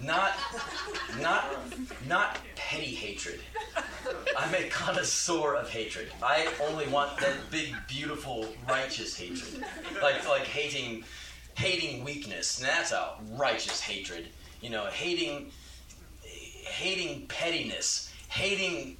Not 0.02 0.32
not 1.20 1.44
not 2.08 2.38
petty 2.56 2.94
hatred. 2.94 3.40
I'm 4.36 4.54
a 4.54 4.68
connoisseur 4.70 5.56
of 5.56 5.68
hatred. 5.68 6.10
I 6.22 6.48
only 6.68 6.86
want 6.88 7.18
that 7.18 7.34
big, 7.50 7.74
beautiful, 7.86 8.46
righteous 8.66 9.16
hatred. 9.18 9.62
Like 10.02 10.26
like 10.26 10.46
hating 10.46 11.04
hating 11.54 12.02
weakness. 12.02 12.62
Now 12.62 12.68
that's 12.68 12.92
a 12.92 13.10
righteous 13.32 13.80
hatred. 13.80 14.28
You 14.62 14.70
know, 14.70 14.86
hating 14.86 15.50
hating 16.22 17.26
pettiness, 17.26 18.10
hating 18.28 18.96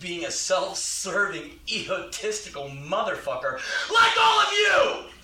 being 0.00 0.26
a 0.26 0.30
self-serving, 0.30 1.50
egotistical 1.68 2.68
motherfucker 2.68 3.58
like 3.92 4.12
all 4.20 4.40
of 4.40 4.52
you. 4.52 5.15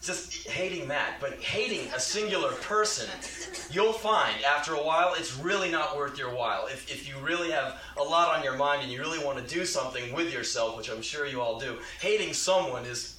Just 0.00 0.48
hating 0.48 0.88
that, 0.88 1.16
but 1.20 1.34
hating 1.40 1.92
a 1.92 2.00
singular 2.00 2.52
person, 2.52 3.08
you'll 3.70 3.92
find 3.92 4.42
after 4.44 4.74
a 4.74 4.82
while 4.82 5.14
it's 5.14 5.36
really 5.36 5.70
not 5.70 5.96
worth 5.96 6.16
your 6.16 6.34
while. 6.34 6.66
If, 6.66 6.90
if 6.90 7.08
you 7.08 7.14
really 7.20 7.50
have 7.50 7.80
a 7.98 8.02
lot 8.02 8.36
on 8.36 8.44
your 8.44 8.56
mind 8.56 8.82
and 8.82 8.92
you 8.92 9.00
really 9.00 9.22
want 9.22 9.38
to 9.38 9.54
do 9.54 9.64
something 9.64 10.14
with 10.14 10.32
yourself, 10.32 10.76
which 10.76 10.88
I'm 10.88 11.02
sure 11.02 11.26
you 11.26 11.40
all 11.40 11.58
do, 11.58 11.78
hating 12.00 12.32
someone 12.32 12.84
is 12.84 13.18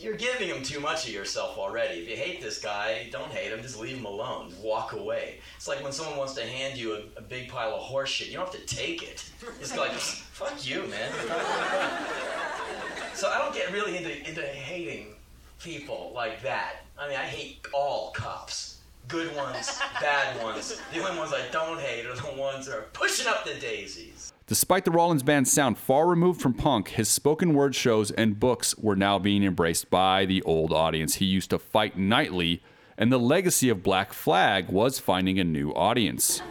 you're 0.00 0.16
giving 0.16 0.48
him 0.48 0.62
too 0.62 0.80
much 0.80 1.06
of 1.06 1.12
yourself 1.12 1.58
already. 1.58 2.00
If 2.00 2.08
you 2.08 2.16
hate 2.16 2.40
this 2.40 2.60
guy, 2.60 3.08
don't 3.10 3.30
hate 3.30 3.52
him. 3.52 3.62
Just 3.62 3.78
leave 3.78 3.96
him 3.96 4.06
alone. 4.06 4.52
Walk 4.62 4.92
away. 4.92 5.40
It's 5.56 5.68
like 5.68 5.82
when 5.82 5.92
someone 5.92 6.16
wants 6.16 6.34
to 6.34 6.42
hand 6.42 6.78
you 6.78 6.94
a, 6.94 7.18
a 7.18 7.22
big 7.22 7.48
pile 7.48 7.74
of 7.74 7.82
horse 7.82 8.10
shit. 8.10 8.28
You 8.28 8.34
don't 8.34 8.52
have 8.52 8.54
to 8.54 8.66
take 8.66 9.02
it. 9.02 9.28
It's 9.60 9.76
like, 9.76 9.92
fuck 9.92 10.66
you, 10.66 10.86
man. 10.86 11.12
so 13.14 13.28
I 13.28 13.38
don't 13.38 13.54
get 13.54 13.72
really 13.72 13.96
into 13.96 14.16
into 14.28 14.42
hating 14.42 15.14
people 15.62 16.12
like 16.14 16.42
that. 16.42 16.84
I 16.98 17.08
mean, 17.08 17.16
I 17.16 17.24
hate 17.24 17.66
all 17.72 18.10
cops. 18.12 18.78
Good 19.08 19.34
ones, 19.34 19.80
bad 20.00 20.42
ones. 20.42 20.80
The 20.92 21.00
only 21.00 21.18
ones 21.18 21.32
I 21.32 21.48
don't 21.50 21.80
hate 21.80 22.06
are 22.06 22.14
the 22.14 22.40
ones 22.40 22.66
that 22.66 22.76
are 22.76 22.86
pushing 22.92 23.26
up 23.26 23.44
the 23.44 23.54
daisies. 23.54 24.32
Despite 24.46 24.84
the 24.84 24.90
Rollins 24.90 25.22
band's 25.22 25.52
sound 25.52 25.78
far 25.78 26.06
removed 26.06 26.40
from 26.40 26.54
punk, 26.54 26.88
his 26.88 27.08
spoken 27.08 27.54
word 27.54 27.74
shows 27.74 28.10
and 28.10 28.40
books 28.40 28.76
were 28.78 28.96
now 28.96 29.18
being 29.18 29.42
embraced 29.44 29.90
by 29.90 30.24
the 30.24 30.42
old 30.42 30.72
audience 30.72 31.16
he 31.16 31.26
used 31.26 31.50
to 31.50 31.58
fight 31.58 31.98
nightly, 31.98 32.62
and 32.96 33.12
the 33.12 33.18
legacy 33.18 33.68
of 33.68 33.82
Black 33.82 34.12
Flag 34.12 34.68
was 34.68 34.98
finding 34.98 35.38
a 35.38 35.44
new 35.44 35.70
audience. 35.72 36.42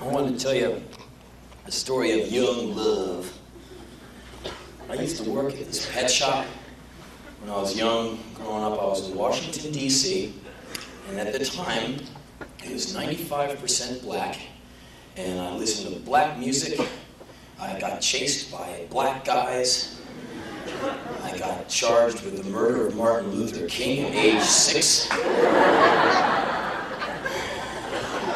I 0.00 0.06
wanted 0.06 0.38
to 0.38 0.44
tell 0.44 0.54
you 0.54 0.82
a 1.66 1.72
story 1.72 2.20
of 2.20 2.30
young 2.30 2.74
love. 2.74 3.36
I 4.88 4.94
used 4.94 5.22
to 5.22 5.30
work 5.30 5.54
at 5.54 5.66
this 5.66 5.88
pet 5.90 6.10
shop 6.10 6.46
when 7.40 7.50
I 7.50 7.56
was 7.56 7.76
young. 7.76 8.18
Growing 8.34 8.64
up, 8.64 8.80
I 8.80 8.84
was 8.84 9.08
in 9.10 9.16
Washington, 9.16 9.72
D.C., 9.72 10.34
and 11.08 11.18
at 11.18 11.32
the 11.32 11.44
time, 11.44 11.96
it 12.64 12.72
was 12.72 12.94
95% 12.94 14.02
black, 14.02 14.38
and 15.16 15.40
I 15.40 15.54
listened 15.54 15.94
to 15.94 16.00
black 16.00 16.38
music. 16.38 16.78
I 17.60 17.78
got 17.80 18.00
chased 18.00 18.52
by 18.52 18.86
black 18.90 19.24
guys. 19.24 20.00
I 21.22 21.36
got 21.38 21.68
charged 21.68 22.22
with 22.24 22.42
the 22.42 22.48
murder 22.50 22.86
of 22.86 22.94
Martin 22.94 23.32
Luther 23.32 23.66
King 23.66 24.06
at 24.06 24.14
age 24.14 24.42
six. 24.42 25.08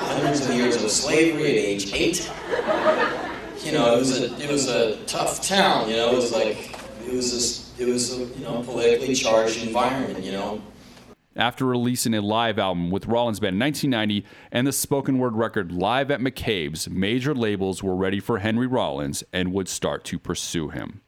Hundreds 0.08 0.46
of 0.48 0.54
years 0.54 0.82
of 0.82 0.90
slavery 0.90 1.50
at 1.50 1.64
age 1.64 1.92
eight. 1.92 2.32
You 3.64 3.72
know, 3.72 3.94
it 3.94 3.98
was 3.98 4.20
a 4.20 4.34
it 4.42 4.50
was 4.50 4.68
a 4.68 4.96
tough 5.04 5.46
town. 5.46 5.88
You 5.88 5.96
know, 5.96 6.10
it 6.10 6.16
was 6.16 6.32
like 6.32 6.76
it 7.06 7.12
was 7.12 7.32
this 7.32 7.61
it 7.78 7.86
was 7.86 8.18
a 8.18 8.24
you 8.24 8.44
know 8.44 8.62
politically 8.62 9.14
charged 9.14 9.62
environment. 9.64 10.22
You 10.24 10.32
know, 10.32 10.62
after 11.36 11.64
releasing 11.64 12.14
a 12.14 12.20
live 12.20 12.58
album 12.58 12.90
with 12.90 13.06
Rollins 13.06 13.40
Band 13.40 13.54
in 13.54 13.60
1990 13.60 14.26
and 14.50 14.66
the 14.66 14.72
spoken 14.72 15.18
word 15.18 15.34
record 15.34 15.72
Live 15.72 16.10
at 16.10 16.20
McCabe's, 16.20 16.88
major 16.90 17.34
labels 17.34 17.82
were 17.82 17.96
ready 17.96 18.20
for 18.20 18.38
Henry 18.38 18.66
Rollins 18.66 19.24
and 19.32 19.52
would 19.52 19.68
start 19.68 20.04
to 20.04 20.18
pursue 20.18 20.68
him. 20.68 21.00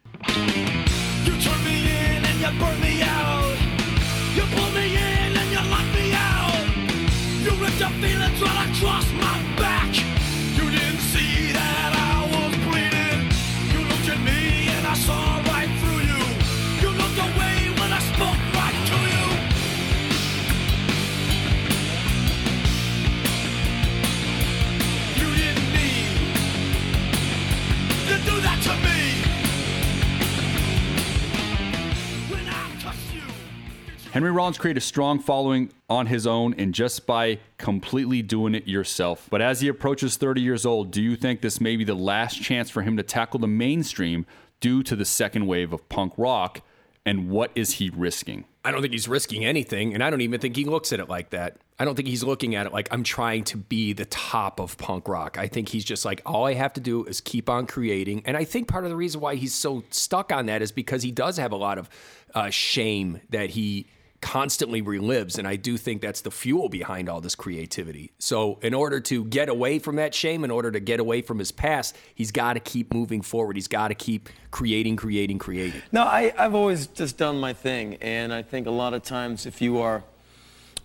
Henry 34.15 34.31
Rollins 34.31 34.59
created 34.59 34.81
a 34.81 34.81
strong 34.81 35.19
following 35.19 35.73
on 35.91 36.07
his 36.07 36.25
own 36.25 36.55
and 36.57 36.73
just 36.73 37.05
by 37.05 37.41
completely 37.59 38.23
doing 38.23 38.55
it 38.55 38.69
yourself. 38.69 39.27
But 39.29 39.43
as 39.43 39.61
he 39.61 39.67
approaches 39.67 40.17
30 40.17 40.41
years 40.41 40.65
old, 40.65 40.93
do 40.93 41.03
you 41.03 41.17
think 41.17 41.41
this 41.41 41.61
may 41.61 41.75
be 41.75 41.83
the 41.83 41.97
last 41.97 42.41
chance 42.41 42.71
for 42.71 42.83
him 42.83 42.97
to 42.97 43.03
tackle 43.03 43.41
the 43.41 43.49
mainstream 43.49 44.25
due 44.61 44.85
to 44.85 44.95
the 44.95 45.05
second 45.05 45.49
wave 45.49 45.73
of 45.73 45.89
punk 45.89 46.13
rock? 46.17 46.61
And 47.05 47.29
what 47.29 47.51
is 47.57 47.73
he 47.73 47.91
risking? 47.91 48.45
I 48.65 48.71
don't 48.71 48.83
think 48.83 48.93
he's 48.93 49.09
risking 49.09 49.45
anything, 49.45 49.93
and 49.95 50.03
I 50.05 50.11
don't 50.11 50.21
even 50.21 50.39
think 50.39 50.55
he 50.55 50.65
looks 50.65 50.93
at 50.93 51.01
it 51.01 51.09
like 51.09 51.31
that. 51.31 51.57
I 51.81 51.85
don't 51.85 51.97
think 51.97 52.07
he's 52.07 52.23
looking 52.23 52.55
at 52.55 52.67
it 52.67 52.73
like 52.73 52.87
I'm 52.93 53.03
trying 53.03 53.43
to 53.45 53.57
be 53.57 53.95
the 53.95 54.05
top 54.05 54.61
of 54.61 54.79
punk 54.79 55.09
rock. 55.09 55.39
I 55.39 55.49
think 55.49 55.71
he's 55.71 55.85
just 55.85 56.05
like, 56.05 56.23
all 56.25 56.47
I 56.47 56.55
have 56.55 56.73
to 56.75 56.81
do 56.81 57.05
is 57.05 57.21
keep 57.21 57.51
on 57.51 57.67
creating. 57.67 58.23
And 58.27 58.37
I 58.37 58.45
think 58.45 58.69
part 58.69 58.85
of 58.85 58.91
the 58.91 58.97
reason 58.97 59.21
why 59.21 59.35
he's 59.35 59.55
so 59.55 59.83
stuck 59.91 60.31
on 60.31 60.47
that 60.47 60.63
is 60.63 60.71
because 60.71 61.03
he 61.03 61.11
does 61.11 61.37
have 61.37 61.51
a 61.51 61.57
lot 61.57 61.79
of 61.79 61.91
uh, 62.33 62.49
shame 62.51 63.21
that 63.31 63.51
he 63.51 63.89
constantly 64.25 64.81
relives. 64.81 65.39
And 65.39 65.47
I 65.47 65.57
do 65.57 65.77
think 65.77 66.01
that's 66.01 66.23
the 66.23 66.31
fuel 66.31 66.71
behind 66.71 67.11
all 67.11 67.21
this 67.21 67.35
creativity. 67.35 68.11
So, 68.19 68.59
in 68.63 68.73
order 68.73 68.99
to 69.01 69.23
get 69.27 69.51
away 69.51 69.79
from 69.79 69.97
that 69.97 70.15
shame, 70.15 70.45
in 70.45 70.51
order 70.51 70.71
to 70.71 70.81
get 70.81 70.99
away 70.99 71.21
from 71.21 71.39
his 71.39 71.53
past, 71.53 71.95
he's 72.15 72.33
got 72.33 72.55
to 72.55 72.61
keep 72.61 72.95
moving 72.95 73.21
forward. 73.21 73.55
He's 73.55 73.69
got 73.69 73.89
to 73.89 73.95
keep 73.95 74.31
creating, 74.51 74.97
creating, 74.97 75.39
creating. 75.39 75.83
No, 75.93 76.05
I, 76.05 76.33
I've 76.39 76.55
always 76.55 76.87
just 76.87 77.19
done 77.19 77.39
my 77.39 77.53
thing, 77.53 77.97
and 78.01 78.33
I 78.33 78.41
think 78.41 78.67
a 78.67 78.71
lot 78.71 78.95
of 78.95 79.03
times 79.03 79.45
if 79.45 79.61
you 79.61 79.79
are 79.81 80.03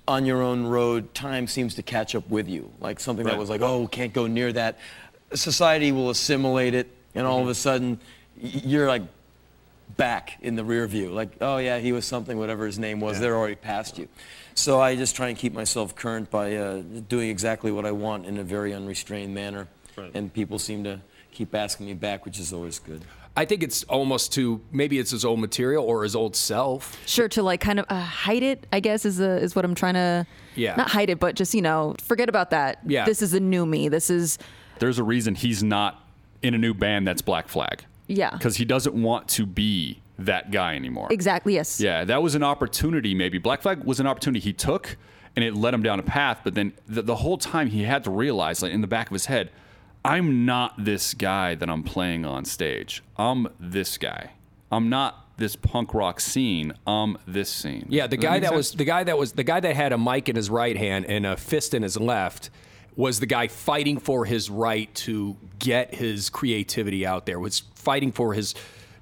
on 0.06 0.26
your 0.26 0.42
own 0.42 0.66
road, 0.66 1.14
time 1.14 1.48
seems 1.48 1.76
to 1.76 1.82
catch 1.82 2.16
up 2.16 2.30
with 2.30 2.50
you. 2.50 2.70
Like 2.82 3.00
something 3.00 3.26
that 3.26 3.38
was 3.38 3.50
like, 3.50 3.62
oh, 3.62 3.88
can't 3.88 4.12
go 4.12 4.28
near 4.28 4.52
that. 4.52 4.80
Society 5.34 5.94
will 5.94 6.10
assimilate 6.10 6.74
it, 6.74 6.94
and 7.16 7.26
all 7.26 7.42
of 7.42 7.48
a 7.48 7.56
sudden, 7.56 8.02
you're 8.36 8.90
like 8.90 9.04
back 10.00 10.38
in 10.40 10.56
the 10.56 10.64
rear 10.64 10.88
view. 10.88 11.10
Like, 11.10 11.34
oh 11.42 11.58
yeah, 11.58 11.78
he 11.78 11.92
was 11.92 12.06
something, 12.06 12.40
whatever 12.40 12.66
his 12.66 12.80
name 12.80 13.02
was. 13.02 13.20
They're 13.20 13.36
already 13.36 13.56
past 13.56 13.98
you. 13.98 14.08
So 14.56 14.80
I 14.80 14.96
just 14.96 15.14
try 15.14 15.28
and 15.28 15.38
keep 15.38 15.54
myself 15.54 15.94
current 15.94 16.32
by 16.32 16.56
uh, 16.56 16.82
doing 17.10 17.30
exactly 17.30 17.70
what 17.70 17.86
I 17.86 17.92
want 17.92 18.26
in 18.26 18.38
a 18.38 18.44
very 18.44 18.74
unrestrained 18.74 19.34
manner, 19.36 19.68
and 20.14 20.34
people 20.34 20.58
seem 20.58 20.86
to 20.86 21.02
keep 21.32 21.54
asking 21.54 21.86
me 21.86 21.94
back, 21.94 22.24
which 22.26 22.40
is 22.40 22.54
always 22.54 22.80
good. 22.80 23.04
I 23.36 23.44
think 23.46 23.62
it's 23.62 23.84
almost 23.84 24.34
to 24.34 24.62
maybe 24.72 25.00
it's 25.00 25.12
his 25.12 25.24
old 25.24 25.40
material 25.40 25.86
or 25.86 26.04
his 26.04 26.16
old 26.16 26.36
self. 26.36 26.98
Sure, 27.06 27.28
to 27.30 27.44
like 27.44 27.60
kind 27.60 27.80
of 27.80 27.86
uh, 27.90 28.00
hide 28.00 28.44
it, 28.44 28.68
I 28.72 28.80
guess 28.80 29.06
is 29.06 29.20
a, 29.20 29.38
is 29.38 29.54
what 29.54 29.66
I'm 29.66 29.76
trying 29.76 29.96
to. 29.96 30.26
Yeah. 30.56 30.76
Not 30.76 30.90
hide 30.90 31.10
it, 31.10 31.20
but 31.20 31.36
just 31.36 31.54
you 31.54 31.62
know, 31.62 31.96
forget 32.02 32.30
about 32.30 32.52
that. 32.52 32.80
Yeah. 32.86 33.06
This 33.06 33.22
is 33.22 33.34
a 33.34 33.40
new 33.40 33.66
me. 33.66 33.90
This 33.90 34.10
is 34.10 34.38
There's 34.80 34.98
a 34.98 35.04
reason 35.04 35.36
he's 35.36 35.62
not 35.62 36.04
in 36.42 36.54
a 36.54 36.58
new 36.58 36.74
band 36.74 37.06
that's 37.06 37.22
Black 37.22 37.50
Flag. 37.50 37.84
Yeah. 38.10 38.32
Because 38.32 38.58
he 38.58 38.66
doesn't 38.66 38.96
want 38.96 39.28
to 39.30 39.46
be 39.46 40.02
that 40.18 40.52
guy 40.52 40.76
anymore. 40.76 41.08
Exactly. 41.12 41.56
Yes. 41.56 41.80
Yeah, 41.80 42.04
that 42.06 42.22
was 42.22 42.36
an 42.36 42.44
opportunity, 42.44 43.14
maybe. 43.14 43.38
Black 43.38 43.62
Flag 43.62 43.84
was 43.84 44.00
an 44.00 44.08
opportunity 44.08 44.40
he 44.40 44.54
took, 44.54 44.98
and 45.36 45.46
it 45.46 45.56
led 45.56 45.74
him 45.74 45.82
down 45.82 46.00
a 46.00 46.04
path. 46.04 46.42
But 46.44 46.56
then 46.56 46.74
the, 46.88 47.02
the 47.02 47.16
whole 47.16 47.38
time 47.38 47.68
he 47.68 47.84
had 47.84 48.04
to 48.04 48.12
realize, 48.12 48.62
like 48.62 48.74
in 48.74 48.82
the 48.82 48.88
back 48.88 49.08
of 49.08 49.14
his 49.14 49.28
head, 49.28 49.52
I'm 50.04 50.46
not 50.46 50.84
this 50.84 51.14
guy 51.14 51.56
that 51.56 51.70
I'm 51.70 51.84
playing 51.84 52.26
on 52.26 52.46
stage. 52.46 53.04
I'm 53.18 53.48
this 53.60 53.98
guy. 53.98 54.32
I'm 54.72 54.90
not 54.90 55.38
this 55.38 55.56
punk 55.56 55.94
rock 55.94 56.20
scene. 56.20 56.74
I'm 56.86 57.18
this 57.26 57.50
scene. 57.50 57.86
Yeah, 57.90 58.08
the 58.08 58.18
Does 58.18 58.24
guy 58.24 58.34
make 58.34 58.44
that 58.44 58.54
was 58.54 58.72
the 58.72 58.86
guy 58.86 59.04
that 59.04 59.18
was 59.18 59.34
the 59.34 59.44
guy 59.44 59.60
that 59.60 59.76
had 59.76 59.94
a 59.94 59.98
mic 59.98 60.30
in 60.30 60.36
his 60.36 60.50
right 60.50 60.78
hand 60.78 61.06
and 61.06 61.26
a 61.26 61.38
fist 61.38 61.74
in 61.74 61.84
his 61.84 61.98
left 61.98 62.50
was 63.00 63.22
the 63.22 63.26
guy 63.26 63.48
fighting 63.48 63.98
for 63.98 64.26
his 64.26 64.50
right 64.50 64.94
to 64.94 65.38
get 65.58 65.96
his 65.96 66.30
creativity 66.30 67.06
out 67.06 67.26
there. 67.26 67.40
Was 67.40 67.62
fighting 67.74 68.12
for 68.12 68.34
his 68.34 68.54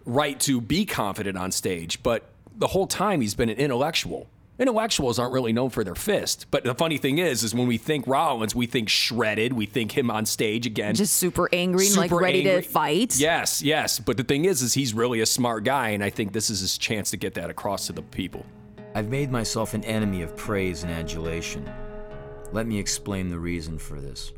right 0.05 0.39
to 0.41 0.61
be 0.61 0.85
confident 0.85 1.35
on 1.35 1.51
stage, 1.51 2.03
but 2.03 2.29
the 2.55 2.67
whole 2.67 2.85
time 2.85 3.21
he's 3.21 3.33
been 3.33 3.49
an 3.49 3.57
intellectual. 3.57 4.27
Intellectuals 4.59 5.17
aren't 5.17 5.33
really 5.33 5.51
known 5.51 5.71
for 5.71 5.83
their 5.83 5.95
fist, 5.95 6.45
but 6.51 6.63
the 6.63 6.75
funny 6.75 6.99
thing 6.99 7.17
is, 7.17 7.43
is 7.43 7.55
when 7.55 7.65
we 7.65 7.79
think 7.79 8.05
Rollins, 8.05 8.53
we 8.53 8.67
think 8.67 8.87
shredded, 8.87 9.53
we 9.53 9.65
think 9.65 9.97
him 9.97 10.11
on 10.11 10.27
stage 10.27 10.67
again, 10.67 10.93
Just 10.93 11.15
super 11.15 11.49
angry 11.51 11.87
and 11.87 11.97
like 11.97 12.11
ready 12.11 12.47
angry. 12.47 12.61
to 12.61 12.69
fight. 12.69 13.17
Yes, 13.17 13.63
yes. 13.63 13.97
But 13.97 14.17
the 14.17 14.23
thing 14.23 14.45
is, 14.45 14.61
is 14.61 14.75
he's 14.75 14.93
really 14.93 15.21
a 15.21 15.25
smart 15.25 15.63
guy, 15.63 15.89
and 15.89 16.03
I 16.03 16.11
think 16.11 16.33
this 16.33 16.51
is 16.51 16.59
his 16.59 16.77
chance 16.77 17.09
to 17.11 17.17
get 17.17 17.33
that 17.33 17.49
across 17.49 17.87
to 17.87 17.93
the 17.93 18.03
people. 18.03 18.45
I've 18.93 19.09
made 19.09 19.31
myself 19.31 19.73
an 19.73 19.83
enemy 19.85 20.21
of 20.21 20.35
praise 20.35 20.83
and 20.83 20.91
adulation. 20.91 21.67
Let 22.53 22.65
me 22.65 22.79
explain 22.79 23.29
the 23.29 23.39
reason 23.39 23.77
for 23.77 23.99
this. 23.99 24.31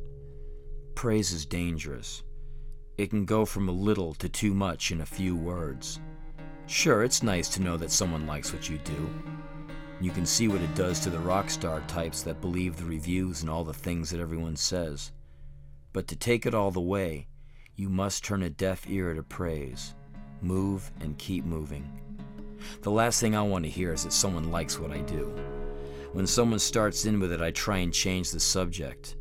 Praise 0.95 1.31
is 1.31 1.45
dangerous. 1.45 2.23
It 2.97 3.11
can 3.11 3.23
go 3.23 3.45
from 3.45 3.69
a 3.69 3.71
little 3.71 4.15
to 4.15 4.27
too 4.27 4.53
much 4.53 4.91
in 4.91 5.01
a 5.01 5.05
few 5.05 5.35
words. 5.35 5.99
Sure, 6.65 7.03
it's 7.03 7.21
nice 7.21 7.47
to 7.49 7.61
know 7.61 7.77
that 7.77 7.91
someone 7.91 8.25
likes 8.25 8.51
what 8.51 8.67
you 8.67 8.79
do. 8.79 9.09
You 10.01 10.09
can 10.11 10.25
see 10.25 10.47
what 10.47 10.61
it 10.61 10.73
does 10.75 10.99
to 11.01 11.11
the 11.11 11.19
rock 11.19 11.51
star 11.51 11.81
types 11.81 12.23
that 12.23 12.41
believe 12.41 12.77
the 12.77 12.85
reviews 12.85 13.41
and 13.41 13.49
all 13.49 13.63
the 13.63 13.73
things 13.73 14.09
that 14.09 14.19
everyone 14.19 14.55
says. 14.55 15.11
But 15.93 16.07
to 16.07 16.15
take 16.15 16.47
it 16.47 16.55
all 16.55 16.71
the 16.71 16.81
way, 16.81 17.27
you 17.75 17.89
must 17.89 18.25
turn 18.25 18.41
a 18.41 18.49
deaf 18.49 18.89
ear 18.89 19.13
to 19.13 19.23
praise. 19.23 19.93
Move 20.41 20.91
and 20.99 21.17
keep 21.19 21.45
moving. 21.45 21.87
The 22.81 22.91
last 22.91 23.19
thing 23.19 23.35
I 23.35 23.41
want 23.43 23.65
to 23.65 23.71
hear 23.71 23.93
is 23.93 24.03
that 24.03 24.13
someone 24.13 24.51
likes 24.51 24.79
what 24.79 24.91
I 24.91 24.99
do. 25.01 25.33
When 26.11 26.25
someone 26.25 26.59
starts 26.59 27.05
in 27.05 27.19
with 27.19 27.31
it, 27.31 27.41
I 27.41 27.51
try 27.51 27.77
and 27.77 27.93
change 27.93 28.31
the 28.31 28.39
subject. 28.39 29.15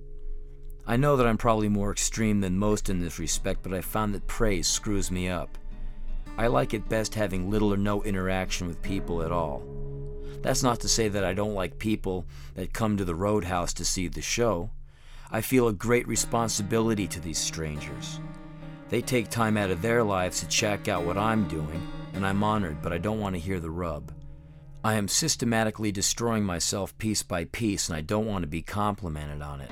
I 0.86 0.97
know 0.97 1.16
that 1.16 1.27
I'm 1.27 1.36
probably 1.36 1.69
more 1.69 1.93
extreme 1.93 2.40
than 2.40 2.59
most 2.59 2.89
in 2.89 2.98
this 2.98 3.19
respect, 3.19 3.62
but 3.62 3.74
I 3.74 3.82
found 3.82 4.15
that 4.15 4.27
praise 4.27 4.66
screws 4.66 5.10
me 5.10 5.28
up. 5.28 5.59
I 6.39 6.47
like 6.47 6.73
it 6.73 6.89
best 6.89 7.15
having 7.15 7.51
little 7.51 7.74
or 7.74 7.77
no 7.77 8.02
interaction 8.05 8.66
with 8.66 8.81
people 8.81 9.23
at 9.23 9.31
all. 9.31 9.62
That's 10.40 10.62
not 10.62 10.81
to 10.81 10.89
say 10.89 11.09
that 11.09 11.24
I 11.24 11.35
don't 11.35 11.55
like 11.55 11.78
people 11.78 12.24
that 12.55 12.73
come 12.73 12.97
to 12.97 13.05
the 13.05 13.15
roadhouse 13.15 13.74
to 13.74 13.85
see 13.85 14.09
the 14.09 14.23
show. 14.23 14.70
I 15.31 15.43
feel 15.43 15.69
a 15.69 15.74
great 15.74 16.09
responsibility 16.09 17.06
to 17.09 17.20
these 17.20 17.39
strangers. 17.39 18.19
They 18.89 19.02
take 19.02 19.28
time 19.28 19.59
out 19.59 19.70
of 19.70 19.82
their 19.82 20.02
lives 20.02 20.40
to 20.40 20.48
check 20.48 20.89
out 20.89 21.05
what 21.05 21.19
I'm 21.19 21.48
doing, 21.48 21.86
and 22.15 22.27
I'm 22.27 22.43
honored, 22.43 22.81
but 22.81 22.94
I 22.94 22.98
don't 22.98 23.20
want 23.20 23.35
to 23.35 23.40
hear 23.40 23.60
the 23.60 23.70
rub. 23.70 24.10
I 24.84 24.94
am 24.94 25.09
systematically 25.09 25.90
destroying 25.90 26.44
myself 26.44 26.96
piece 26.98 27.24
by 27.24 27.46
piece, 27.46 27.88
and 27.88 27.96
I 27.96 28.00
don't 28.00 28.26
want 28.26 28.42
to 28.42 28.48
be 28.48 28.62
complimented 28.62 29.42
on 29.42 29.60
it. 29.60 29.70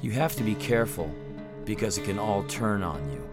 You 0.00 0.12
have 0.12 0.36
to 0.36 0.44
be 0.44 0.54
careful, 0.54 1.12
because 1.64 1.98
it 1.98 2.04
can 2.04 2.18
all 2.18 2.44
turn 2.44 2.82
on 2.84 3.10
you. 3.10 3.28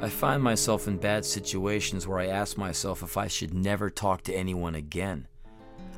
I 0.00 0.08
find 0.08 0.42
myself 0.42 0.86
in 0.86 0.96
bad 0.96 1.24
situations 1.24 2.06
where 2.06 2.20
I 2.20 2.26
ask 2.26 2.56
myself 2.56 3.02
if 3.02 3.16
I 3.16 3.26
should 3.26 3.52
never 3.52 3.90
talk 3.90 4.22
to 4.24 4.34
anyone 4.34 4.76
again. 4.76 5.26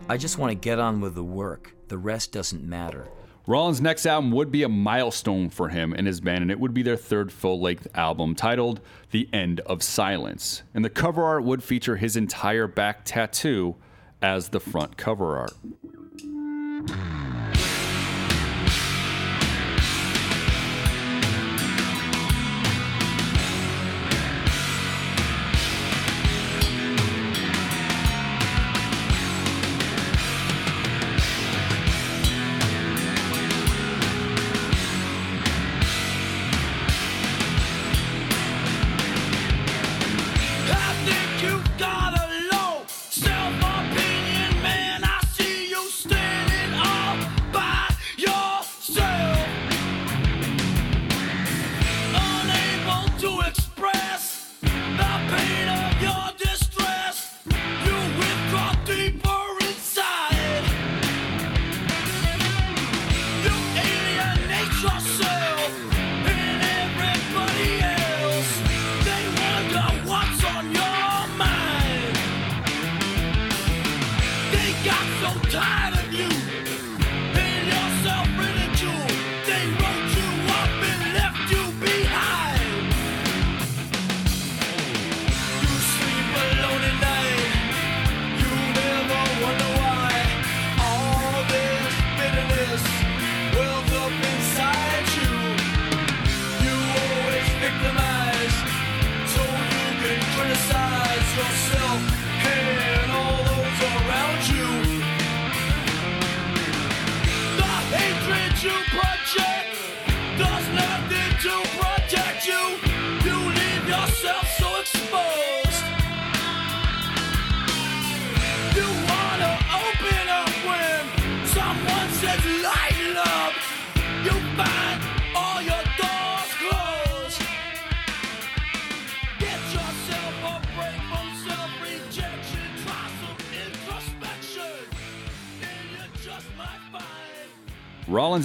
I 0.08 0.16
just 0.16 0.38
want 0.38 0.50
to 0.50 0.54
get 0.54 0.78
on 0.78 1.00
with 1.00 1.14
the 1.14 1.24
work, 1.24 1.74
the 1.88 1.98
rest 1.98 2.32
doesn't 2.32 2.62
matter. 2.62 3.08
Rollins' 3.46 3.82
next 3.82 4.06
album 4.06 4.30
would 4.30 4.50
be 4.50 4.62
a 4.62 4.70
milestone 4.70 5.50
for 5.50 5.68
him 5.68 5.92
and 5.92 6.06
his 6.06 6.22
band, 6.22 6.40
and 6.40 6.50
it 6.50 6.58
would 6.58 6.72
be 6.72 6.82
their 6.82 6.96
third 6.96 7.30
full 7.30 7.60
length 7.60 7.86
album 7.94 8.34
titled 8.34 8.80
The 9.10 9.28
End 9.34 9.60
of 9.60 9.82
Silence. 9.82 10.62
And 10.72 10.82
the 10.82 10.88
cover 10.88 11.22
art 11.22 11.44
would 11.44 11.62
feature 11.62 11.96
his 11.96 12.16
entire 12.16 12.66
back 12.66 13.04
tattoo 13.04 13.76
as 14.22 14.48
the 14.48 14.60
front 14.60 14.96
cover 14.96 15.36
art. 15.36 15.52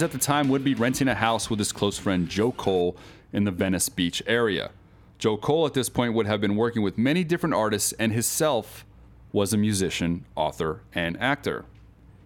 Rollins 0.00 0.14
at 0.14 0.18
the 0.18 0.24
time 0.24 0.48
would 0.48 0.64
be 0.64 0.72
renting 0.72 1.08
a 1.08 1.14
house 1.14 1.50
with 1.50 1.58
his 1.58 1.72
close 1.72 1.98
friend 1.98 2.26
Joe 2.26 2.52
Cole 2.52 2.96
in 3.34 3.44
the 3.44 3.50
Venice 3.50 3.90
Beach 3.90 4.22
area. 4.26 4.70
Joe 5.18 5.36
Cole 5.36 5.66
at 5.66 5.74
this 5.74 5.90
point 5.90 6.14
would 6.14 6.26
have 6.26 6.40
been 6.40 6.56
working 6.56 6.80
with 6.80 6.96
many 6.96 7.22
different 7.22 7.54
artists 7.54 7.92
and 7.98 8.10
himself 8.10 8.86
was 9.30 9.52
a 9.52 9.58
musician, 9.58 10.24
author, 10.36 10.80
and 10.94 11.20
actor. 11.20 11.66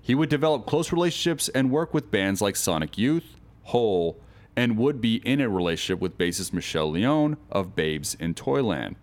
He 0.01 0.15
would 0.15 0.29
develop 0.29 0.67
close 0.67 0.93
relationships 0.93 1.49
and 1.49 1.73
work 1.73 1.93
with 1.93 2.13
bands 2.13 2.41
like 2.41 2.55
Sonic 2.55 2.97
Youth, 2.97 3.35
Hole, 3.65 4.21
and 4.55 4.79
would 4.79 5.01
be 5.01 5.17
in 5.17 5.41
a 5.41 5.49
relationship 5.49 6.01
with 6.01 6.17
bassist 6.17 6.53
Michelle 6.53 6.93
Leon 6.93 7.37
of 7.51 7.75
Babes 7.75 8.17
in 8.21 8.35
Toyland. 8.35 8.95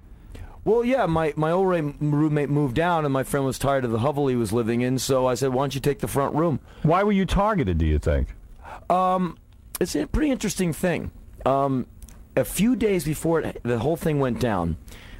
Well, 0.63 0.85
yeah, 0.85 1.07
my, 1.07 1.33
my 1.35 1.51
old 1.51 1.67
roommate 1.67 2.49
moved 2.49 2.75
down, 2.75 3.03
and 3.03 3.11
my 3.11 3.23
friend 3.23 3.45
was 3.45 3.59
tired 3.59 3.83
of 3.83 3.91
the 3.91 3.99
hovel 3.99 4.27
he 4.27 4.35
was 4.37 4.53
living 4.53 4.79
in, 4.79 4.97
so 4.97 5.27
I 5.27 5.33
said, 5.33 5.49
why 5.51 5.63
don't 5.63 5.75
you 5.75 5.81
take 5.81 5.99
the 5.99 6.07
front 6.07 6.35
room? 6.35 6.61
Why 6.83 7.03
were 7.03 7.11
you 7.11 7.25
targeted, 7.25 7.77
do 7.77 7.85
you 7.85 7.99
think? 7.99 8.29
Um, 8.89 9.37
it's 9.79 9.95
a 9.95 10.05
pretty 10.07 10.31
interesting 10.31 10.73
thing. 10.73 11.11
Um, 11.45 11.87
a 12.35 12.45
few 12.45 12.75
days 12.75 13.03
before 13.03 13.41
it, 13.41 13.61
the 13.63 13.79
whole 13.79 13.97
thing 13.97 14.19
went 14.19 14.39
down, 14.39 14.77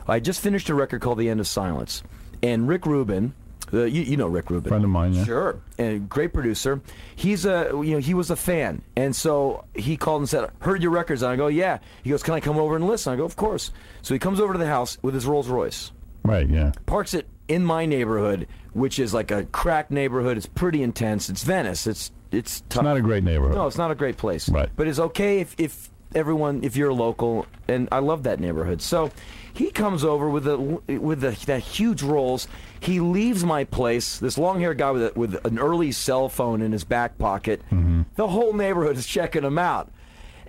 I 0.07 0.19
just 0.19 0.41
finished 0.41 0.69
a 0.69 0.75
record 0.75 1.01
called 1.01 1.17
The 1.17 1.29
End 1.29 1.39
of 1.39 1.47
Silence. 1.47 2.03
And 2.43 2.67
Rick 2.67 2.85
Rubin, 2.85 3.33
uh, 3.73 3.83
you, 3.83 4.01
you 4.01 4.17
know 4.17 4.27
Rick 4.27 4.49
Rubin. 4.49 4.69
Friend 4.69 4.83
of 4.83 4.89
mine, 4.89 5.13
yeah. 5.13 5.23
Sure. 5.23 5.61
And 5.77 6.09
great 6.09 6.33
producer. 6.33 6.81
He's 7.15 7.45
a, 7.45 7.69
you 7.73 7.93
know, 7.93 7.99
he 7.99 8.13
was 8.13 8.29
a 8.29 8.35
fan. 8.35 8.81
And 8.95 9.15
so 9.15 9.65
he 9.75 9.97
called 9.97 10.21
and 10.21 10.29
said, 10.29 10.49
heard 10.59 10.81
your 10.81 10.91
records. 10.91 11.21
And 11.21 11.31
I 11.31 11.35
go, 11.35 11.47
yeah. 11.47 11.79
He 12.03 12.09
goes, 12.09 12.23
can 12.23 12.33
I 12.33 12.39
come 12.39 12.57
over 12.57 12.75
and 12.75 12.87
listen? 12.87 13.13
I 13.13 13.15
go, 13.15 13.25
of 13.25 13.35
course. 13.35 13.71
So 14.01 14.13
he 14.13 14.19
comes 14.19 14.39
over 14.39 14.53
to 14.53 14.59
the 14.59 14.67
house 14.67 14.97
with 15.01 15.13
his 15.13 15.25
Rolls 15.25 15.47
Royce 15.47 15.91
Right, 16.23 16.47
yeah. 16.49 16.71
parks 16.85 17.13
it 17.13 17.27
in 17.47 17.65
my 17.65 17.85
neighborhood, 17.85 18.47
which 18.73 18.99
is 18.99 19.13
like 19.13 19.31
a 19.31 19.43
crack 19.45 19.91
neighborhood. 19.91 20.37
It's 20.37 20.45
pretty 20.45 20.83
intense. 20.83 21.29
It's 21.29 21.43
Venice. 21.43 21.87
It's 21.87 22.11
it's 22.31 22.61
tough. 22.69 22.81
It's 22.81 22.83
not 22.83 22.97
a 22.97 23.01
great 23.01 23.23
neighborhood. 23.23 23.55
No, 23.55 23.67
it's 23.67 23.77
not 23.77 23.91
a 23.91 23.95
great 23.95 24.17
place. 24.17 24.49
Right. 24.49 24.69
But 24.75 24.87
it's 24.87 24.99
okay 24.99 25.39
if, 25.39 25.55
if 25.57 25.89
everyone 26.15 26.63
if 26.63 26.75
you're 26.75 26.89
a 26.89 26.93
local, 26.93 27.45
and 27.67 27.87
I 27.91 27.99
love 27.99 28.23
that 28.23 28.39
neighborhood. 28.39 28.81
So 28.81 29.11
he 29.53 29.71
comes 29.71 30.03
over 30.03 30.29
with 30.29 30.45
the 30.45 30.57
with 30.99 31.21
the 31.21 31.31
that 31.45 31.61
huge 31.61 32.01
rolls. 32.03 32.47
He 32.79 32.99
leaves 32.99 33.43
my 33.43 33.63
place. 33.63 34.17
This 34.17 34.37
long-haired 34.37 34.77
guy 34.77 34.91
with 34.91 35.03
a, 35.03 35.19
with 35.19 35.45
an 35.45 35.59
early 35.59 35.91
cell 35.91 36.29
phone 36.29 36.61
in 36.61 36.71
his 36.71 36.83
back 36.83 37.17
pocket. 37.17 37.61
Mm-hmm. 37.65 38.03
The 38.15 38.27
whole 38.27 38.53
neighborhood 38.53 38.97
is 38.97 39.05
checking 39.05 39.43
him 39.43 39.59
out. 39.59 39.91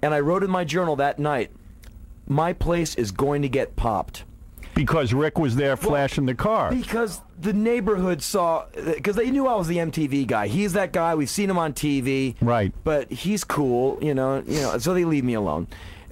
And 0.03 0.15
I 0.15 0.21
wrote 0.21 0.43
in 0.43 0.51
my 0.51 0.65
journal 0.65 0.97
that 0.97 1.19
night, 1.19 1.53
my 2.27 2.53
place 2.53 2.95
is 2.95 3.13
going 3.13 3.43
to 3.43 3.49
get 3.49 3.77
popped. 3.77 4.25
Because 4.75 5.13
Rick 5.13 5.39
was 5.39 5.57
there 5.57 5.77
flashing 5.77 6.27
the 6.27 6.35
car. 6.35 6.71
Because 6.71 7.21
the 7.43 7.53
neighborhood 7.53 8.23
saw, 8.23 8.67
because 8.75 9.17
they 9.17 9.31
knew 9.31 9.47
I 9.47 9.55
was 9.57 9.67
the 9.67 9.79
MTV 9.79 10.27
guy. 10.27 10.47
He's 10.47 10.73
that 10.75 10.93
guy. 10.93 11.15
We've 11.15 11.29
seen 11.29 11.51
him 11.51 11.59
on 11.59 11.73
TV. 11.73 12.37
Right. 12.41 12.73
But 12.85 13.11
he's 13.11 13.45
cool, 13.45 13.99
you 14.01 14.15
know. 14.15 14.43
You 14.47 14.61
know. 14.61 14.79
So 14.79 14.95
they 14.95 15.05
leave 15.05 15.25
me 15.25 15.35
alone. 15.35 15.67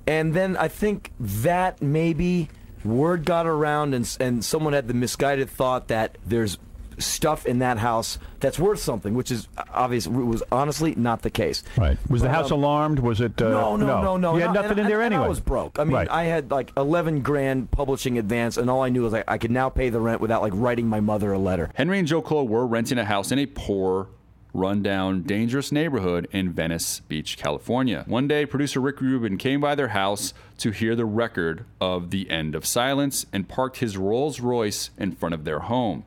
And 0.07 0.35
then 0.35 0.57
I 0.57 0.69
think 0.69 1.13
that 1.21 1.81
maybe 1.81 2.49
word 2.85 3.25
got 3.25 3.47
around, 3.47 3.95
and 3.95 4.17
and 4.19 4.45
someone 4.45 4.73
had 4.73 4.89
the 4.89 4.95
misguided 4.95 5.49
thought 5.49 5.89
that 5.89 6.19
there's 6.27 6.59
stuff 7.01 7.47
in 7.47 7.59
that 7.61 7.79
house 7.79 8.19
that's 8.41 8.59
worth 8.59 8.79
something, 8.81 9.15
which 9.15 9.31
is 9.31 9.49
obvious. 9.73 10.07
Was 10.07 10.43
honestly 10.53 10.95
not 10.95 11.23
the 11.23 11.31
case. 11.31 11.63
Right. 11.77 11.99
Was 12.09 12.23
the 12.23 12.29
house 12.31 12.51
um, 12.51 12.59
alarmed? 12.61 12.99
Was 13.01 13.21
it? 13.21 13.41
Uh, 13.41 13.49
no, 13.51 13.77
no, 13.77 14.03
no, 14.03 14.17
no. 14.17 14.35
You 14.35 14.41
had 14.41 14.51
And 14.51 14.59
I- 14.59 14.63
nothing 14.63 14.79
in 14.79 14.87
there 14.87 15.03
and 15.03 15.13
anyway. 15.15 15.27
I 15.27 15.29
was 15.29 15.41
broke. 15.41 15.79
I 15.79 15.85
mean, 15.85 15.95
Right. 15.95 16.11
I 16.11 16.25
had 16.25 16.51
like 16.51 16.73
11 16.77 17.21
grand 17.23 17.71
publishing 17.71 18.19
advance, 18.19 18.57
and 18.57 18.71
all 18.71 18.83
I 18.83 18.89
knew 18.89 19.03
was 19.03 19.13
like 19.13 19.25
I 19.29 19.39
could 19.39 19.51
now 19.51 19.69
pay 19.69 19.89
the 19.91 20.01
rent 20.01 20.21
without 20.21 20.43
like 20.43 20.53
writing 20.55 20.87
my 20.87 21.01
mother 21.01 21.33
a 21.33 21.39
letter. 21.39 21.71
Henry 21.75 21.99
and 21.99 22.07
Joe 22.09 22.23
Cole 22.23 22.47
were 22.49 22.67
renting 22.67 22.99
a 22.99 23.05
house 23.05 23.31
in 23.33 23.39
a 23.39 23.47
poor, 23.47 24.09
rundown, 24.53 25.23
dangerous 25.23 25.71
neighborhood 25.71 26.27
in 26.33 26.51
Venice 26.53 27.01
Beach, 27.01 27.37
California. 27.37 28.05
One 28.09 28.27
day, 28.27 28.45
producer 28.47 28.81
Rick 28.81 29.01
Rubin 29.01 29.39
came 29.39 29.61
by 29.61 29.75
their 29.77 29.89
house 29.89 30.35
to 30.59 30.73
hear 30.73 30.97
the 30.97 31.05
record 31.05 31.65
of 31.81 32.11
The 32.11 32.29
End 32.31 32.55
of 32.55 32.67
Silence 32.67 33.27
and 33.33 33.49
parked 33.49 33.77
his 33.79 33.97
Rolls 33.97 34.41
Royce 34.41 34.91
in 34.99 35.13
front 35.13 35.35
of 35.35 35.45
their 35.45 35.61
home. 35.61 36.05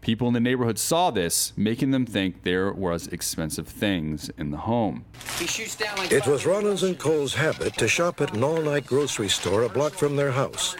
People 0.00 0.28
in 0.28 0.34
the 0.34 0.40
neighborhood 0.40 0.78
saw 0.78 1.10
this, 1.10 1.52
making 1.56 1.90
them 1.90 2.06
think 2.06 2.42
there 2.42 2.72
was 2.72 3.06
expensive 3.08 3.68
things 3.68 4.30
in 4.38 4.50
the 4.50 4.56
home. 4.56 5.04
He 5.38 5.46
shoots 5.46 5.76
down 5.76 5.98
like 5.98 6.10
It 6.10 6.26
was 6.26 6.46
Rollins 6.46 6.82
and 6.82 6.98
Cole's 6.98 7.34
habit 7.34 7.74
to 7.74 7.86
shop 7.86 8.20
at 8.22 8.34
an 8.34 8.42
all-night 8.42 8.86
grocery 8.86 9.28
store 9.28 9.62
a 9.64 9.68
block 9.68 9.92
from 9.92 10.16
their 10.16 10.30
house. 10.30 10.74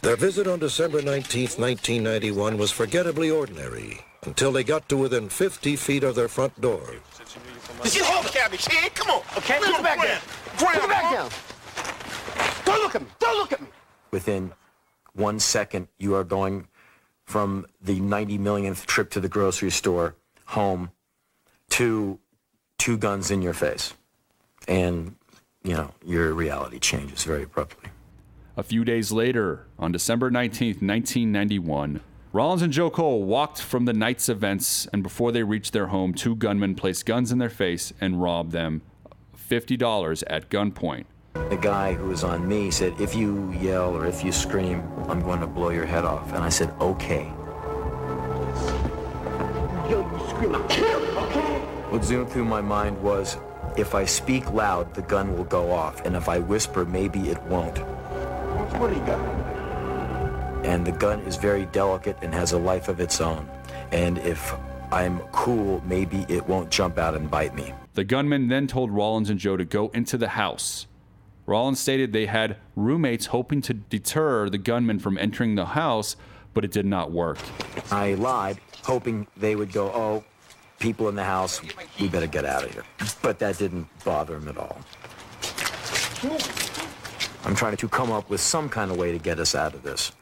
Their 0.00 0.16
visit 0.16 0.46
on 0.46 0.60
December 0.60 1.00
19th, 1.00 1.58
1991 1.58 2.56
was 2.56 2.70
forgettably 2.70 3.30
ordinary 3.30 4.00
until 4.22 4.52
they 4.52 4.64
got 4.64 4.88
to 4.88 4.96
within 4.96 5.28
50 5.28 5.76
feet 5.76 6.04
of 6.04 6.14
their 6.14 6.28
front 6.28 6.58
door. 6.60 6.94
Did 7.82 7.94
you 7.94 8.04
hold 8.04 8.24
the 8.24 8.30
cabbage, 8.30 8.64
kid? 8.66 8.94
Come 8.94 9.10
on. 9.10 9.22
Okay, 9.36 9.58
put 9.58 9.68
it 9.68 9.82
back 9.82 10.02
down. 10.02 10.20
Put 10.56 10.76
it 10.76 10.88
back 10.88 11.12
down. 11.12 11.30
Don't 12.64 12.82
look 12.82 12.94
at 12.94 13.02
me. 13.02 13.08
Don't 13.18 13.36
look 13.36 13.52
at 13.52 13.60
me. 13.60 13.68
Within 14.10 14.52
one 15.12 15.38
second, 15.38 15.88
you 15.98 16.14
are 16.14 16.24
going 16.24 16.66
from 17.34 17.66
the 17.82 17.98
90 17.98 18.38
millionth 18.38 18.86
trip 18.86 19.10
to 19.10 19.18
the 19.18 19.28
grocery 19.28 19.68
store 19.68 20.14
home 20.44 20.92
to 21.68 22.20
two 22.78 22.96
guns 22.96 23.28
in 23.28 23.42
your 23.42 23.52
face. 23.52 23.92
And, 24.68 25.16
you 25.64 25.72
know, 25.72 25.90
your 26.04 26.32
reality 26.32 26.78
changes 26.78 27.24
very 27.24 27.42
abruptly. 27.42 27.90
A 28.56 28.62
few 28.62 28.84
days 28.84 29.10
later, 29.10 29.66
on 29.80 29.90
December 29.90 30.30
19th, 30.30 30.80
1991, 30.80 31.98
Rollins 32.32 32.62
and 32.62 32.72
Joe 32.72 32.88
Cole 32.88 33.24
walked 33.24 33.60
from 33.60 33.84
the 33.84 33.92
night's 33.92 34.28
events, 34.28 34.86
and 34.92 35.02
before 35.02 35.32
they 35.32 35.42
reached 35.42 35.72
their 35.72 35.88
home, 35.88 36.14
two 36.14 36.36
gunmen 36.36 36.76
placed 36.76 37.04
guns 37.04 37.32
in 37.32 37.38
their 37.38 37.50
face 37.50 37.92
and 38.00 38.22
robbed 38.22 38.52
them 38.52 38.80
$50 39.36 40.22
at 40.28 40.50
gunpoint. 40.50 41.06
The 41.34 41.60
guy 41.60 41.92
who 41.92 42.08
was 42.08 42.24
on 42.24 42.48
me 42.48 42.70
said, 42.70 43.00
if 43.00 43.14
you 43.14 43.52
yell 43.52 43.94
or 43.94 44.06
if 44.06 44.24
you 44.24 44.32
scream, 44.32 44.82
I'm 45.08 45.20
going 45.20 45.40
to 45.40 45.46
blow 45.46 45.68
your 45.68 45.84
head 45.84 46.04
off. 46.04 46.32
And 46.32 46.42
I 46.42 46.48
said, 46.48 46.72
okay. 46.80 47.24
Yo, 49.88 50.00
you 50.00 50.28
scream, 50.30 50.54
I'll 50.54 50.68
kill 50.68 51.00
you, 51.00 51.18
okay? 51.18 51.58
What 51.90 52.04
zoomed 52.04 52.30
through 52.30 52.46
my 52.46 52.60
mind 52.60 53.00
was, 53.00 53.36
if 53.76 53.94
I 53.94 54.04
speak 54.04 54.52
loud, 54.52 54.94
the 54.94 55.02
gun 55.02 55.36
will 55.36 55.44
go 55.44 55.70
off. 55.70 56.04
And 56.04 56.16
if 56.16 56.28
I 56.28 56.38
whisper, 56.38 56.84
maybe 56.84 57.28
it 57.28 57.40
won't. 57.42 57.78
What 58.78 58.90
do 58.90 58.96
you 58.96 59.06
got? 59.06 59.20
And 60.64 60.86
the 60.86 60.92
gun 60.92 61.20
is 61.20 61.36
very 61.36 61.66
delicate 61.66 62.16
and 62.22 62.32
has 62.34 62.52
a 62.52 62.58
life 62.58 62.88
of 62.88 63.00
its 63.00 63.20
own. 63.20 63.48
And 63.92 64.18
if 64.18 64.54
I'm 64.90 65.20
cool, 65.30 65.82
maybe 65.84 66.26
it 66.28 66.48
won't 66.48 66.70
jump 66.70 66.98
out 66.98 67.14
and 67.14 67.30
bite 67.30 67.54
me. 67.54 67.74
The 67.92 68.04
gunman 68.04 68.48
then 68.48 68.66
told 68.66 68.90
Rollins 68.90 69.30
and 69.30 69.38
Joe 69.38 69.56
to 69.56 69.64
go 69.64 69.88
into 69.88 70.16
the 70.16 70.28
house. 70.28 70.86
Rollins 71.46 71.78
stated 71.78 72.12
they 72.12 72.26
had 72.26 72.56
roommates 72.74 73.26
hoping 73.26 73.60
to 73.62 73.74
deter 73.74 74.48
the 74.48 74.58
gunman 74.58 74.98
from 74.98 75.18
entering 75.18 75.54
the 75.54 75.66
house, 75.66 76.16
but 76.54 76.64
it 76.64 76.70
did 76.70 76.86
not 76.86 77.10
work. 77.10 77.38
I 77.90 78.14
lied, 78.14 78.58
hoping 78.82 79.26
they 79.36 79.54
would 79.54 79.72
go, 79.72 79.86
oh, 79.88 80.24
people 80.78 81.08
in 81.08 81.14
the 81.14 81.24
house, 81.24 81.60
we 82.00 82.08
better 82.08 82.26
get 82.26 82.44
out 82.44 82.64
of 82.64 82.72
here. 82.72 82.84
But 83.22 83.38
that 83.40 83.58
didn't 83.58 83.88
bother 84.04 84.36
him 84.36 84.48
at 84.48 84.56
all. 84.56 84.78
I'm 87.44 87.54
trying 87.54 87.76
to 87.76 87.88
come 87.88 88.10
up 88.10 88.30
with 88.30 88.40
some 88.40 88.70
kind 88.70 88.90
of 88.90 88.96
way 88.96 89.12
to 89.12 89.18
get 89.18 89.38
us 89.38 89.54
out 89.54 89.74
of 89.74 89.82
this. 89.82 90.12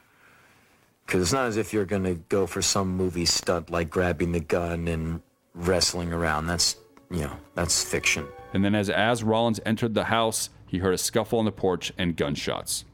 Because 1.06 1.22
it's 1.22 1.32
not 1.32 1.46
as 1.46 1.56
if 1.56 1.72
you're 1.72 1.84
going 1.84 2.04
to 2.04 2.14
go 2.14 2.46
for 2.46 2.62
some 2.62 2.96
movie 2.96 3.26
stunt 3.26 3.70
like 3.70 3.90
grabbing 3.90 4.32
the 4.32 4.40
gun 4.40 4.88
and 4.88 5.20
wrestling 5.54 6.12
around. 6.12 6.46
That's, 6.46 6.76
you 7.10 7.20
know, 7.20 7.36
that's 7.54 7.84
fiction. 7.84 8.26
And 8.54 8.64
then, 8.64 8.74
as, 8.74 8.90
as 8.90 9.22
Rollins 9.22 9.60
entered 9.64 9.94
the 9.94 10.04
house, 10.04 10.50
he 10.72 10.78
heard 10.78 10.94
a 10.94 10.98
scuffle 10.98 11.38
on 11.38 11.44
the 11.44 11.52
porch 11.52 11.92
and 11.98 12.16
gunshots. 12.16 12.86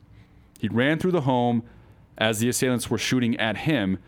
He 0.59 0.67
ran 0.67 0.99
through 0.99 1.13
the 1.13 1.21
home 1.21 1.63
as 2.19 2.41
the 2.41 2.49
assailants 2.49 2.91
were 2.91 2.99
shooting 2.99 3.37
at 3.37 3.59
him 3.59 4.01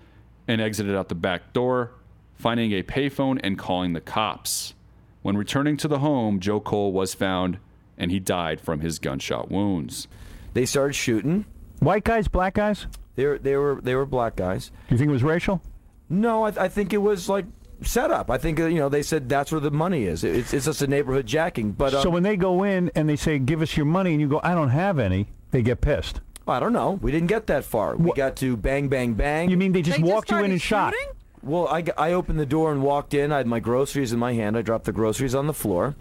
and 0.49 0.61
exited 0.61 0.97
out 0.97 1.09
the 1.09 1.15
back 1.15 1.53
door, 1.53 1.93
finding 2.35 2.73
a 2.73 2.83
payphone 2.83 3.39
and 3.45 3.57
calling 3.57 3.93
the 3.93 4.01
cops. 4.01 4.75
When 5.23 5.37
returning 5.37 5.77
to 5.77 5.87
the 5.87 6.01
home, 6.01 6.41
Joe 6.41 6.59
Cole 6.59 6.91
was 6.91 7.15
found 7.15 7.59
and 7.97 8.11
he 8.11 8.19
died 8.19 8.61
from 8.61 8.81
his 8.81 8.99
gunshot 8.99 9.53
wounds. 9.53 10.09
They 10.53 10.67
started 10.67 10.95
shooting. 10.95 11.45
White 11.79 12.03
guys, 12.03 12.27
black 12.27 12.55
guys? 12.55 12.89
They 13.15 13.25
were, 13.25 13.39
they 13.39 13.55
were, 13.55 13.81
they 13.81 13.95
were 13.95 14.05
black 14.05 14.35
guys. 14.35 14.71
Do 14.89 14.97
you 14.97 14.99
think 14.99 15.11
it 15.11 15.13
was 15.13 15.23
racial? 15.23 15.63
No, 16.09 16.43
I, 16.43 16.65
I 16.65 16.69
think 16.69 16.93
it 16.93 16.99
was 16.99 17.29
like 17.29 17.45
set 17.82 18.11
up. 18.11 18.31
I 18.31 18.39
think 18.39 18.61
uh, 18.61 18.66
you 18.66 18.78
know 18.78 18.89
they 18.89 19.02
said 19.02 19.28
that's 19.28 19.52
where 19.52 19.61
the 19.61 19.70
money 19.70 20.05
is. 20.05 20.24
It's, 20.24 20.52
it's 20.52 20.66
just 20.66 20.82
a 20.82 20.86
neighborhood 20.86 21.27
jacking. 21.27 21.73
But 21.73 21.94
um, 21.94 22.02
so 22.02 22.11
when 22.11 22.23
they 22.23 22.36
go 22.36 22.62
in 22.65 22.90
and 22.94 23.09
they 23.09 23.16
say, 23.16 23.39
"Give 23.39 23.62
us 23.62 23.77
your 23.77 23.86
money," 23.86 24.12
and 24.12 24.20
you 24.20 24.28
go, 24.28 24.40
"I 24.43 24.55
don't 24.55 24.70
have 24.70 24.98
any," 24.98 25.28
they 25.51 25.62
get 25.62 25.81
pissed. 25.81 26.20
I 26.48 26.59
don't 26.59 26.73
know. 26.73 26.98
We 27.01 27.12
didn't 27.12 27.28
get 27.28 27.47
that 27.47 27.65
far. 27.65 27.94
We 27.97 28.12
got 28.12 28.35
to 28.36 28.57
bang, 28.57 28.89
bang, 28.89 29.15
bang. 29.15 29.51
You 29.51 29.57
mean 29.57 29.70
they 29.73 29.82
just 29.82 29.98
They 29.98 30.02
just 30.02 30.12
walked 30.12 30.31
you 30.32 30.39
in 30.39 30.51
and 30.51 30.61
started 30.61 30.97
shot? 30.98 31.16
Well, 31.43 31.69
I, 31.69 31.85
I 31.97 32.12
opened 32.12 32.40
the 32.40 32.47
door 32.47 32.73
and 32.73 32.82
walked 32.82 33.15
in. 33.15 33.31
I 33.31 33.36
had 33.39 33.47
my 33.47 33.61
groceries 33.61 34.12
in 34.12 34.19
my 34.19 34.32
hand. 34.32 34.57
I 34.59 34.62
dropped 34.62 34.85
the 34.86 34.93
groceries 34.93 35.35
on 35.35 35.47
the 35.47 35.55
floor. 35.55 35.94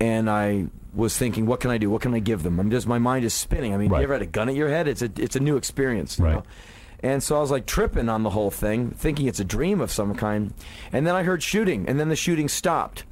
and 0.00 0.28
I 0.28 0.66
was 0.92 1.16
thinking, 1.16 1.46
what 1.46 1.60
can 1.60 1.70
I 1.70 1.78
do? 1.78 1.88
What 1.88 2.02
can 2.02 2.14
I 2.14 2.18
give 2.18 2.42
them? 2.42 2.58
I'm 2.58 2.70
just 2.70 2.86
my 2.88 2.98
mind 2.98 3.24
is 3.24 3.32
spinning. 3.32 3.72
I 3.72 3.76
mean, 3.76 3.90
you 3.90 3.96
ever 4.04 4.14
had 4.14 4.22
a 4.22 4.26
gun 4.26 4.48
at 4.48 4.56
your 4.56 4.68
head? 4.68 4.88
It's 4.88 5.02
a 5.02 5.10
it's 5.16 5.36
a 5.36 5.40
new 5.40 5.56
experience, 5.56 6.18
you 6.18 6.24
know? 6.24 6.42
And 7.02 7.22
so 7.22 7.36
I 7.36 7.40
was 7.40 7.50
like 7.50 7.66
tripping 7.66 8.08
on 8.08 8.22
the 8.22 8.30
whole 8.30 8.50
thing, 8.50 8.90
thinking 8.90 9.26
it's 9.26 9.40
a 9.40 9.44
dream 9.44 9.80
of 9.80 9.90
some 9.90 10.14
kind. 10.14 10.52
And 10.92 11.06
then 11.06 11.14
I 11.14 11.22
heard 11.22 11.42
shooting, 11.42 11.88
and 11.88 11.98
then 11.98 12.08
the 12.10 12.16
shooting 12.16 12.48
stopped. 12.48 13.04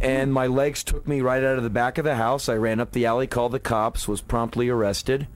And 0.00 0.32
my 0.32 0.46
legs 0.46 0.82
took 0.82 1.06
me 1.06 1.20
right 1.20 1.42
out 1.44 1.56
of 1.58 1.62
the 1.62 1.70
back 1.70 1.96
of 1.96 2.04
the 2.04 2.16
house. 2.16 2.48
I 2.48 2.54
ran 2.56 2.80
up 2.80 2.90
the 2.92 3.06
alley, 3.06 3.26
called 3.26 3.52
the 3.52 3.60
cops, 3.60 4.08
was 4.08 4.20
promptly 4.20 4.68
arrested. 4.68 5.28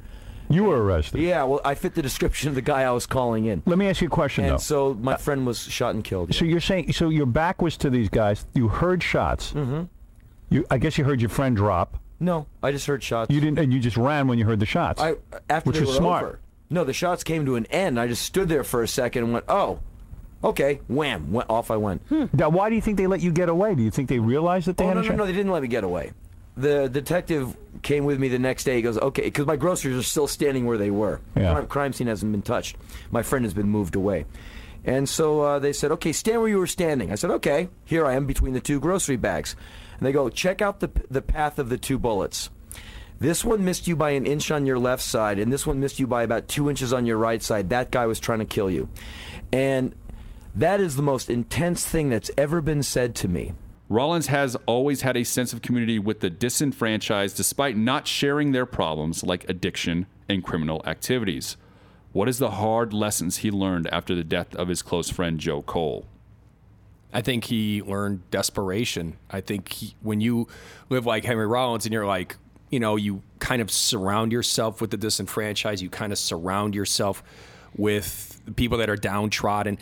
You 0.48 0.64
were 0.64 0.82
arrested. 0.82 1.20
Yeah, 1.20 1.44
well, 1.44 1.60
I 1.64 1.74
fit 1.74 1.94
the 1.94 2.02
description 2.02 2.48
of 2.48 2.54
the 2.54 2.62
guy 2.62 2.82
I 2.82 2.90
was 2.90 3.06
calling 3.06 3.46
in. 3.46 3.62
Let 3.66 3.78
me 3.78 3.88
ask 3.88 4.00
you 4.00 4.08
a 4.08 4.10
question, 4.10 4.44
And 4.44 4.54
though. 4.54 4.58
so 4.58 4.94
my 4.94 5.16
friend 5.16 5.46
was 5.46 5.60
shot 5.60 5.94
and 5.94 6.04
killed. 6.04 6.34
So 6.34 6.44
you're 6.44 6.60
saying 6.60 6.92
so 6.92 7.08
your 7.08 7.26
back 7.26 7.62
was 7.62 7.76
to 7.78 7.90
these 7.90 8.08
guys. 8.08 8.44
You 8.54 8.68
heard 8.68 9.02
shots. 9.02 9.52
Mm-hmm. 9.52 9.84
You, 10.50 10.64
I 10.70 10.78
guess 10.78 10.98
you 10.98 11.04
heard 11.04 11.20
your 11.20 11.30
friend 11.30 11.56
drop. 11.56 11.98
No, 12.20 12.46
I 12.62 12.70
just 12.70 12.86
heard 12.86 13.02
shots. 13.02 13.30
You 13.30 13.40
didn't, 13.40 13.58
and 13.58 13.72
you 13.72 13.80
just 13.80 13.96
ran 13.96 14.28
when 14.28 14.38
you 14.38 14.44
heard 14.46 14.60
the 14.60 14.66
shots. 14.66 15.00
I 15.02 15.14
after 15.50 15.70
which 15.70 15.80
was 15.80 15.88
were 15.90 15.94
smart. 15.96 16.24
over. 16.24 16.40
No, 16.68 16.84
the 16.84 16.92
shots 16.92 17.22
came 17.22 17.46
to 17.46 17.56
an 17.56 17.66
end. 17.66 17.98
I 17.98 18.08
just 18.08 18.22
stood 18.22 18.48
there 18.48 18.64
for 18.64 18.82
a 18.82 18.88
second 18.88 19.24
and 19.24 19.32
went, 19.32 19.44
"Oh, 19.48 19.80
okay." 20.42 20.80
Wham! 20.88 21.32
Went 21.32 21.48
off. 21.48 21.70
I 21.70 21.76
went. 21.76 22.02
Now, 22.32 22.48
why 22.48 22.68
do 22.68 22.74
you 22.74 22.80
think 22.80 22.96
they 22.96 23.06
let 23.06 23.20
you 23.20 23.30
get 23.32 23.48
away? 23.48 23.74
Do 23.74 23.82
you 23.82 23.90
think 23.90 24.08
they 24.08 24.18
realized 24.18 24.66
that 24.66 24.76
they 24.76 24.84
oh 24.84 24.88
had 24.88 24.96
no, 24.96 25.00
a 25.02 25.04
no, 25.04 25.14
no! 25.16 25.26
They 25.26 25.32
didn't 25.32 25.52
let 25.52 25.62
me 25.62 25.68
get 25.68 25.84
away. 25.84 26.12
The 26.56 26.88
detective 26.88 27.54
came 27.82 28.04
with 28.04 28.18
me 28.18 28.28
the 28.28 28.38
next 28.38 28.64
day. 28.64 28.76
He 28.76 28.82
goes, 28.82 28.98
"Okay," 28.98 29.22
because 29.22 29.46
my 29.46 29.56
groceries 29.56 29.96
are 29.96 30.02
still 30.02 30.26
standing 30.26 30.66
where 30.66 30.78
they 30.78 30.90
were. 30.90 31.20
Yeah. 31.36 31.52
Crime, 31.52 31.66
crime 31.66 31.92
scene 31.92 32.06
hasn't 32.08 32.32
been 32.32 32.42
touched. 32.42 32.76
My 33.10 33.22
friend 33.22 33.44
has 33.44 33.54
been 33.54 33.68
moved 33.68 33.94
away. 33.94 34.24
And 34.84 35.08
so 35.08 35.40
uh, 35.42 35.58
they 35.58 35.72
said, 35.72 35.90
"Okay, 35.92 36.12
stand 36.12 36.40
where 36.40 36.48
you 36.48 36.58
were 36.58 36.66
standing." 36.66 37.12
I 37.12 37.16
said, 37.16 37.30
"Okay." 37.30 37.68
Here 37.84 38.06
I 38.06 38.14
am 38.14 38.26
between 38.26 38.54
the 38.54 38.60
two 38.60 38.80
grocery 38.80 39.16
bags. 39.16 39.54
And 39.98 40.06
they 40.06 40.12
go, 40.12 40.28
"Check 40.30 40.62
out 40.62 40.80
the 40.80 40.90
the 41.10 41.22
path 41.22 41.58
of 41.58 41.68
the 41.68 41.78
two 41.78 41.98
bullets." 41.98 42.50
This 43.18 43.44
one 43.44 43.64
missed 43.64 43.88
you 43.88 43.96
by 43.96 44.10
an 44.10 44.26
inch 44.26 44.50
on 44.50 44.66
your 44.66 44.78
left 44.78 45.02
side, 45.02 45.38
and 45.38 45.52
this 45.52 45.66
one 45.66 45.80
missed 45.80 45.98
you 45.98 46.06
by 46.06 46.22
about 46.22 46.48
two 46.48 46.68
inches 46.68 46.92
on 46.92 47.06
your 47.06 47.16
right 47.16 47.42
side. 47.42 47.70
That 47.70 47.90
guy 47.90 48.06
was 48.06 48.20
trying 48.20 48.40
to 48.40 48.44
kill 48.44 48.70
you. 48.70 48.88
And 49.52 49.94
that 50.54 50.80
is 50.80 50.96
the 50.96 51.02
most 51.02 51.30
intense 51.30 51.86
thing 51.86 52.10
that's 52.10 52.30
ever 52.36 52.60
been 52.60 52.82
said 52.82 53.14
to 53.16 53.28
me. 53.28 53.52
Rollins 53.88 54.26
has 54.26 54.56
always 54.66 55.02
had 55.02 55.16
a 55.16 55.24
sense 55.24 55.52
of 55.52 55.62
community 55.62 55.98
with 55.98 56.20
the 56.20 56.28
disenfranchised 56.28 57.36
despite 57.36 57.76
not 57.76 58.08
sharing 58.08 58.52
their 58.52 58.66
problems 58.66 59.22
like 59.22 59.48
addiction 59.48 60.06
and 60.28 60.42
criminal 60.42 60.82
activities. 60.84 61.56
What 62.12 62.28
is 62.28 62.38
the 62.38 62.52
hard 62.52 62.92
lessons 62.92 63.38
he 63.38 63.50
learned 63.50 63.86
after 63.88 64.14
the 64.14 64.24
death 64.24 64.54
of 64.56 64.68
his 64.68 64.82
close 64.82 65.08
friend 65.08 65.38
Joe 65.38 65.62
Cole? 65.62 66.06
I 67.12 67.22
think 67.22 67.44
he 67.44 67.80
learned 67.82 68.28
desperation. 68.30 69.16
I 69.30 69.40
think 69.40 69.72
he, 69.72 69.94
when 70.02 70.20
you 70.20 70.48
live 70.88 71.06
like 71.06 71.24
Henry 71.24 71.46
Rollins 71.46 71.86
and 71.86 71.92
you're 71.92 72.06
like, 72.06 72.36
you 72.70 72.80
know, 72.80 72.96
you 72.96 73.22
kind 73.38 73.62
of 73.62 73.70
surround 73.70 74.32
yourself 74.32 74.80
with 74.80 74.90
the 74.90 74.96
disenfranchised, 74.96 75.82
you 75.82 75.90
kind 75.90 76.12
of 76.12 76.18
surround 76.18 76.74
yourself 76.74 77.22
with 77.76 78.40
people 78.56 78.78
that 78.78 78.90
are 78.90 78.96
downtrodden. 78.96 79.78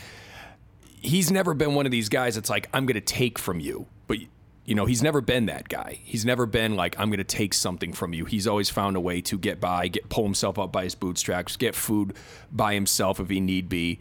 He's 1.01 1.31
never 1.31 1.55
been 1.55 1.75
one 1.75 1.87
of 1.87 1.93
these 1.93 2.09
guys 2.09 2.35
that's 2.35 2.51
like, 2.51 2.69
I'm 2.73 2.87
going 2.87 2.95
to 2.95 3.01
take 3.01 3.39
from 3.39 3.61
you. 3.61 3.87
But, 4.07 4.19
you 4.65 4.75
know, 4.75 4.87
he's 4.87 5.03
never 5.03 5.21
been 5.21 5.47
that 5.47 5.69
guy. 5.69 6.01
He's 6.03 6.25
never 6.25 6.47
been 6.47 6.77
like, 6.77 6.99
I'm 6.99 7.09
going 7.09 7.19
to 7.19 7.25
take 7.25 7.55
something 7.55 7.93
from 7.93 8.15
you. 8.15 8.25
He's 8.25 8.47
always 8.47 8.71
found 8.71 8.97
a 8.97 9.01
way 9.01 9.21
to 9.23 9.39
get 9.39 9.61
by, 9.61 9.89
get 9.89 10.09
pull 10.09 10.25
himself 10.25 10.59
up 10.59 10.73
by 10.73 10.85
his 10.85 10.95
bootstraps, 10.95 11.57
get 11.57 11.75
food 11.75 12.15
by 12.51 12.75
himself 12.75 13.21
if 13.21 13.29
he 13.29 13.41
need 13.41 13.69
be 13.69 13.99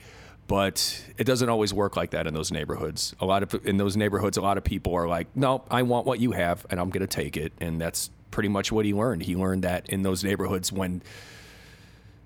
but 0.47 1.01
it 1.17 1.23
doesn't 1.23 1.49
always 1.49 1.73
work 1.73 1.95
like 1.95 2.11
that 2.11 2.27
in 2.27 2.33
those 2.33 2.51
neighborhoods. 2.51 3.15
A 3.19 3.25
lot 3.25 3.43
of 3.43 3.65
in 3.65 3.77
those 3.77 3.95
neighborhoods, 3.95 4.37
a 4.37 4.41
lot 4.41 4.57
of 4.57 4.63
people 4.63 4.93
are 4.93 5.07
like, 5.07 5.27
"No, 5.35 5.63
I 5.71 5.83
want 5.83 6.05
what 6.05 6.19
you 6.19 6.31
have, 6.31 6.65
and 6.69 6.79
I'm 6.79 6.89
going 6.89 7.01
to 7.01 7.07
take 7.07 7.37
it." 7.37 7.53
And 7.61 7.79
that's 7.79 8.09
pretty 8.33 8.49
much 8.49 8.71
what 8.71 8.83
he 8.83 8.93
learned. 8.93 9.21
He 9.21 9.35
learned 9.35 9.63
that 9.63 9.87
in 9.87 10.01
those 10.01 10.23
neighborhoods 10.23 10.71
when 10.71 11.03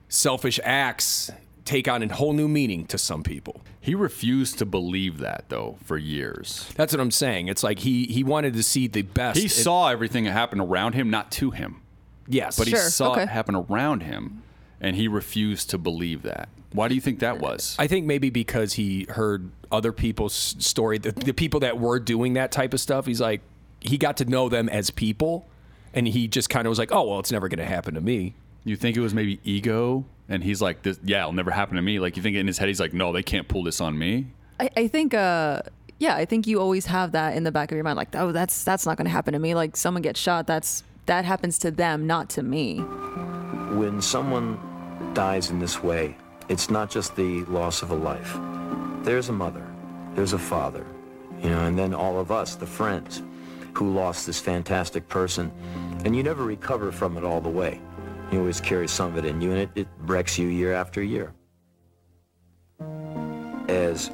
selfish 0.08 0.58
acts 0.64 1.30
take 1.66 1.90
on 1.90 2.02
a 2.02 2.16
whole 2.16 2.32
new 2.32 2.48
meaning 2.48 2.88
to 2.88 2.98
some 2.98 3.24
people. 3.24 3.60
He 3.82 3.94
refused 3.94 4.58
to 4.60 4.66
believe 4.66 5.18
that 5.20 5.44
though 5.50 5.78
for 5.84 5.98
years. 5.98 6.72
That's 6.76 6.94
what 6.94 7.02
I'm 7.02 7.12
saying. 7.12 7.50
It's 7.50 7.62
like 7.62 7.80
he 7.80 8.06
he 8.06 8.24
wanted 8.24 8.54
to 8.54 8.64
see 8.64 8.88
the 8.88 9.02
best. 9.02 9.38
He 9.38 9.44
in- 9.44 9.50
saw 9.50 9.90
everything 9.90 10.24
that 10.24 10.32
happened 10.32 10.62
around 10.62 10.94
him, 10.94 11.10
not 11.10 11.30
to 11.34 11.52
him. 11.52 11.82
Yes. 12.26 12.58
But 12.58 12.68
he 12.68 12.76
saw 12.78 13.12
okay. 13.12 13.24
it 13.24 13.30
happen 13.30 13.56
around 13.56 14.04
him, 14.04 14.44
and 14.80 14.96
he 14.96 15.10
refused 15.10 15.70
to 15.72 15.78
believe 15.78 16.24
that. 16.24 16.48
Why 16.72 16.88
do 16.88 16.96
you 16.96 17.02
think 17.02 17.20
that 17.20 17.40
was? 17.40 17.76
I 17.78 17.88
think 17.88 18.06
maybe 18.06 18.30
because 18.30 18.74
he 18.74 19.08
heard 19.10 19.52
other 19.72 19.92
people's 19.92 20.56
story, 20.60 20.98
the, 21.00 21.12
the 21.12 21.34
people 21.34 21.62
that 21.62 21.80
were 21.80 22.00
doing 22.00 22.34
that 22.34 22.52
type 22.52 22.74
of 22.74 22.80
stuff. 22.80 23.06
He's 23.06 23.22
like, 23.22 23.42
he 23.80 23.98
got 23.98 24.18
to 24.18 24.26
know 24.26 24.50
them 24.50 24.68
as 24.70 24.92
people, 24.92 25.48
and 25.98 26.08
he 26.08 26.28
just 26.28 26.52
kind 26.52 26.68
of 26.68 26.70
was 26.70 26.78
like, 26.78 26.92
oh 26.92 27.10
well, 27.10 27.20
it's 27.20 27.32
never 27.32 27.48
going 27.50 27.58
to 27.58 27.66
happen 27.66 27.96
to 27.96 28.02
me. 28.02 28.36
You 28.64 28.76
think 28.76 28.96
it 28.96 29.00
was 29.00 29.16
maybe 29.16 29.40
ego, 29.44 30.06
and 30.30 30.44
he's 30.44 30.62
like, 30.62 30.84
"This, 30.84 31.00
yeah, 31.04 31.22
it'll 31.22 31.34
never 31.34 31.50
happen 31.52 31.76
to 31.76 31.82
me." 31.82 32.00
Like 32.00 32.16
you 32.18 32.24
think 32.24 32.36
in 32.38 32.46
his 32.46 32.60
head, 32.60 32.68
he's 32.68 32.80
like, 32.80 32.94
"No, 32.94 33.12
they 33.12 33.24
can't 33.24 33.48
pull 33.48 33.64
this 33.64 33.82
on 33.82 33.98
me." 33.98 34.28
I, 34.60 34.70
I 34.78 34.88
think, 34.88 35.14
uh, 35.14 35.62
yeah, 35.98 36.16
I 36.16 36.26
think 36.26 36.46
you 36.46 36.60
always 36.60 36.86
have 36.86 37.14
that 37.14 37.36
in 37.36 37.44
the 37.44 37.52
back 37.52 37.72
of 37.72 37.76
your 37.76 37.84
mind, 37.84 37.98
like, 37.98 38.16
oh, 38.16 38.32
that's 38.32 38.64
that's 38.64 38.86
not 38.86 38.98
going 38.98 39.06
to 39.06 39.12
happen 39.12 39.34
to 39.34 39.40
me. 39.40 39.56
Like 39.56 39.76
someone 39.76 40.04
gets 40.04 40.20
shot, 40.20 40.46
that's 40.46 40.84
that 41.08 41.26
happens 41.26 41.58
to 41.60 41.72
them, 41.72 42.06
not 42.06 42.30
to 42.32 42.44
me. 42.44 42.80
When 43.76 44.00
someone 44.02 44.60
dies 45.16 45.50
in 45.50 45.58
this 45.58 45.82
way, 45.82 46.16
it's 46.48 46.70
not 46.70 46.92
just 46.92 47.16
the 47.16 47.44
loss 47.46 47.82
of 47.82 47.90
a 47.90 47.96
life. 47.96 48.38
There's 49.04 49.30
a 49.30 49.34
mother, 49.34 49.66
there's 50.14 50.34
a 50.34 50.40
father, 50.40 50.86
you 51.42 51.50
know, 51.50 51.66
and 51.66 51.80
then 51.80 51.96
all 51.96 52.20
of 52.20 52.32
us, 52.32 52.56
the 52.56 52.68
friends, 52.68 53.24
who 53.74 53.94
lost 53.94 54.26
this 54.26 54.40
fantastic 54.40 55.08
person, 55.08 55.52
and 56.06 56.16
you 56.16 56.24
never 56.24 56.44
recover 56.44 56.92
from 56.92 57.18
it 57.18 57.24
all 57.24 57.42
the 57.42 57.50
way. 57.50 57.80
You 58.32 58.40
always 58.40 58.60
carry 58.60 58.88
some 58.88 59.12
of 59.12 59.18
it 59.18 59.26
in 59.26 59.42
you, 59.42 59.52
and 59.52 59.60
it, 59.60 59.70
it 59.76 59.88
wrecks 60.00 60.38
you 60.38 60.48
year 60.48 60.74
after 60.74 61.02
year. 61.02 61.34
As 63.68 64.12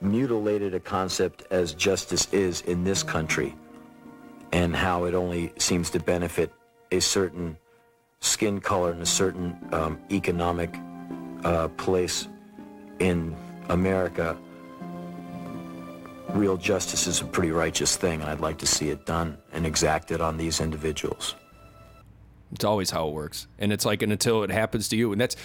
mutilated 0.00 0.74
a 0.74 0.80
concept 0.80 1.44
as 1.50 1.74
justice 1.74 2.26
is 2.32 2.62
in 2.62 2.84
this 2.84 3.02
country, 3.02 3.54
and 4.52 4.74
how 4.74 5.04
it 5.04 5.14
only 5.14 5.52
seems 5.58 5.90
to 5.90 6.00
benefit 6.00 6.52
a 6.90 7.00
certain 7.00 7.56
skin 8.20 8.60
color 8.60 8.90
and 8.90 9.02
a 9.02 9.06
certain 9.06 9.56
um, 9.72 9.98
economic 10.10 10.74
uh, 11.44 11.68
place 11.68 12.28
in 12.98 13.34
America, 13.68 14.36
real 16.34 16.56
justice 16.56 17.06
is 17.06 17.20
a 17.20 17.24
pretty 17.24 17.50
righteous 17.50 17.96
thing, 17.96 18.20
and 18.20 18.30
I'd 18.30 18.40
like 18.40 18.58
to 18.58 18.66
see 18.66 18.90
it 18.90 19.06
done 19.06 19.38
and 19.52 19.66
exacted 19.66 20.20
on 20.20 20.36
these 20.36 20.60
individuals. 20.60 21.34
It's 22.52 22.64
always 22.64 22.90
how 22.90 23.08
it 23.08 23.14
works. 23.14 23.46
And 23.58 23.72
it's 23.72 23.84
like, 23.84 24.02
and 24.02 24.12
until 24.12 24.42
it 24.42 24.50
happens 24.50 24.88
to 24.88 24.96
you. 24.96 25.12
And 25.12 25.20
that's, 25.20 25.36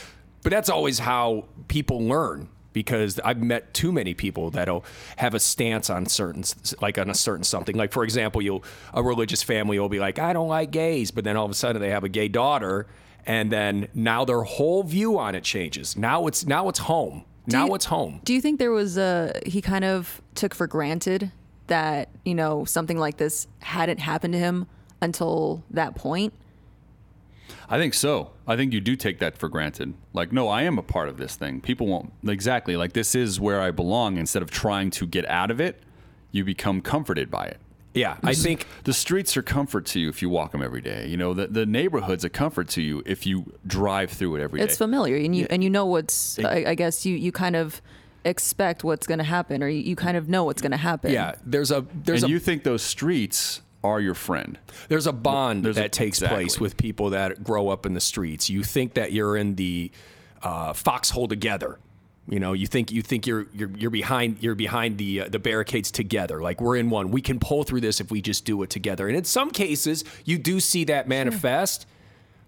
but 0.42 0.52
that's 0.52 0.70
always 0.70 1.00
how 1.00 1.46
people 1.68 2.02
learn 2.02 2.50
because 2.74 3.20
I've 3.20 3.42
met 3.42 3.74
too 3.74 3.92
many 3.92 4.14
people 4.14 4.50
that'll 4.52 4.84
have 5.16 5.34
a 5.34 5.40
stance 5.40 5.90
on 5.90 6.08
certain, 6.08 6.44
like 6.82 6.98
on 6.98 7.10
a 7.10 7.14
certain 7.14 7.44
something. 7.44 7.76
Like, 7.76 7.94
for 7.94 8.04
example, 8.04 8.42
you'll, 8.42 8.64
a 8.94 9.02
religious 9.02 9.44
family 9.44 9.80
will 9.80 9.88
be 9.88 10.00
like, 10.00 10.20
I 10.20 10.34
don't 10.34 10.50
like 10.50 10.72
gays. 10.72 11.12
But 11.12 11.24
then 11.24 11.38
all 11.38 11.46
of 11.46 11.52
a 11.52 11.56
sudden 11.56 11.82
they 11.82 11.92
have 11.92 12.04
a 12.04 12.10
gay 12.10 12.28
daughter. 12.28 12.88
And 13.26 13.52
then 13.52 13.88
now 13.94 14.26
their 14.26 14.42
whole 14.42 14.84
view 14.84 15.18
on 15.18 15.36
it 15.36 15.44
changes. 15.44 15.96
Now 15.96 16.28
it's, 16.28 16.46
now 16.46 16.68
it's 16.70 16.80
home. 16.80 17.24
Now 17.48 17.74
it's 17.74 17.86
home. 17.86 18.22
Do 18.24 18.34
you 18.34 18.42
think 18.42 18.60
there 18.60 18.72
was 18.72 18.98
a 18.98 19.40
he 19.46 19.62
kind 19.62 19.86
of 19.86 20.22
took 20.36 20.54
for 20.54 20.68
granted 20.68 21.32
that 21.68 22.10
you 22.24 22.36
know 22.36 22.66
something 22.66 22.98
like 22.98 23.18
this 23.18 23.48
hadn't 23.60 24.00
happened 24.00 24.34
to 24.34 24.40
him 24.40 24.68
until 25.02 25.64
that 25.72 25.96
point? 25.96 26.34
I 27.70 27.78
think 27.78 27.94
so. 27.94 28.32
I 28.48 28.56
think 28.56 28.74
you 28.74 28.82
do 28.82 28.96
take 28.96 29.20
that 29.20 29.38
for 29.38 29.50
granted. 29.50 29.94
Like, 30.14 30.32
no, 30.32 30.48
I 30.48 30.64
am 30.64 30.78
a 30.78 30.84
part 30.84 31.10
of 31.10 31.18
this 31.18 31.36
thing. 31.36 31.62
People 31.62 31.88
won't 31.88 32.14
exactly 32.28 32.78
like 32.78 32.94
this 32.94 33.16
is 33.16 33.40
where 33.40 33.62
I 33.62 33.72
belong. 33.72 34.18
Instead 34.18 34.42
of 34.42 34.52
trying 34.52 34.92
to 34.92 35.08
get 35.08 35.28
out 35.30 35.52
of 35.52 35.60
it, 35.60 35.82
you 36.32 36.44
become 36.44 36.82
comforted 36.82 37.32
by 37.32 37.46
it. 37.46 37.60
Yeah, 37.96 38.18
I 38.24 38.34
think- 38.34 38.68
the 38.84 38.94
streets 38.94 39.36
are 39.38 39.42
comfort 39.42 39.86
to 39.88 40.00
you 40.00 40.10
if 40.10 40.22
you 40.22 40.30
walk 40.30 40.52
them 40.52 40.62
every 40.62 40.82
day. 40.82 41.08
You 41.08 41.18
know, 41.18 41.34
the, 41.34 41.48
the 41.48 41.66
neighborhood's 41.66 42.24
a 42.24 42.30
comfort 42.30 42.68
to 42.70 42.82
you 42.82 43.02
if 43.06 43.26
you 43.26 43.54
drive 43.66 44.12
through 44.12 44.36
it 44.36 44.42
every 44.42 44.60
day. 44.60 44.66
It's 44.66 44.78
familiar, 44.78 45.16
and 45.16 45.36
you 45.36 45.48
and 45.50 45.64
you 45.64 45.70
know 45.70 45.86
what's. 45.86 46.38
I, 46.40 46.66
I 46.68 46.76
guess 46.76 47.06
you 47.06 47.16
you 47.16 47.32
kind 47.32 47.56
of 47.56 47.82
expect 48.24 48.84
what's 48.84 49.06
going 49.08 49.20
to 49.20 49.24
happen, 49.24 49.62
or 49.64 49.68
you, 49.68 49.82
you 49.82 49.96
kind 49.96 50.18
of 50.18 50.28
know 50.28 50.44
what's 50.44 50.62
going 50.62 50.72
to 50.72 50.78
happen. 50.78 51.12
Yeah, 51.12 51.36
there's 51.46 51.72
a 51.72 51.86
there's 52.04 52.24
and 52.24 52.30
a 52.30 52.34
you 52.34 52.40
think 52.40 52.64
those 52.64 52.82
streets 52.82 53.62
are 53.84 54.02
your 54.02 54.16
friend. 54.16 54.58
There's 54.90 55.06
a 55.06 55.14
bond 55.14 55.64
There's 55.64 55.78
a- 55.78 55.82
that 55.82 55.92
takes 55.92 56.18
exactly. 56.18 56.44
place 56.46 56.60
with 56.60 56.76
people 56.76 57.12
that 57.12 57.44
grow 57.44 57.70
up 57.70 57.86
in 57.86 57.94
the 57.94 58.02
streets. 58.02 58.50
You 58.50 58.64
think 58.64 58.96
that 58.96 59.12
you're 59.14 59.38
in 59.38 59.56
the 59.56 59.92
uh, 60.42 60.74
foxhole 60.74 61.28
together. 61.28 61.78
You 62.28 62.40
know, 62.40 62.54
you 62.54 62.66
think 62.66 62.92
you 62.92 63.04
think 63.04 63.28
you're 63.28 63.46
you're 63.54 63.70
you're 63.78 63.92
behind 63.92 64.38
you're 64.42 64.56
behind 64.56 64.98
the 64.98 65.22
uh, 65.22 65.30
the 65.30 65.38
barricades 65.40 65.92
together. 65.92 66.42
Like 66.42 66.60
we're 66.60 66.76
in 66.76 66.90
one. 66.90 67.12
We 67.12 67.22
can 67.22 67.40
pull 67.40 67.64
through 67.64 67.82
this 67.82 68.02
if 68.02 68.10
we 68.10 68.22
just 68.22 68.46
do 68.46 68.64
it 68.64 68.70
together. 68.72 69.08
And 69.08 69.16
in 69.16 69.26
some 69.26 69.52
cases, 69.52 70.04
you 70.24 70.40
do 70.40 70.60
see 70.60 70.86
that 70.86 71.08
manifest, 71.08 71.86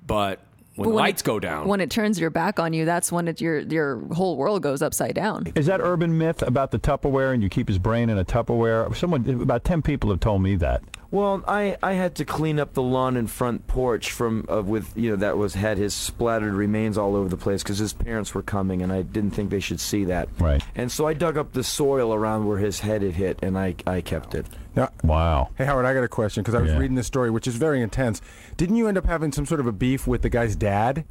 but 0.06 0.40
when 0.76 0.90
But 0.90 0.92
the 0.92 0.96
lights 0.96 1.22
it, 1.22 1.26
go 1.26 1.40
down. 1.40 1.68
when 1.68 1.80
it 1.80 1.92
turns 1.92 2.20
your 2.20 2.30
back 2.32 2.60
on 2.60 2.74
you, 2.74 2.86
that's 2.86 3.12
when 3.12 3.28
it, 3.28 3.40
your 3.40 3.60
your 3.60 4.00
whole 4.14 4.36
world 4.36 4.64
goes 4.64 4.82
upside 4.82 5.14
down. 5.14 5.52
Is 5.56 5.68
that 5.68 5.80
urban 5.80 6.18
myth 6.18 6.42
about 6.42 6.72
the 6.72 6.80
Tupperware 6.80 7.34
and 7.34 7.44
you 7.44 7.50
keep 7.50 7.68
his 7.68 7.78
brain 7.80 8.10
in 8.10 8.18
a 8.18 8.26
Tupperware? 8.26 8.96
Someone, 8.96 9.28
about 9.42 9.64
ten 9.64 9.82
people 9.84 10.10
have 10.10 10.20
told 10.20 10.42
me 10.42 10.56
that. 10.56 10.82
Well, 11.10 11.42
I, 11.48 11.78
I 11.82 11.94
had 11.94 12.16
to 12.16 12.26
clean 12.26 12.60
up 12.60 12.74
the 12.74 12.82
lawn 12.82 13.16
and 13.16 13.32
front 13.32 13.66
porch 13.68 14.12
from 14.12 14.46
uh, 14.52 14.62
with 14.62 14.92
you 14.98 15.10
know 15.12 15.16
that 15.16 15.38
was 15.38 15.54
had 15.54 15.78
his 15.78 15.94
splattered 15.94 16.54
remains 16.54 16.98
all 16.98 17.16
over 17.16 17.30
the 17.30 17.38
place 17.38 17.64
because 17.64 17.78
his 17.78 17.94
parents 17.94 18.34
were 18.34 18.42
coming 18.44 18.82
and 18.82 18.92
I 18.92 19.04
didn't 19.04 19.32
think 19.32 19.50
they 19.50 19.62
should 19.62 19.80
see 19.80 20.04
that. 20.06 20.28
Right. 20.38 20.62
And 20.76 20.92
so 20.92 21.08
I 21.08 21.14
dug 21.14 21.38
up 21.38 21.54
the 21.54 21.64
soil 21.64 22.14
around 22.14 22.46
where 22.46 22.58
his 22.58 22.82
head 22.82 23.02
had 23.04 23.14
hit 23.14 23.40
and 23.42 23.58
I 23.58 23.76
I 23.86 24.02
kept 24.02 24.36
it. 24.36 24.48
Yeah. 24.76 24.90
Wow. 25.02 25.50
Hey 25.58 25.64
Howard, 25.66 25.86
I 25.86 25.94
got 25.94 26.04
a 26.04 26.10
question 26.10 26.44
because 26.44 26.56
I 26.56 26.62
was 26.62 26.72
Yeah. 26.72 26.78
reading 26.78 26.96
this 26.96 27.08
story, 27.08 27.30
which 27.32 27.48
is 27.48 27.56
very 27.56 27.82
intense. 27.82 28.22
Didn't 28.58 28.76
you 28.76 28.88
end 28.90 28.98
up 28.98 29.06
having 29.06 29.32
some 29.32 29.46
sort 29.46 29.62
of 29.62 29.68
a 29.68 29.72
beef 29.72 30.08
with 30.08 30.24
the 30.24 30.30
guy's 30.30 30.56
dad? 30.58 31.06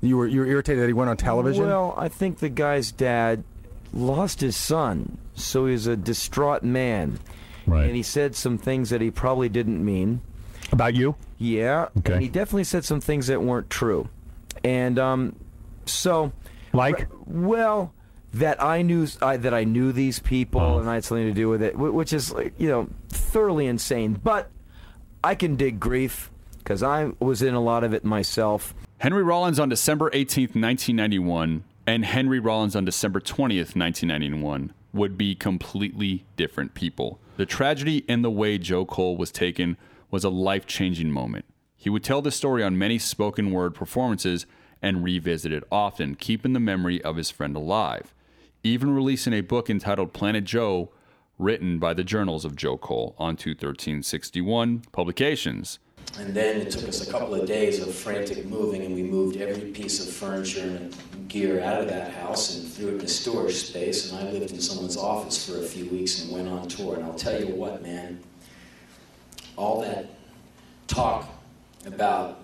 You 0.00 0.16
were 0.16 0.26
you 0.26 0.40
were 0.40 0.46
irritated 0.46 0.82
that 0.82 0.88
he 0.88 0.92
went 0.92 1.08
on 1.10 1.16
television. 1.16 1.64
Well, 1.66 1.94
I 1.96 2.08
think 2.08 2.40
the 2.40 2.48
guy's 2.48 2.90
dad 2.90 3.44
lost 3.94 4.40
his 4.40 4.56
son, 4.56 5.18
so 5.34 5.66
he's 5.66 5.86
a 5.86 5.96
distraught 5.96 6.62
man. 6.64 7.20
Right. 7.66 7.86
And 7.86 7.96
he 7.96 8.02
said 8.02 8.34
some 8.34 8.58
things 8.58 8.90
that 8.90 9.00
he 9.00 9.10
probably 9.10 9.48
didn't 9.48 9.84
mean. 9.84 10.20
About 10.72 10.94
you? 10.94 11.14
Yeah. 11.38 11.88
Okay. 11.98 12.14
And 12.14 12.22
he 12.22 12.28
definitely 12.28 12.64
said 12.64 12.84
some 12.84 13.00
things 13.00 13.26
that 13.28 13.42
weren't 13.42 13.70
true. 13.70 14.08
And 14.64 14.98
um, 14.98 15.36
so. 15.84 16.32
Like? 16.72 17.08
Well, 17.26 17.92
that 18.34 18.62
I 18.62 18.82
knew 18.82 19.06
I, 19.22 19.36
that 19.38 19.54
I 19.54 19.64
knew 19.64 19.92
these 19.92 20.18
people 20.18 20.60
Oh. 20.60 20.78
and 20.78 20.90
I 20.90 20.94
had 20.94 21.04
something 21.04 21.26
to 21.26 21.32
do 21.32 21.48
with 21.48 21.62
it, 21.62 21.76
which 21.76 22.12
is 22.12 22.34
you 22.58 22.68
know 22.68 22.88
thoroughly 23.08 23.66
insane. 23.66 24.20
But 24.22 24.50
I 25.24 25.34
can 25.34 25.56
dig 25.56 25.80
grief 25.80 26.30
because 26.58 26.82
I 26.82 27.12
was 27.18 27.40
in 27.42 27.54
a 27.54 27.60
lot 27.60 27.82
of 27.84 27.94
it 27.94 28.04
myself. 28.04 28.74
Henry 28.98 29.22
Rollins 29.22 29.58
on 29.60 29.68
December 29.68 30.10
18th, 30.10 30.54
1991, 30.56 31.64
and 31.86 32.04
Henry 32.04 32.40
Rollins 32.40 32.74
on 32.74 32.84
December 32.84 33.20
20th, 33.20 33.76
1991, 33.76 34.72
would 34.92 35.16
be 35.16 35.34
completely 35.34 36.24
different 36.36 36.74
people. 36.74 37.18
The 37.36 37.46
tragedy 37.46 38.04
and 38.08 38.24
the 38.24 38.30
way 38.30 38.56
Joe 38.56 38.86
Cole 38.86 39.16
was 39.16 39.30
taken 39.30 39.76
was 40.10 40.24
a 40.24 40.30
life 40.30 40.66
changing 40.66 41.10
moment. 41.10 41.44
He 41.76 41.90
would 41.90 42.02
tell 42.02 42.22
the 42.22 42.30
story 42.30 42.62
on 42.62 42.78
many 42.78 42.98
spoken 42.98 43.50
word 43.50 43.74
performances 43.74 44.46
and 44.80 45.04
revisit 45.04 45.52
it 45.52 45.62
often, 45.70 46.14
keeping 46.14 46.54
the 46.54 46.60
memory 46.60 47.02
of 47.02 47.16
his 47.16 47.30
friend 47.30 47.54
alive. 47.54 48.14
Even 48.62 48.94
releasing 48.94 49.34
a 49.34 49.42
book 49.42 49.68
entitled 49.68 50.14
Planet 50.14 50.44
Joe, 50.44 50.90
written 51.38 51.78
by 51.78 51.92
the 51.92 52.04
Journals 52.04 52.46
of 52.46 52.56
Joe 52.56 52.78
Cole 52.78 53.14
on 53.18 53.36
21361 53.36 54.84
Publications. 54.90 55.78
And 56.18 56.32
then 56.32 56.62
it 56.62 56.70
took 56.70 56.88
us 56.88 57.06
a 57.06 57.10
couple 57.10 57.34
of 57.34 57.46
days 57.46 57.80
of 57.80 57.94
frantic 57.94 58.46
moving, 58.46 58.84
and 58.84 58.94
we 58.94 59.02
moved 59.02 59.36
every 59.36 59.70
piece 59.70 60.06
of 60.06 60.12
furniture 60.12 60.62
and 60.62 61.28
gear 61.28 61.62
out 61.62 61.82
of 61.82 61.88
that 61.88 62.12
house 62.14 62.56
and 62.56 62.72
threw 62.72 62.88
it 62.88 62.94
in 62.94 63.00
a 63.02 63.08
storage 63.08 63.54
space. 63.54 64.10
And 64.10 64.26
I 64.26 64.30
lived 64.30 64.52
in 64.52 64.60
someone's 64.60 64.96
office 64.96 65.48
for 65.48 65.58
a 65.58 65.62
few 65.62 65.84
weeks 65.90 66.22
and 66.22 66.32
went 66.32 66.48
on 66.48 66.68
tour. 66.68 66.96
And 66.96 67.04
I'll 67.04 67.14
tell 67.14 67.38
you 67.38 67.54
what, 67.54 67.82
man, 67.82 68.20
all 69.56 69.82
that 69.82 70.06
talk 70.86 71.28
about 71.84 72.40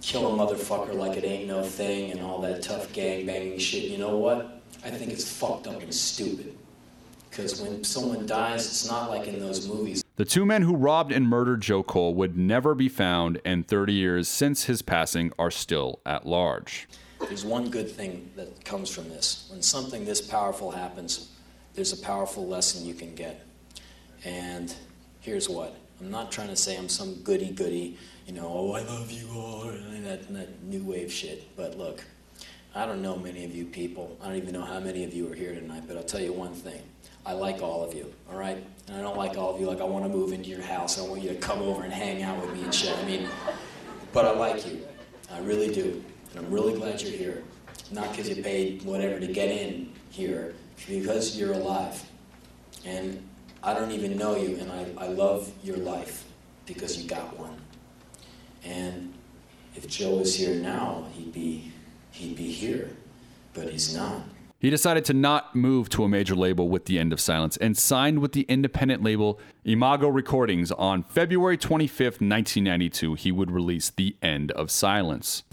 kill 0.00 0.32
a 0.32 0.46
motherfucker 0.46 0.94
like 0.94 1.16
it 1.16 1.24
ain't 1.24 1.46
no 1.46 1.62
thing 1.62 2.10
and 2.10 2.20
all 2.20 2.40
that 2.40 2.62
tough 2.62 2.92
gang 2.92 3.26
banging 3.26 3.58
shit, 3.58 3.84
you 3.84 3.98
know 3.98 4.16
what? 4.16 4.62
I 4.84 4.90
think 4.90 5.12
it's 5.12 5.30
fucked 5.30 5.66
up 5.66 5.82
and 5.82 5.94
stupid. 5.94 6.56
Because 7.28 7.60
when 7.60 7.84
someone 7.84 8.26
dies, 8.26 8.66
it's 8.66 8.88
not 8.88 9.10
like 9.10 9.28
in 9.28 9.38
those 9.38 9.68
movies. 9.68 10.02
The 10.20 10.26
two 10.26 10.44
men 10.44 10.60
who 10.60 10.76
robbed 10.76 11.12
and 11.12 11.26
murdered 11.26 11.62
Joe 11.62 11.82
Cole 11.82 12.12
would 12.12 12.36
never 12.36 12.74
be 12.74 12.90
found, 12.90 13.40
and 13.42 13.66
30 13.66 13.94
years 13.94 14.28
since 14.28 14.64
his 14.64 14.82
passing 14.82 15.32
are 15.38 15.50
still 15.50 16.00
at 16.04 16.26
large. 16.26 16.86
There's 17.20 17.46
one 17.46 17.70
good 17.70 17.90
thing 17.90 18.30
that 18.36 18.62
comes 18.62 18.90
from 18.90 19.08
this. 19.08 19.48
When 19.50 19.62
something 19.62 20.04
this 20.04 20.20
powerful 20.20 20.72
happens, 20.72 21.30
there's 21.72 21.94
a 21.94 22.04
powerful 22.04 22.46
lesson 22.46 22.84
you 22.84 22.92
can 22.92 23.14
get. 23.14 23.46
And 24.22 24.74
here's 25.20 25.48
what 25.48 25.74
I'm 26.02 26.10
not 26.10 26.30
trying 26.30 26.48
to 26.48 26.56
say 26.56 26.76
I'm 26.76 26.90
some 26.90 27.14
goody 27.22 27.50
goody, 27.50 27.96
you 28.26 28.34
know, 28.34 28.46
oh, 28.46 28.72
I 28.72 28.82
love 28.82 29.10
you 29.10 29.26
all, 29.34 29.70
and 29.70 30.04
that, 30.04 30.28
and 30.28 30.36
that 30.36 30.62
new 30.62 30.84
wave 30.84 31.10
shit. 31.10 31.56
But 31.56 31.78
look, 31.78 32.04
I 32.74 32.86
don't 32.86 33.02
know 33.02 33.16
many 33.16 33.44
of 33.44 33.54
you 33.54 33.64
people. 33.64 34.16
I 34.22 34.26
don't 34.26 34.36
even 34.36 34.52
know 34.52 34.64
how 34.64 34.78
many 34.78 35.02
of 35.02 35.12
you 35.12 35.30
are 35.30 35.34
here 35.34 35.52
tonight, 35.52 35.84
but 35.88 35.96
I'll 35.96 36.04
tell 36.04 36.20
you 36.20 36.32
one 36.32 36.54
thing. 36.54 36.80
I 37.26 37.32
like 37.32 37.62
all 37.62 37.82
of 37.82 37.94
you, 37.94 38.12
all 38.30 38.38
right? 38.38 38.64
And 38.86 38.96
I 38.96 39.00
don't 39.00 39.16
like 39.16 39.36
all 39.36 39.54
of 39.54 39.60
you 39.60 39.66
like 39.66 39.80
I 39.80 39.84
want 39.84 40.04
to 40.04 40.08
move 40.08 40.32
into 40.32 40.48
your 40.48 40.62
house. 40.62 40.98
I 40.98 41.02
want 41.02 41.20
you 41.20 41.30
to 41.30 41.34
come 41.34 41.60
over 41.62 41.82
and 41.82 41.92
hang 41.92 42.22
out 42.22 42.40
with 42.40 42.54
me 42.54 42.62
and 42.62 42.74
shit. 42.74 42.96
I 42.96 43.04
mean, 43.04 43.28
but 44.12 44.24
I 44.24 44.30
like 44.30 44.66
you. 44.66 44.86
I 45.32 45.40
really 45.40 45.72
do. 45.72 46.02
And 46.30 46.44
I'm 46.44 46.52
really 46.52 46.74
glad 46.74 47.02
you're 47.02 47.10
here. 47.10 47.42
Not 47.90 48.10
because 48.10 48.28
you 48.28 48.40
paid 48.42 48.82
whatever 48.84 49.18
to 49.18 49.26
get 49.26 49.48
in 49.48 49.92
here, 50.10 50.54
because 50.88 51.36
you're 51.36 51.54
alive. 51.54 52.02
And 52.84 53.28
I 53.64 53.74
don't 53.74 53.90
even 53.90 54.16
know 54.16 54.36
you, 54.36 54.56
and 54.56 54.70
I, 54.70 55.06
I 55.06 55.08
love 55.08 55.52
your 55.64 55.76
life 55.76 56.24
because 56.66 57.02
you 57.02 57.08
got 57.08 57.36
one. 57.36 57.60
And 58.64 59.12
if 59.74 59.88
Joe 59.88 60.16
was 60.16 60.36
here 60.36 60.54
now, 60.54 61.06
he'd 61.14 61.32
be 61.32 61.69
he'd 62.12 62.36
be 62.36 62.50
here. 62.50 62.90
But 63.54 63.70
he's 63.70 63.94
not. 63.94 64.22
He 64.60 64.68
decided 64.68 65.06
to 65.06 65.14
not 65.14 65.56
move 65.56 65.88
to 65.90 66.04
a 66.04 66.08
major 66.08 66.36
label 66.36 66.68
with 66.68 66.84
The 66.84 66.98
End 66.98 67.14
of 67.14 67.20
Silence 67.20 67.56
and 67.56 67.76
signed 67.78 68.18
with 68.18 68.32
the 68.32 68.42
independent 68.42 69.02
label 69.02 69.40
Imago 69.64 70.08
Recordings 70.08 70.70
on 70.72 71.02
February 71.02 71.56
25th, 71.56 72.20
1992. 72.20 73.14
He 73.14 73.32
would 73.32 73.50
release 73.50 73.88
The 73.88 74.16
End 74.22 74.52
of 74.52 74.70
Silence. 74.70 75.44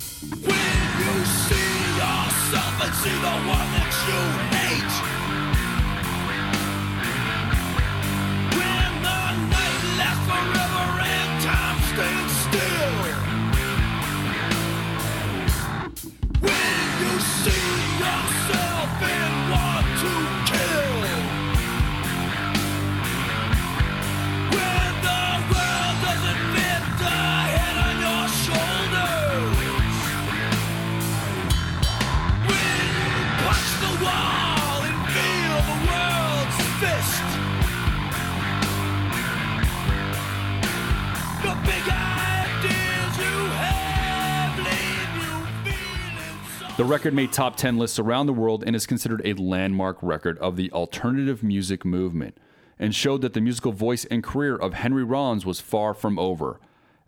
The 46.78 46.86
record 46.86 47.16
made 47.16 47.34
top 47.34 47.56
10 47.56 47.80
lists 47.80 47.98
around 47.98 48.28
the 48.28 48.34
world 48.34 48.64
and 48.64 48.76
is 48.76 48.86
considered 48.86 49.24
a 49.26 49.34
landmark 49.34 49.98
record 50.04 50.38
of 50.38 50.58
the 50.58 50.72
alternative 50.72 51.41
music 51.41 51.84
movement 51.84 52.38
and 52.78 52.94
showed 52.94 53.24
that 53.24 53.34
the 53.34 53.41
musical 53.41 53.72
voice 53.72 54.06
and 54.06 54.24
career 54.24 54.56
of 54.56 54.76
Henry 54.76 55.04
Rollins 55.04 55.44
was 55.44 55.60
far 55.60 55.95
from 55.95 56.20
over. 56.20 56.60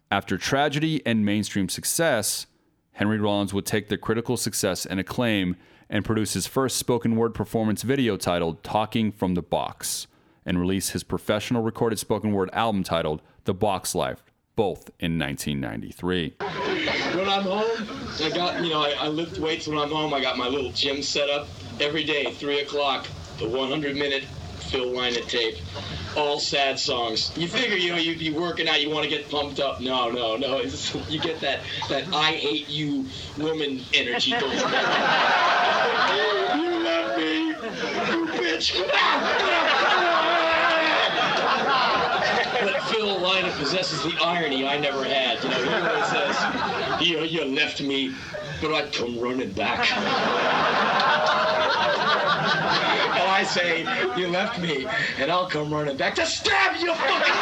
After 0.09 0.39
tragedy 0.39 1.05
and 1.05 1.23
mainstream 1.23 1.69
success, 1.69 2.47
Henry 2.93 3.19
Rollins 3.19 3.53
would 3.53 3.67
take 3.67 3.89
the 3.89 3.97
critical 3.99 4.37
success 4.37 4.87
and 4.87 4.99
acclaim 4.99 5.55
and 5.87 6.03
produce 6.03 6.33
his 6.33 6.47
first 6.47 6.77
spoken 6.77 7.15
word 7.15 7.35
performance 7.35 7.83
video 7.83 8.17
titled 8.17 8.63
Talking 8.63 9.11
from 9.11 9.35
the 9.35 9.43
Box 9.43 10.07
and 10.47 10.59
release 10.59 10.89
his 10.89 11.03
professional 11.03 11.61
recorded 11.61 11.99
spoken 11.99 12.31
word 12.31 12.49
album 12.53 12.83
titled 12.83 13.21
The 13.43 13.53
Boxed 13.53 13.93
Life, 13.93 14.23
both 14.59 14.91
in 14.99 15.17
1993. 15.17 16.35
When 17.15 17.29
I'm 17.29 17.43
home, 17.43 17.87
I 18.21 18.29
got, 18.29 18.61
you 18.61 18.71
know, 18.71 18.81
I, 18.81 18.93
I 18.99 19.07
lift 19.07 19.37
weights 19.37 19.67
when 19.67 19.77
I'm 19.77 19.89
home. 19.89 20.13
I 20.13 20.19
got 20.19 20.37
my 20.37 20.49
little 20.49 20.73
gym 20.73 21.01
set 21.01 21.29
up 21.29 21.47
every 21.79 22.03
day, 22.03 22.33
3 22.33 22.59
o'clock, 22.59 23.07
the 23.37 23.47
100 23.47 23.95
minute 23.95 24.25
Phil 24.59 24.87
Lynott 24.87 25.29
tape. 25.29 25.55
All 26.17 26.41
sad 26.41 26.77
songs. 26.77 27.31
You 27.37 27.47
figure, 27.47 27.77
you 27.77 27.93
know, 27.93 27.99
you'd 27.99 28.19
be 28.19 28.31
working 28.31 28.67
out, 28.67 28.81
you 28.81 28.89
want 28.89 29.05
to 29.05 29.09
get 29.09 29.29
pumped 29.29 29.61
up. 29.61 29.79
No, 29.79 30.11
no, 30.11 30.35
no. 30.35 30.57
It's, 30.65 30.93
you 31.09 31.21
get 31.21 31.39
that, 31.39 31.61
that 31.87 32.13
I 32.13 32.33
hate 32.33 32.67
you 32.67 33.05
woman 33.37 33.79
energy 33.93 34.31
you 34.31 34.41
love 36.83 37.17
me, 37.17 37.47
you 37.47 37.53
bitch. 38.35 38.75
Ah, 38.93 40.48
Phil 43.19 43.27
Lynott 43.27 43.57
possesses 43.57 44.01
the 44.03 44.17
irony 44.23 44.65
I 44.65 44.77
never 44.79 45.03
had. 45.03 45.43
You 45.43 45.49
know, 45.49 45.57
he 45.63 45.73
always 45.73 46.05
says, 46.07 47.01
you, 47.01 47.19
you 47.23 47.45
left 47.53 47.81
me, 47.81 48.15
but 48.61 48.73
I'd 48.73 48.93
come 48.93 49.19
running 49.19 49.51
back. 49.51 49.79
and 49.91 50.07
I 53.29 53.43
say, 53.43 53.81
you 54.17 54.27
left 54.27 54.59
me, 54.59 54.87
and 55.17 55.29
I'll 55.29 55.49
come 55.49 55.73
running 55.73 55.97
back 55.97 56.15
to 56.15 56.25
stab 56.25 56.77
you, 56.79 56.93
fucking 56.93 57.33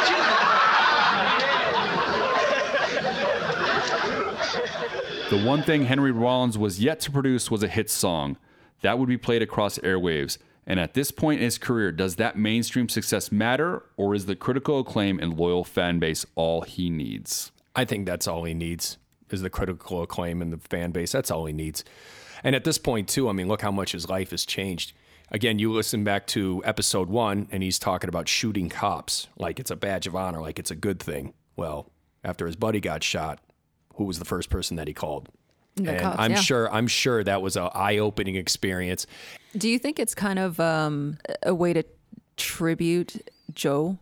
The 5.30 5.46
one 5.46 5.62
thing 5.62 5.84
Henry 5.84 6.10
Rollins 6.10 6.58
was 6.58 6.80
yet 6.80 6.98
to 7.00 7.10
produce 7.12 7.50
was 7.50 7.62
a 7.62 7.68
hit 7.68 7.90
song 7.90 8.36
that 8.80 8.98
would 8.98 9.08
be 9.08 9.18
played 9.18 9.42
across 9.42 9.78
airwaves. 9.78 10.38
And 10.68 10.78
at 10.78 10.92
this 10.92 11.10
point 11.10 11.40
in 11.40 11.46
his 11.46 11.56
career, 11.56 11.90
does 11.90 12.16
that 12.16 12.36
mainstream 12.36 12.90
success 12.90 13.32
matter, 13.32 13.82
or 13.96 14.14
is 14.14 14.26
the 14.26 14.36
critical 14.36 14.80
acclaim 14.80 15.18
and 15.18 15.36
loyal 15.36 15.64
fan 15.64 15.98
base 15.98 16.26
all 16.34 16.60
he 16.60 16.90
needs? 16.90 17.50
I 17.74 17.86
think 17.86 18.04
that's 18.04 18.28
all 18.28 18.44
he 18.44 18.52
needs 18.52 18.98
is 19.30 19.40
the 19.40 19.50
critical 19.50 20.02
acclaim 20.02 20.42
and 20.42 20.52
the 20.52 20.58
fan 20.58 20.90
base. 20.90 21.12
That's 21.12 21.30
all 21.30 21.46
he 21.46 21.54
needs. 21.54 21.84
And 22.44 22.54
at 22.54 22.64
this 22.64 22.76
point, 22.76 23.08
too, 23.08 23.30
I 23.30 23.32
mean, 23.32 23.48
look 23.48 23.62
how 23.62 23.70
much 23.70 23.92
his 23.92 24.10
life 24.10 24.30
has 24.30 24.44
changed. 24.44 24.92
Again, 25.30 25.58
you 25.58 25.72
listen 25.72 26.04
back 26.04 26.26
to 26.28 26.62
episode 26.66 27.08
one, 27.08 27.48
and 27.50 27.62
he's 27.62 27.78
talking 27.78 28.08
about 28.08 28.28
shooting 28.28 28.68
cops 28.68 29.28
like 29.38 29.58
it's 29.58 29.70
a 29.70 29.76
badge 29.76 30.06
of 30.06 30.14
honor, 30.14 30.40
like 30.42 30.58
it's 30.58 30.70
a 30.70 30.76
good 30.76 31.00
thing. 31.00 31.32
Well, 31.56 31.90
after 32.22 32.46
his 32.46 32.56
buddy 32.56 32.80
got 32.80 33.02
shot, 33.02 33.40
who 33.94 34.04
was 34.04 34.18
the 34.18 34.24
first 34.26 34.50
person 34.50 34.76
that 34.76 34.88
he 34.88 34.94
called? 34.94 35.30
The 35.84 35.92
and 35.92 36.00
cops, 36.00 36.16
I'm 36.18 36.30
yeah. 36.32 36.40
sure 36.40 36.72
I'm 36.72 36.86
sure 36.86 37.24
that 37.24 37.42
was 37.42 37.56
a 37.56 37.62
eye-opening 37.62 38.34
experience. 38.36 39.06
Do 39.56 39.68
you 39.68 39.78
think 39.78 39.98
it's 39.98 40.14
kind 40.14 40.38
of 40.38 40.60
um, 40.60 41.18
a 41.42 41.54
way 41.54 41.72
to 41.72 41.82
tribute 42.36 43.28
Joe? 43.52 43.98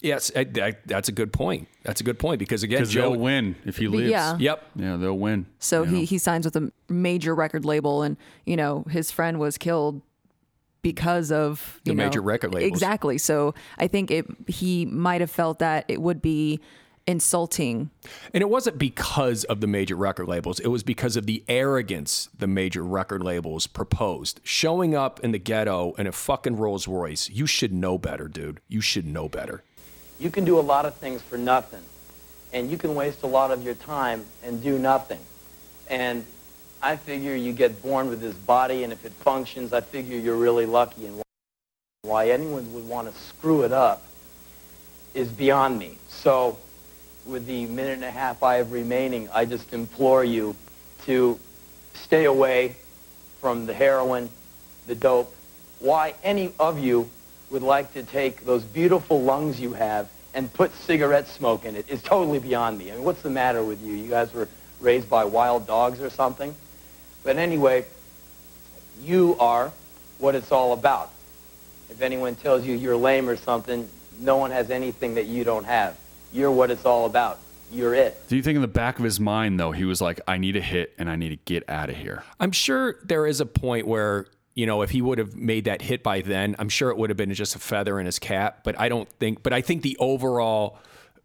Yes, 0.00 0.30
I, 0.36 0.46
I, 0.60 0.76
that's 0.84 1.08
a 1.08 1.12
good 1.12 1.32
point. 1.32 1.68
That's 1.82 2.00
a 2.00 2.04
good 2.04 2.18
point 2.18 2.38
because 2.38 2.62
again, 2.62 2.84
Joe 2.84 3.12
they'll 3.12 3.20
win 3.20 3.56
if 3.64 3.78
he 3.78 3.86
But 3.86 3.96
leaves. 3.96 4.10
yeah. 4.10 4.36
Yep. 4.38 4.64
Yeah, 4.76 4.96
they'll 4.96 5.18
win. 5.18 5.46
So 5.58 5.84
he, 5.84 6.00
know? 6.00 6.04
he 6.04 6.18
signs 6.18 6.44
with 6.44 6.54
a 6.56 6.70
major 6.88 7.34
record 7.34 7.64
label, 7.64 8.02
and 8.02 8.16
you 8.44 8.56
know 8.56 8.84
his 8.90 9.10
friend 9.10 9.40
was 9.40 9.56
killed 9.56 10.02
because 10.82 11.32
of 11.32 11.80
you 11.84 11.92
The 11.92 11.96
know, 11.96 12.04
major 12.04 12.20
record 12.20 12.54
label. 12.54 12.68
Exactly. 12.68 13.18
So 13.18 13.54
I 13.78 13.88
think 13.88 14.10
it 14.10 14.26
he 14.46 14.86
might 14.86 15.20
have 15.20 15.30
felt 15.30 15.58
that 15.60 15.86
it 15.88 16.00
would 16.00 16.20
be 16.20 16.60
insulting. 17.06 17.90
And 18.34 18.42
it 18.42 18.48
wasn't 18.48 18.78
because 18.78 19.44
of 19.44 19.60
the 19.60 19.66
major 19.66 19.96
record 19.96 20.28
labels. 20.28 20.60
It 20.60 20.68
was 20.68 20.82
because 20.82 21.16
of 21.16 21.26
the 21.26 21.44
arrogance 21.48 22.28
the 22.36 22.46
major 22.46 22.82
record 22.82 23.22
labels 23.22 23.66
proposed. 23.66 24.40
Showing 24.42 24.94
up 24.94 25.20
in 25.20 25.32
the 25.32 25.38
ghetto 25.38 25.92
in 25.92 26.06
a 26.06 26.12
fucking 26.12 26.56
Rolls 26.56 26.88
Royce. 26.88 27.30
You 27.30 27.46
should 27.46 27.72
know 27.72 27.98
better, 27.98 28.28
dude. 28.28 28.60
You 28.68 28.80
should 28.80 29.06
know 29.06 29.28
better. 29.28 29.62
You 30.18 30.30
can 30.30 30.44
do 30.44 30.58
a 30.58 30.60
lot 30.62 30.86
of 30.86 30.94
things 30.94 31.20
for 31.20 31.36
nothing, 31.36 31.82
and 32.52 32.70
you 32.70 32.78
can 32.78 32.94
waste 32.94 33.22
a 33.22 33.26
lot 33.26 33.50
of 33.50 33.62
your 33.62 33.74
time 33.74 34.24
and 34.42 34.62
do 34.62 34.78
nothing. 34.78 35.20
And 35.88 36.24
I 36.82 36.96
figure 36.96 37.34
you 37.34 37.52
get 37.52 37.82
born 37.82 38.08
with 38.08 38.20
this 38.20 38.34
body, 38.34 38.82
and 38.82 38.92
if 38.92 39.04
it 39.04 39.12
functions, 39.12 39.72
I 39.72 39.82
figure 39.82 40.18
you're 40.18 40.36
really 40.36 40.66
lucky. 40.66 41.06
And 41.06 41.22
why 42.02 42.30
anyone 42.30 42.72
would 42.72 42.88
want 42.88 43.12
to 43.12 43.20
screw 43.20 43.62
it 43.62 43.72
up 43.72 44.02
is 45.14 45.28
beyond 45.28 45.78
me. 45.78 45.98
So, 46.08 46.58
with 47.26 47.46
the 47.46 47.66
minute 47.66 47.94
and 47.94 48.04
a 48.04 48.10
half 48.10 48.42
I 48.42 48.56
have 48.56 48.72
remaining, 48.72 49.28
I 49.32 49.44
just 49.44 49.72
implore 49.72 50.24
you 50.24 50.56
to 51.04 51.38
stay 51.94 52.24
away 52.24 52.76
from 53.40 53.66
the 53.66 53.74
heroin, 53.74 54.28
the 54.86 54.94
dope. 54.94 55.34
Why 55.80 56.14
any 56.22 56.52
of 56.58 56.78
you 56.78 57.08
would 57.50 57.62
like 57.62 57.92
to 57.94 58.02
take 58.02 58.44
those 58.44 58.62
beautiful 58.62 59.22
lungs 59.22 59.60
you 59.60 59.72
have 59.74 60.08
and 60.34 60.52
put 60.52 60.72
cigarette 60.74 61.28
smoke 61.28 61.64
in 61.64 61.76
it 61.76 61.88
is 61.88 62.02
totally 62.02 62.38
beyond 62.38 62.78
me. 62.78 62.90
I 62.90 62.94
mean, 62.94 63.04
what's 63.04 63.22
the 63.22 63.30
matter 63.30 63.62
with 63.64 63.82
you? 63.82 63.94
You 63.94 64.10
guys 64.10 64.32
were 64.32 64.48
raised 64.80 65.08
by 65.08 65.24
wild 65.24 65.66
dogs 65.66 66.00
or 66.00 66.10
something? 66.10 66.54
But 67.24 67.36
anyway, 67.36 67.86
you 69.02 69.36
are 69.40 69.72
what 70.18 70.34
it's 70.34 70.52
all 70.52 70.72
about. 70.72 71.10
If 71.90 72.02
anyone 72.02 72.34
tells 72.34 72.66
you 72.66 72.74
you're 72.74 72.96
lame 72.96 73.28
or 73.28 73.36
something, 73.36 73.88
no 74.18 74.36
one 74.36 74.50
has 74.50 74.70
anything 74.70 75.14
that 75.14 75.26
you 75.26 75.44
don't 75.44 75.64
have. 75.64 75.96
You're 76.32 76.50
what 76.50 76.70
it's 76.70 76.84
all 76.84 77.06
about. 77.06 77.38
You're 77.72 77.94
it. 77.94 78.28
Do 78.28 78.36
you 78.36 78.42
think 78.42 78.56
in 78.56 78.62
the 78.62 78.68
back 78.68 78.98
of 78.98 79.04
his 79.04 79.18
mind, 79.18 79.58
though, 79.58 79.72
he 79.72 79.84
was 79.84 80.00
like, 80.00 80.20
I 80.28 80.38
need 80.38 80.56
a 80.56 80.60
hit 80.60 80.92
and 80.98 81.10
I 81.10 81.16
need 81.16 81.30
to 81.30 81.36
get 81.36 81.68
out 81.68 81.90
of 81.90 81.96
here? 81.96 82.22
I'm 82.38 82.52
sure 82.52 82.96
there 83.04 83.26
is 83.26 83.40
a 83.40 83.46
point 83.46 83.86
where, 83.86 84.26
you 84.54 84.66
know, 84.66 84.82
if 84.82 84.90
he 84.90 85.02
would 85.02 85.18
have 85.18 85.34
made 85.34 85.64
that 85.64 85.82
hit 85.82 86.02
by 86.02 86.20
then, 86.20 86.54
I'm 86.58 86.68
sure 86.68 86.90
it 86.90 86.96
would 86.96 87.10
have 87.10 87.16
been 87.16 87.34
just 87.34 87.56
a 87.56 87.58
feather 87.58 87.98
in 87.98 88.06
his 88.06 88.18
cap. 88.18 88.60
But 88.62 88.78
I 88.78 88.88
don't 88.88 89.08
think, 89.18 89.42
but 89.42 89.52
I 89.52 89.62
think 89.62 89.82
the 89.82 89.96
overall 89.98 90.78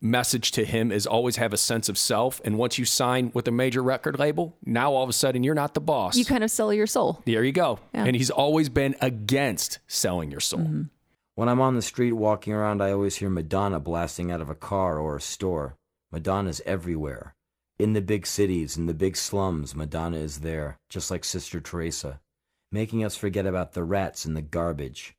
message 0.04 0.52
to 0.54 0.66
him 0.66 0.92
is 0.92 1.06
always 1.06 1.36
have 1.36 1.54
a 1.54 1.58
sense 1.58 1.88
of 1.88 1.96
self. 1.96 2.42
And 2.44 2.58
once 2.58 2.80
you 2.80 2.86
sign 2.86 3.30
with 3.36 3.48
a 3.48 3.52
major 3.52 3.84
record 3.84 4.18
label, 4.18 4.58
now 4.66 4.94
all 4.94 5.04
of 5.04 5.10
a 5.10 5.14
sudden 5.14 5.44
you're 5.44 5.54
not 5.54 5.76
the 5.76 5.80
boss. 5.80 6.18
You 6.18 6.26
kind 6.26 6.44
of 6.44 6.50
sell 6.50 6.74
your 6.74 6.88
soul. 6.88 7.22
There 7.26 7.44
you 7.44 7.52
go. 7.52 7.80
Yeah. 7.94 8.06
And 8.06 8.16
he's 8.16 8.32
always 8.32 8.68
been 8.68 8.96
against 9.00 9.78
selling 9.88 10.32
your 10.32 10.40
soul. 10.40 10.62
Mm-hmm. 10.62 10.82
When 11.36 11.48
I'm 11.48 11.62
on 11.62 11.76
the 11.76 11.82
street 11.82 12.12
walking 12.12 12.52
around, 12.52 12.82
I 12.82 12.92
always 12.92 13.16
hear 13.16 13.30
Madonna 13.30 13.80
blasting 13.80 14.32
out 14.32 14.42
of 14.42 14.50
a 14.50 14.56
car 14.56 15.00
or 15.00 15.16
a 15.16 15.22
store. 15.22 15.78
Madonna's 16.12 16.62
everywhere. 16.66 17.36
In 17.80 17.94
the 17.94 18.02
big 18.02 18.28
cities, 18.28 18.76
in 18.76 18.86
the 18.86 18.94
big 18.94 19.16
slums, 19.16 19.74
Madonna 19.74 20.18
is 20.18 20.42
there, 20.42 20.78
just 20.90 21.10
like 21.10 21.24
Sister 21.24 21.62
Teresa, 21.62 22.20
making 22.70 23.04
us 23.04 23.16
forget 23.16 23.46
about 23.46 23.72
the 23.72 23.84
rats 23.84 24.26
and 24.26 24.36
the 24.36 24.42
garbage. 24.42 25.16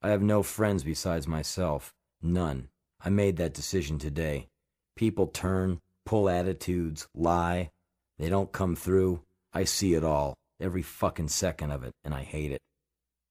I 0.00 0.08
have 0.08 0.22
no 0.22 0.42
friends 0.42 0.84
besides 0.84 1.28
myself. 1.28 1.92
None. 2.22 2.68
I 3.04 3.10
made 3.10 3.36
that 3.36 3.54
decision 3.54 3.98
today. 3.98 4.48
People 4.96 5.26
turn, 5.26 5.80
pull 6.06 6.30
attitudes, 6.30 7.06
lie. 7.14 7.70
They 8.18 8.30
don't 8.30 8.52
come 8.52 8.74
through. 8.74 9.20
I 9.52 9.64
see 9.64 9.94
it 9.94 10.02
all, 10.02 10.34
every 10.60 10.82
fucking 10.82 11.28
second 11.28 11.72
of 11.72 11.84
it, 11.84 11.92
and 12.02 12.14
I 12.14 12.22
hate 12.22 12.52
it. 12.52 12.60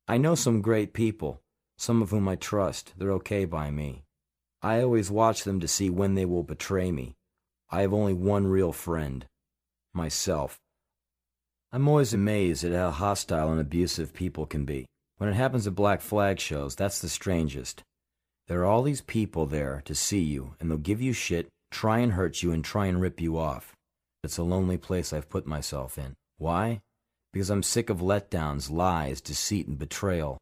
I 0.07 0.18
know 0.18 0.35
some 0.35 0.61
great 0.61 0.93
people, 0.93 1.41
some 1.81 2.03
of 2.03 2.11
whom 2.11 2.27
I 2.27 2.35
trust. 2.35 2.93
They're 2.95 3.13
okay 3.13 3.43
by 3.43 3.71
me. 3.71 4.03
I 4.61 4.83
always 4.83 5.09
watch 5.09 5.43
them 5.45 5.59
to 5.61 5.67
see 5.67 5.89
when 5.89 6.13
they 6.13 6.25
will 6.25 6.43
betray 6.43 6.91
me. 6.91 7.15
I 7.71 7.81
have 7.81 7.91
only 7.91 8.13
one 8.13 8.45
real 8.45 8.71
friend 8.71 9.25
myself. 9.91 10.59
I'm 11.71 11.87
always 11.87 12.13
amazed 12.13 12.63
at 12.63 12.71
how 12.71 12.91
hostile 12.91 13.51
and 13.51 13.59
abusive 13.59 14.13
people 14.13 14.45
can 14.45 14.63
be. 14.63 14.85
When 15.17 15.27
it 15.27 15.33
happens 15.33 15.65
at 15.65 15.73
Black 15.73 16.01
Flag 16.01 16.39
shows, 16.39 16.75
that's 16.75 16.99
the 16.99 17.09
strangest. 17.09 17.81
There 18.47 18.61
are 18.61 18.65
all 18.65 18.83
these 18.83 19.01
people 19.01 19.47
there 19.47 19.81
to 19.85 19.95
see 19.95 20.19
you, 20.19 20.53
and 20.59 20.69
they'll 20.69 20.77
give 20.77 21.01
you 21.01 21.13
shit, 21.13 21.47
try 21.71 21.97
and 21.97 22.11
hurt 22.11 22.43
you, 22.43 22.51
and 22.51 22.63
try 22.63 22.85
and 22.85 23.01
rip 23.01 23.19
you 23.19 23.39
off. 23.39 23.73
It's 24.23 24.37
a 24.37 24.43
lonely 24.43 24.77
place 24.77 25.11
I've 25.11 25.29
put 25.29 25.47
myself 25.47 25.97
in. 25.97 26.13
Why? 26.37 26.81
Because 27.33 27.49
I'm 27.49 27.63
sick 27.63 27.89
of 27.89 28.01
letdowns, 28.01 28.69
lies, 28.69 29.19
deceit, 29.19 29.67
and 29.67 29.79
betrayal. 29.79 30.37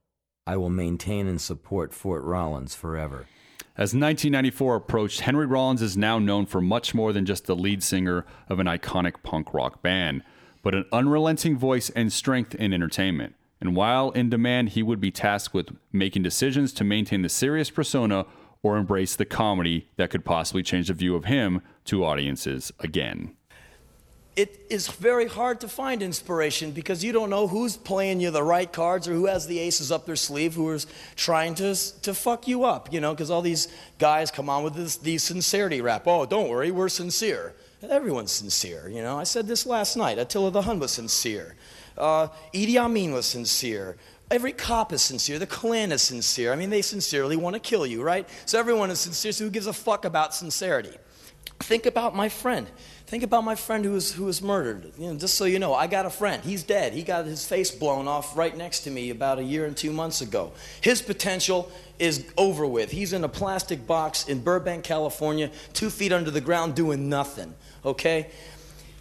I 0.50 0.58
will 0.58 0.72
maintain 0.72 1.28
and 1.28 1.40
support 1.40 1.94
Fort 1.94 2.24
Rollins 2.24 2.74
forever. 2.74 3.28
As 3.78 3.94
1994 3.94 4.78
approached, 4.78 5.20
Henry 5.20 5.46
Rollins 5.46 5.84
is 5.84 5.96
now 5.96 6.18
known 6.18 6.48
for 6.48 6.60
much 6.60 6.96
more 6.96 7.14
than 7.14 7.28
just 7.28 7.46
the 7.46 7.56
lead 7.56 7.84
singer 7.84 8.26
of 8.48 8.58
an 8.58 8.66
iconic 8.66 9.22
punk 9.22 9.54
rock 9.54 9.84
band, 9.84 10.24
but 10.64 10.74
an 10.74 10.86
unrelenting 10.92 11.56
voice 11.56 11.92
and 11.92 12.12
strength 12.12 12.56
in 12.56 12.74
entertainment. 12.74 13.36
And 13.62 13.76
while 13.76 14.10
in 14.10 14.32
demand, 14.32 14.70
he 14.70 14.82
would 14.82 15.00
be 15.00 15.12
tasked 15.12 15.54
with 15.54 15.70
making 15.94 16.24
decisions 16.24 16.74
to 16.74 16.84
maintain 16.84 17.22
the 17.22 17.30
serious 17.30 17.70
persona 17.70 18.26
or 18.64 18.78
embrace 18.78 19.16
the 19.16 19.26
comedy 19.26 19.88
that 19.98 20.10
could 20.10 20.26
possibly 20.26 20.64
change 20.64 20.88
the 20.88 20.96
view 20.96 21.16
of 21.16 21.26
him 21.26 21.62
to 21.86 22.04
audiences 22.04 22.72
again. 22.80 23.36
It 24.40 24.58
is 24.70 24.88
very 24.88 25.28
hard 25.28 25.60
to 25.60 25.68
find 25.68 26.02
inspiration 26.02 26.72
because 26.72 27.04
you 27.04 27.12
don't 27.12 27.30
know 27.30 27.46
who's 27.46 27.76
playing 27.76 28.22
you 28.22 28.32
the 28.32 28.42
right 28.42 28.72
cards 28.72 29.06
or 29.06 29.14
who 29.14 29.26
has 29.26 29.48
the 29.48 29.60
aces 29.60 29.92
up 29.92 30.06
their 30.06 30.16
sleeve 30.16 30.56
who 30.56 30.72
is 30.72 30.88
trying 31.18 31.54
to, 31.56 31.76
to 32.04 32.14
fuck 32.14 32.48
you 32.48 32.64
up, 32.64 32.94
you 32.94 33.02
know, 33.02 33.12
because 33.14 33.30
all 33.30 33.42
these 33.42 33.68
guys 33.98 34.32
come 34.32 34.50
on 34.50 34.64
with 34.64 34.76
this 34.76 34.96
the 34.96 35.18
sincerity 35.18 35.82
rap. 35.82 36.04
Oh, 36.08 36.26
don't 36.26 36.48
worry, 36.48 36.72
we're 36.72 36.88
sincere. 36.88 37.54
Everyone's 37.84 38.32
sincere, 38.32 38.88
you 38.88 39.02
know. 39.02 39.20
I 39.20 39.26
said 39.26 39.46
this 39.46 39.66
last 39.66 39.98
night. 39.98 40.18
Attila 40.18 40.52
the 40.52 40.62
Hun 40.62 40.80
was 40.80 40.92
sincere. 40.92 41.58
Uh, 41.98 42.30
Idi 42.54 42.78
Amin 42.78 43.12
was 43.12 43.26
sincere. 43.26 43.98
Every 44.32 44.54
cop 44.54 44.94
is 44.94 45.02
sincere. 45.02 45.38
The 45.38 45.48
Klan 45.48 45.92
is 45.92 46.02
sincere. 46.02 46.54
I 46.54 46.56
mean, 46.56 46.70
they 46.70 46.82
sincerely 46.82 47.36
want 47.36 47.56
to 47.56 47.60
kill 47.60 47.86
you, 47.86 48.02
right? 48.02 48.26
So 48.46 48.58
everyone 48.58 48.90
is 48.90 49.02
sincere. 49.02 49.34
So 49.34 49.44
who 49.44 49.50
gives 49.50 49.68
a 49.68 49.74
fuck 49.74 50.06
about 50.06 50.34
sincerity? 50.34 50.96
Think 51.60 51.86
about 51.86 52.16
my 52.16 52.30
friend. 52.30 52.68
Think 53.10 53.24
about 53.24 53.44
my 53.44 53.56
friend 53.56 53.84
who 53.84 53.94
was, 53.94 54.12
who 54.12 54.26
was 54.26 54.40
murdered. 54.40 54.92
You 54.96 55.08
know, 55.08 55.16
just 55.18 55.34
so 55.34 55.46
you 55.46 55.58
know, 55.58 55.74
I 55.74 55.88
got 55.88 56.06
a 56.06 56.12
friend. 56.12 56.44
He's 56.44 56.62
dead. 56.62 56.94
He 56.94 57.02
got 57.02 57.26
his 57.26 57.44
face 57.44 57.72
blown 57.72 58.08
off 58.08 58.38
right 58.38 58.56
next 58.56 58.82
to 58.82 58.92
me 58.92 59.10
about 59.10 59.40
a 59.40 59.44
year 59.44 59.66
and 59.66 59.76
two 59.76 59.92
months 59.92 60.22
ago. 60.22 60.52
His 60.82 61.02
potential 61.02 61.72
is 61.98 62.24
over 62.38 62.68
with. 62.68 62.92
He's 62.92 63.12
in 63.12 63.24
a 63.24 63.28
plastic 63.28 63.88
box 63.88 64.28
in 64.28 64.44
Burbank, 64.44 64.84
California, 64.84 65.50
two 65.74 65.90
feet 65.90 66.14
under 66.14 66.30
the 66.30 66.40
ground 66.40 66.76
doing 66.76 67.10
nothing, 67.10 67.56
okay? 67.84 68.28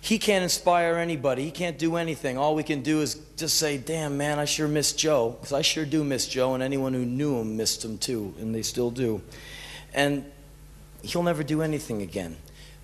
He 0.01 0.19
can't 0.19 0.43
inspire 0.43 0.95
anybody. 0.95 1.45
He 1.45 1.51
can't 1.51 1.79
do 1.79 1.97
anything. 1.97 2.39
All 2.39 2.55
we 2.55 2.63
can 2.63 2.81
do 2.81 3.03
is 3.03 3.21
just 3.37 3.59
say, 3.59 3.77
damn, 3.77 4.17
man, 4.17 4.39
I 4.39 4.47
sure 4.47 4.69
miss 4.69 4.95
Joe. 4.95 5.37
Because 5.39 5.53
I 5.53 5.61
sure 5.61 5.85
do 5.85 6.03
miss 6.03 6.27
Joe, 6.27 6.55
and 6.55 6.63
anyone 6.63 6.95
who 6.95 7.05
knew 7.05 7.39
him 7.39 7.59
missed 7.59 7.85
him 7.85 7.99
too, 7.99 8.33
and 8.41 8.55
they 8.55 8.63
still 8.63 8.91
do. 8.91 9.21
And 9.93 10.25
he'll 11.03 11.23
never 11.23 11.43
do 11.43 11.61
anything 11.61 12.01
again. 12.01 12.39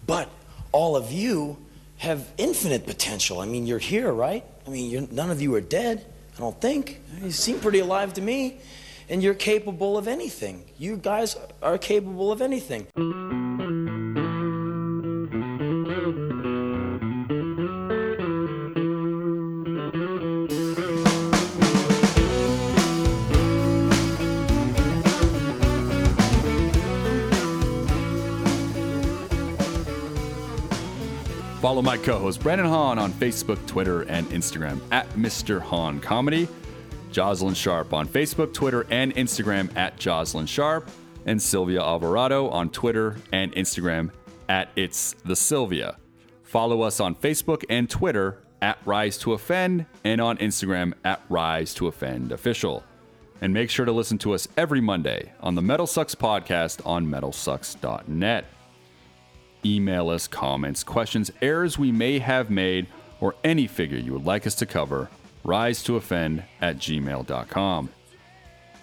But 0.06 0.28
all 0.74 0.96
of 0.96 1.12
you 1.12 1.56
have 1.98 2.28
infinite 2.36 2.84
potential. 2.84 3.38
I 3.38 3.46
mean, 3.46 3.64
you're 3.64 3.78
here, 3.78 4.12
right? 4.12 4.44
I 4.66 4.70
mean, 4.70 5.08
none 5.12 5.30
of 5.30 5.40
you 5.40 5.54
are 5.54 5.60
dead, 5.60 6.04
I 6.36 6.40
don't 6.40 6.60
think. 6.60 7.00
You 7.22 7.30
seem 7.30 7.60
pretty 7.60 7.78
alive 7.78 8.12
to 8.14 8.20
me. 8.20 8.58
And 9.08 9.22
you're 9.22 9.34
capable 9.34 9.96
of 9.96 10.08
anything. 10.08 10.64
You 10.76 10.96
guys 10.96 11.36
are 11.62 11.78
capable 11.78 12.32
of 12.32 12.42
anything. 12.42 12.88
Follow 31.74 31.82
my 31.82 31.98
co 31.98 32.20
host 32.20 32.40
Brandon 32.40 32.68
Hahn 32.68 33.00
on 33.00 33.12
Facebook, 33.14 33.66
Twitter, 33.66 34.02
and 34.02 34.28
Instagram 34.28 34.78
at 34.92 35.10
Mr. 35.14 35.60
Hahn 35.60 35.98
Comedy. 35.98 36.46
Jocelyn 37.10 37.54
Sharp 37.54 37.92
on 37.92 38.06
Facebook, 38.06 38.54
Twitter, 38.54 38.86
and 38.90 39.12
Instagram 39.16 39.76
at 39.76 39.96
Jocelyn 39.96 40.46
Sharp. 40.46 40.88
And 41.26 41.42
Sylvia 41.42 41.80
Alvarado 41.80 42.48
on 42.48 42.70
Twitter 42.70 43.16
and 43.32 43.52
Instagram 43.56 44.12
at 44.48 44.68
It's 44.76 45.16
the 45.24 45.34
Sylvia. 45.34 45.96
Follow 46.44 46.82
us 46.82 47.00
on 47.00 47.16
Facebook 47.16 47.64
and 47.68 47.90
Twitter 47.90 48.38
at 48.62 48.78
Rise 48.84 49.18
to 49.18 49.32
Offend 49.32 49.86
and 50.04 50.20
on 50.20 50.38
Instagram 50.38 50.92
at 51.04 51.22
Rise 51.28 51.74
to 51.74 51.88
Offend 51.88 52.30
Official. 52.30 52.84
And 53.40 53.52
make 53.52 53.68
sure 53.68 53.84
to 53.84 53.90
listen 53.90 54.18
to 54.18 54.32
us 54.32 54.46
every 54.56 54.80
Monday 54.80 55.32
on 55.40 55.56
the 55.56 55.62
Metal 55.62 55.88
Sucks 55.88 56.14
podcast 56.14 56.86
on 56.86 57.04
metalsucks.net. 57.08 58.44
Email 59.64 60.10
us 60.10 60.28
comments, 60.28 60.84
questions, 60.84 61.30
errors 61.40 61.78
we 61.78 61.90
may 61.90 62.18
have 62.18 62.50
made, 62.50 62.86
or 63.20 63.34
any 63.42 63.66
figure 63.66 63.98
you 63.98 64.12
would 64.12 64.26
like 64.26 64.46
us 64.46 64.54
to 64.56 64.66
cover. 64.66 65.08
Rise 65.44 65.82
to 65.84 65.96
offend 65.96 66.44
at 66.60 66.78
gmail.com. 66.78 67.88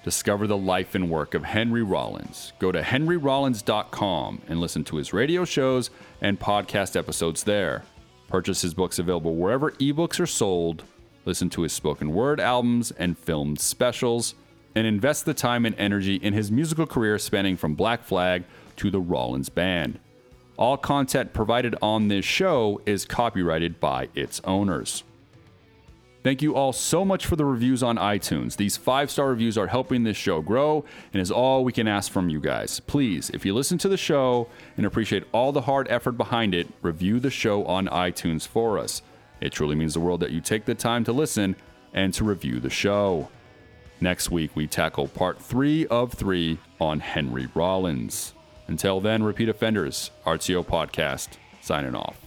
Discover 0.03 0.47
the 0.47 0.57
life 0.57 0.95
and 0.95 1.11
work 1.11 1.35
of 1.35 1.43
Henry 1.43 1.83
Rollins. 1.83 2.53
Go 2.57 2.71
to 2.71 2.81
henryrollins.com 2.81 4.41
and 4.47 4.59
listen 4.59 4.83
to 4.85 4.95
his 4.95 5.13
radio 5.13 5.45
shows 5.45 5.91
and 6.21 6.39
podcast 6.39 6.95
episodes 6.95 7.43
there. 7.43 7.83
Purchase 8.27 8.61
his 8.61 8.73
books 8.73 8.97
available 8.97 9.35
wherever 9.35 9.71
ebooks 9.73 10.19
are 10.19 10.25
sold. 10.25 10.83
Listen 11.25 11.49
to 11.51 11.61
his 11.61 11.73
spoken 11.73 12.13
word 12.13 12.39
albums 12.39 12.89
and 12.91 13.17
filmed 13.17 13.59
specials. 13.59 14.33
And 14.73 14.87
invest 14.87 15.25
the 15.25 15.33
time 15.33 15.65
and 15.65 15.75
energy 15.77 16.15
in 16.15 16.33
his 16.33 16.49
musical 16.49 16.87
career 16.87 17.19
spanning 17.19 17.57
from 17.57 17.75
Black 17.75 18.03
Flag 18.03 18.45
to 18.77 18.89
the 18.89 19.01
Rollins 19.01 19.49
Band. 19.49 19.99
All 20.57 20.77
content 20.77 21.33
provided 21.33 21.75
on 21.81 22.07
this 22.07 22.25
show 22.25 22.81
is 22.85 23.05
copyrighted 23.05 23.79
by 23.79 24.09
its 24.15 24.41
owners. 24.43 25.03
Thank 26.23 26.43
you 26.43 26.53
all 26.55 26.71
so 26.71 27.03
much 27.03 27.25
for 27.25 27.35
the 27.35 27.45
reviews 27.45 27.81
on 27.81 27.97
iTunes. 27.97 28.55
These 28.55 28.77
five 28.77 29.09
star 29.09 29.29
reviews 29.29 29.57
are 29.57 29.65
helping 29.65 30.03
this 30.03 30.17
show 30.17 30.39
grow 30.41 30.85
and 31.13 31.21
is 31.21 31.31
all 31.31 31.63
we 31.63 31.71
can 31.71 31.87
ask 31.87 32.11
from 32.11 32.29
you 32.29 32.39
guys. 32.39 32.79
Please, 32.79 33.31
if 33.31 33.43
you 33.43 33.55
listen 33.55 33.79
to 33.79 33.89
the 33.89 33.97
show 33.97 34.47
and 34.77 34.85
appreciate 34.85 35.23
all 35.31 35.51
the 35.51 35.61
hard 35.61 35.87
effort 35.89 36.13
behind 36.13 36.53
it, 36.53 36.67
review 36.83 37.19
the 37.19 37.31
show 37.31 37.65
on 37.65 37.87
iTunes 37.87 38.47
for 38.47 38.77
us. 38.77 39.01
It 39.39 39.51
truly 39.51 39.75
means 39.75 39.95
the 39.95 39.99
world 39.99 40.19
that 40.19 40.29
you 40.29 40.41
take 40.41 40.65
the 40.65 40.75
time 40.75 41.03
to 41.05 41.11
listen 41.11 41.55
and 41.91 42.13
to 42.13 42.23
review 42.23 42.59
the 42.59 42.69
show. 42.69 43.29
Next 43.99 44.29
week, 44.29 44.55
we 44.55 44.67
tackle 44.67 45.07
part 45.07 45.41
three 45.41 45.87
of 45.87 46.13
three 46.13 46.59
on 46.79 46.99
Henry 46.99 47.47
Rollins. 47.55 48.33
Until 48.67 49.01
then, 49.01 49.23
repeat 49.23 49.49
offenders, 49.49 50.11
RTO 50.25 50.65
Podcast, 50.65 51.29
signing 51.61 51.95
off. 51.95 52.17